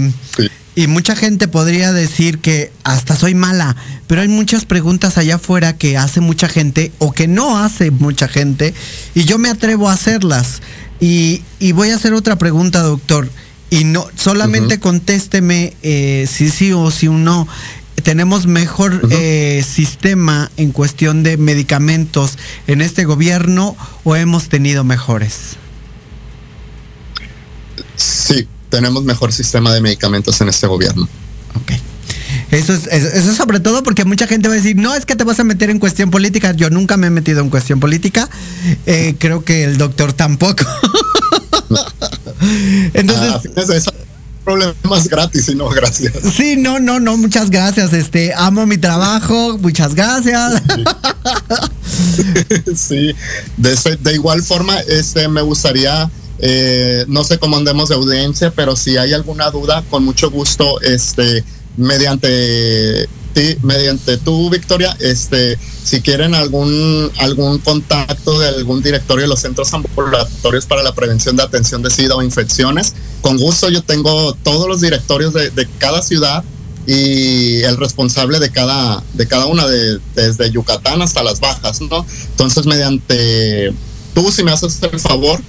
y 0.74 0.86
mucha 0.86 1.16
gente 1.16 1.48
podría 1.48 1.92
decir 1.92 2.38
que 2.38 2.72
hasta 2.84 3.16
soy 3.16 3.34
mala, 3.34 3.76
pero 4.06 4.20
hay 4.22 4.28
muchas 4.28 4.64
preguntas 4.64 5.18
allá 5.18 5.34
afuera 5.36 5.76
que 5.76 5.98
hace 5.98 6.20
mucha 6.20 6.48
gente 6.48 6.92
o 6.98 7.12
que 7.12 7.26
no 7.26 7.58
hace 7.58 7.90
mucha 7.90 8.28
gente 8.28 8.72
y 9.14 9.24
yo 9.24 9.38
me 9.38 9.50
atrevo 9.50 9.88
a 9.88 9.94
hacerlas. 9.94 10.62
Y, 11.02 11.42
y 11.58 11.72
voy 11.72 11.90
a 11.90 11.96
hacer 11.96 12.14
otra 12.14 12.36
pregunta, 12.36 12.80
doctor. 12.80 13.28
Y 13.70 13.82
no, 13.82 14.06
solamente 14.14 14.78
contésteme 14.78 15.74
eh, 15.82 16.28
si 16.30 16.48
sí 16.48 16.72
o 16.72 16.92
si 16.92 17.08
no 17.08 17.48
tenemos 18.04 18.46
mejor 18.46 19.08
eh, 19.10 19.64
sistema 19.66 20.48
en 20.56 20.70
cuestión 20.70 21.24
de 21.24 21.36
medicamentos 21.38 22.38
en 22.68 22.82
este 22.82 23.04
gobierno 23.04 23.76
o 24.04 24.14
hemos 24.14 24.48
tenido 24.48 24.84
mejores? 24.84 25.56
Sí, 27.96 28.46
tenemos 28.68 29.02
mejor 29.02 29.32
sistema 29.32 29.74
de 29.74 29.80
medicamentos 29.80 30.40
en 30.40 30.50
este 30.50 30.68
gobierno. 30.68 31.08
Ok. 31.54 31.72
Eso 32.52 32.74
es, 32.74 32.86
eso 32.86 33.34
sobre 33.34 33.60
todo 33.60 33.82
porque 33.82 34.04
mucha 34.04 34.26
gente 34.26 34.46
va 34.46 34.54
a 34.54 34.58
decir, 34.58 34.76
no 34.76 34.94
es 34.94 35.06
que 35.06 35.16
te 35.16 35.24
vas 35.24 35.40
a 35.40 35.44
meter 35.44 35.70
en 35.70 35.78
cuestión 35.78 36.10
política. 36.10 36.52
Yo 36.52 36.68
nunca 36.68 36.98
me 36.98 37.06
he 37.06 37.10
metido 37.10 37.40
en 37.40 37.48
cuestión 37.48 37.80
política. 37.80 38.28
Eh, 38.84 39.16
creo 39.18 39.42
que 39.42 39.64
el 39.64 39.78
doctor 39.78 40.12
tampoco. 40.12 40.62
Entonces, 42.92 43.88
ah, 43.88 43.92
problemas 44.44 45.08
gratis 45.08 45.48
y 45.48 45.54
no 45.54 45.70
gracias. 45.70 46.12
Sí, 46.36 46.56
no, 46.58 46.78
no, 46.78 47.00
no, 47.00 47.16
muchas 47.16 47.48
gracias. 47.48 47.94
Este, 47.94 48.34
amo 48.34 48.66
mi 48.66 48.76
trabajo, 48.76 49.58
muchas 49.58 49.94
gracias. 49.94 50.62
Sí, 52.74 53.14
de, 53.56 54.14
igual 54.14 54.42
forma, 54.42 54.78
este, 54.80 55.28
me 55.28 55.42
gustaría, 55.42 56.10
eh, 56.38 57.04
no 57.06 57.22
sé 57.22 57.38
cómo 57.38 57.56
andemos 57.56 57.90
de 57.90 57.96
audiencia, 57.96 58.50
pero 58.50 58.76
si 58.76 58.96
hay 58.96 59.12
alguna 59.12 59.50
duda, 59.50 59.84
con 59.90 60.04
mucho 60.04 60.30
gusto, 60.30 60.80
este, 60.80 61.44
mediante 61.76 63.08
ti, 63.32 63.56
mediante 63.62 64.18
tu 64.18 64.50
Victoria, 64.50 64.96
este, 65.00 65.58
si 65.84 66.00
quieren 66.00 66.34
algún, 66.34 67.10
algún 67.18 67.58
contacto 67.58 68.38
de 68.38 68.48
algún 68.48 68.82
directorio 68.82 69.22
de 69.22 69.28
los 69.28 69.40
centros 69.40 69.72
ambulatorios 69.72 70.66
para 70.66 70.82
la 70.82 70.94
prevención 70.94 71.36
de 71.36 71.42
atención 71.42 71.82
de 71.82 71.90
SIDA 71.90 72.14
o 72.14 72.22
infecciones, 72.22 72.94
con 73.20 73.38
gusto 73.38 73.68
yo 73.68 73.82
tengo 73.82 74.34
todos 74.42 74.68
los 74.68 74.80
directorios 74.80 75.32
de, 75.32 75.68
cada 75.78 76.02
ciudad 76.02 76.44
y 76.86 77.62
el 77.62 77.76
responsable 77.76 78.38
de 78.38 78.50
cada, 78.50 79.02
de 79.14 79.26
cada 79.26 79.46
una, 79.46 79.66
de, 79.66 79.98
desde 80.14 80.50
Yucatán 80.50 81.00
hasta 81.00 81.22
las 81.22 81.40
bajas, 81.40 81.80
¿no? 81.80 82.04
Entonces, 82.30 82.66
mediante 82.66 83.72
tú, 84.14 84.30
si 84.32 84.42
me 84.42 84.50
haces 84.50 84.80
el 84.82 84.98
favor, 84.98 85.40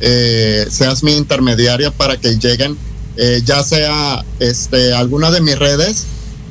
eh, 0.00 0.66
seas 0.70 1.02
mi 1.02 1.16
intermediaria 1.16 1.90
para 1.90 2.16
que 2.18 2.36
lleguen, 2.38 2.76
eh, 3.16 3.42
ya 3.44 3.62
sea 3.62 4.24
este, 4.40 4.92
alguna 4.92 5.30
de 5.30 5.40
mis 5.40 5.58
redes 5.58 6.06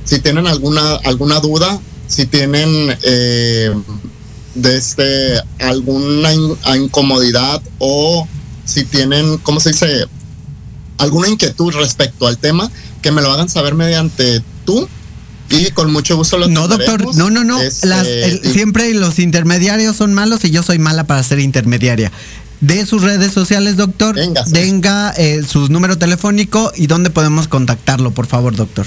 si 0.05 0.19
tienen 0.19 0.47
alguna, 0.47 0.95
alguna 1.03 1.39
duda, 1.39 1.79
si 2.07 2.25
tienen 2.25 2.95
eh, 3.03 3.73
este, 4.63 5.39
alguna 5.59 6.33
incomodidad 6.75 7.61
o 7.79 8.27
si 8.65 8.85
tienen, 8.85 9.37
¿cómo 9.39 9.59
se 9.59 9.71
dice? 9.71 10.05
Alguna 10.97 11.29
inquietud 11.29 11.73
respecto 11.73 12.27
al 12.27 12.37
tema, 12.37 12.69
que 13.01 13.11
me 13.11 13.21
lo 13.21 13.31
hagan 13.31 13.49
saber 13.49 13.75
mediante 13.75 14.41
tú 14.65 14.87
y 15.49 15.71
con 15.71 15.91
mucho 15.91 16.15
gusto 16.15 16.37
lo 16.37 16.47
No, 16.47 16.67
doctor, 16.67 17.15
no, 17.15 17.29
no, 17.29 17.43
no. 17.43 17.61
Este, 17.61 18.51
siempre 18.51 18.93
los 18.93 19.19
intermediarios 19.19 19.95
son 19.95 20.13
malos 20.13 20.43
y 20.45 20.51
yo 20.51 20.63
soy 20.63 20.79
mala 20.79 21.05
para 21.05 21.21
ser 21.23 21.39
intermediaria. 21.39 22.11
De 22.63 22.85
sus 22.85 23.01
redes 23.01 23.33
sociales, 23.33 23.75
doctor. 23.75 24.15
Venga, 24.15 24.45
venga 24.51 25.11
eh, 25.17 25.43
su 25.45 25.67
número 25.67 25.97
telefónico 25.97 26.71
y 26.77 26.87
dónde 26.87 27.09
podemos 27.09 27.49
contactarlo, 27.49 28.11
por 28.11 28.25
favor, 28.25 28.55
doctor. 28.55 28.85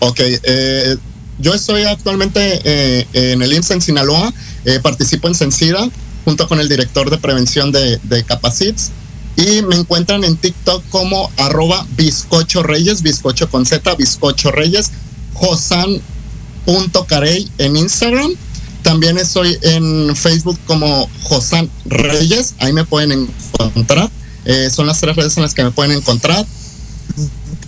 Ok, 0.00 0.20
eh, 0.20 0.96
yo 1.38 1.54
estoy 1.54 1.84
actualmente 1.84 2.60
eh, 2.64 3.06
en 3.14 3.40
el 3.40 3.54
IMSS 3.54 3.70
en 3.70 3.80
Sinaloa, 3.80 4.34
eh, 4.66 4.80
participo 4.82 5.28
en 5.28 5.34
Sencida 5.34 5.88
junto 6.26 6.46
con 6.46 6.60
el 6.60 6.68
director 6.68 7.08
de 7.08 7.16
prevención 7.16 7.72
de, 7.72 7.98
de 8.02 8.22
Capacits 8.24 8.90
y 9.36 9.62
me 9.62 9.76
encuentran 9.76 10.22
en 10.24 10.36
TikTok 10.36 10.84
como 10.90 11.30
arroba 11.38 11.86
bizcocho 11.96 12.62
reyes, 12.62 13.00
bizcocho 13.00 13.48
con 13.48 13.64
Z, 13.64 13.94
bizcocho 13.94 14.50
reyes, 14.50 14.90
josan.carey 15.32 15.90
en 17.56 17.76
Instagram. 17.76 18.32
También 18.86 19.18
estoy 19.18 19.58
en 19.62 20.14
Facebook 20.14 20.56
como 20.64 21.10
Josan 21.24 21.68
Reyes, 21.86 22.54
ahí 22.60 22.72
me 22.72 22.84
pueden 22.84 23.28
encontrar. 23.58 24.08
son 24.70 24.86
las 24.86 25.00
tres 25.00 25.16
redes 25.16 25.36
en 25.36 25.42
las 25.42 25.54
que 25.54 25.64
me 25.64 25.72
pueden 25.72 25.90
encontrar. 25.90 26.46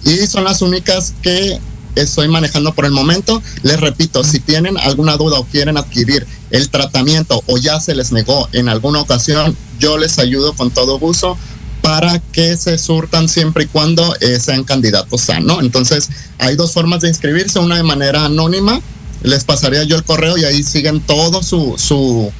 Y 0.05 0.29
son 0.29 0.45
las 0.45 0.63
únicas 0.63 1.15
que 1.21 1.59
estoy 1.97 2.29
manejando 2.29 2.73
por 2.73 2.85
el 2.85 2.93
momento. 2.93 3.43
Les 3.65 3.81
repito, 3.81 4.23
si 4.23 4.39
tienen 4.39 4.79
alguna 4.79 5.17
duda 5.17 5.41
o 5.41 5.45
quieren 5.45 5.77
adquirir 5.77 6.25
el 6.53 6.71
tratamiento 6.71 7.43
o 7.47 7.59
ya 7.59 7.81
se 7.81 7.97
les 7.97 8.13
negó 8.13 8.49
en 8.53 8.69
alguna 8.69 9.01
ocasión, 9.01 9.57
yo 9.81 9.99
les 9.99 10.21
ayudo 10.21 10.53
con 10.53 10.71
todo 10.71 11.01
gusto 11.01 11.37
para 11.83 12.21
que 12.21 12.57
se 12.57 12.79
surtan 12.79 13.29
siempre 13.29 13.65
y 13.65 13.67
cuando 13.67 14.15
eh, 14.21 14.39
sean 14.39 14.63
candidatos 14.63 15.23
sanos. 15.23 15.63
Entonces, 15.63 16.11
hay 16.39 16.55
dos 16.55 16.73
formas 16.73 17.01
de 17.01 17.09
inscribirse, 17.09 17.59
una 17.59 17.77
de 17.77 17.83
manera 17.83 18.25
anónima, 18.25 18.81
les 19.23 19.45
pasaría 19.45 19.83
yo 19.85 19.97
el 19.97 20.05
correo 20.05 20.37
y 20.37 20.45
ahí 20.45 20.63
siguen 20.63 21.01
todo 21.01 21.43
su, 21.43 21.75
su, 21.79 22.33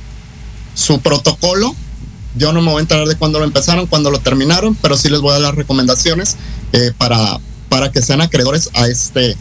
su 0.75 1.01
protocolo. 1.01 1.75
Yo 2.37 2.53
no 2.53 2.63
me 2.63 2.71
voy 2.71 2.79
a 2.79 2.83
enterar 2.83 3.09
de 3.09 3.17
cuándo 3.17 3.39
lo 3.39 3.45
empezaron, 3.45 3.87
cuándo 3.87 4.11
lo 4.11 4.21
terminaron, 4.21 4.75
pero 4.77 4.97
sí 4.97 5.09
les 5.09 5.21
voy 5.21 5.31
a 5.31 5.35
dar 5.35 5.43
las 5.43 5.55
recomendaciones 5.55 6.37
eh, 6.73 6.93
para, 6.97 7.39
para 7.69 7.91
que 7.91 8.01
sean 8.01 8.21
acreedores 8.21 8.71
a 8.75 8.87
este, 8.87 9.37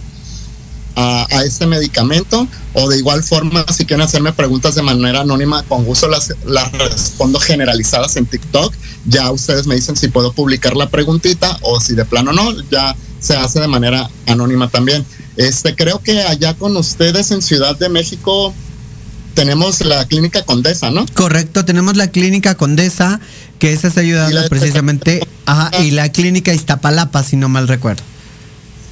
a, 0.95 1.27
este 1.45 1.67
medicamento. 1.67 2.47
O 2.73 2.89
de 2.89 2.97
igual 2.97 3.23
forma 3.23 3.65
si 3.71 3.85
quieren 3.85 4.03
hacerme 4.03 4.33
preguntas 4.33 4.73
de 4.73 4.81
manera 4.81 5.21
anónima 5.21 5.63
con 5.63 5.83
gusto 5.83 6.07
las, 6.07 6.33
las 6.45 6.71
respondo 6.71 7.39
generalizadas 7.39 8.15
en 8.15 8.25
TikTok. 8.25 8.73
Ya 9.05 9.31
ustedes 9.31 9.67
me 9.67 9.75
dicen 9.75 9.95
si 9.95 10.07
puedo 10.07 10.31
publicar 10.31 10.75
la 10.75 10.89
preguntita 10.89 11.57
o 11.61 11.79
si 11.79 11.93
de 11.93 12.05
plano 12.05 12.33
no 12.33 12.59
ya 12.71 12.95
se 13.19 13.35
hace 13.35 13.59
de 13.59 13.67
manera 13.67 14.09
anónima 14.25 14.69
también 14.69 15.05
este 15.37 15.75
creo 15.75 15.99
que 15.99 16.21
allá 16.21 16.55
con 16.55 16.75
ustedes 16.75 17.31
en 17.31 17.41
Ciudad 17.41 17.77
de 17.77 17.89
México 17.89 18.53
tenemos 19.37 19.81
la 19.81 20.07
clínica 20.07 20.43
Condesa, 20.43 20.89
¿no? 20.89 21.05
Correcto, 21.13 21.63
tenemos 21.63 21.95
la 21.95 22.07
clínica 22.07 22.55
Condesa, 22.55 23.19
que 23.59 23.71
esa 23.71 23.87
está 23.87 24.01
ayudando 24.01 24.41
precisamente, 24.49 25.27
ajá, 25.45 25.83
y 25.83 25.91
la 25.91 26.11
clínica 26.11 26.55
Iztapalapa, 26.55 27.21
si 27.21 27.35
no 27.35 27.47
mal 27.47 27.67
recuerdo. 27.67 28.01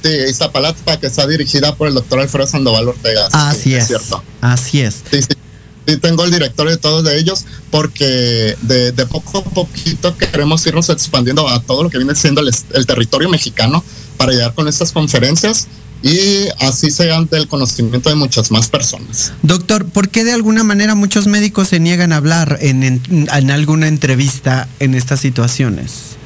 Sí, 0.04 0.10
Iztapalapa, 0.30 1.00
que 1.00 1.08
está 1.08 1.26
dirigida 1.26 1.74
por 1.74 1.88
el 1.88 1.94
doctor 1.94 2.20
Alfredo 2.20 2.46
Sandoval 2.46 2.86
Ortega. 2.86 3.28
Así 3.32 3.74
es. 3.74 3.88
cierto. 3.88 4.22
Así 4.40 4.82
es. 4.82 5.02
Sí, 5.10 5.20
sí. 5.22 5.96
tengo 5.96 6.22
el 6.22 6.30
directorio 6.30 6.70
de 6.70 6.78
todos 6.78 7.02
de 7.02 7.18
ellos 7.18 7.44
porque 7.72 8.56
de, 8.62 8.92
poco 9.06 9.38
a 9.38 9.42
poquito 9.42 10.16
queremos 10.16 10.64
irnos 10.64 10.88
expandiendo 10.90 11.48
a 11.48 11.60
todo 11.60 11.82
lo 11.82 11.90
que 11.90 11.98
viene 11.98 12.14
siendo 12.14 12.40
el, 12.40 12.86
territorio 12.86 13.28
mexicano 13.28 13.82
para 14.16 14.30
llegar 14.30 14.54
con 14.54 14.68
estas 14.68 14.92
conferencias 14.92 15.66
y 16.06 16.48
así 16.60 16.90
sean 16.90 17.26
del 17.28 17.48
conocimiento 17.48 18.08
de 18.08 18.14
muchas 18.14 18.50
más 18.52 18.68
personas. 18.68 19.32
Doctor, 19.42 19.86
¿por 19.86 20.08
qué 20.08 20.22
de 20.22 20.32
alguna 20.32 20.62
manera 20.62 20.94
muchos 20.94 21.26
médicos 21.26 21.68
se 21.68 21.80
niegan 21.80 22.12
a 22.12 22.16
hablar 22.16 22.58
en, 22.60 22.82
en 23.10 23.50
alguna 23.50 23.88
entrevista 23.88 24.68
en 24.78 24.94
estas 24.94 25.20
situaciones? 25.20 26.16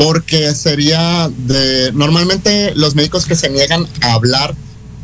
porque 0.00 0.54
sería 0.54 1.28
de 1.28 1.92
normalmente 1.92 2.72
los 2.74 2.94
médicos 2.94 3.26
que 3.26 3.36
se 3.36 3.50
niegan 3.50 3.86
a 4.00 4.14
hablar 4.14 4.54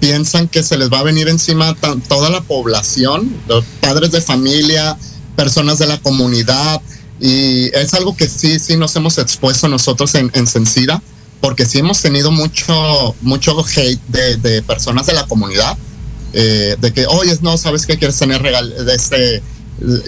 piensan 0.00 0.48
que 0.48 0.62
se 0.62 0.78
les 0.78 0.90
va 0.90 1.00
a 1.00 1.02
venir 1.02 1.28
encima 1.28 1.76
toda 2.08 2.30
la 2.30 2.40
población, 2.40 3.30
los 3.46 3.62
padres 3.82 4.10
de 4.10 4.22
familia, 4.22 4.96
personas 5.36 5.78
de 5.78 5.86
la 5.86 5.98
comunidad 5.98 6.80
y 7.20 7.66
es 7.76 7.92
algo 7.92 8.16
que 8.16 8.26
sí 8.26 8.58
sí 8.58 8.78
nos 8.78 8.96
hemos 8.96 9.18
expuesto 9.18 9.68
nosotros 9.68 10.14
en, 10.14 10.30
en 10.32 10.46
Sencida 10.46 11.02
porque 11.40 11.66
sí 11.66 11.78
hemos 11.78 12.00
tenido 12.00 12.30
mucho 12.30 13.14
mucho 13.22 13.56
hate 13.64 14.00
de, 14.08 14.62
personas 14.62 15.06
de 15.06 15.12
la 15.12 15.26
comunidad 15.26 15.76
eh, 16.32 16.76
de 16.80 16.92
que 16.92 17.06
oye 17.06 17.36
no 17.42 17.56
sabes 17.56 17.86
que 17.86 17.98
quieres 17.98 18.18
tener 18.18 18.42
regal 18.42 18.86
de 18.86 18.94
este 18.94 19.42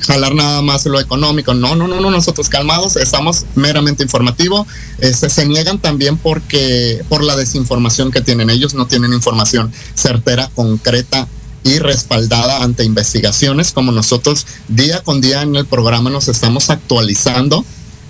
jalar 0.00 0.34
nada 0.34 0.62
más 0.62 0.86
lo 0.86 0.98
económico. 1.00 1.54
No, 1.54 1.76
no, 1.76 1.88
no, 1.88 2.00
no, 2.00 2.10
nosotros 2.10 2.48
calmados, 2.48 2.96
estamos 2.96 3.44
meramente 3.54 4.02
informativo. 4.02 4.66
Este, 4.98 5.28
se 5.28 5.46
niegan 5.46 5.78
también 5.78 6.16
porque 6.16 7.04
por 7.08 7.22
la 7.22 7.36
desinformación 7.36 8.10
que 8.10 8.20
tienen 8.20 8.50
ellos, 8.50 8.74
no 8.74 8.86
tienen 8.86 9.12
información 9.12 9.72
certera, 9.94 10.50
concreta 10.54 11.28
y 11.64 11.78
respaldada 11.78 12.62
ante 12.62 12.84
investigaciones 12.84 13.72
como 13.72 13.90
nosotros 13.92 14.46
día 14.68 15.02
con 15.02 15.20
día 15.20 15.42
en 15.42 15.56
el 15.56 15.66
programa 15.66 16.08
nos 16.08 16.28
estamos 16.28 16.70
actualizando 16.70 17.64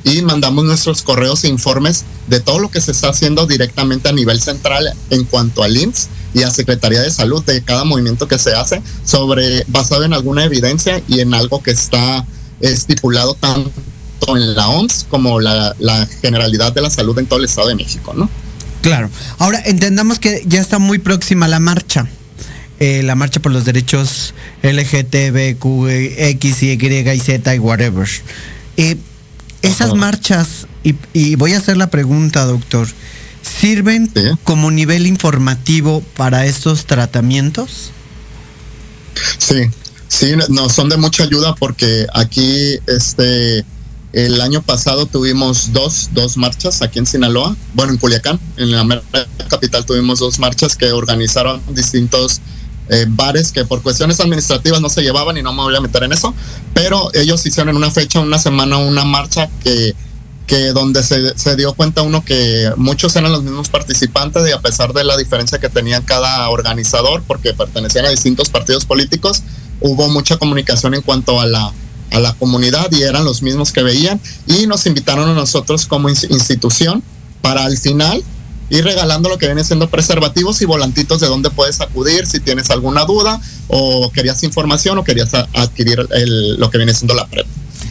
y 0.05 0.23
mandamos 0.23 0.65
nuestros 0.65 1.03
correos 1.03 1.45
e 1.45 1.49
informes 1.49 2.05
de 2.29 2.41
todo 2.41 2.59
lo 2.59 2.70
que 2.70 2.81
se 2.81 2.93
está 2.93 3.11
haciendo 3.11 3.47
directamente 3.47 4.09
a 4.09 4.12
nivel 4.12 4.41
central 4.41 4.93
en 5.11 5.25
cuanto 5.25 5.62
al 5.62 5.77
IMSS 5.77 6.09
y 6.35 6.43
a 6.43 6.51
Secretaría 6.51 7.01
de 7.01 7.11
Salud 7.11 7.43
de 7.45 7.62
cada 7.62 7.85
movimiento 7.85 8.29
que 8.29 8.39
se 8.39 8.53
hace 8.53 8.83
sobre 9.05 9.65
basado 9.69 10.05
en 10.05 10.12
alguna 10.12 10.45
evidencia 10.45 11.03
y 11.09 11.20
en 11.20 11.35
algo 11.35 11.62
que 11.62 11.70
está 11.70 12.27
estipulado 12.61 13.35
tanto 13.35 13.73
en 14.29 14.55
la 14.55 14.69
OMS 14.69 15.07
como 15.09 15.41
la, 15.41 15.75
la 15.79 16.07
generalidad 16.20 16.73
de 16.73 16.83
la 16.83 16.91
salud 16.91 17.19
en 17.19 17.27
todo 17.27 17.39
el 17.39 17.47
Estado 17.47 17.69
de 17.69 17.77
México, 17.77 18.12
¿no? 18.15 18.29
Claro. 18.83 19.11
Ahora 19.39 19.61
entendamos 19.65 20.19
que 20.19 20.43
ya 20.47 20.61
está 20.61 20.79
muy 20.79 20.99
próxima 20.99 21.49
la 21.49 21.61
marcha. 21.61 22.09
Eh, 22.81 23.03
la 23.03 23.16
marcha 23.16 23.41
por 23.41 23.51
los 23.51 23.65
derechos 23.65 24.35
LGTBQ, 24.62 25.89
X, 25.89 26.62
Y, 26.62 26.73
y 26.73 27.20
Z 27.20 27.55
y 27.55 27.59
whatever. 27.59 28.09
Eh, 28.77 28.97
esas 29.62 29.94
marchas, 29.94 30.66
y, 31.12 31.35
voy 31.36 31.55
a 31.55 31.59
hacer 31.59 31.76
la 31.76 31.90
pregunta, 31.90 32.44
doctor, 32.44 32.89
¿sirven 33.43 34.10
como 34.44 34.70
nivel 34.70 35.06
informativo 35.06 36.02
para 36.16 36.47
estos 36.47 36.86
tratamientos? 36.86 37.90
Sí, 39.39 39.64
sí, 40.09 40.32
no, 40.48 40.68
son 40.68 40.89
de 40.89 40.97
mucha 40.97 41.24
ayuda 41.24 41.55
porque 41.56 42.06
aquí, 42.14 42.78
este, 42.86 43.64
el 44.12 44.40
año 44.40 44.62
pasado 44.62 45.06
tuvimos 45.06 45.72
dos, 45.72 46.10
dos 46.12 46.36
marchas 46.36 46.82
aquí 46.82 46.98
en 46.98 47.06
Sinaloa, 47.06 47.56
bueno, 47.74 47.93
en 47.93 47.98
Culiacán, 47.98 48.40
en 48.56 48.70
la 48.70 49.02
capital 49.48 49.85
tuvimos 49.85 50.20
dos 50.20 50.39
marchas 50.39 50.76
que 50.76 50.93
organizaron 50.93 51.60
distintos 51.74 52.40
eh, 52.89 53.06
bares 53.09 53.52
que 53.52 53.65
por 53.65 53.82
cuestiones 53.82 54.20
administrativas 54.20 54.81
no 54.81 54.89
se 54.89 55.02
llevaban 55.02 55.36
y 55.36 55.43
no 55.43 55.52
me 55.52 55.62
voy 55.62 55.77
a 55.77 55.81
meter 55.81 56.02
en 56.05 56.12
eso, 56.12 56.35
pero 56.74 57.10
ellos 57.15 57.44
hicieron 57.44 57.70
en 57.70 57.77
una 57.77 57.90
fecha, 57.90 58.20
una 58.20 58.39
semana, 58.39 58.78
una 58.78 59.05
marcha 59.05 59.48
que, 59.62 59.94
que 60.47 60.73
donde 60.73 61.02
se, 61.02 61.39
se 61.39 61.56
dio 61.56 61.74
cuenta 61.74 62.02
uno 62.02 62.24
que 62.24 62.70
muchos 62.77 63.15
eran 63.16 63.32
los 63.32 63.43
mismos 63.43 63.69
participantes 63.69 64.48
y 64.48 64.52
a 64.52 64.60
pesar 64.60 64.93
de 64.93 65.05
la 65.05 65.16
diferencia 65.16 65.59
que 65.59 65.69
tenían 65.69 66.02
cada 66.02 66.48
organizador, 66.51 67.23
porque 67.27 67.55
pertenecían 67.55 68.06
a 68.06 68.10
distintos 68.10 68.48
partidos 68.48 68.85
políticos, 68.85 69.43
hubo 69.81 70.09
mucha 70.09 70.36
comunicación 70.36 70.94
en 70.94 71.02
cuanto 71.02 71.40
a 71.40 71.47
la 71.47 71.73
a 72.10 72.20
la 72.20 72.32
comunidad 72.35 72.90
y 72.93 73.02
eran 73.02 73.24
los 73.24 73.43
mismos 73.43 73.73
que 73.73 73.82
veían. 73.82 74.20
Y 74.47 74.66
nos 74.66 74.86
invitaron 74.86 75.28
a 75.28 75.35
nosotros 75.35 75.86
como 75.86 76.09
institución 76.09 77.02
para 77.43 77.65
al 77.65 77.77
final 77.77 78.23
ir 78.70 78.85
regalando 78.85 79.28
lo 79.28 79.39
que 79.39 79.47
viene 79.47 79.65
siendo 79.65 79.89
preservativos 79.89 80.61
y 80.62 80.65
volantitos 80.65 81.20
de 81.20 81.27
dónde 81.27 81.51
puedes 81.51 81.81
acudir 81.81 82.27
si 82.27 82.40
tienes 82.40 82.70
alguna 82.70 83.05
duda 83.05 83.40
o 83.69 84.11
querías 84.11 84.43
información 84.43 84.99
o 84.99 85.05
querías 85.05 85.32
adquirir 85.35 86.07
lo 86.59 86.70
que 86.70 86.78
viene 86.78 86.95
siendo 86.95 87.15
la 87.15 87.27
PrEP. 87.27 87.47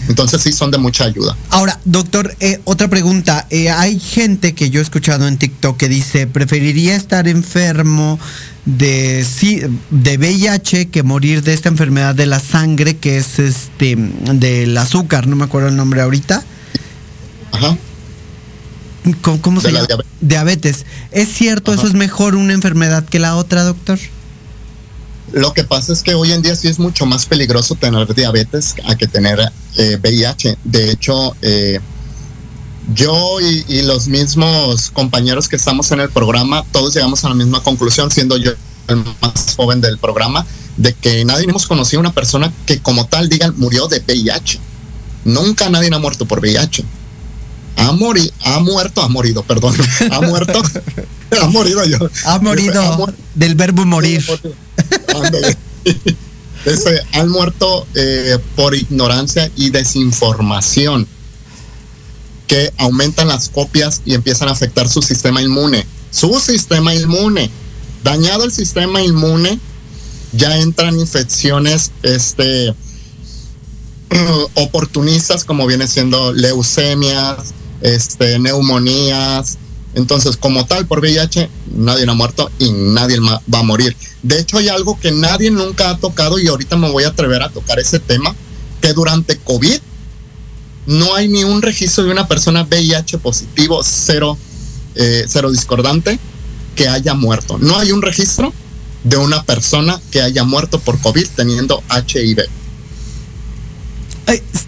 Entonces 0.10 0.42
sí 0.42 0.54
son 0.54 0.72
de 0.72 0.78
mucha 0.78 1.06
ayuda. 1.06 1.36
Ahora, 1.50 1.80
doctor, 1.84 2.36
eh, 2.40 2.60
otra 2.64 2.88
pregunta. 2.88 3.46
Eh, 3.50 3.70
hay 3.70 4.00
gente 4.00 4.54
que 4.54 4.70
yo 4.70 4.80
he 4.80 4.84
escuchado 4.84 5.28
en 5.28 5.38
TikTok 5.38 5.78
que 5.78 5.90
dice, 5.90 6.28
preferiría 6.28 6.96
estar 6.96 7.28
enfermo 7.28 8.20
de, 8.66 9.26
de 9.90 10.18
VIH 10.18 10.90
que 10.90 11.04
morir 11.04 11.44
de 11.44 11.54
esta 11.54 11.70
enfermedad 11.70 12.16
de 12.16 12.26
la 12.26 12.40
sangre 12.40 12.98
que 12.98 13.18
es 13.18 13.40
este 13.40 13.96
del 13.96 14.78
azúcar, 14.78 15.28
no 15.28 15.36
me 15.36 15.46
acuerdo 15.46 15.70
el 15.70 15.76
nombre 15.76 16.02
ahorita. 16.02 16.44
Ajá. 17.52 17.78
¿Cómo, 19.14 19.62
se 19.62 19.72
llama? 19.72 19.88
Diabetes. 20.22 20.86
¿Es 21.12 21.30
cierto, 21.30 21.74
eso 21.74 21.88
es 21.88 21.94
mejor 21.94 22.36
una 22.36 22.54
enfermedad 22.54 23.06
que 23.06 23.20
la 23.20 23.36
otra, 23.36 23.64
doctor? 23.64 24.00
Lo 25.34 25.54
que 25.54 25.64
pasa 25.64 25.94
es 25.94 26.04
que 26.04 26.14
hoy 26.16 26.32
en 26.32 26.42
día 26.42 26.56
sí 26.56 26.68
es 26.68 26.80
mucho 26.80 27.06
más 27.06 27.26
peligroso 27.26 27.76
tener 27.76 28.14
diabetes 28.14 28.76
a 28.86 28.96
que 28.96 29.08
tener 29.08 29.40
VIH. 29.78 30.50
Eh, 30.50 30.58
de 30.64 30.92
hecho, 30.92 31.36
eh, 31.42 31.80
yo 32.94 33.40
y, 33.42 33.82
los 33.82 34.08
mismos 34.08 34.90
compañeros 34.92 35.50
que 35.50 35.58
estamos 35.58 35.92
en 35.92 36.00
el 36.00 36.10
programa, 36.10 36.64
todos 36.72 36.94
llegamos 36.94 37.26
a 37.26 37.30
la 37.30 37.36
misma 37.36 37.62
conclusión, 37.62 38.10
siendo 38.10 38.38
yo 38.38 38.52
el 38.88 39.04
más 39.22 39.56
joven 39.58 39.82
del 39.82 39.98
programa, 39.98 40.46
de 40.78 40.94
que 40.94 41.26
nadie 41.26 41.46
hemos 41.46 41.68
conocido 41.68 42.00
una 42.00 42.14
persona 42.14 42.54
que 42.66 42.80
como 42.80 43.06
tal 43.08 43.28
digan 43.28 43.54
murió 43.58 43.88
de 43.88 44.00
VIH. 44.00 44.60
Nunca 45.26 45.70
nadie 45.70 45.90
ha 45.94 46.00
muerto 46.00 46.26
por 46.26 46.40
VIH 46.40 46.86
ha, 47.78 47.92
morido, 47.94 48.32
ha 48.44 48.60
muerto, 48.60 49.02
ha 49.02 49.08
morido, 49.08 49.44
perdón, 49.44 49.76
ha 50.12 50.22
muerto, 50.22 50.62
ha 51.42 51.48
morido 51.48 51.86
yo. 51.86 52.00
Ha 52.26 52.40
morido 52.40 53.14
del 53.36 53.56
verbo 53.56 53.86
morir. 53.86 54.24
Ese, 56.66 57.02
han 57.14 57.30
muerto 57.30 57.88
eh, 57.96 58.38
por 58.56 58.76
ignorancia 58.76 59.50
y 59.56 59.70
desinformación 59.70 61.08
que 62.48 62.74
aumentan 62.78 63.30
las 63.30 63.50
copias 63.50 64.02
y 64.06 64.14
empiezan 64.16 64.50
a 64.50 64.52
afectar 64.52 64.90
su 64.90 65.02
sistema 65.02 65.42
inmune. 65.42 65.86
Su 66.12 66.40
sistema 66.40 66.94
inmune. 66.94 67.50
Dañado 68.04 68.44
el 68.44 68.52
sistema 68.52 69.02
inmune, 69.02 69.60
ya 70.34 70.58
entran 70.58 71.00
infecciones 71.00 71.92
este, 72.04 72.74
oportunistas 74.56 75.46
como 75.46 75.68
viene 75.68 75.88
siendo 75.88 76.34
leucemias, 76.34 77.54
este, 77.82 78.40
neumonías. 78.40 79.58
Entonces, 79.94 80.38
como 80.38 80.66
tal, 80.66 80.86
por 80.86 81.00
VIH, 81.00 81.50
nadie 81.76 82.06
ha 82.08 82.14
muerto 82.14 82.52
y 82.60 82.72
nadie 82.72 83.20
va 83.20 83.60
a 83.60 83.64
morir. 83.64 83.96
De 84.22 84.40
hecho, 84.40 84.58
hay 84.58 84.68
algo 84.68 85.00
que 85.00 85.12
nadie 85.12 85.50
nunca 85.50 85.90
ha 85.90 85.98
tocado 85.98 86.38
y 86.40 86.48
ahorita 86.48 86.78
me 86.78 86.92
voy 86.92 87.04
a 87.04 87.10
atrever 87.10 87.42
a 87.42 87.50
tocar 87.50 87.80
ese 87.80 88.00
tema, 88.00 88.36
que 88.82 88.94
durante 88.94 89.38
COVID 89.38 89.80
no 90.86 91.16
hay 91.16 91.28
ni 91.28 91.44
un 91.44 91.62
registro 91.62 92.04
de 92.04 92.12
una 92.12 92.28
persona 92.28 92.64
VIH 92.64 93.18
positivo, 93.18 93.82
cero, 93.84 94.38
eh, 94.96 95.26
cero 95.28 95.52
discordante, 95.52 96.20
que 96.76 96.88
haya 96.88 97.14
muerto. 97.14 97.58
No 97.58 97.78
hay 97.78 97.92
un 97.92 98.02
registro 98.02 98.54
de 99.04 99.18
una 99.18 99.44
persona 99.44 100.00
que 100.12 100.22
haya 100.22 100.44
muerto 100.44 100.80
por 100.80 101.00
COVID 101.00 101.28
teniendo 101.36 101.84
HIV. 101.90 102.44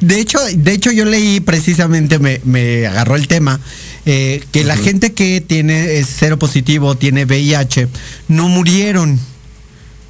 De 0.01 0.19
hecho, 0.19 0.39
de 0.55 0.73
hecho 0.73 0.91
yo 0.91 1.05
leí 1.05 1.41
precisamente, 1.41 2.19
me, 2.19 2.87
agarró 2.87 3.15
el 3.15 3.27
tema, 3.27 3.59
eh, 4.05 4.43
que 4.51 4.63
la 4.63 4.77
gente 4.77 5.13
que 5.13 5.41
tiene 5.41 6.03
cero 6.05 6.39
positivo, 6.39 6.95
tiene 6.95 7.25
VIH, 7.25 7.89
no 8.29 8.47
murieron 8.47 9.19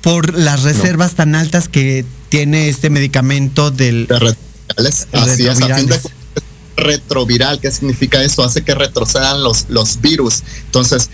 por 0.02 0.38
las 0.38 0.64
reservas 0.64 1.16
tan 1.16 1.36
altas 1.36 1.68
que 1.68 2.06
tiene 2.30 2.70
este 2.70 2.90
medicamento 2.90 3.72
del... 3.72 4.08
retrovirales. 4.08 6.02
retroviral, 6.78 7.60
¿qué 7.60 7.72
significa 7.72 8.24
eso? 8.24 8.44
Hace 8.44 8.62
que 8.62 8.76
retrocedan 8.76 9.44
los, 9.44 9.66
los 9.70 10.00
virus. 10.00 10.44
Entonces, 10.66 11.10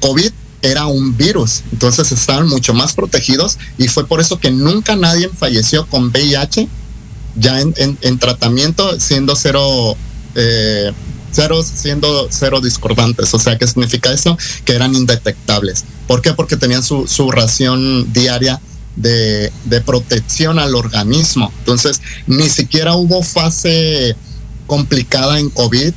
COVID 0.00 0.30
era 0.62 0.86
un 0.86 1.16
virus, 1.16 1.62
entonces 1.72 2.10
estaban 2.12 2.48
mucho 2.48 2.74
más 2.74 2.92
protegidos 2.92 3.58
y 3.78 3.88
fue 3.88 4.06
por 4.06 4.20
eso 4.20 4.40
que 4.40 4.50
nunca 4.50 4.96
nadie 4.96 5.28
falleció 5.28 5.86
con 5.86 6.08
VIH 6.08 6.68
ya 7.36 7.60
en, 7.60 8.18
tratamiento 8.18 8.98
siendo 9.00 9.36
cero, 9.36 9.96
eh, 10.34 10.92
cero, 11.32 11.62
siendo 11.62 12.28
cero 12.30 12.60
discordantes. 12.60 13.32
O 13.34 13.38
sea, 13.38 13.58
¿qué 13.58 13.66
significa 13.66 14.12
eso? 14.12 14.36
Que 14.64 14.74
eran 14.74 14.94
indetectables. 14.94 15.84
¿Por 16.06 16.22
qué? 16.22 16.32
Porque 16.32 16.56
tenían 16.56 16.82
su, 16.82 17.06
su 17.06 17.30
ración 17.30 18.12
diaria 18.12 18.60
de, 18.96 19.52
de, 19.64 19.80
protección 19.80 20.58
al 20.58 20.74
organismo. 20.74 21.52
Entonces, 21.60 22.00
ni 22.26 22.48
siquiera 22.48 22.94
hubo 22.94 23.22
fase 23.22 24.16
complicada 24.66 25.38
en 25.38 25.50
COVID 25.50 25.92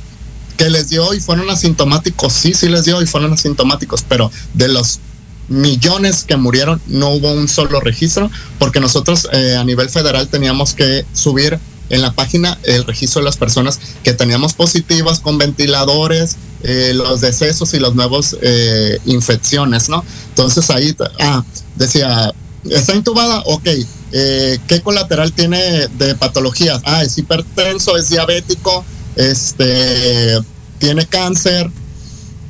que 0.56 0.70
les 0.70 0.88
dio 0.88 1.12
y 1.14 1.20
fueron 1.20 1.50
asintomáticos. 1.50 2.32
Sí, 2.32 2.54
sí 2.54 2.68
les 2.68 2.84
dio 2.84 3.02
y 3.02 3.06
fueron 3.06 3.32
asintomáticos, 3.32 4.04
pero 4.08 4.30
de 4.54 4.68
los 4.68 5.00
millones 5.48 6.24
que 6.24 6.36
murieron, 6.36 6.80
no 6.86 7.10
hubo 7.10 7.32
un 7.32 7.48
solo 7.48 7.80
registro, 7.80 8.30
porque 8.58 8.80
nosotros 8.80 9.28
eh, 9.32 9.56
a 9.56 9.64
nivel 9.64 9.88
federal 9.88 10.28
teníamos 10.28 10.74
que 10.74 11.04
subir 11.12 11.58
en 11.90 12.00
la 12.00 12.12
página 12.12 12.58
el 12.62 12.84
registro 12.84 13.20
de 13.20 13.26
las 13.26 13.36
personas 13.36 13.78
que 14.02 14.14
teníamos 14.14 14.54
positivas 14.54 15.20
con 15.20 15.36
ventiladores, 15.36 16.36
eh, 16.62 16.92
los 16.94 17.20
decesos 17.20 17.74
y 17.74 17.80
los 17.80 17.94
nuevos 17.94 18.36
eh, 18.40 18.98
infecciones, 19.04 19.88
¿no? 19.88 20.04
Entonces 20.28 20.70
ahí, 20.70 20.96
ah, 21.20 21.44
decía, 21.76 22.32
¿está 22.70 22.94
intubada? 22.94 23.42
Ok. 23.46 23.68
¿Qué 24.12 24.82
colateral 24.84 25.32
tiene 25.32 25.88
de 25.88 26.14
patologías? 26.14 26.82
Ah, 26.84 27.02
es 27.02 27.16
hipertenso, 27.16 27.96
es 27.96 28.10
diabético, 28.10 28.84
este, 29.16 30.38
tiene 30.78 31.06
cáncer, 31.06 31.70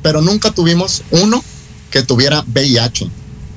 pero 0.01 0.21
nunca 0.21 0.51
tuvimos 0.51 1.03
uno 1.11 1.41
que 1.93 2.01
tuviera 2.01 2.43
VIH. 2.47 3.07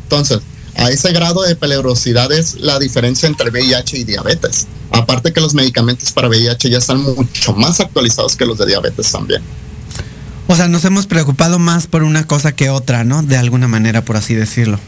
Entonces, 0.03 0.41
a 0.77 0.91
ese 0.91 1.11
grado 1.13 1.43
de 1.43 1.57
peligrosidad 1.57 2.31
es 2.33 2.57
la 2.61 2.79
diferencia 2.79 3.27
entre 3.27 3.49
VIH 3.51 3.97
y 3.97 4.05
diabetes. 4.05 4.67
Aparte 4.91 5.33
que 5.33 5.41
los 5.41 5.55
medicamentos 5.55 6.13
para 6.13 6.29
VIH 6.29 6.69
ya 6.69 6.77
están 6.77 7.03
mucho 7.03 7.55
más 7.55 7.81
actualizados 7.81 8.37
que 8.37 8.45
los 8.45 8.59
de 8.59 8.67
diabetes 8.67 9.11
también. 9.11 9.43
O 10.49 10.55
sea, 10.55 10.69
nos 10.69 10.85
hemos 10.85 11.07
preocupado 11.07 11.59
más 11.59 11.87
por 11.87 12.03
una 12.03 12.27
cosa 12.27 12.53
que 12.53 12.69
otra, 12.69 13.05
¿no? 13.05 13.23
De 13.23 13.39
alguna 13.39 13.69
manera, 13.69 14.05
por 14.05 14.19
así 14.19 14.35
decirlo. 14.35 14.79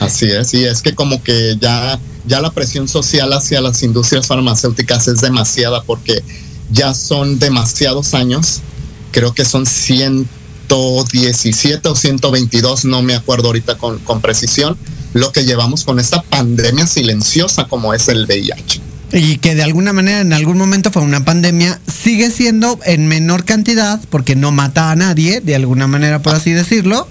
Así 0.00 0.30
es, 0.30 0.54
y 0.54 0.64
es 0.64 0.80
que 0.80 0.94
como 0.94 1.22
que 1.22 1.58
ya, 1.60 2.00
ya 2.26 2.40
la 2.40 2.50
presión 2.52 2.88
social 2.88 3.34
hacia 3.34 3.60
las 3.60 3.82
industrias 3.82 4.26
farmacéuticas 4.26 5.08
es 5.08 5.20
demasiada 5.20 5.82
porque 5.82 6.24
ya 6.70 6.94
son 6.94 7.38
demasiados 7.38 8.14
años, 8.14 8.60
creo 9.12 9.34
que 9.34 9.44
son 9.44 9.66
100 9.66 10.26
117 10.70 11.88
o 11.88 11.96
122, 11.96 12.84
no 12.84 13.02
me 13.02 13.14
acuerdo 13.14 13.48
ahorita 13.48 13.76
con, 13.76 13.98
con 13.98 14.20
precisión, 14.20 14.76
lo 15.12 15.32
que 15.32 15.44
llevamos 15.44 15.84
con 15.84 15.98
esta 15.98 16.22
pandemia 16.22 16.86
silenciosa 16.86 17.64
como 17.64 17.92
es 17.92 18.08
el 18.08 18.26
VIH. 18.26 18.80
y 19.12 19.38
que 19.38 19.56
de 19.56 19.64
alguna 19.64 19.92
manera 19.92 20.20
en 20.20 20.32
algún 20.32 20.56
momento 20.56 20.92
fue 20.92 21.02
una 21.02 21.24
pandemia, 21.24 21.80
sigue 21.88 22.30
siendo 22.30 22.78
en 22.84 23.08
menor 23.08 23.44
cantidad 23.44 24.00
porque 24.10 24.36
no 24.36 24.52
mata 24.52 24.92
a 24.92 24.96
nadie, 24.96 25.40
de 25.40 25.56
alguna 25.56 25.88
manera 25.88 26.22
por 26.22 26.36
así 26.36 26.52
decirlo, 26.52 27.08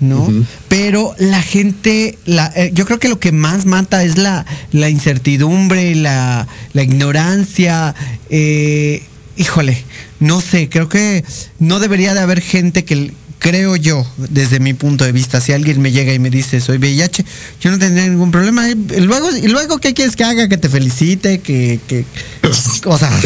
¿no? 0.00 0.30
Pero 0.68 1.14
la 1.18 1.40
gente, 1.40 2.18
la, 2.26 2.52
eh, 2.54 2.70
yo 2.74 2.84
creo 2.84 2.98
que 2.98 3.08
lo 3.08 3.18
que 3.18 3.32
más 3.32 3.64
mata 3.64 4.04
es 4.04 4.18
la, 4.18 4.44
la 4.72 4.90
incertidumbre, 4.90 5.94
la, 5.94 6.46
la 6.74 6.82
ignorancia, 6.82 7.94
eh, 8.28 9.02
híjole, 9.36 9.82
no 10.24 10.40
sé, 10.40 10.70
creo 10.70 10.88
que 10.88 11.22
no 11.58 11.80
debería 11.80 12.14
de 12.14 12.20
haber 12.20 12.40
gente 12.40 12.84
que, 12.84 13.12
creo 13.38 13.76
yo, 13.76 14.06
desde 14.16 14.58
mi 14.58 14.72
punto 14.72 15.04
de 15.04 15.12
vista, 15.12 15.38
si 15.38 15.52
alguien 15.52 15.82
me 15.82 15.92
llega 15.92 16.14
y 16.14 16.18
me 16.18 16.30
dice 16.30 16.62
soy 16.62 16.78
VIH, 16.78 17.26
yo 17.60 17.70
no 17.70 17.78
tendría 17.78 18.08
ningún 18.08 18.30
problema. 18.30 18.70
Y 18.70 18.74
luego, 19.00 19.28
y 19.36 19.48
luego 19.48 19.78
¿qué 19.78 19.92
quieres 19.92 20.16
que 20.16 20.24
haga? 20.24 20.48
Que 20.48 20.56
te 20.56 20.70
felicite, 20.70 21.40
que, 21.40 21.78
que 21.86 22.06
o 22.86 22.98
sea, 22.98 23.12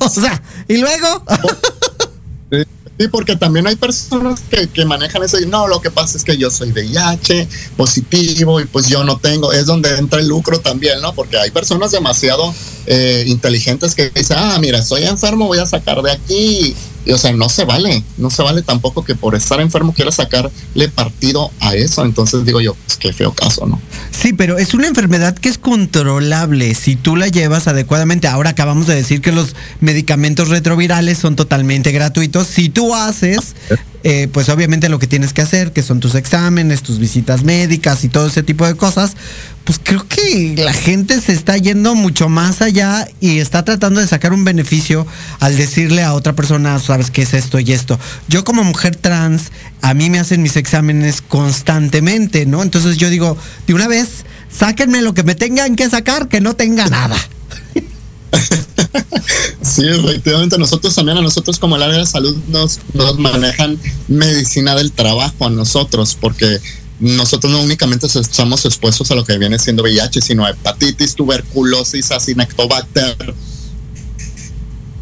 o 0.00 0.08
sea, 0.10 0.42
y 0.68 0.76
luego. 0.76 1.24
Sí, 2.98 3.08
porque 3.08 3.34
también 3.34 3.66
hay 3.66 3.74
personas 3.74 4.40
que, 4.48 4.68
que 4.68 4.84
manejan 4.84 5.22
eso 5.24 5.40
y 5.40 5.46
no, 5.46 5.66
lo 5.66 5.80
que 5.80 5.90
pasa 5.90 6.16
es 6.16 6.22
que 6.22 6.36
yo 6.36 6.48
soy 6.48 6.70
VIH 6.70 7.48
positivo 7.76 8.60
y 8.60 8.66
pues 8.66 8.88
yo 8.88 9.02
no 9.02 9.18
tengo, 9.18 9.52
es 9.52 9.66
donde 9.66 9.96
entra 9.96 10.20
el 10.20 10.28
lucro 10.28 10.60
también, 10.60 11.00
¿no? 11.00 11.12
Porque 11.12 11.36
hay 11.36 11.50
personas 11.50 11.90
demasiado 11.90 12.54
eh, 12.86 13.24
inteligentes 13.26 13.96
que 13.96 14.10
dicen, 14.10 14.36
ah, 14.38 14.58
mira, 14.60 14.78
estoy 14.78 15.02
enfermo, 15.02 15.48
voy 15.48 15.58
a 15.58 15.66
sacar 15.66 16.02
de 16.02 16.12
aquí 16.12 16.76
y, 17.04 17.12
o 17.12 17.18
sea, 17.18 17.32
no 17.32 17.48
se 17.48 17.64
vale, 17.64 18.02
no 18.16 18.30
se 18.30 18.42
vale 18.42 18.62
tampoco 18.62 19.04
que 19.04 19.14
por 19.14 19.34
estar 19.34 19.60
enfermo 19.60 19.92
quiera 19.92 20.10
sacarle 20.10 20.88
partido 20.94 21.50
a 21.60 21.74
eso. 21.74 22.04
Entonces 22.04 22.44
digo 22.44 22.60
yo, 22.60 22.74
pues 22.74 22.96
qué 22.96 23.12
feo 23.12 23.32
caso, 23.32 23.66
¿no? 23.66 23.80
Sí, 24.10 24.32
pero 24.32 24.58
es 24.58 24.74
una 24.74 24.86
enfermedad 24.86 25.34
que 25.36 25.48
es 25.48 25.58
controlable 25.58 26.74
si 26.74 26.96
tú 26.96 27.16
la 27.16 27.28
llevas 27.28 27.68
adecuadamente. 27.68 28.28
Ahora 28.28 28.50
acabamos 28.50 28.86
de 28.86 28.94
decir 28.94 29.20
que 29.20 29.32
los 29.32 29.54
medicamentos 29.80 30.48
retrovirales 30.48 31.18
son 31.18 31.36
totalmente 31.36 31.92
gratuitos. 31.92 32.46
Si 32.46 32.68
tú 32.68 32.94
haces 32.94 33.54
eh, 34.06 34.28
pues 34.30 34.50
obviamente 34.50 34.90
lo 34.90 34.98
que 34.98 35.06
tienes 35.06 35.32
que 35.32 35.40
hacer, 35.40 35.72
que 35.72 35.82
son 35.82 35.98
tus 35.98 36.14
exámenes, 36.14 36.82
tus 36.82 36.98
visitas 36.98 37.42
médicas 37.42 38.04
y 38.04 38.10
todo 38.10 38.26
ese 38.26 38.42
tipo 38.42 38.66
de 38.66 38.74
cosas, 38.74 39.16
pues 39.64 39.80
creo 39.82 40.06
que 40.06 40.54
la 40.58 40.74
gente 40.74 41.18
se 41.22 41.32
está 41.32 41.56
yendo 41.56 41.94
mucho 41.94 42.28
más 42.28 42.60
allá 42.60 43.08
y 43.20 43.38
está 43.38 43.64
tratando 43.64 44.00
de 44.00 44.06
sacar 44.06 44.34
un 44.34 44.44
beneficio 44.44 45.06
al 45.40 45.56
decirle 45.56 46.02
a 46.02 46.12
otra 46.12 46.34
persona, 46.34 46.78
sabes 46.80 47.10
qué 47.10 47.22
es 47.22 47.32
esto 47.32 47.58
y 47.60 47.72
esto. 47.72 47.98
Yo 48.28 48.44
como 48.44 48.62
mujer 48.62 48.94
trans, 48.94 49.50
a 49.80 49.94
mí 49.94 50.10
me 50.10 50.18
hacen 50.18 50.42
mis 50.42 50.56
exámenes 50.56 51.22
constantemente, 51.22 52.44
¿no? 52.44 52.62
Entonces 52.62 52.98
yo 52.98 53.08
digo, 53.08 53.38
de 53.66 53.72
una 53.72 53.88
vez, 53.88 54.26
sáquenme 54.50 55.00
lo 55.00 55.14
que 55.14 55.22
me 55.22 55.34
tengan 55.34 55.76
que 55.76 55.88
sacar, 55.88 56.28
que 56.28 56.42
no 56.42 56.54
tenga 56.54 56.88
nada. 56.88 57.16
Sí, 59.62 59.88
efectivamente, 59.88 60.58
nosotros 60.58 60.94
también, 60.94 61.18
a 61.18 61.22
nosotros 61.22 61.58
como 61.58 61.76
el 61.76 61.82
área 61.82 61.98
de 61.98 62.06
salud 62.06 62.36
nos, 62.48 62.78
nos 62.92 63.18
manejan 63.18 63.78
medicina 64.08 64.74
del 64.74 64.92
trabajo 64.92 65.46
a 65.46 65.50
nosotros, 65.50 66.16
porque 66.20 66.60
nosotros 67.00 67.52
no 67.52 67.60
únicamente 67.60 68.06
estamos 68.06 68.64
expuestos 68.64 69.10
a 69.10 69.14
lo 69.14 69.24
que 69.24 69.36
viene 69.38 69.58
siendo 69.58 69.82
VIH, 69.82 70.20
sino 70.20 70.44
a 70.44 70.50
hepatitis, 70.50 71.14
tuberculosis, 71.14 72.10
acinectobacter, 72.12 73.34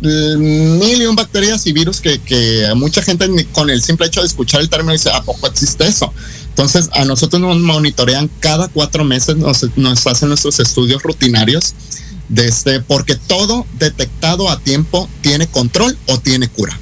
mil 0.01 1.03
y 1.03 1.07
un 1.07 1.15
bacterias 1.15 1.67
y 1.67 1.73
virus 1.73 2.01
que, 2.01 2.19
que 2.19 2.67
mucha 2.75 3.03
gente 3.03 3.29
con 3.53 3.71
el 3.71 3.83
simple 3.83 4.07
hecho 4.07 4.21
de 4.21 4.27
escuchar 4.27 4.61
el 4.61 4.69
término 4.69 4.93
dice, 4.93 5.11
¿a 5.11 5.23
poco 5.23 5.47
existe 5.47 5.87
eso? 5.87 6.13
Entonces, 6.49 6.89
a 6.93 7.05
nosotros 7.05 7.41
nos 7.41 7.59
monitorean 7.59 8.29
cada 8.41 8.69
cuatro 8.69 9.05
meses, 9.05 9.37
nos, 9.37 9.65
nos 9.77 10.07
hacen 10.07 10.29
nuestros 10.29 10.59
estudios 10.61 11.03
rutinarios 11.03 11.75
desde, 12.29 12.81
porque 12.81 13.15
todo 13.15 13.67
detectado 13.79 14.51
a 14.51 14.59
tiempo 14.61 15.09
tiene 15.21 15.47
control 15.47 15.97
o 16.07 16.19
tiene 16.19 16.49
cura. 16.49 16.79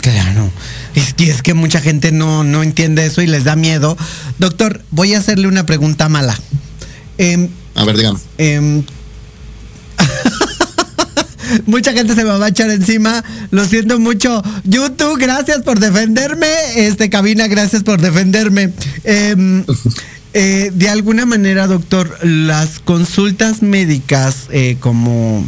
Claro. 0.00 0.50
Es 0.94 1.12
que, 1.14 1.30
es 1.30 1.42
que 1.42 1.52
mucha 1.54 1.80
gente 1.80 2.12
no, 2.12 2.44
no 2.44 2.62
entiende 2.62 3.04
eso 3.04 3.20
y 3.20 3.26
les 3.26 3.44
da 3.44 3.56
miedo. 3.56 3.96
Doctor, 4.38 4.82
voy 4.90 5.14
a 5.14 5.18
hacerle 5.18 5.48
una 5.48 5.66
pregunta 5.66 6.08
mala. 6.08 6.38
Em, 7.18 7.48
a 7.74 7.84
ver, 7.84 7.96
dígame. 7.96 8.18
Em, 8.38 8.84
mucha 11.66 11.92
gente 11.92 12.14
se 12.14 12.24
me 12.24 12.30
va 12.30 12.46
a 12.46 12.48
echar 12.48 12.70
encima. 12.70 13.22
Lo 13.50 13.66
siento 13.66 13.98
mucho. 13.98 14.42
YouTube, 14.64 15.18
gracias 15.18 15.62
por 15.62 15.80
defenderme. 15.80 16.48
Este, 16.76 17.10
cabina, 17.10 17.46
gracias 17.48 17.82
por 17.82 18.00
defenderme. 18.00 18.72
Eh, 19.04 19.64
eh, 20.38 20.70
de 20.70 20.90
alguna 20.90 21.24
manera, 21.24 21.66
doctor, 21.66 22.18
las 22.22 22.78
consultas 22.78 23.62
médicas 23.62 24.48
eh, 24.50 24.76
como 24.80 25.42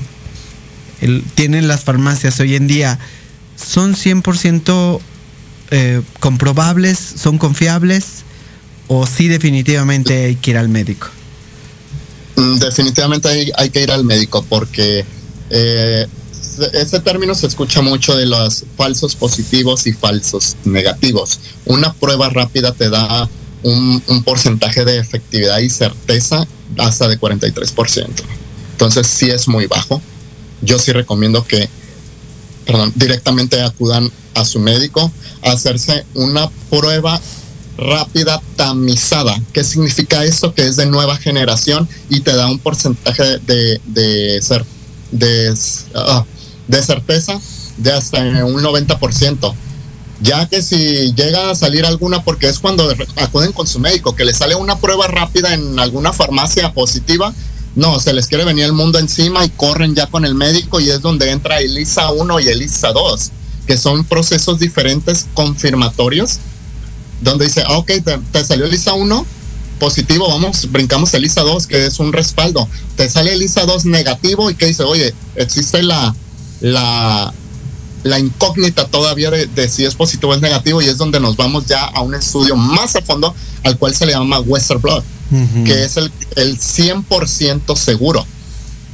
tienen 1.34 1.68
las 1.68 1.84
farmacias 1.84 2.40
hoy 2.40 2.54
en 2.54 2.66
día, 2.66 2.98
¿son 3.54 3.94
100% 3.94 5.00
eh, 5.72 6.00
comprobables? 6.20 6.98
¿Son 6.98 7.36
confiables? 7.36 8.24
¿O 8.86 9.06
sí 9.06 9.28
definitivamente 9.28 10.24
hay 10.24 10.36
que 10.36 10.52
ir 10.52 10.56
al 10.56 10.70
médico? 10.70 11.08
Mm, 12.36 12.56
definitivamente 12.56 13.52
hay, 13.58 13.68
que 13.68 13.82
ir 13.82 13.90
al 13.90 14.06
médico 14.06 14.42
porque 14.48 15.04
ese 15.50 17.00
término 17.00 17.34
se 17.34 17.46
escucha 17.46 17.82
mucho 17.82 18.16
de 18.16 18.24
los 18.24 18.64
falsos 18.74 19.14
positivos 19.16 19.86
y 19.86 19.92
falsos 19.92 20.56
negativos. 20.64 21.40
Una 21.66 21.92
prueba 21.92 22.30
rápida 22.30 22.72
te 22.72 22.88
da 22.88 23.28
un, 23.62 24.22
porcentaje 24.24 24.84
de 24.84 24.98
efectividad 24.98 25.58
y 25.58 25.70
certeza 25.70 26.46
hasta 26.76 27.08
de 27.08 27.18
43%. 27.18 28.08
Entonces 28.72 29.06
sí 29.06 29.30
es 29.30 29.48
muy 29.48 29.66
bajo. 29.66 30.00
Yo 30.62 30.78
sí 30.78 30.92
recomiendo 30.92 31.44
que, 31.44 31.68
perdón, 32.66 32.92
directamente 32.96 33.60
acudan 33.62 34.10
a 34.34 34.44
su 34.44 34.60
médico 34.60 35.10
a 35.42 35.52
hacerse 35.52 36.04
una 36.14 36.48
prueba 36.70 37.20
rápida 37.76 38.42
tamizada. 38.56 39.40
¿Qué 39.52 39.62
significa 39.64 40.24
eso? 40.24 40.52
Que 40.52 40.66
es 40.66 40.76
de 40.76 40.86
nueva 40.86 41.16
generación 41.16 41.88
y 42.08 42.20
te 42.20 42.34
da 42.34 42.48
un 42.48 42.58
porcentaje 42.58 43.38
de, 43.46 43.80
de, 43.86 44.40
ser, 44.42 44.64
de, 45.12 45.54
ah, 45.94 46.24
de 46.66 46.82
certeza 46.82 47.40
de 47.78 47.92
hasta 47.92 48.18
un 48.20 48.62
90% 48.62 49.54
ya 50.20 50.48
que 50.48 50.62
si 50.62 51.14
llega 51.14 51.50
a 51.50 51.54
salir 51.54 51.84
alguna, 51.86 52.22
porque 52.24 52.48
es 52.48 52.58
cuando 52.58 52.92
acuden 53.16 53.52
con 53.52 53.66
su 53.66 53.78
médico, 53.78 54.16
que 54.16 54.24
le 54.24 54.32
sale 54.32 54.54
una 54.54 54.78
prueba 54.78 55.06
rápida 55.06 55.54
en 55.54 55.78
alguna 55.78 56.12
farmacia 56.12 56.72
positiva, 56.72 57.32
no, 57.76 58.00
se 58.00 58.12
les 58.12 58.26
quiere 58.26 58.44
venir 58.44 58.64
el 58.64 58.72
mundo 58.72 58.98
encima 58.98 59.44
y 59.44 59.50
corren 59.50 59.94
ya 59.94 60.06
con 60.08 60.24
el 60.24 60.34
médico 60.34 60.80
y 60.80 60.90
es 60.90 61.00
donde 61.00 61.30
entra 61.30 61.60
el 61.60 61.78
ISA 61.78 62.10
1 62.10 62.40
y 62.40 62.48
el 62.48 62.62
ISA 62.62 62.92
2, 62.92 63.30
que 63.66 63.78
son 63.78 64.04
procesos 64.04 64.58
diferentes 64.58 65.26
confirmatorios, 65.34 66.38
donde 67.20 67.46
dice, 67.46 67.62
ah, 67.66 67.78
ok, 67.78 67.92
te, 68.32 68.44
salió 68.44 68.66
el 68.66 68.74
ISA 68.74 68.94
1 68.94 69.26
positivo, 69.78 70.28
vamos, 70.28 70.72
brincamos 70.72 71.14
el 71.14 71.24
ISA 71.24 71.42
2, 71.42 71.68
que 71.68 71.86
es 71.86 72.00
un 72.00 72.12
respaldo, 72.12 72.68
te 72.96 73.08
sale 73.08 73.32
el 73.32 73.42
ISA 73.42 73.64
2 73.64 73.84
negativo 73.84 74.50
y 74.50 74.56
que 74.56 74.66
dice, 74.66 74.82
oye, 74.82 75.14
existe 75.36 75.84
la, 75.84 76.16
la, 76.60 77.32
la 78.08 78.18
incógnita 78.18 78.86
todavía 78.86 79.30
de, 79.30 79.68
si 79.68 79.84
es 79.84 79.94
positivo 79.94 80.32
o 80.32 80.34
es 80.34 80.40
negativo 80.40 80.82
y 80.82 80.86
es 80.86 80.96
donde 80.96 81.20
nos 81.20 81.36
vamos 81.36 81.66
ya 81.66 81.84
a 81.84 82.00
un 82.00 82.14
estudio 82.14 82.56
más 82.56 82.96
a 82.96 83.02
fondo 83.02 83.34
al 83.64 83.78
cual 83.78 83.94
se 83.94 84.06
le 84.06 84.12
llama 84.12 84.40
Western 84.40 84.80
Blood, 84.80 85.02
que 85.64 85.84
es 85.84 85.96
el, 85.96 86.10
el 86.36 86.58
100% 86.58 87.76
seguro. 87.76 88.24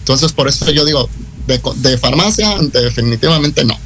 Entonces, 0.00 0.32
por 0.32 0.48
eso 0.48 0.70
yo 0.70 0.84
digo, 0.84 1.08
de, 1.46 1.98
farmacia, 1.98 2.56
definitivamente 2.72 3.64
no. 3.64 3.78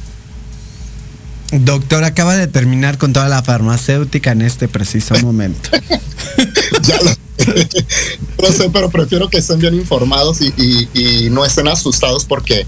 Doctor, 1.51 2.03
acaba 2.03 2.35
de 2.35 2.47
terminar 2.47 2.97
con 2.97 3.11
toda 3.11 3.27
la 3.27 3.41
farmacéutica 3.41 4.31
en 4.31 4.41
este 4.41 4.67
preciso 4.67 5.15
momento. 5.21 5.69
ya 6.83 6.99
lo, 7.01 8.51
sé, 8.51 8.69
pero 8.71 8.89
prefiero 8.89 9.29
que 9.29 9.37
estén 9.37 9.59
bien 9.59 9.75
informados 9.75 10.39
y, 10.41 10.53
y 10.93 11.29
no 11.29 11.45
estén 11.45 11.67
asustados 11.67 12.25
porque 12.25 12.65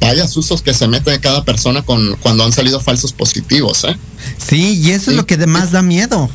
vaya 0.00 0.24
usos 0.24 0.62
que 0.62 0.74
se 0.74 0.88
mete 0.88 1.18
cada 1.20 1.44
persona 1.44 1.82
con 1.82 2.16
cuando 2.16 2.44
han 2.44 2.52
salido 2.52 2.80
falsos 2.80 3.12
positivos, 3.12 3.84
¿eh? 3.84 3.96
Sí, 4.38 4.80
y 4.80 4.90
eso 4.90 5.10
es 5.10 5.16
lo 5.16 5.26
que 5.26 5.36
más 5.46 5.72
da 5.72 5.82
miedo. 5.82 6.30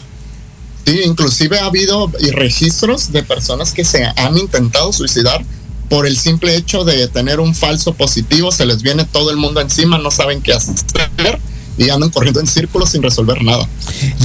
Sí, 0.85 1.01
inclusive 1.05 1.59
ha 1.59 1.65
habido 1.65 2.11
registros 2.31 3.11
de 3.11 3.23
personas 3.23 3.71
que 3.71 3.85
se 3.85 4.03
han 4.03 4.37
intentado 4.37 4.91
suicidar 4.91 5.43
por 5.89 6.07
el 6.07 6.17
simple 6.17 6.55
hecho 6.55 6.85
de 6.85 7.07
tener 7.07 7.39
un 7.39 7.53
falso 7.53 7.93
positivo, 7.93 8.51
se 8.51 8.65
les 8.65 8.81
viene 8.81 9.03
todo 9.05 9.29
el 9.29 9.37
mundo 9.37 9.59
encima, 9.59 9.97
no 9.97 10.09
saben 10.09 10.41
qué 10.41 10.53
hacer 10.53 10.79
y 11.77 11.89
andan 11.89 12.09
corriendo 12.09 12.39
en 12.39 12.47
círculos 12.47 12.91
sin 12.91 13.03
resolver 13.03 13.43
nada. 13.43 13.67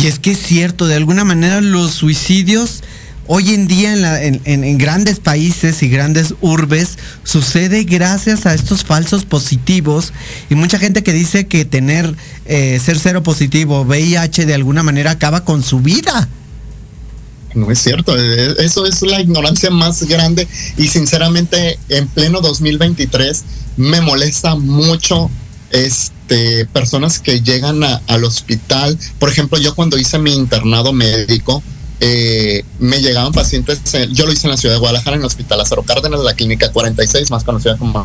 Y 0.01 0.07
es 0.07 0.19
que 0.19 0.33
es 0.33 0.39
cierto, 0.39 0.87
de 0.87 0.95
alguna 0.95 1.25
manera 1.25 1.61
los 1.61 1.93
suicidios 1.93 2.83
hoy 3.29 3.55
en 3.55 3.67
día 3.67 3.93
en, 4.23 4.79
grandes 4.79 5.21
países 5.21 5.83
y 5.83 5.89
grandes 5.89 6.35
urbes 6.41 6.99
sucede 7.25 7.85
gracias 7.85 8.47
a 8.47 8.55
estos 8.55 8.85
falsos 8.85 9.25
positivos 9.25 10.13
y 10.51 10.55
mucha 10.55 10.79
gente 10.79 11.03
que 11.03 11.13
dice 11.13 11.47
que 11.47 11.65
tener 11.65 12.15
eh, 12.45 12.81
ser 12.85 12.99
cero 12.99 13.23
positivo 13.23 13.83
VIH 13.83 14.47
de 14.47 14.55
alguna 14.55 14.83
manera 14.83 15.13
acaba 15.13 15.45
con 15.45 15.63
su 15.63 15.81
vida. 15.81 16.29
no 17.55 17.71
es 17.71 17.79
cierto. 17.79 18.17
Eh, 18.17 18.55
eso 18.59 18.87
es 18.87 19.03
la 19.03 19.21
ignorancia 19.21 19.71
más 19.71 20.03
grande 20.05 20.47
y 20.77 20.89
sinceramente 20.89 21.79
en 21.89 22.07
pleno 22.09 22.41
2023 22.41 23.45
me 23.77 24.01
molesta 24.01 24.55
mucho 24.57 25.31
este 25.71 26.67
personas 26.73 27.19
que 27.19 27.41
llegan 27.41 27.83
al 27.83 28.25
hospital. 28.25 28.99
Por 29.19 29.31
ejemplo, 29.31 29.59
yo 29.59 29.75
cuando 29.75 29.99
hice 29.99 30.19
mi 30.19 30.35
internado 30.35 30.93
médico, 30.93 31.63
eh, 32.01 32.63
me 32.79 33.01
llegaban 33.01 33.33
pacientes, 33.33 33.81
yo 34.11 34.27
lo 34.27 34.33
hice 34.33 34.47
en 34.47 34.51
la 34.51 34.57
ciudad 34.57 34.75
de 34.75 34.81
Guadalajara, 34.81 35.17
en 35.17 35.23
el 35.23 35.27
Hospital 35.27 35.59
Lázaro 35.59 35.83
Cárdenas, 35.83 36.21
de 36.21 36.27
la 36.27 36.35
Clínica 36.35 36.71
46, 36.71 37.31
más 37.31 37.43
conocida 37.43 37.77
como 37.79 38.05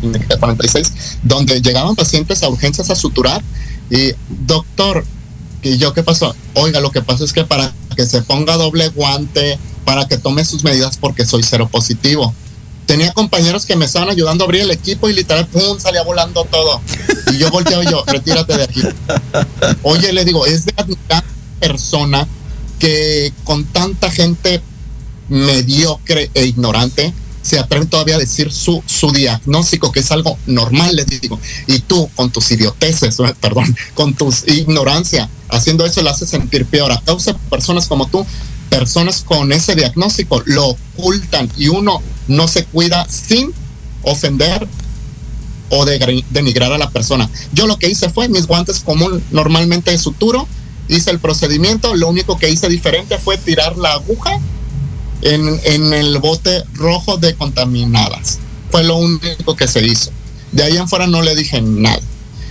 Clínica 0.00 0.38
46, 0.38 0.92
donde 1.22 1.60
llegaban 1.60 1.94
pacientes 1.94 2.42
a 2.42 2.48
urgencias 2.48 2.90
a 2.90 2.96
suturar 2.96 3.42
y, 3.90 4.12
doctor, 4.46 5.04
¿y 5.62 5.78
yo 5.78 5.92
qué 5.94 6.02
pasó? 6.02 6.34
Oiga, 6.54 6.80
lo 6.80 6.90
que 6.90 7.00
pasa 7.00 7.24
es 7.24 7.32
que 7.32 7.44
para 7.44 7.72
que 7.96 8.06
se 8.06 8.22
ponga 8.22 8.56
doble 8.56 8.88
guante, 8.88 9.58
para 9.84 10.06
que 10.06 10.18
tome 10.18 10.44
sus 10.44 10.64
medidas 10.64 10.96
porque 10.98 11.24
soy 11.24 11.42
cero 11.42 11.68
positivo. 11.70 12.34
Tenía 12.86 13.12
compañeros 13.12 13.66
que 13.66 13.76
me 13.76 13.84
estaban 13.84 14.08
ayudando 14.08 14.44
a 14.44 14.46
abrir 14.46 14.62
el 14.62 14.70
equipo 14.70 15.08
y 15.08 15.12
literal, 15.12 15.46
¡pum! 15.46 15.78
salía 15.78 16.02
volando 16.02 16.44
todo. 16.44 16.80
Y 17.32 17.38
yo 17.38 17.50
volteaba 17.50 17.84
y 17.84 17.86
yo, 17.86 18.02
retírate 18.06 18.56
de 18.56 18.62
aquí. 18.64 18.82
Oye, 19.82 20.12
le 20.12 20.24
digo, 20.24 20.46
es 20.46 20.64
de 20.64 20.72
admirar 20.76 21.22
persona 21.60 22.26
que 22.78 23.32
con 23.44 23.64
tanta 23.64 24.10
gente 24.10 24.62
mediocre 25.28 26.30
e 26.34 26.46
ignorante 26.46 27.12
se 27.42 27.58
atreven 27.58 27.88
todavía 27.88 28.16
a 28.16 28.18
decir 28.18 28.52
su, 28.52 28.82
su 28.86 29.10
diagnóstico, 29.10 29.90
que 29.90 30.00
es 30.00 30.10
algo 30.10 30.36
normal, 30.46 30.96
les 30.96 31.06
digo. 31.06 31.40
Y 31.66 31.78
tú, 31.80 32.10
con 32.14 32.30
tus 32.30 32.50
idioteces, 32.50 33.16
perdón, 33.40 33.74
con 33.94 34.14
tus 34.14 34.46
ignorancia, 34.46 35.28
haciendo 35.48 35.86
eso 35.86 36.02
le 36.02 36.10
hace 36.10 36.26
sentir 36.26 36.66
peor. 36.66 36.92
A 36.92 37.00
causa 37.00 37.32
de 37.32 37.38
personas 37.50 37.86
como 37.86 38.06
tú, 38.08 38.26
personas 38.68 39.22
con 39.22 39.52
ese 39.52 39.74
diagnóstico 39.74 40.42
lo 40.44 40.76
ocultan 40.96 41.50
y 41.56 41.68
uno 41.68 42.02
no 42.26 42.48
se 42.48 42.64
cuida 42.64 43.06
sin 43.08 43.52
ofender 44.02 44.68
o 45.70 45.84
de, 45.84 46.24
denigrar 46.30 46.72
a 46.72 46.78
la 46.78 46.90
persona. 46.90 47.30
Yo 47.52 47.66
lo 47.66 47.78
que 47.78 47.88
hice 47.88 48.10
fue 48.10 48.28
mis 48.28 48.46
guantes 48.46 48.80
común 48.80 49.22
normalmente 49.30 49.90
de 49.90 49.98
suturo 49.98 50.46
hice 50.88 51.10
el 51.10 51.18
procedimiento, 51.18 51.94
lo 51.94 52.08
único 52.08 52.38
que 52.38 52.50
hice 52.50 52.68
diferente 52.68 53.18
fue 53.18 53.38
tirar 53.38 53.76
la 53.76 53.92
aguja 53.92 54.38
en, 55.22 55.60
en 55.64 55.92
el 55.92 56.18
bote 56.18 56.64
rojo 56.74 57.16
de 57.16 57.34
contaminadas. 57.34 58.38
Fue 58.70 58.84
lo 58.84 58.96
único 58.96 59.56
que 59.56 59.68
se 59.68 59.84
hizo. 59.84 60.10
De 60.52 60.62
ahí 60.62 60.76
en 60.76 60.88
fuera 60.88 61.06
no 61.06 61.22
le 61.22 61.34
dije 61.34 61.60
nada. 61.60 62.00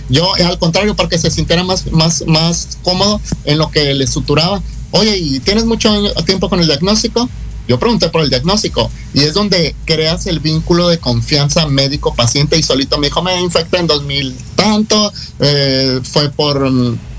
Yo, 0.08 0.34
al 0.34 0.58
contrario, 0.58 0.96
para 0.96 1.08
que 1.08 1.18
se 1.18 1.30
sintiera 1.30 1.64
más, 1.64 1.90
más, 1.92 2.24
más 2.26 2.78
cómodo 2.82 3.20
en 3.44 3.58
lo 3.58 3.70
que 3.70 3.92
le 3.94 4.06
suturaba. 4.06 4.62
Oye, 4.90 5.18
¿y 5.18 5.40
tienes 5.40 5.66
mucho 5.66 5.92
tiempo 6.24 6.48
con 6.48 6.60
el 6.60 6.66
diagnóstico? 6.66 7.28
Yo 7.68 7.78
pregunté 7.78 8.08
por 8.08 8.22
el 8.22 8.30
diagnóstico 8.30 8.90
y 9.12 9.20
es 9.20 9.34
donde 9.34 9.76
creas 9.84 10.26
el 10.26 10.40
vínculo 10.40 10.88
de 10.88 10.98
confianza 10.98 11.66
médico-paciente 11.66 12.56
y 12.56 12.62
solito 12.62 12.96
me 12.96 13.08
dijo, 13.08 13.22
me 13.22 13.38
infecté 13.40 13.76
en 13.76 13.86
2000 13.86 14.34
tanto, 14.56 15.12
eh, 15.38 16.00
fue 16.02 16.30
por 16.30 16.70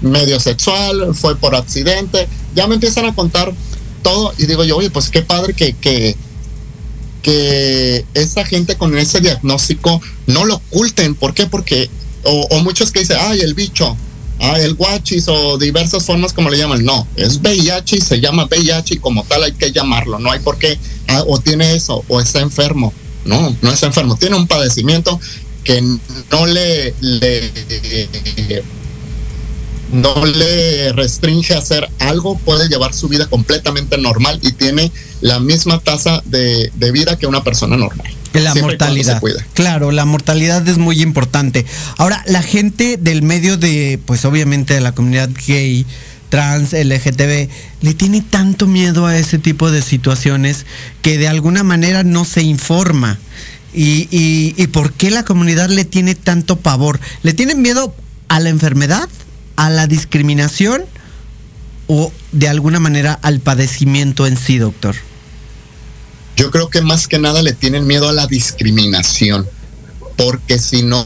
medio 0.02 0.40
sexual, 0.40 1.14
fue 1.14 1.36
por 1.36 1.56
accidente. 1.56 2.28
Ya 2.56 2.66
me 2.66 2.76
empiezan 2.76 3.06
a 3.06 3.14
contar 3.14 3.54
todo 4.02 4.34
y 4.40 4.48
digo 4.48 4.64
yo, 4.64 4.78
oye, 4.78 4.90
pues 4.90 5.10
qué 5.10 5.22
padre 5.22 5.54
que, 5.54 5.74
que, 5.74 6.16
que 7.22 8.06
esa 8.16 8.44
gente 8.44 8.76
con 8.76 8.98
ese 8.98 9.22
diagnóstico 9.22 10.02
no 10.26 10.46
lo 10.46 10.56
oculten. 10.56 11.14
¿Por 11.14 11.36
qué? 11.36 11.46
Porque, 11.46 11.92
o, 12.24 12.48
o 12.50 12.60
muchos 12.62 12.92
que 12.92 13.02
dicen, 13.02 13.18
ay, 13.22 13.42
el 13.42 13.54
bicho, 13.54 13.96
ah, 14.40 14.60
el 14.60 14.76
guachis 14.76 15.28
o 15.28 15.58
diversas 15.58 16.06
formas 16.06 16.34
como 16.34 16.50
le 16.50 16.58
llaman. 16.58 16.84
No, 16.84 17.08
es 17.16 17.40
VIH 17.42 18.02
se 18.02 18.20
llama 18.20 18.46
VIH 18.46 18.96
y 18.96 18.98
como 18.98 19.24
tal 19.24 19.44
hay 19.44 19.54
que 19.54 19.72
llamarlo. 19.72 20.20
No 20.20 20.32
hay 20.32 20.40
por 20.40 20.58
qué, 20.58 20.78
ah, 21.08 21.24
o 21.28 21.40
tiene 21.40 21.76
eso, 21.76 22.04
o 22.08 22.20
está 22.20 22.42
enfermo. 22.42 22.94
No, 23.26 23.56
no 23.62 23.72
está 23.72 23.88
enfermo. 23.88 24.18
Tiene 24.18 24.36
un 24.36 24.48
padecimiento 24.48 25.20
que 25.64 25.82
no 25.82 26.46
le 26.46 26.94
no 29.92 30.26
le 30.26 30.94
restringe 30.94 31.54
a 31.54 31.60
hacer 31.60 31.90
algo, 32.00 32.38
puede 32.38 32.70
llevar 32.70 32.94
su 32.94 33.08
vida 33.08 33.28
completamente 33.28 33.98
normal 33.98 34.40
y 34.42 34.52
tiene 34.52 34.92
la 35.22 35.40
misma 35.40 35.80
tasa 35.80 36.22
de, 36.26 36.72
de 36.76 36.92
vida 36.92 37.18
que 37.18 37.28
una 37.28 37.44
persona 37.44 37.78
normal. 37.78 38.08
La 38.34 38.54
mortalidad. 38.56 39.22
Claro, 39.54 39.92
la 39.92 40.06
mortalidad 40.06 40.68
es 40.68 40.78
muy 40.78 41.02
importante. 41.02 41.66
Ahora, 41.98 42.24
la 42.28 42.44
gente 42.44 42.98
del 42.98 43.24
medio 43.24 43.58
de, 43.58 44.00
pues 44.06 44.24
obviamente 44.26 44.76
de 44.76 44.82
la 44.82 44.94
comunidad 44.94 45.30
gay, 45.48 45.86
trans, 46.30 46.74
LGTB, 46.74 47.50
le 47.82 47.94
tiene 47.96 48.22
tanto 48.22 48.68
miedo 48.68 49.08
a 49.08 49.18
ese 49.18 49.40
tipo 49.40 49.72
de 49.72 49.82
situaciones 49.82 50.66
que 51.02 51.18
de 51.18 51.28
alguna 51.28 51.64
manera 51.64 52.04
no 52.04 52.24
se 52.24 52.44
informa. 52.44 53.18
Y, 53.74 54.08
y, 54.12 54.54
y 54.58 54.68
por 54.68 54.94
qué 54.94 55.10
la 55.10 55.24
comunidad 55.24 55.70
le 55.70 55.86
tiene 55.86 56.14
tanto 56.14 56.56
pavor? 56.56 57.00
¿Le 57.24 57.34
tienen 57.34 57.62
miedo 57.62 57.96
a 58.28 58.40
la 58.40 58.50
enfermedad, 58.50 59.10
a 59.60 59.70
la 59.70 59.88
discriminación 59.88 60.86
o 61.88 62.14
de 62.32 62.48
alguna 62.48 62.80
manera 62.80 63.20
al 63.22 63.42
padecimiento 63.42 64.26
en 64.26 64.38
sí, 64.38 64.58
doctor? 64.58 64.96
Yo 66.38 66.50
creo 66.50 66.70
que 66.70 66.80
más 66.80 67.10
que 67.10 67.20
nada 67.20 67.42
le 67.42 67.52
tienen 67.52 67.86
miedo 67.86 68.08
a 68.08 68.14
la 68.14 68.26
discriminación, 68.26 69.46
porque 70.16 70.60
si 70.60 70.82
no 70.82 71.04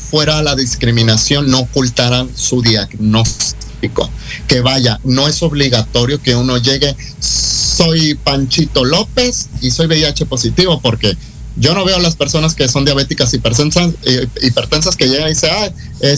fuera 0.00 0.40
la 0.42 0.54
discriminación, 0.54 1.50
no 1.50 1.58
ocultaran 1.58 2.30
su 2.32 2.62
diagnóstico. 2.62 4.08
Que 4.46 4.60
vaya, 4.60 5.00
no 5.02 5.26
es 5.26 5.42
obligatorio 5.42 6.22
que 6.22 6.36
uno 6.36 6.58
llegue, 6.58 6.94
soy 7.18 8.14
Panchito 8.14 8.84
López 8.84 9.48
y 9.60 9.72
soy 9.72 9.88
VIH 9.88 10.26
positivo, 10.26 10.80
porque 10.80 11.16
yo 11.56 11.74
no 11.74 11.84
veo 11.84 11.96
a 11.96 12.00
las 12.00 12.16
personas 12.16 12.54
que 12.54 12.68
son 12.68 12.84
diabéticas 12.84 13.34
hipertensas, 13.34 13.92
eh, 14.04 14.26
hipertensas 14.42 14.96
que 14.96 15.08
llegan 15.08 15.26
y 15.26 15.30
dicen, 15.30 15.50
ah, 15.52 15.68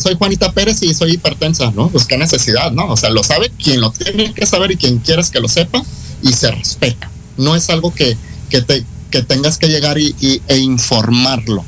soy 0.02 0.14
Juanita 0.16 0.52
Pérez 0.52 0.82
y 0.82 0.92
soy 0.92 1.12
hipertensa, 1.12 1.70
¿no? 1.70 1.88
Pues 1.88 2.04
qué 2.04 2.18
necesidad, 2.18 2.72
¿no? 2.72 2.88
O 2.88 2.96
sea, 2.96 3.10
lo 3.10 3.22
sabe 3.22 3.50
quien 3.62 3.80
lo 3.80 3.90
tiene 3.92 4.34
que 4.34 4.44
saber 4.44 4.72
y 4.72 4.76
quien 4.76 4.98
quieras 4.98 5.30
que 5.30 5.40
lo 5.40 5.48
sepa 5.48 5.82
y 6.22 6.32
se 6.32 6.50
respeta 6.50 7.10
no 7.40 7.56
es 7.56 7.70
algo 7.70 7.92
que, 7.92 8.16
que 8.50 9.22
tengas 9.22 9.58
que 9.58 9.68
llegar 9.68 9.98
y, 9.98 10.14
e 10.46 10.58
informarlo. 10.58 11.64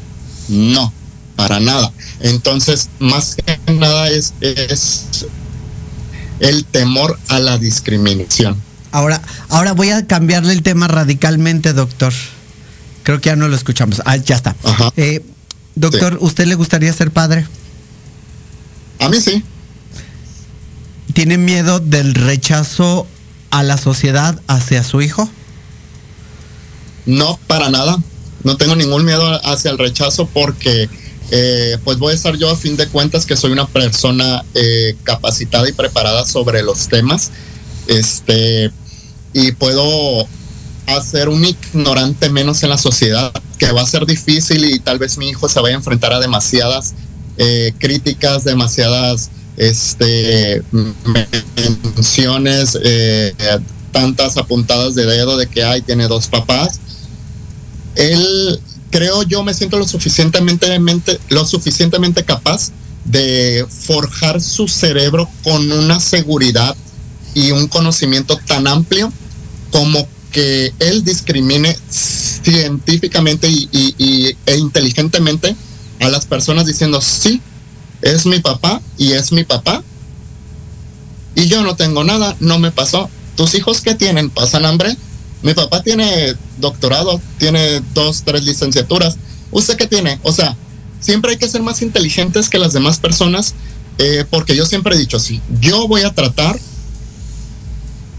No, 0.48 0.92
para 1.34 1.60
nada. 1.60 1.92
Entonces, 2.20 2.88
más 2.98 3.36
que 3.36 3.58
nada 3.72 4.08
es, 4.08 4.34
es 4.40 5.26
el 6.40 6.64
temor 6.64 7.18
a 7.28 7.38
la 7.38 7.58
discriminación. 7.58 8.60
Ahora, 8.92 9.22
ahora 9.48 9.72
voy 9.72 9.90
a 9.90 10.06
cambiarle 10.06 10.52
el 10.52 10.62
tema 10.62 10.88
radicalmente, 10.88 11.72
doctor. 11.72 12.12
Creo 13.02 13.20
que 13.20 13.30
ya 13.30 13.36
no 13.36 13.48
lo 13.48 13.56
escuchamos. 13.56 14.02
Ah, 14.04 14.16
ya 14.16 14.36
está. 14.36 14.54
Eh, 14.96 15.24
doctor, 15.74 16.18
¿usted 16.20 16.46
le 16.46 16.54
gustaría 16.54 16.92
ser 16.92 17.10
padre? 17.10 17.46
A 18.98 19.08
mí 19.08 19.20
sí. 19.20 19.42
¿Tiene 21.12 21.36
miedo 21.38 21.80
del 21.80 22.14
rechazo 22.14 23.06
a 23.50 23.62
la 23.62 23.76
sociedad 23.76 24.40
hacia 24.46 24.82
su 24.84 25.02
hijo? 25.02 25.28
No, 27.06 27.38
para 27.46 27.68
nada. 27.70 27.98
No 28.44 28.56
tengo 28.56 28.76
ningún 28.76 29.04
miedo 29.04 29.40
hacia 29.44 29.70
el 29.70 29.78
rechazo 29.78 30.26
porque 30.26 30.88
eh, 31.30 31.78
pues 31.84 31.98
voy 31.98 32.12
a 32.12 32.14
estar 32.14 32.36
yo 32.36 32.50
a 32.50 32.56
fin 32.56 32.76
de 32.76 32.88
cuentas 32.88 33.26
que 33.26 33.36
soy 33.36 33.52
una 33.52 33.66
persona 33.66 34.44
eh, 34.54 34.96
capacitada 35.02 35.68
y 35.68 35.72
preparada 35.72 36.24
sobre 36.24 36.62
los 36.62 36.88
temas. 36.88 37.30
Este, 37.86 38.70
y 39.32 39.52
puedo 39.52 40.26
hacer 40.86 41.28
un 41.28 41.44
ignorante 41.44 42.28
menos 42.30 42.62
en 42.62 42.70
la 42.70 42.78
sociedad, 42.78 43.32
que 43.58 43.70
va 43.72 43.82
a 43.82 43.86
ser 43.86 44.06
difícil 44.06 44.64
y 44.64 44.80
tal 44.80 44.98
vez 44.98 45.18
mi 45.18 45.28
hijo 45.28 45.48
se 45.48 45.60
vaya 45.60 45.74
a 45.74 45.78
enfrentar 45.78 46.12
a 46.12 46.20
demasiadas 46.20 46.94
eh, 47.38 47.72
críticas, 47.78 48.44
demasiadas 48.44 49.30
este, 49.56 50.62
menciones, 51.96 52.78
tantas 53.92 54.36
apuntadas 54.36 54.94
de 54.94 55.06
dedo 55.06 55.36
de 55.36 55.46
que 55.46 55.62
hay, 55.62 55.82
tiene 55.82 56.08
dos 56.08 56.26
papás 56.28 56.80
él, 57.94 58.60
creo 58.90 59.22
yo, 59.22 59.42
me 59.42 59.54
siento 59.54 59.78
lo 59.78 59.86
suficientemente, 59.86 61.20
lo 61.28 61.44
suficientemente 61.44 62.24
capaz 62.24 62.70
de 63.04 63.66
forjar 63.68 64.40
su 64.40 64.68
cerebro 64.68 65.28
con 65.42 65.70
una 65.72 66.00
seguridad 66.00 66.76
y 67.34 67.50
un 67.50 67.66
conocimiento 67.66 68.38
tan 68.46 68.66
amplio 68.66 69.12
como 69.70 70.06
que 70.32 70.72
él 70.80 71.04
discrimine 71.04 71.76
científicamente 71.90 73.48
y, 73.48 74.36
e 74.46 74.56
inteligentemente 74.56 75.54
a 76.00 76.08
las 76.08 76.26
personas 76.26 76.66
diciendo, 76.66 77.00
sí, 77.00 77.40
es 78.00 78.26
mi 78.26 78.40
papá 78.40 78.80
y 78.98 79.12
es 79.12 79.30
mi 79.30 79.44
papá. 79.44 79.84
Y 81.34 81.46
yo 81.46 81.62
no 81.62 81.76
tengo 81.76 82.02
nada, 82.02 82.36
no 82.40 82.58
me 82.58 82.72
pasó. 82.72 83.08
¿Tus 83.36 83.54
hijos 83.54 83.80
qué 83.80 83.94
tienen? 83.94 84.30
¿Pasan 84.30 84.66
hambre? 84.66 84.96
Mi 85.42 85.54
papá 85.54 85.82
tiene 85.82 86.34
doctorado, 86.58 87.20
tiene 87.38 87.80
dos, 87.94 88.22
tres 88.24 88.44
licenciaturas. 88.44 89.16
¿Usted 89.50 89.76
qué 89.76 89.86
tiene? 89.86 90.18
O 90.22 90.32
sea, 90.32 90.56
siempre 91.00 91.32
hay 91.32 91.36
que 91.36 91.48
ser 91.48 91.62
más 91.62 91.82
inteligentes 91.82 92.48
que 92.48 92.58
las 92.58 92.72
demás 92.72 92.98
personas, 92.98 93.54
eh, 93.98 94.24
porque 94.28 94.56
yo 94.56 94.66
siempre 94.66 94.94
he 94.94 94.98
dicho, 94.98 95.18
sí, 95.18 95.40
yo 95.60 95.88
voy 95.88 96.02
a 96.02 96.14
tratar 96.14 96.58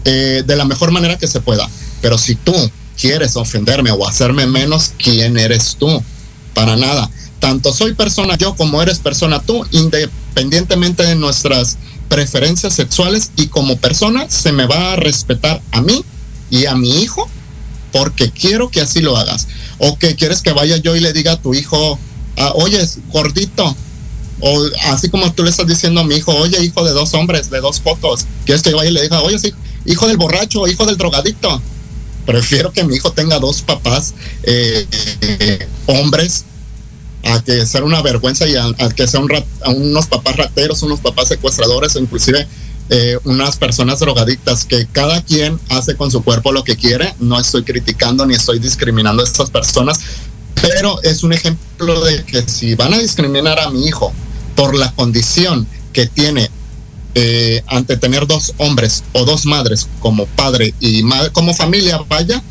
eh, 0.04 0.42
de 0.46 0.56
la 0.56 0.64
mejor 0.64 0.90
manera 0.90 1.18
que 1.18 1.26
se 1.26 1.40
pueda. 1.40 1.68
Pero 2.04 2.18
si 2.18 2.34
tú 2.34 2.52
quieres 3.00 3.34
ofenderme 3.34 3.90
o 3.90 4.06
hacerme 4.06 4.46
menos, 4.46 4.92
¿quién 4.98 5.38
eres 5.38 5.76
tú? 5.78 6.02
Para 6.52 6.76
nada. 6.76 7.10
Tanto 7.38 7.72
soy 7.72 7.94
persona 7.94 8.36
yo 8.36 8.54
como 8.56 8.82
eres 8.82 8.98
persona 8.98 9.40
tú, 9.40 9.64
independientemente 9.70 11.02
de 11.02 11.16
nuestras 11.16 11.78
preferencias 12.10 12.74
sexuales 12.74 13.30
y 13.38 13.46
como 13.46 13.78
persona 13.78 14.28
se 14.28 14.52
me 14.52 14.66
va 14.66 14.92
a 14.92 14.96
respetar 14.96 15.62
a 15.72 15.80
mí 15.80 16.04
y 16.50 16.66
a 16.66 16.74
mi 16.74 17.00
hijo 17.00 17.26
porque 17.90 18.30
quiero 18.30 18.68
que 18.68 18.82
así 18.82 19.00
lo 19.00 19.16
hagas. 19.16 19.48
O 19.78 19.98
que 19.98 20.14
quieres 20.14 20.42
que 20.42 20.52
vaya 20.52 20.76
yo 20.76 20.96
y 20.96 21.00
le 21.00 21.14
diga 21.14 21.32
a 21.32 21.40
tu 21.40 21.54
hijo, 21.54 21.98
ah, 22.36 22.52
oye, 22.56 22.86
gordito. 23.08 23.74
O 24.40 24.62
así 24.88 25.08
como 25.08 25.32
tú 25.32 25.42
le 25.42 25.48
estás 25.48 25.66
diciendo 25.66 26.02
a 26.02 26.04
mi 26.04 26.16
hijo, 26.16 26.34
oye, 26.34 26.62
hijo 26.62 26.84
de 26.84 26.92
dos 26.92 27.14
hombres, 27.14 27.48
de 27.48 27.62
dos 27.62 27.80
fotos. 27.80 28.26
Quieres 28.44 28.62
que 28.62 28.74
vaya 28.74 28.90
y 28.90 28.92
le 28.92 29.00
diga, 29.00 29.22
oye, 29.22 29.54
hijo 29.86 30.06
del 30.06 30.18
borracho, 30.18 30.68
hijo 30.68 30.84
del 30.84 30.98
drogadicto. 30.98 31.62
Prefiero 32.26 32.72
que 32.72 32.84
mi 32.84 32.96
hijo 32.96 33.12
tenga 33.12 33.38
dos 33.38 33.62
papás 33.62 34.14
eh, 34.42 34.86
hombres 35.86 36.44
a 37.24 37.42
que 37.42 37.64
sea 37.66 37.82
una 37.84 38.02
vergüenza 38.02 38.46
y 38.46 38.56
a, 38.56 38.72
que 38.94 39.06
sean 39.06 39.26
unos 39.66 40.06
papás 40.06 40.36
rateros, 40.36 40.82
unos 40.82 41.00
papás 41.00 41.28
secuestradores 41.28 41.96
o 41.96 41.98
inclusive 41.98 42.46
eh, 42.90 43.18
unas 43.24 43.56
personas 43.56 44.00
drogadictas 44.00 44.64
que 44.66 44.86
cada 44.92 45.22
quien 45.22 45.58
hace 45.70 45.96
con 45.96 46.10
su 46.10 46.22
cuerpo 46.22 46.52
lo 46.52 46.64
que 46.64 46.76
quiere. 46.76 47.14
No 47.18 47.40
estoy 47.40 47.62
criticando 47.64 48.26
ni 48.26 48.34
estoy 48.34 48.58
discriminando 48.58 49.22
a 49.22 49.26
estas 49.26 49.50
personas, 49.50 50.00
pero 50.60 51.02
es 51.02 51.22
un 51.22 51.32
ejemplo 51.32 52.04
de 52.04 52.24
que 52.24 52.42
si 52.42 52.74
van 52.74 52.92
a 52.94 52.98
discriminar 52.98 53.58
a 53.58 53.70
mi 53.70 53.86
hijo 53.86 54.12
por 54.54 54.74
la 54.74 54.92
condición 54.92 55.66
que 55.92 56.06
tiene 56.06 56.50
eh, 57.14 57.62
ante 57.66 57.96
tener 57.96 58.26
dos 58.26 58.54
hombres 58.58 59.04
o 59.12 59.24
dos 59.24 59.46
madres 59.46 59.88
como 60.00 60.26
padre 60.26 60.74
y 60.80 61.02
madre, 61.02 61.30
como 61.30 61.54
familia, 61.54 62.00
vaya, 62.08 62.42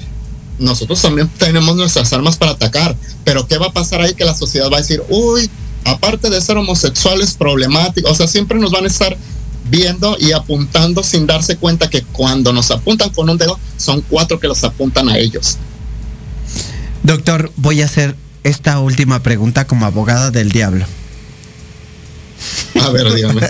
nosotros 0.60 1.02
también 1.02 1.30
tenemos 1.38 1.76
nuestras 1.76 2.14
armas 2.14 2.38
para 2.38 2.52
atacar. 2.52 2.96
Pero 3.24 3.48
¿qué 3.48 3.58
va 3.58 3.68
a 3.68 3.74
pasar 3.74 4.02
ahí? 4.02 4.14
Que 4.14 4.26
la 4.26 4.36
sociedad 4.36 4.70
va 4.72 4.78
a 4.78 4.82
decir, 4.82 5.04
uy, 5.10 5.50
aparte 5.86 6.30
de 6.30 6.40
ser 6.42 6.58
homosexuales 6.58 7.34
problemáticos, 7.34 8.12
o 8.12 8.16
sea, 8.16 8.28
siempre 8.28 8.60
nos 8.60 8.72
van 8.72 8.86
a 8.86 8.88
estar 8.88 9.18
viendo 9.70 10.18
y 10.20 10.32
apuntando 10.34 11.04
sin 11.04 11.26
darse 11.26 11.58
cuenta 11.58 11.90
que 11.90 12.02
cuando 12.02 12.54
nos 12.54 12.72
apuntan 12.72 13.10
con 13.10 13.30
un 13.30 13.38
dedo, 13.38 13.60
son 13.78 14.02
cuatro 14.02 14.40
que 14.40 14.48
los 14.48 14.64
apuntan 14.64 15.10
a 15.10 15.18
ellos. 15.18 15.58
Doctor, 17.04 17.52
voy 17.58 17.82
a 17.82 17.86
hacer 17.86 18.16
esta 18.44 18.80
última 18.80 19.24
pregunta 19.24 19.66
como 19.66 19.86
abogada 19.86 20.32
del 20.32 20.52
diablo. 20.52 20.86
A 22.82 22.90
ver, 22.90 23.14
dígame. 23.14 23.42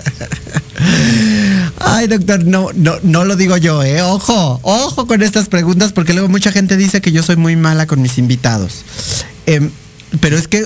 Ay, 1.78 2.06
doctor, 2.06 2.44
no, 2.44 2.68
no, 2.74 2.98
no 3.02 3.24
lo 3.24 3.36
digo 3.36 3.56
yo, 3.56 3.82
eh. 3.82 4.02
Ojo, 4.02 4.60
ojo 4.62 5.06
con 5.06 5.22
estas 5.22 5.48
preguntas, 5.48 5.92
porque 5.92 6.12
luego 6.12 6.28
mucha 6.28 6.52
gente 6.52 6.76
dice 6.76 7.00
que 7.00 7.12
yo 7.12 7.22
soy 7.22 7.36
muy 7.36 7.56
mala 7.56 7.86
con 7.86 8.00
mis 8.02 8.18
invitados. 8.18 8.84
Em, 9.46 9.70
pero 10.20 10.36
es 10.36 10.48
que 10.48 10.64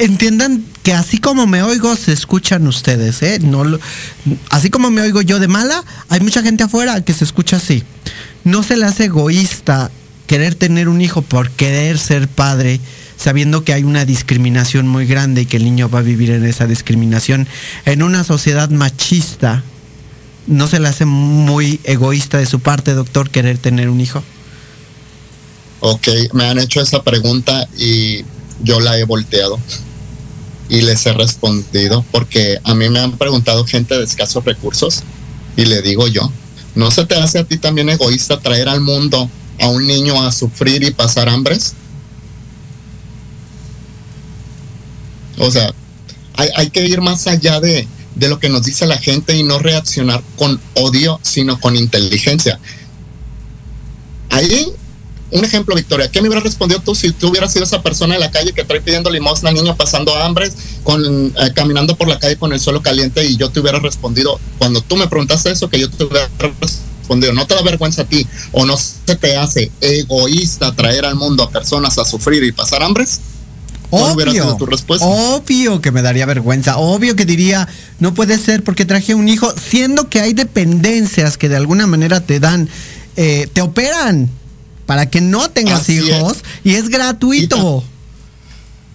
entiendan 0.00 0.64
que 0.82 0.92
así 0.92 1.18
como 1.18 1.46
me 1.46 1.62
oigo, 1.62 1.96
se 1.96 2.12
escuchan 2.12 2.66
ustedes, 2.66 3.22
¿eh? 3.22 3.40
Así 4.50 4.70
como 4.70 4.90
me 4.90 5.02
oigo 5.02 5.22
yo 5.22 5.38
de 5.38 5.48
mala, 5.48 5.84
hay 6.08 6.20
mucha 6.20 6.42
gente 6.42 6.64
afuera 6.64 7.00
que 7.02 7.14
se 7.14 7.24
escucha 7.24 7.56
así. 7.56 7.82
No 8.44 8.62
se 8.62 8.76
le 8.76 8.86
hace 8.86 9.06
egoísta 9.06 9.90
querer 10.26 10.54
tener 10.54 10.88
un 10.88 11.00
hijo 11.00 11.22
por 11.22 11.50
querer 11.50 11.98
ser 11.98 12.28
padre, 12.28 12.80
sabiendo 13.16 13.64
que 13.64 13.72
hay 13.72 13.84
una 13.84 14.04
discriminación 14.04 14.88
muy 14.88 15.06
grande 15.06 15.42
y 15.42 15.46
que 15.46 15.56
el 15.56 15.64
niño 15.64 15.88
va 15.88 16.00
a 16.00 16.02
vivir 16.02 16.30
en 16.30 16.44
esa 16.44 16.66
discriminación. 16.66 17.46
En 17.84 18.02
una 18.02 18.24
sociedad 18.24 18.70
machista, 18.70 19.62
¿no 20.46 20.68
se 20.68 20.80
le 20.80 20.88
hace 20.88 21.04
muy 21.04 21.80
egoísta 21.84 22.38
de 22.38 22.46
su 22.46 22.60
parte, 22.60 22.94
doctor, 22.94 23.30
querer 23.30 23.58
tener 23.58 23.88
un 23.88 24.00
hijo? 24.00 24.22
Ok, 25.80 26.08
me 26.32 26.44
han 26.44 26.58
hecho 26.58 26.80
esa 26.80 27.02
pregunta 27.02 27.68
y 27.76 28.24
yo 28.62 28.80
la 28.80 28.98
he 28.98 29.04
volteado 29.04 29.58
y 30.68 30.80
les 30.80 31.04
he 31.04 31.12
respondido 31.12 32.04
porque 32.10 32.58
a 32.64 32.74
mí 32.74 32.88
me 32.88 33.00
han 33.00 33.18
preguntado 33.18 33.66
gente 33.66 33.96
de 33.96 34.04
escasos 34.04 34.44
recursos 34.44 35.02
y 35.56 35.66
le 35.66 35.82
digo 35.82 36.08
yo, 36.08 36.30
¿no 36.74 36.90
se 36.90 37.04
te 37.04 37.16
hace 37.16 37.38
a 37.38 37.44
ti 37.44 37.58
también 37.58 37.90
egoísta 37.90 38.40
traer 38.40 38.68
al 38.68 38.80
mundo 38.80 39.28
a 39.60 39.68
un 39.68 39.86
niño 39.86 40.22
a 40.22 40.32
sufrir 40.32 40.82
y 40.82 40.90
pasar 40.90 41.28
hambres? 41.28 41.74
O 45.38 45.50
sea, 45.50 45.72
hay, 46.34 46.48
hay 46.56 46.70
que 46.70 46.86
ir 46.86 47.00
más 47.00 47.26
allá 47.26 47.60
de, 47.60 47.86
de 48.14 48.28
lo 48.28 48.38
que 48.38 48.48
nos 48.48 48.64
dice 48.64 48.86
la 48.86 48.98
gente 48.98 49.36
y 49.36 49.42
no 49.42 49.58
reaccionar 49.58 50.22
con 50.36 50.60
odio, 50.74 51.18
sino 51.22 51.60
con 51.60 51.76
inteligencia. 51.76 52.58
Ahí 54.30 54.72
un 55.34 55.44
ejemplo, 55.44 55.74
Victoria, 55.74 56.08
¿qué 56.08 56.22
me 56.22 56.28
hubieras 56.28 56.44
respondido 56.44 56.80
tú 56.80 56.94
si 56.94 57.10
tú 57.10 57.28
hubieras 57.28 57.52
sido 57.52 57.64
esa 57.64 57.82
persona 57.82 58.14
en 58.14 58.20
la 58.20 58.30
calle 58.30 58.52
que 58.52 58.62
trae 58.62 58.80
pidiendo 58.80 59.10
limosna, 59.10 59.50
niño 59.50 59.76
pasando 59.76 60.14
hambre, 60.14 60.48
con, 60.84 61.04
eh, 61.04 61.50
caminando 61.52 61.96
por 61.96 62.06
la 62.06 62.20
calle 62.20 62.36
con 62.36 62.52
el 62.52 62.60
suelo 62.60 62.82
caliente 62.82 63.24
y 63.24 63.36
yo 63.36 63.50
te 63.50 63.58
hubiera 63.58 63.80
respondido, 63.80 64.38
cuando 64.58 64.80
tú 64.80 64.96
me 64.96 65.08
preguntaste 65.08 65.50
eso, 65.50 65.68
que 65.68 65.80
yo 65.80 65.90
te 65.90 66.04
hubiera 66.04 66.28
respondido, 66.60 67.32
¿no 67.32 67.48
te 67.48 67.54
da 67.56 67.62
vergüenza 67.62 68.02
a 68.02 68.04
ti 68.04 68.24
o 68.52 68.64
no 68.64 68.76
se 68.76 69.16
te 69.16 69.36
hace 69.36 69.72
egoísta 69.80 70.72
traer 70.76 71.04
al 71.04 71.16
mundo 71.16 71.42
a 71.42 71.50
personas 71.50 71.98
a 71.98 72.04
sufrir 72.04 72.44
y 72.44 72.52
pasar 72.52 72.84
hambres? 72.84 73.20
Obvio, 73.90 74.56
tu 74.56 74.66
respuesta? 74.66 75.06
obvio 75.06 75.80
que 75.80 75.92
me 75.92 76.02
daría 76.02 76.26
vergüenza, 76.26 76.78
obvio 76.78 77.14
que 77.14 77.24
diría, 77.24 77.68
no 78.00 78.12
puede 78.12 78.38
ser 78.38 78.64
porque 78.64 78.84
traje 78.84 79.14
un 79.14 79.28
hijo, 79.28 79.52
siendo 79.52 80.08
que 80.08 80.20
hay 80.20 80.32
dependencias 80.32 81.38
que 81.38 81.48
de 81.48 81.56
alguna 81.56 81.86
manera 81.86 82.20
te 82.20 82.40
dan, 82.40 82.68
eh, 83.16 83.48
te 83.52 83.60
operan, 83.60 84.30
para 84.86 85.08
que 85.08 85.20
no 85.20 85.50
tengas 85.50 85.88
hijos 85.88 86.38
y 86.62 86.74
es 86.74 86.88
gratuito. 86.88 87.84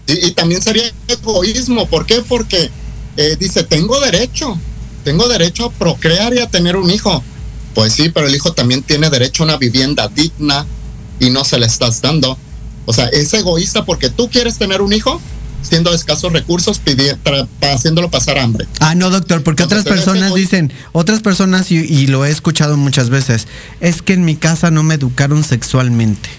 Y, 0.07 0.31
también 0.31 0.61
sería 0.61 0.91
egoísmo. 1.07 1.87
¿Por 1.87 2.05
qué? 2.05 2.23
Porque 2.27 2.69
eh, 3.17 3.37
dice, 3.39 3.63
tengo 3.63 3.99
derecho, 3.99 4.57
tengo 5.03 5.27
derecho 5.27 5.65
a 5.65 5.71
procrear 5.71 6.33
y 6.33 6.39
a 6.39 6.47
tener 6.47 6.75
un 6.75 6.89
hijo. 6.89 7.23
Pues 7.75 7.93
sí, 7.93 8.09
pero 8.09 8.27
el 8.27 8.35
hijo 8.35 8.53
también 8.53 8.81
tiene 8.81 9.09
derecho 9.09 9.43
a 9.43 9.45
una 9.45 9.57
vivienda 9.57 10.07
digna 10.07 10.65
y 11.19 11.29
no 11.29 11.43
se 11.43 11.59
le 11.59 11.67
estás 11.67 12.01
dando. 12.01 12.37
O 12.89 12.93
sea, 12.93 13.05
es 13.09 13.31
egoísta 13.35 13.85
porque 13.85 14.09
tú 14.09 14.31
quieres 14.31 14.57
tener 14.57 14.81
un 14.81 14.91
hijo, 14.93 15.21
siendo 15.61 15.93
escasos 15.93 16.33
recursos, 16.33 16.81
haciéndolo 17.61 18.09
pasar 18.09 18.39
hambre. 18.39 18.65
Ah, 18.79 18.95
no, 18.95 19.11
doctor, 19.11 19.43
porque 19.43 19.61
otras 19.61 19.83
personas 19.83 20.33
dicen, 20.33 20.73
otras 20.91 21.19
personas, 21.19 21.69
y, 21.69 22.07
lo 22.07 22.25
he 22.25 22.31
escuchado 22.31 22.77
muchas 22.77 23.11
veces, 23.11 23.45
es 23.79 24.01
que 24.01 24.13
en 24.13 24.25
mi 24.25 24.35
casa 24.35 24.71
no 24.71 24.81
me 24.81 24.95
educaron 24.95 25.43
sexualmente. 25.43 26.29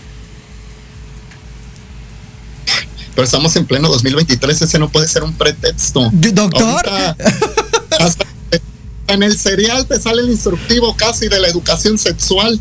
Pero 3.15 3.25
estamos 3.25 3.55
en 3.55 3.65
pleno 3.65 3.89
2023, 3.89 4.63
ese 4.63 4.81
no 4.81 4.89
puede 4.89 5.07
ser 5.07 5.23
un 5.23 5.35
pretexto. 5.35 6.11
Doctor. 6.13 6.83
en 9.07 9.23
el 9.23 9.39
serial 9.39 9.87
te 9.87 10.01
sale 10.01 10.23
el 10.23 10.31
instructivo 10.31 10.97
casi 10.97 11.29
de 11.29 11.39
la 11.39 11.47
educación 11.47 11.97
sexual. 11.97 12.59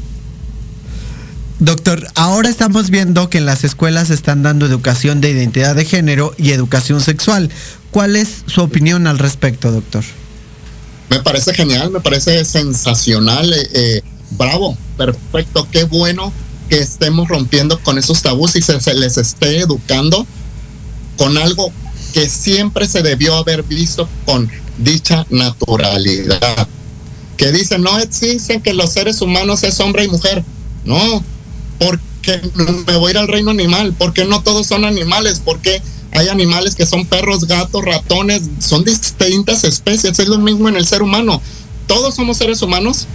Doctor, 1.59 2.07
ahora 2.15 2.47
estamos 2.47 2.89
viendo 2.89 3.29
que 3.29 3.37
en 3.37 3.45
las 3.45 3.65
escuelas 3.65 4.11
están 4.11 4.43
dando 4.43 4.65
educación 4.65 5.19
de 5.19 5.29
identidad 5.29 5.75
de 5.75 5.83
género 5.83 6.33
y 6.37 6.51
educación 6.51 7.01
sexual. 7.01 7.49
¿Cuál 7.91 8.15
es 8.15 8.43
su 8.45 8.61
opinión 8.61 9.07
al 9.07 9.19
respecto, 9.19 9.69
doctor? 9.69 10.05
Me 11.09 11.19
parece 11.19 11.53
genial, 11.53 11.91
me 11.91 11.99
parece 11.99 12.45
sensacional, 12.45 13.51
eh, 13.51 13.69
eh, 13.73 14.01
bravo, 14.31 14.77
perfecto, 14.95 15.67
qué 15.69 15.83
bueno 15.83 16.31
que 16.69 16.77
estemos 16.77 17.27
rompiendo 17.27 17.77
con 17.79 17.97
esos 17.97 18.21
tabús 18.21 18.55
y 18.55 18.61
se, 18.61 18.93
les 18.93 19.17
esté 19.17 19.59
educando 19.59 20.25
con 21.17 21.37
algo 21.37 21.73
que 22.13 22.29
siempre 22.29 22.87
se 22.87 23.01
debió 23.01 23.35
haber 23.35 23.63
visto 23.63 24.07
con 24.25 24.49
dicha 24.77 25.25
naturalidad. 25.29 26.67
Que 27.35 27.51
dicen, 27.51 27.81
no 27.81 27.99
existen 27.99 28.61
que 28.61 28.73
los 28.73 28.93
seres 28.93 29.21
humanos 29.21 29.63
es 29.63 29.77
hombre 29.81 30.05
y 30.05 30.07
mujer. 30.07 30.43
No, 30.85 31.23
porque 31.79 32.41
me 32.87 32.97
voy 32.97 33.09
a 33.09 33.11
ir 33.11 33.17
al 33.17 33.27
reino 33.27 33.51
animal, 33.51 33.95
porque 33.97 34.25
no 34.25 34.43
todos 34.43 34.67
son 34.67 34.85
animales, 34.85 35.41
porque 35.43 35.81
hay 36.11 36.27
animales 36.27 36.75
que 36.75 36.85
son 36.85 37.05
perros, 37.05 37.45
gatos, 37.45 37.83
ratones, 37.83 38.43
son 38.59 38.83
distintas 38.83 39.63
especies, 39.63 40.19
es 40.19 40.27
lo 40.27 40.37
mismo 40.37 40.69
en 40.69 40.75
el 40.75 40.85
ser 40.85 41.01
humano. 41.01 41.41
Todos 41.87 42.15
somos 42.15 42.37
seres 42.37 42.61
humanos, 42.61 43.07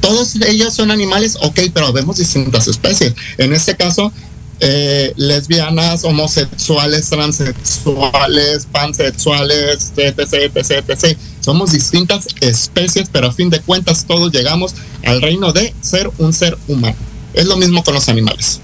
todos 0.00 0.34
ellos 0.46 0.74
son 0.74 0.90
animales, 0.90 1.36
ok, 1.40 1.60
pero 1.72 1.92
vemos 1.92 2.16
distintas 2.16 2.66
especies. 2.68 3.14
En 3.38 3.52
este 3.52 3.76
caso, 3.76 4.12
eh, 4.60 5.12
lesbianas, 5.16 6.04
homosexuales, 6.04 7.10
transexuales, 7.10 8.66
pansexuales, 8.70 9.92
etc, 9.96 10.18
etc, 10.20 10.84
etc. 10.88 11.18
Somos 11.40 11.72
distintas 11.72 12.28
especies, 12.40 13.08
pero 13.10 13.28
a 13.28 13.32
fin 13.32 13.50
de 13.50 13.60
cuentas 13.60 14.04
todos 14.06 14.32
llegamos 14.32 14.74
al 15.04 15.20
reino 15.20 15.52
de 15.52 15.74
ser 15.80 16.10
un 16.18 16.32
ser 16.32 16.56
humano. 16.68 17.11
Es 17.34 17.46
lo 17.46 17.56
mismo 17.56 17.82
con 17.84 17.94
los 17.94 18.08
animales. 18.08 18.60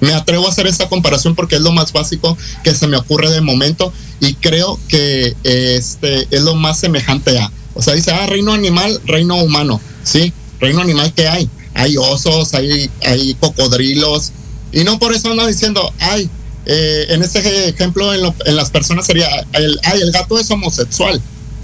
Me 0.00 0.14
atrevo 0.14 0.46
a 0.46 0.50
hacer 0.50 0.66
esta 0.66 0.88
comparación 0.88 1.34
porque 1.34 1.56
es 1.56 1.62
lo 1.62 1.72
más 1.72 1.92
básico 1.92 2.36
que 2.64 2.74
se 2.74 2.86
me 2.86 2.96
ocurre 2.96 3.30
de 3.30 3.42
momento 3.42 3.92
y 4.18 4.34
creo 4.34 4.78
que 4.88 5.36
este 5.44 6.26
es 6.30 6.42
lo 6.42 6.54
más 6.54 6.78
semejante 6.78 7.38
a. 7.38 7.50
O 7.74 7.82
sea, 7.82 7.94
dice, 7.94 8.10
ah, 8.10 8.26
reino 8.26 8.52
animal, 8.52 9.00
reino 9.04 9.36
humano. 9.36 9.80
Sí, 10.02 10.32
reino 10.58 10.80
animal 10.80 11.12
que 11.12 11.28
hay. 11.28 11.50
hay 11.74 11.96
osos, 11.96 12.54
hay, 12.54 12.90
hay 13.02 13.34
cocodrilos, 13.34 14.32
y 14.72 14.84
no 14.84 14.98
por 14.98 15.12
eso 15.12 15.30
ando 15.30 15.46
diciendo, 15.46 15.92
ay, 15.98 16.28
eh, 16.66 17.06
en 17.08 17.22
este 17.22 17.68
ejemplo 17.68 18.14
en, 18.14 18.32
en, 18.44 18.56
las 18.56 18.70
personas 18.70 19.06
sería, 19.06 19.28
ay, 19.52 20.00
el 20.00 20.12
gato 20.12 20.38
es 20.38 20.50
homosexual. 20.50 21.20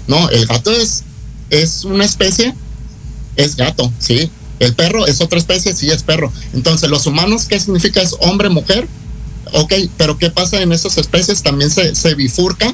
No, 0.07 0.29
el 0.29 0.45
gato 0.45 0.71
es, 0.71 1.03
es 1.49 1.83
una 1.83 2.05
especie, 2.05 2.53
es 3.35 3.55
gato, 3.55 3.91
sí. 3.99 4.29
El 4.59 4.73
perro 4.73 5.05
es 5.05 5.21
otra 5.21 5.37
especie, 5.37 5.73
sí 5.73 5.89
es 5.89 6.03
perro. 6.03 6.31
Entonces, 6.53 6.89
los 6.89 7.05
humanos, 7.05 7.45
¿qué 7.45 7.59
significa? 7.59 8.01
Es 8.01 8.15
hombre, 8.19 8.49
mujer. 8.49 8.87
Ok, 9.53 9.73
pero 9.97 10.17
¿qué 10.17 10.29
pasa 10.29 10.61
en 10.61 10.71
esas 10.71 10.97
especies? 10.97 11.43
También 11.43 11.69
se, 11.69 11.95
se 11.95 12.15
bifurca 12.15 12.73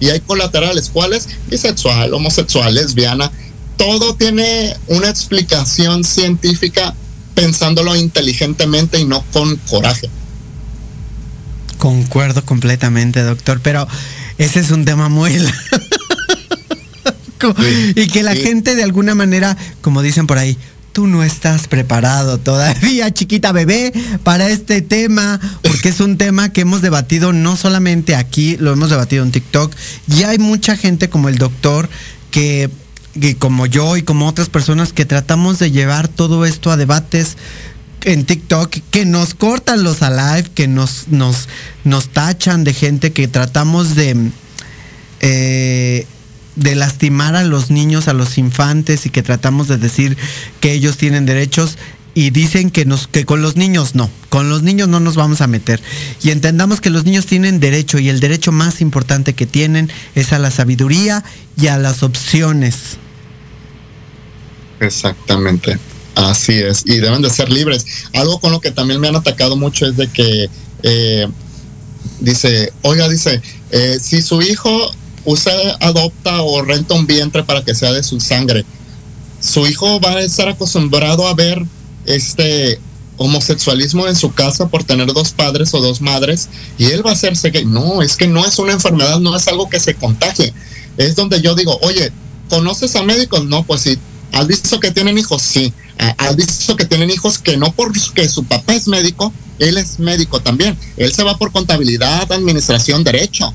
y 0.00 0.08
hay 0.08 0.20
colaterales. 0.20 0.90
¿Cuáles? 0.92 1.28
Bisexual, 1.48 2.12
homosexual, 2.14 2.74
lesbiana. 2.74 3.30
Todo 3.76 4.14
tiene 4.14 4.76
una 4.88 5.08
explicación 5.08 6.04
científica 6.04 6.94
pensándolo 7.34 7.94
inteligentemente 7.96 8.98
y 8.98 9.04
no 9.04 9.24
con 9.32 9.56
coraje. 9.68 10.10
Concuerdo 11.78 12.44
completamente, 12.44 13.22
doctor, 13.22 13.60
pero 13.62 13.86
ese 14.38 14.60
es 14.60 14.70
un 14.70 14.84
tema 14.84 15.08
muy... 15.08 15.32
y 17.96 18.06
que 18.08 18.22
la 18.22 18.34
gente 18.34 18.74
de 18.74 18.82
alguna 18.82 19.14
manera, 19.14 19.56
como 19.80 20.02
dicen 20.02 20.26
por 20.26 20.36
ahí, 20.36 20.58
tú 20.92 21.06
no 21.06 21.22
estás 21.22 21.68
preparado 21.68 22.38
todavía, 22.38 23.12
chiquita 23.12 23.52
bebé, 23.52 23.92
para 24.22 24.48
este 24.48 24.82
tema, 24.82 25.40
porque 25.62 25.90
es 25.90 26.00
un 26.00 26.18
tema 26.18 26.52
que 26.52 26.62
hemos 26.62 26.82
debatido 26.82 27.32
no 27.32 27.56
solamente 27.56 28.14
aquí, 28.14 28.56
lo 28.56 28.72
hemos 28.72 28.90
debatido 28.90 29.24
en 29.24 29.32
TikTok, 29.32 29.74
y 30.08 30.24
hay 30.24 30.38
mucha 30.38 30.76
gente 30.76 31.08
como 31.08 31.28
el 31.28 31.38
doctor 31.38 31.88
que, 32.30 32.70
que 33.20 33.36
como 33.36 33.66
yo 33.66 33.96
y 33.96 34.02
como 34.02 34.26
otras 34.26 34.48
personas 34.48 34.92
que 34.92 35.04
tratamos 35.04 35.58
de 35.58 35.70
llevar 35.70 36.08
todo 36.08 36.44
esto 36.44 36.70
a 36.70 36.76
debates 36.76 37.36
en 38.02 38.24
TikTok 38.24 38.70
que 38.90 39.04
nos 39.04 39.34
cortan 39.34 39.82
los 39.82 40.02
alive, 40.02 40.48
que 40.54 40.68
nos, 40.68 41.08
nos, 41.08 41.48
nos 41.84 42.08
tachan 42.08 42.64
de 42.64 42.72
gente 42.72 43.12
que 43.12 43.28
tratamos 43.28 43.94
de, 43.94 44.30
eh, 45.20 46.06
de 46.56 46.74
lastimar 46.74 47.36
a 47.36 47.44
los 47.44 47.70
niños, 47.70 48.08
a 48.08 48.12
los 48.12 48.38
infantes 48.38 49.06
y 49.06 49.10
que 49.10 49.22
tratamos 49.22 49.68
de 49.68 49.78
decir 49.78 50.16
que 50.60 50.72
ellos 50.72 50.96
tienen 50.96 51.26
derechos 51.26 51.78
y 52.14 52.30
dicen 52.30 52.70
que 52.70 52.84
nos 52.84 53.06
que 53.06 53.24
con 53.24 53.40
los 53.40 53.56
niños 53.56 53.94
no, 53.94 54.10
con 54.28 54.50
los 54.50 54.62
niños 54.62 54.88
no 54.88 55.00
nos 55.00 55.14
vamos 55.14 55.40
a 55.40 55.46
meter. 55.46 55.80
Y 56.22 56.30
entendamos 56.30 56.80
que 56.80 56.90
los 56.90 57.04
niños 57.04 57.26
tienen 57.26 57.60
derecho 57.60 57.98
y 57.98 58.08
el 58.08 58.20
derecho 58.20 58.52
más 58.52 58.80
importante 58.80 59.34
que 59.34 59.46
tienen 59.46 59.90
es 60.14 60.32
a 60.32 60.38
la 60.38 60.50
sabiduría 60.50 61.24
y 61.56 61.68
a 61.68 61.78
las 61.78 62.02
opciones. 62.02 62.98
Exactamente. 64.80 65.78
Así 66.16 66.54
es, 66.54 66.82
y 66.86 66.96
deben 66.96 67.22
de 67.22 67.30
ser 67.30 67.50
libres. 67.50 67.86
Algo 68.14 68.40
con 68.40 68.50
lo 68.50 68.60
que 68.60 68.72
también 68.72 69.00
me 69.00 69.08
han 69.08 69.16
atacado 69.16 69.56
mucho 69.56 69.86
es 69.86 69.96
de 69.96 70.08
que 70.08 70.50
eh, 70.82 71.28
dice, 72.18 72.72
oiga, 72.82 73.08
dice, 73.08 73.40
eh, 73.70 73.98
si 74.00 74.20
su 74.20 74.42
hijo 74.42 74.92
usted 75.24 75.72
adopta 75.80 76.42
o 76.42 76.62
renta 76.62 76.94
un 76.94 77.06
vientre 77.06 77.44
para 77.44 77.64
que 77.64 77.74
sea 77.74 77.92
de 77.92 78.02
su 78.02 78.20
sangre, 78.20 78.64
su 79.40 79.66
hijo 79.66 80.00
va 80.00 80.12
a 80.12 80.20
estar 80.20 80.48
acostumbrado 80.48 81.26
a 81.26 81.34
ver 81.34 81.64
este 82.06 82.78
homosexualismo 83.16 84.08
en 84.08 84.16
su 84.16 84.32
casa 84.32 84.68
por 84.68 84.84
tener 84.84 85.12
dos 85.12 85.32
padres 85.32 85.74
o 85.74 85.80
dos 85.80 86.00
madres 86.00 86.48
y 86.78 86.86
él 86.86 87.04
va 87.04 87.10
a 87.10 87.14
hacerse 87.14 87.50
gay. 87.50 87.66
No, 87.66 88.00
es 88.00 88.16
que 88.16 88.26
no 88.26 88.46
es 88.46 88.58
una 88.58 88.72
enfermedad, 88.72 89.20
no 89.20 89.36
es 89.36 89.46
algo 89.48 89.68
que 89.68 89.78
se 89.78 89.94
contagie. 89.94 90.54
Es 90.96 91.16
donde 91.16 91.40
yo 91.42 91.54
digo, 91.54 91.78
oye, 91.82 92.12
¿conoces 92.48 92.96
a 92.96 93.02
médicos? 93.02 93.44
No, 93.44 93.62
pues 93.64 93.82
sí. 93.82 93.98
¿Has 94.32 94.46
visto 94.46 94.80
que 94.80 94.90
tienen 94.90 95.18
hijos? 95.18 95.42
Sí. 95.42 95.72
¿Has 96.16 96.34
visto 96.34 96.76
que 96.76 96.86
tienen 96.86 97.10
hijos 97.10 97.38
que 97.38 97.58
no 97.58 97.72
porque 97.72 98.26
su 98.26 98.44
papá 98.44 98.74
es 98.74 98.88
médico, 98.88 99.32
él 99.58 99.76
es 99.76 99.98
médico 99.98 100.40
también? 100.40 100.78
Él 100.96 101.12
se 101.12 101.22
va 101.22 101.36
por 101.36 101.52
contabilidad, 101.52 102.32
administración, 102.32 103.04
derecho. 103.04 103.52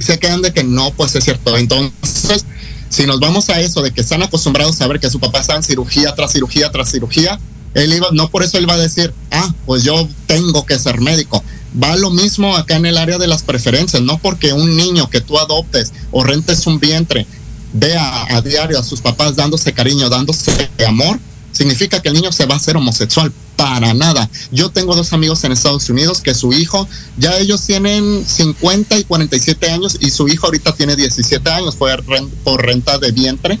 Se 0.00 0.18
quedan 0.18 0.42
de 0.42 0.52
que 0.52 0.64
no, 0.64 0.90
pues 0.92 1.14
es 1.14 1.24
cierto. 1.24 1.56
Entonces, 1.56 2.44
si 2.88 3.06
nos 3.06 3.20
vamos 3.20 3.48
a 3.50 3.60
eso 3.60 3.82
de 3.82 3.92
que 3.92 4.00
están 4.00 4.22
acostumbrados 4.22 4.80
a 4.80 4.86
ver 4.88 4.98
que 4.98 5.08
su 5.08 5.20
papá 5.20 5.40
está 5.40 5.54
en 5.54 5.62
cirugía 5.62 6.14
tras 6.14 6.32
cirugía 6.32 6.72
tras 6.72 6.90
cirugía, 6.90 7.38
él 7.74 7.92
iba, 7.92 8.08
no 8.12 8.28
por 8.30 8.42
eso 8.42 8.58
él 8.58 8.68
va 8.68 8.74
a 8.74 8.78
decir, 8.78 9.14
ah, 9.30 9.54
pues 9.64 9.84
yo 9.84 10.08
tengo 10.26 10.66
que 10.66 10.78
ser 10.78 11.00
médico. 11.00 11.42
Va 11.80 11.96
lo 11.96 12.10
mismo 12.10 12.56
acá 12.56 12.76
en 12.76 12.86
el 12.86 12.98
área 12.98 13.18
de 13.18 13.28
las 13.28 13.42
preferencias, 13.42 14.02
no 14.02 14.18
porque 14.18 14.52
un 14.52 14.76
niño 14.76 15.08
que 15.08 15.20
tú 15.20 15.38
adoptes 15.38 15.92
o 16.10 16.24
rentes 16.24 16.66
un 16.66 16.80
vientre 16.80 17.26
vea 17.72 18.26
a 18.28 18.40
diario 18.40 18.78
a 18.78 18.82
sus 18.82 19.00
papás 19.00 19.36
dándose 19.36 19.72
cariño, 19.72 20.08
dándose 20.08 20.68
amor, 20.86 21.20
significa 21.52 22.00
que 22.00 22.08
el 22.08 22.14
niño 22.14 22.32
se 22.32 22.46
va 22.46 22.54
a 22.54 22.58
hacer 22.58 22.76
homosexual. 22.76 23.32
Para 23.56 23.92
nada. 23.92 24.30
Yo 24.50 24.70
tengo 24.70 24.96
dos 24.96 25.12
amigos 25.12 25.44
en 25.44 25.52
Estados 25.52 25.90
Unidos 25.90 26.22
que 26.22 26.34
su 26.34 26.52
hijo, 26.52 26.88
ya 27.18 27.36
ellos 27.36 27.60
tienen 27.66 28.24
50 28.26 28.98
y 28.98 29.04
47 29.04 29.70
años 29.70 29.98
y 30.00 30.10
su 30.10 30.28
hijo 30.28 30.46
ahorita 30.46 30.74
tiene 30.74 30.96
17 30.96 31.50
años, 31.50 31.76
fue 31.76 31.94
por 32.42 32.64
renta 32.64 32.98
de 32.98 33.12
vientre. 33.12 33.58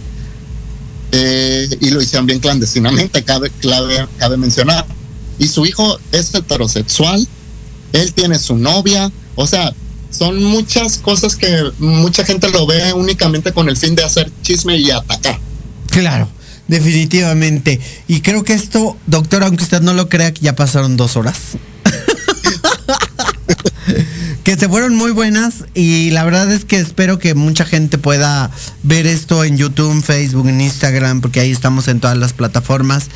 Eh, 1.12 1.68
y 1.80 1.90
lo 1.90 2.00
hicieron 2.00 2.24
bien 2.24 2.38
clandestinamente, 2.38 3.24
cabe, 3.24 3.50
cabe 4.18 4.36
mencionar. 4.38 4.86
Y 5.38 5.48
su 5.48 5.66
hijo 5.66 5.98
es 6.12 6.34
heterosexual, 6.34 7.26
él 7.92 8.14
tiene 8.14 8.38
su 8.38 8.56
novia, 8.56 9.10
o 9.34 9.46
sea, 9.46 9.74
son 10.10 10.42
muchas 10.42 10.98
cosas 10.98 11.36
que 11.36 11.70
mucha 11.78 12.24
gente 12.24 12.50
lo 12.50 12.66
ve 12.66 12.92
únicamente 12.92 13.52
con 13.52 13.68
el 13.68 13.76
fin 13.76 13.94
de 13.94 14.04
hacer 14.04 14.30
chisme 14.42 14.76
y 14.76 14.90
atacar. 14.90 15.38
Claro, 15.88 16.28
definitivamente. 16.70 17.80
Y 18.08 18.20
creo 18.20 18.44
que 18.44 18.54
esto, 18.54 18.96
doctor, 19.06 19.42
aunque 19.42 19.64
usted 19.64 19.82
no 19.82 19.92
lo 19.92 20.08
crea, 20.08 20.32
que 20.32 20.40
ya 20.40 20.56
pasaron 20.56 20.96
dos 20.96 21.16
horas. 21.16 21.36
que 24.44 24.56
se 24.56 24.68
fueron 24.68 24.94
muy 24.94 25.10
buenas 25.10 25.64
y 25.74 26.10
la 26.12 26.24
verdad 26.24 26.50
es 26.50 26.64
que 26.64 26.78
espero 26.78 27.18
que 27.18 27.34
mucha 27.34 27.64
gente 27.64 27.98
pueda 27.98 28.50
ver 28.84 29.06
esto 29.06 29.44
en 29.44 29.58
YouTube, 29.58 30.02
Facebook, 30.02 30.48
en 30.48 30.60
Instagram, 30.60 31.20
porque 31.20 31.40
ahí 31.40 31.50
estamos 31.50 31.88
en 31.88 31.98
todas 31.98 32.16
las 32.16 32.32
plataformas. 32.32 33.08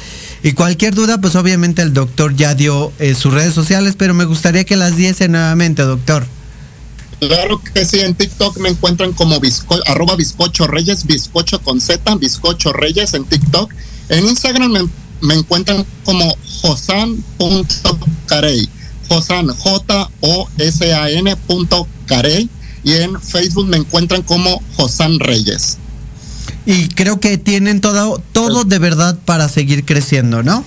Y 0.43 0.52
cualquier 0.52 0.94
duda, 0.94 1.20
pues 1.20 1.36
obviamente 1.36 1.81
el 1.81 1.94
doctor 1.94 2.35
ya 2.35 2.55
dio 2.55 2.93
eh, 2.98 3.14
sus 3.14 3.32
redes 3.32 3.55
sociales, 3.55 3.94
pero 3.97 4.14
me 4.14 4.24
gustaría 4.24 4.64
que 4.64 4.76
las 4.76 4.97
diese 4.97 5.28
nuevamente, 5.28 5.82
doctor. 5.82 6.26
Claro 7.28 7.60
que 7.60 7.84
sí, 7.84 8.01
en 8.01 8.14
TikTok 8.14 8.56
me 8.59 8.70
encuentran 8.70 9.12
como 9.12 9.38
arroba 9.86 10.16
bizcocho 10.16 10.66
reyes, 10.66 11.06
bizcocho 11.06 11.62
con 11.62 11.80
Z, 11.80 12.16
bizcocho 12.16 12.72
reyes 12.72 13.14
en 13.14 13.24
TikTok. 13.24 13.72
En 14.09 14.26
Instagram 14.26 14.90
me, 15.20 15.34
encuentran 15.34 15.86
como 16.05 16.36
josan.carey, 16.62 18.68
josan, 19.09 19.48
J-O-S-A-N 19.48 21.36
punto 21.36 21.86
carey. 22.06 22.48
Y 22.82 22.92
en 22.92 23.18
Facebook 23.18 23.66
me 23.66 23.78
encuentran 23.78 24.22
como 24.22 24.62
Josan 24.76 25.18
Reyes. 25.18 25.78
Y 26.66 26.88
creo 26.88 27.18
que 27.18 27.38
tienen 27.38 27.80
todo, 27.80 28.22
todo 28.32 28.64
de 28.64 28.78
verdad 28.78 29.18
para 29.24 29.48
seguir 29.48 29.86
creciendo, 29.86 30.42
¿no? 30.42 30.64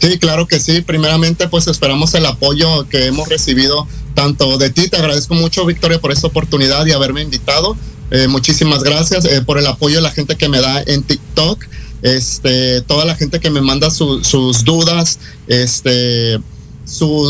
Sí, 0.00 0.18
claro 0.18 0.46
que 0.46 0.58
sí. 0.58 0.80
Primeramente, 0.80 1.48
pues 1.48 1.68
esperamos 1.68 2.14
el 2.14 2.26
apoyo 2.26 2.88
que 2.88 3.06
hemos 3.06 3.28
recibido 3.28 3.86
tanto 4.14 4.58
de 4.58 4.70
ti. 4.70 4.88
Te 4.88 4.96
agradezco 4.96 5.34
mucho, 5.34 5.64
Victoria, 5.66 6.00
por 6.00 6.12
esta 6.12 6.26
oportunidad 6.26 6.86
y 6.86 6.92
haberme 6.92 7.22
invitado. 7.22 7.76
Eh, 8.10 8.28
muchísimas 8.28 8.82
gracias 8.82 9.24
eh, 9.24 9.42
por 9.42 9.58
el 9.58 9.66
apoyo 9.66 9.96
de 9.96 10.02
la 10.02 10.10
gente 10.10 10.36
que 10.36 10.48
me 10.48 10.60
da 10.60 10.82
en 10.82 11.02
TikTok. 11.02 11.64
Este, 12.02 12.82
toda 12.82 13.04
la 13.04 13.14
gente 13.14 13.40
que 13.40 13.48
me 13.48 13.60
manda 13.60 13.90
sus 13.90 14.64
dudas, 14.64 15.18
este, 15.46 16.38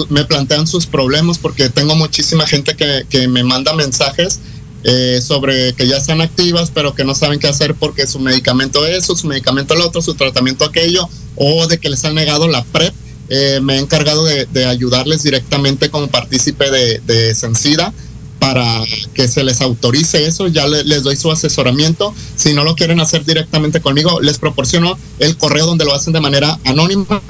me 0.09 0.24
plantean 0.24 0.66
sus 0.66 0.86
problemas 0.86 1.38
porque 1.38 1.68
tengo 1.68 1.94
muchísima 1.94 2.46
gente 2.46 2.74
que, 2.74 3.28
me 3.28 3.44
manda 3.44 3.74
mensajes 3.74 4.40
eh, 4.84 5.20
sobre 5.22 5.74
que 5.74 5.86
ya 5.86 5.98
están 5.98 6.20
activas, 6.20 6.72
pero 6.74 6.94
que 6.94 7.04
no 7.04 7.14
saben 7.14 7.38
qué 7.38 7.48
hacer 7.48 7.74
porque 7.74 8.06
su 8.06 8.18
medicamento 8.18 8.84
es 8.86 9.04
su 9.04 9.26
medicamento 9.26 9.74
el 9.74 9.82
otro, 9.82 10.02
su 10.02 10.14
tratamiento 10.14 10.64
aquello, 10.64 11.09
o 11.36 11.66
de 11.66 11.78
que 11.78 11.90
les 11.90 12.04
han 12.04 12.14
negado 12.14 12.48
la 12.48 12.64
PrEP. 12.64 12.94
Eh, 13.34 13.60
me 13.62 13.76
he 13.76 13.78
encargado 13.78 14.26
de, 14.26 14.66
ayudarles 14.66 15.22
directamente 15.22 15.88
como 15.88 16.09
partícipe 16.09 16.70
de, 16.70 17.00
de 17.06 17.34
Sencida 17.34 17.90
para 18.38 18.84
que 19.14 19.26
se 19.26 19.42
les 19.42 19.62
autorice 19.62 20.26
eso, 20.26 20.48
ya 20.48 20.66
les 20.66 21.02
doy 21.02 21.16
su 21.16 21.30
asesoramiento. 21.30 22.12
Si 22.36 22.52
no 22.52 22.62
lo 22.62 22.76
quieren 22.76 23.00
hacer 23.00 23.24
directamente 23.24 23.80
conmigo, 23.80 24.20
les 24.20 24.36
proporciono 24.36 24.98
el 25.18 25.38
correo 25.38 25.64
donde 25.64 25.86
lo 25.86 25.94
hacen 25.94 26.12
de 26.12 26.20
manera 26.20 26.59
anónima, 26.64 27.22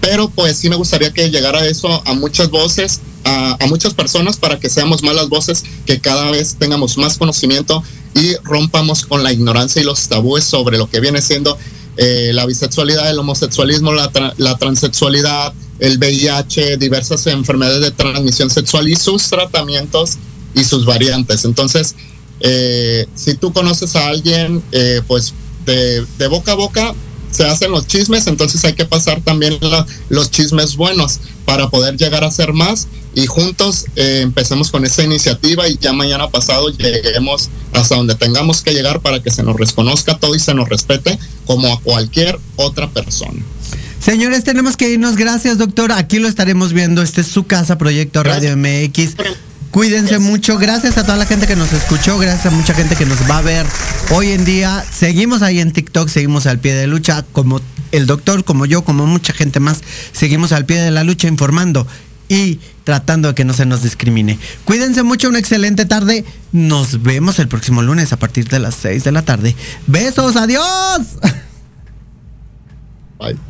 pero 0.00 0.28
pues 0.30 0.56
sí 0.56 0.68
me 0.68 0.74
gustaría 0.76 1.12
que 1.12 1.30
llegara 1.30 1.64
eso 1.66 2.02
a 2.06 2.14
muchas 2.14 2.50
voces, 2.50 3.00
a, 3.22 3.56
muchas 3.68 3.94
personas 3.94 4.36
para 4.36 4.58
que 4.58 4.68
seamos 4.68 5.04
más 5.04 5.14
las 5.14 5.28
voces, 5.28 5.62
que 5.86 6.00
cada 6.00 6.28
vez 6.32 6.56
tengamos 6.58 6.98
más 6.98 7.18
conocimiento 7.18 7.84
y 8.14 8.34
rompamos 8.42 9.04
con 9.06 9.22
la 9.22 9.32
ignorancia 9.32 9.80
y 9.80 9.84
los 9.84 10.08
tabúes 10.08 10.42
sobre 10.42 10.76
lo 10.76 10.90
que 10.90 10.98
viene 10.98 11.22
siendo 11.22 11.56
eh, 12.02 12.32
la 12.32 12.46
bisexualidad, 12.46 13.10
el 13.10 13.18
homosexualismo, 13.18 13.92
la, 13.92 14.10
la 14.38 14.56
transexualidad, 14.56 15.52
el 15.80 15.98
VIH, 15.98 16.78
diversas 16.78 17.26
enfermedades 17.26 17.82
de 17.82 17.90
transmisión 17.90 18.48
sexual 18.48 18.88
y 18.88 18.96
sus 18.96 19.28
tratamientos 19.28 20.16
y 20.54 20.64
sus 20.64 20.86
variantes. 20.86 21.44
Entonces, 21.44 21.94
eh, 22.40 23.06
si 23.14 23.34
tú 23.34 23.52
conoces 23.52 23.96
a 23.96 24.08
alguien, 24.08 24.62
eh, 24.72 25.02
pues 25.06 25.34
de, 25.66 26.06
boca 26.28 26.52
a 26.52 26.54
boca, 26.54 26.94
se 27.30 27.44
hacen 27.44 27.70
los 27.70 27.86
chismes, 27.86 28.26
entonces 28.26 28.64
hay 28.64 28.74
que 28.74 28.84
pasar 28.84 29.20
también 29.22 29.58
los 30.08 30.30
chismes 30.30 30.76
buenos 30.76 31.20
para 31.44 31.68
poder 31.68 31.96
llegar 31.96 32.24
a 32.24 32.30
ser 32.30 32.52
más 32.52 32.88
y 33.14 33.26
juntos 33.26 33.86
eh, 33.96 34.20
empecemos 34.22 34.70
con 34.70 34.84
esa 34.84 35.02
iniciativa 35.02 35.68
y 35.68 35.76
ya 35.78 35.92
mañana 35.92 36.30
pasado 36.30 36.68
lleguemos 36.70 37.50
hasta 37.72 37.96
donde 37.96 38.14
tengamos 38.14 38.62
que 38.62 38.72
llegar 38.72 39.00
para 39.00 39.22
que 39.22 39.30
se 39.30 39.42
nos 39.42 39.56
reconozca 39.56 40.18
todo 40.18 40.34
y 40.34 40.40
se 40.40 40.54
nos 40.54 40.68
respete 40.68 41.18
como 41.46 41.72
a 41.72 41.80
cualquier 41.80 42.38
otra 42.56 42.88
persona. 42.90 43.42
Señores, 44.00 44.44
tenemos 44.44 44.76
que 44.76 44.88
irnos. 44.88 45.16
Gracias, 45.16 45.58
doctor. 45.58 45.92
Aquí 45.92 46.18
lo 46.18 46.28
estaremos 46.28 46.72
viendo. 46.72 47.02
Este 47.02 47.20
es 47.20 47.26
su 47.26 47.44
casa, 47.44 47.76
Proyecto 47.76 48.22
Radio 48.22 48.56
MX. 48.56 49.16
Cuídense 49.70 50.18
mucho. 50.18 50.58
Gracias 50.58 50.98
a 50.98 51.04
toda 51.04 51.16
la 51.16 51.26
gente 51.26 51.46
que 51.46 51.56
nos 51.56 51.72
escuchó. 51.72 52.18
Gracias 52.18 52.46
a 52.46 52.50
mucha 52.50 52.74
gente 52.74 52.96
que 52.96 53.06
nos 53.06 53.18
va 53.30 53.38
a 53.38 53.42
ver 53.42 53.66
hoy 54.10 54.32
en 54.32 54.44
día. 54.44 54.84
Seguimos 54.92 55.42
ahí 55.42 55.60
en 55.60 55.72
TikTok, 55.72 56.08
seguimos 56.08 56.46
al 56.46 56.58
pie 56.58 56.74
de 56.74 56.86
lucha, 56.86 57.24
como 57.32 57.60
el 57.92 58.06
doctor, 58.06 58.44
como 58.44 58.66
yo, 58.66 58.82
como 58.82 59.06
mucha 59.06 59.32
gente 59.32 59.60
más. 59.60 59.80
Seguimos 60.12 60.52
al 60.52 60.66
pie 60.66 60.80
de 60.80 60.90
la 60.90 61.04
lucha 61.04 61.28
informando 61.28 61.86
y 62.28 62.58
tratando 62.84 63.28
de 63.28 63.34
que 63.34 63.44
no 63.44 63.52
se 63.52 63.66
nos 63.66 63.82
discrimine. 63.82 64.38
Cuídense 64.64 65.02
mucho, 65.02 65.28
una 65.28 65.38
excelente 65.38 65.84
tarde. 65.84 66.24
Nos 66.52 67.02
vemos 67.02 67.38
el 67.38 67.48
próximo 67.48 67.82
lunes 67.82 68.12
a 68.12 68.18
partir 68.18 68.48
de 68.48 68.58
las 68.58 68.74
6 68.76 69.04
de 69.04 69.12
la 69.12 69.22
tarde. 69.22 69.54
Besos, 69.86 70.36
adiós. 70.36 71.00
Bye. 73.18 73.49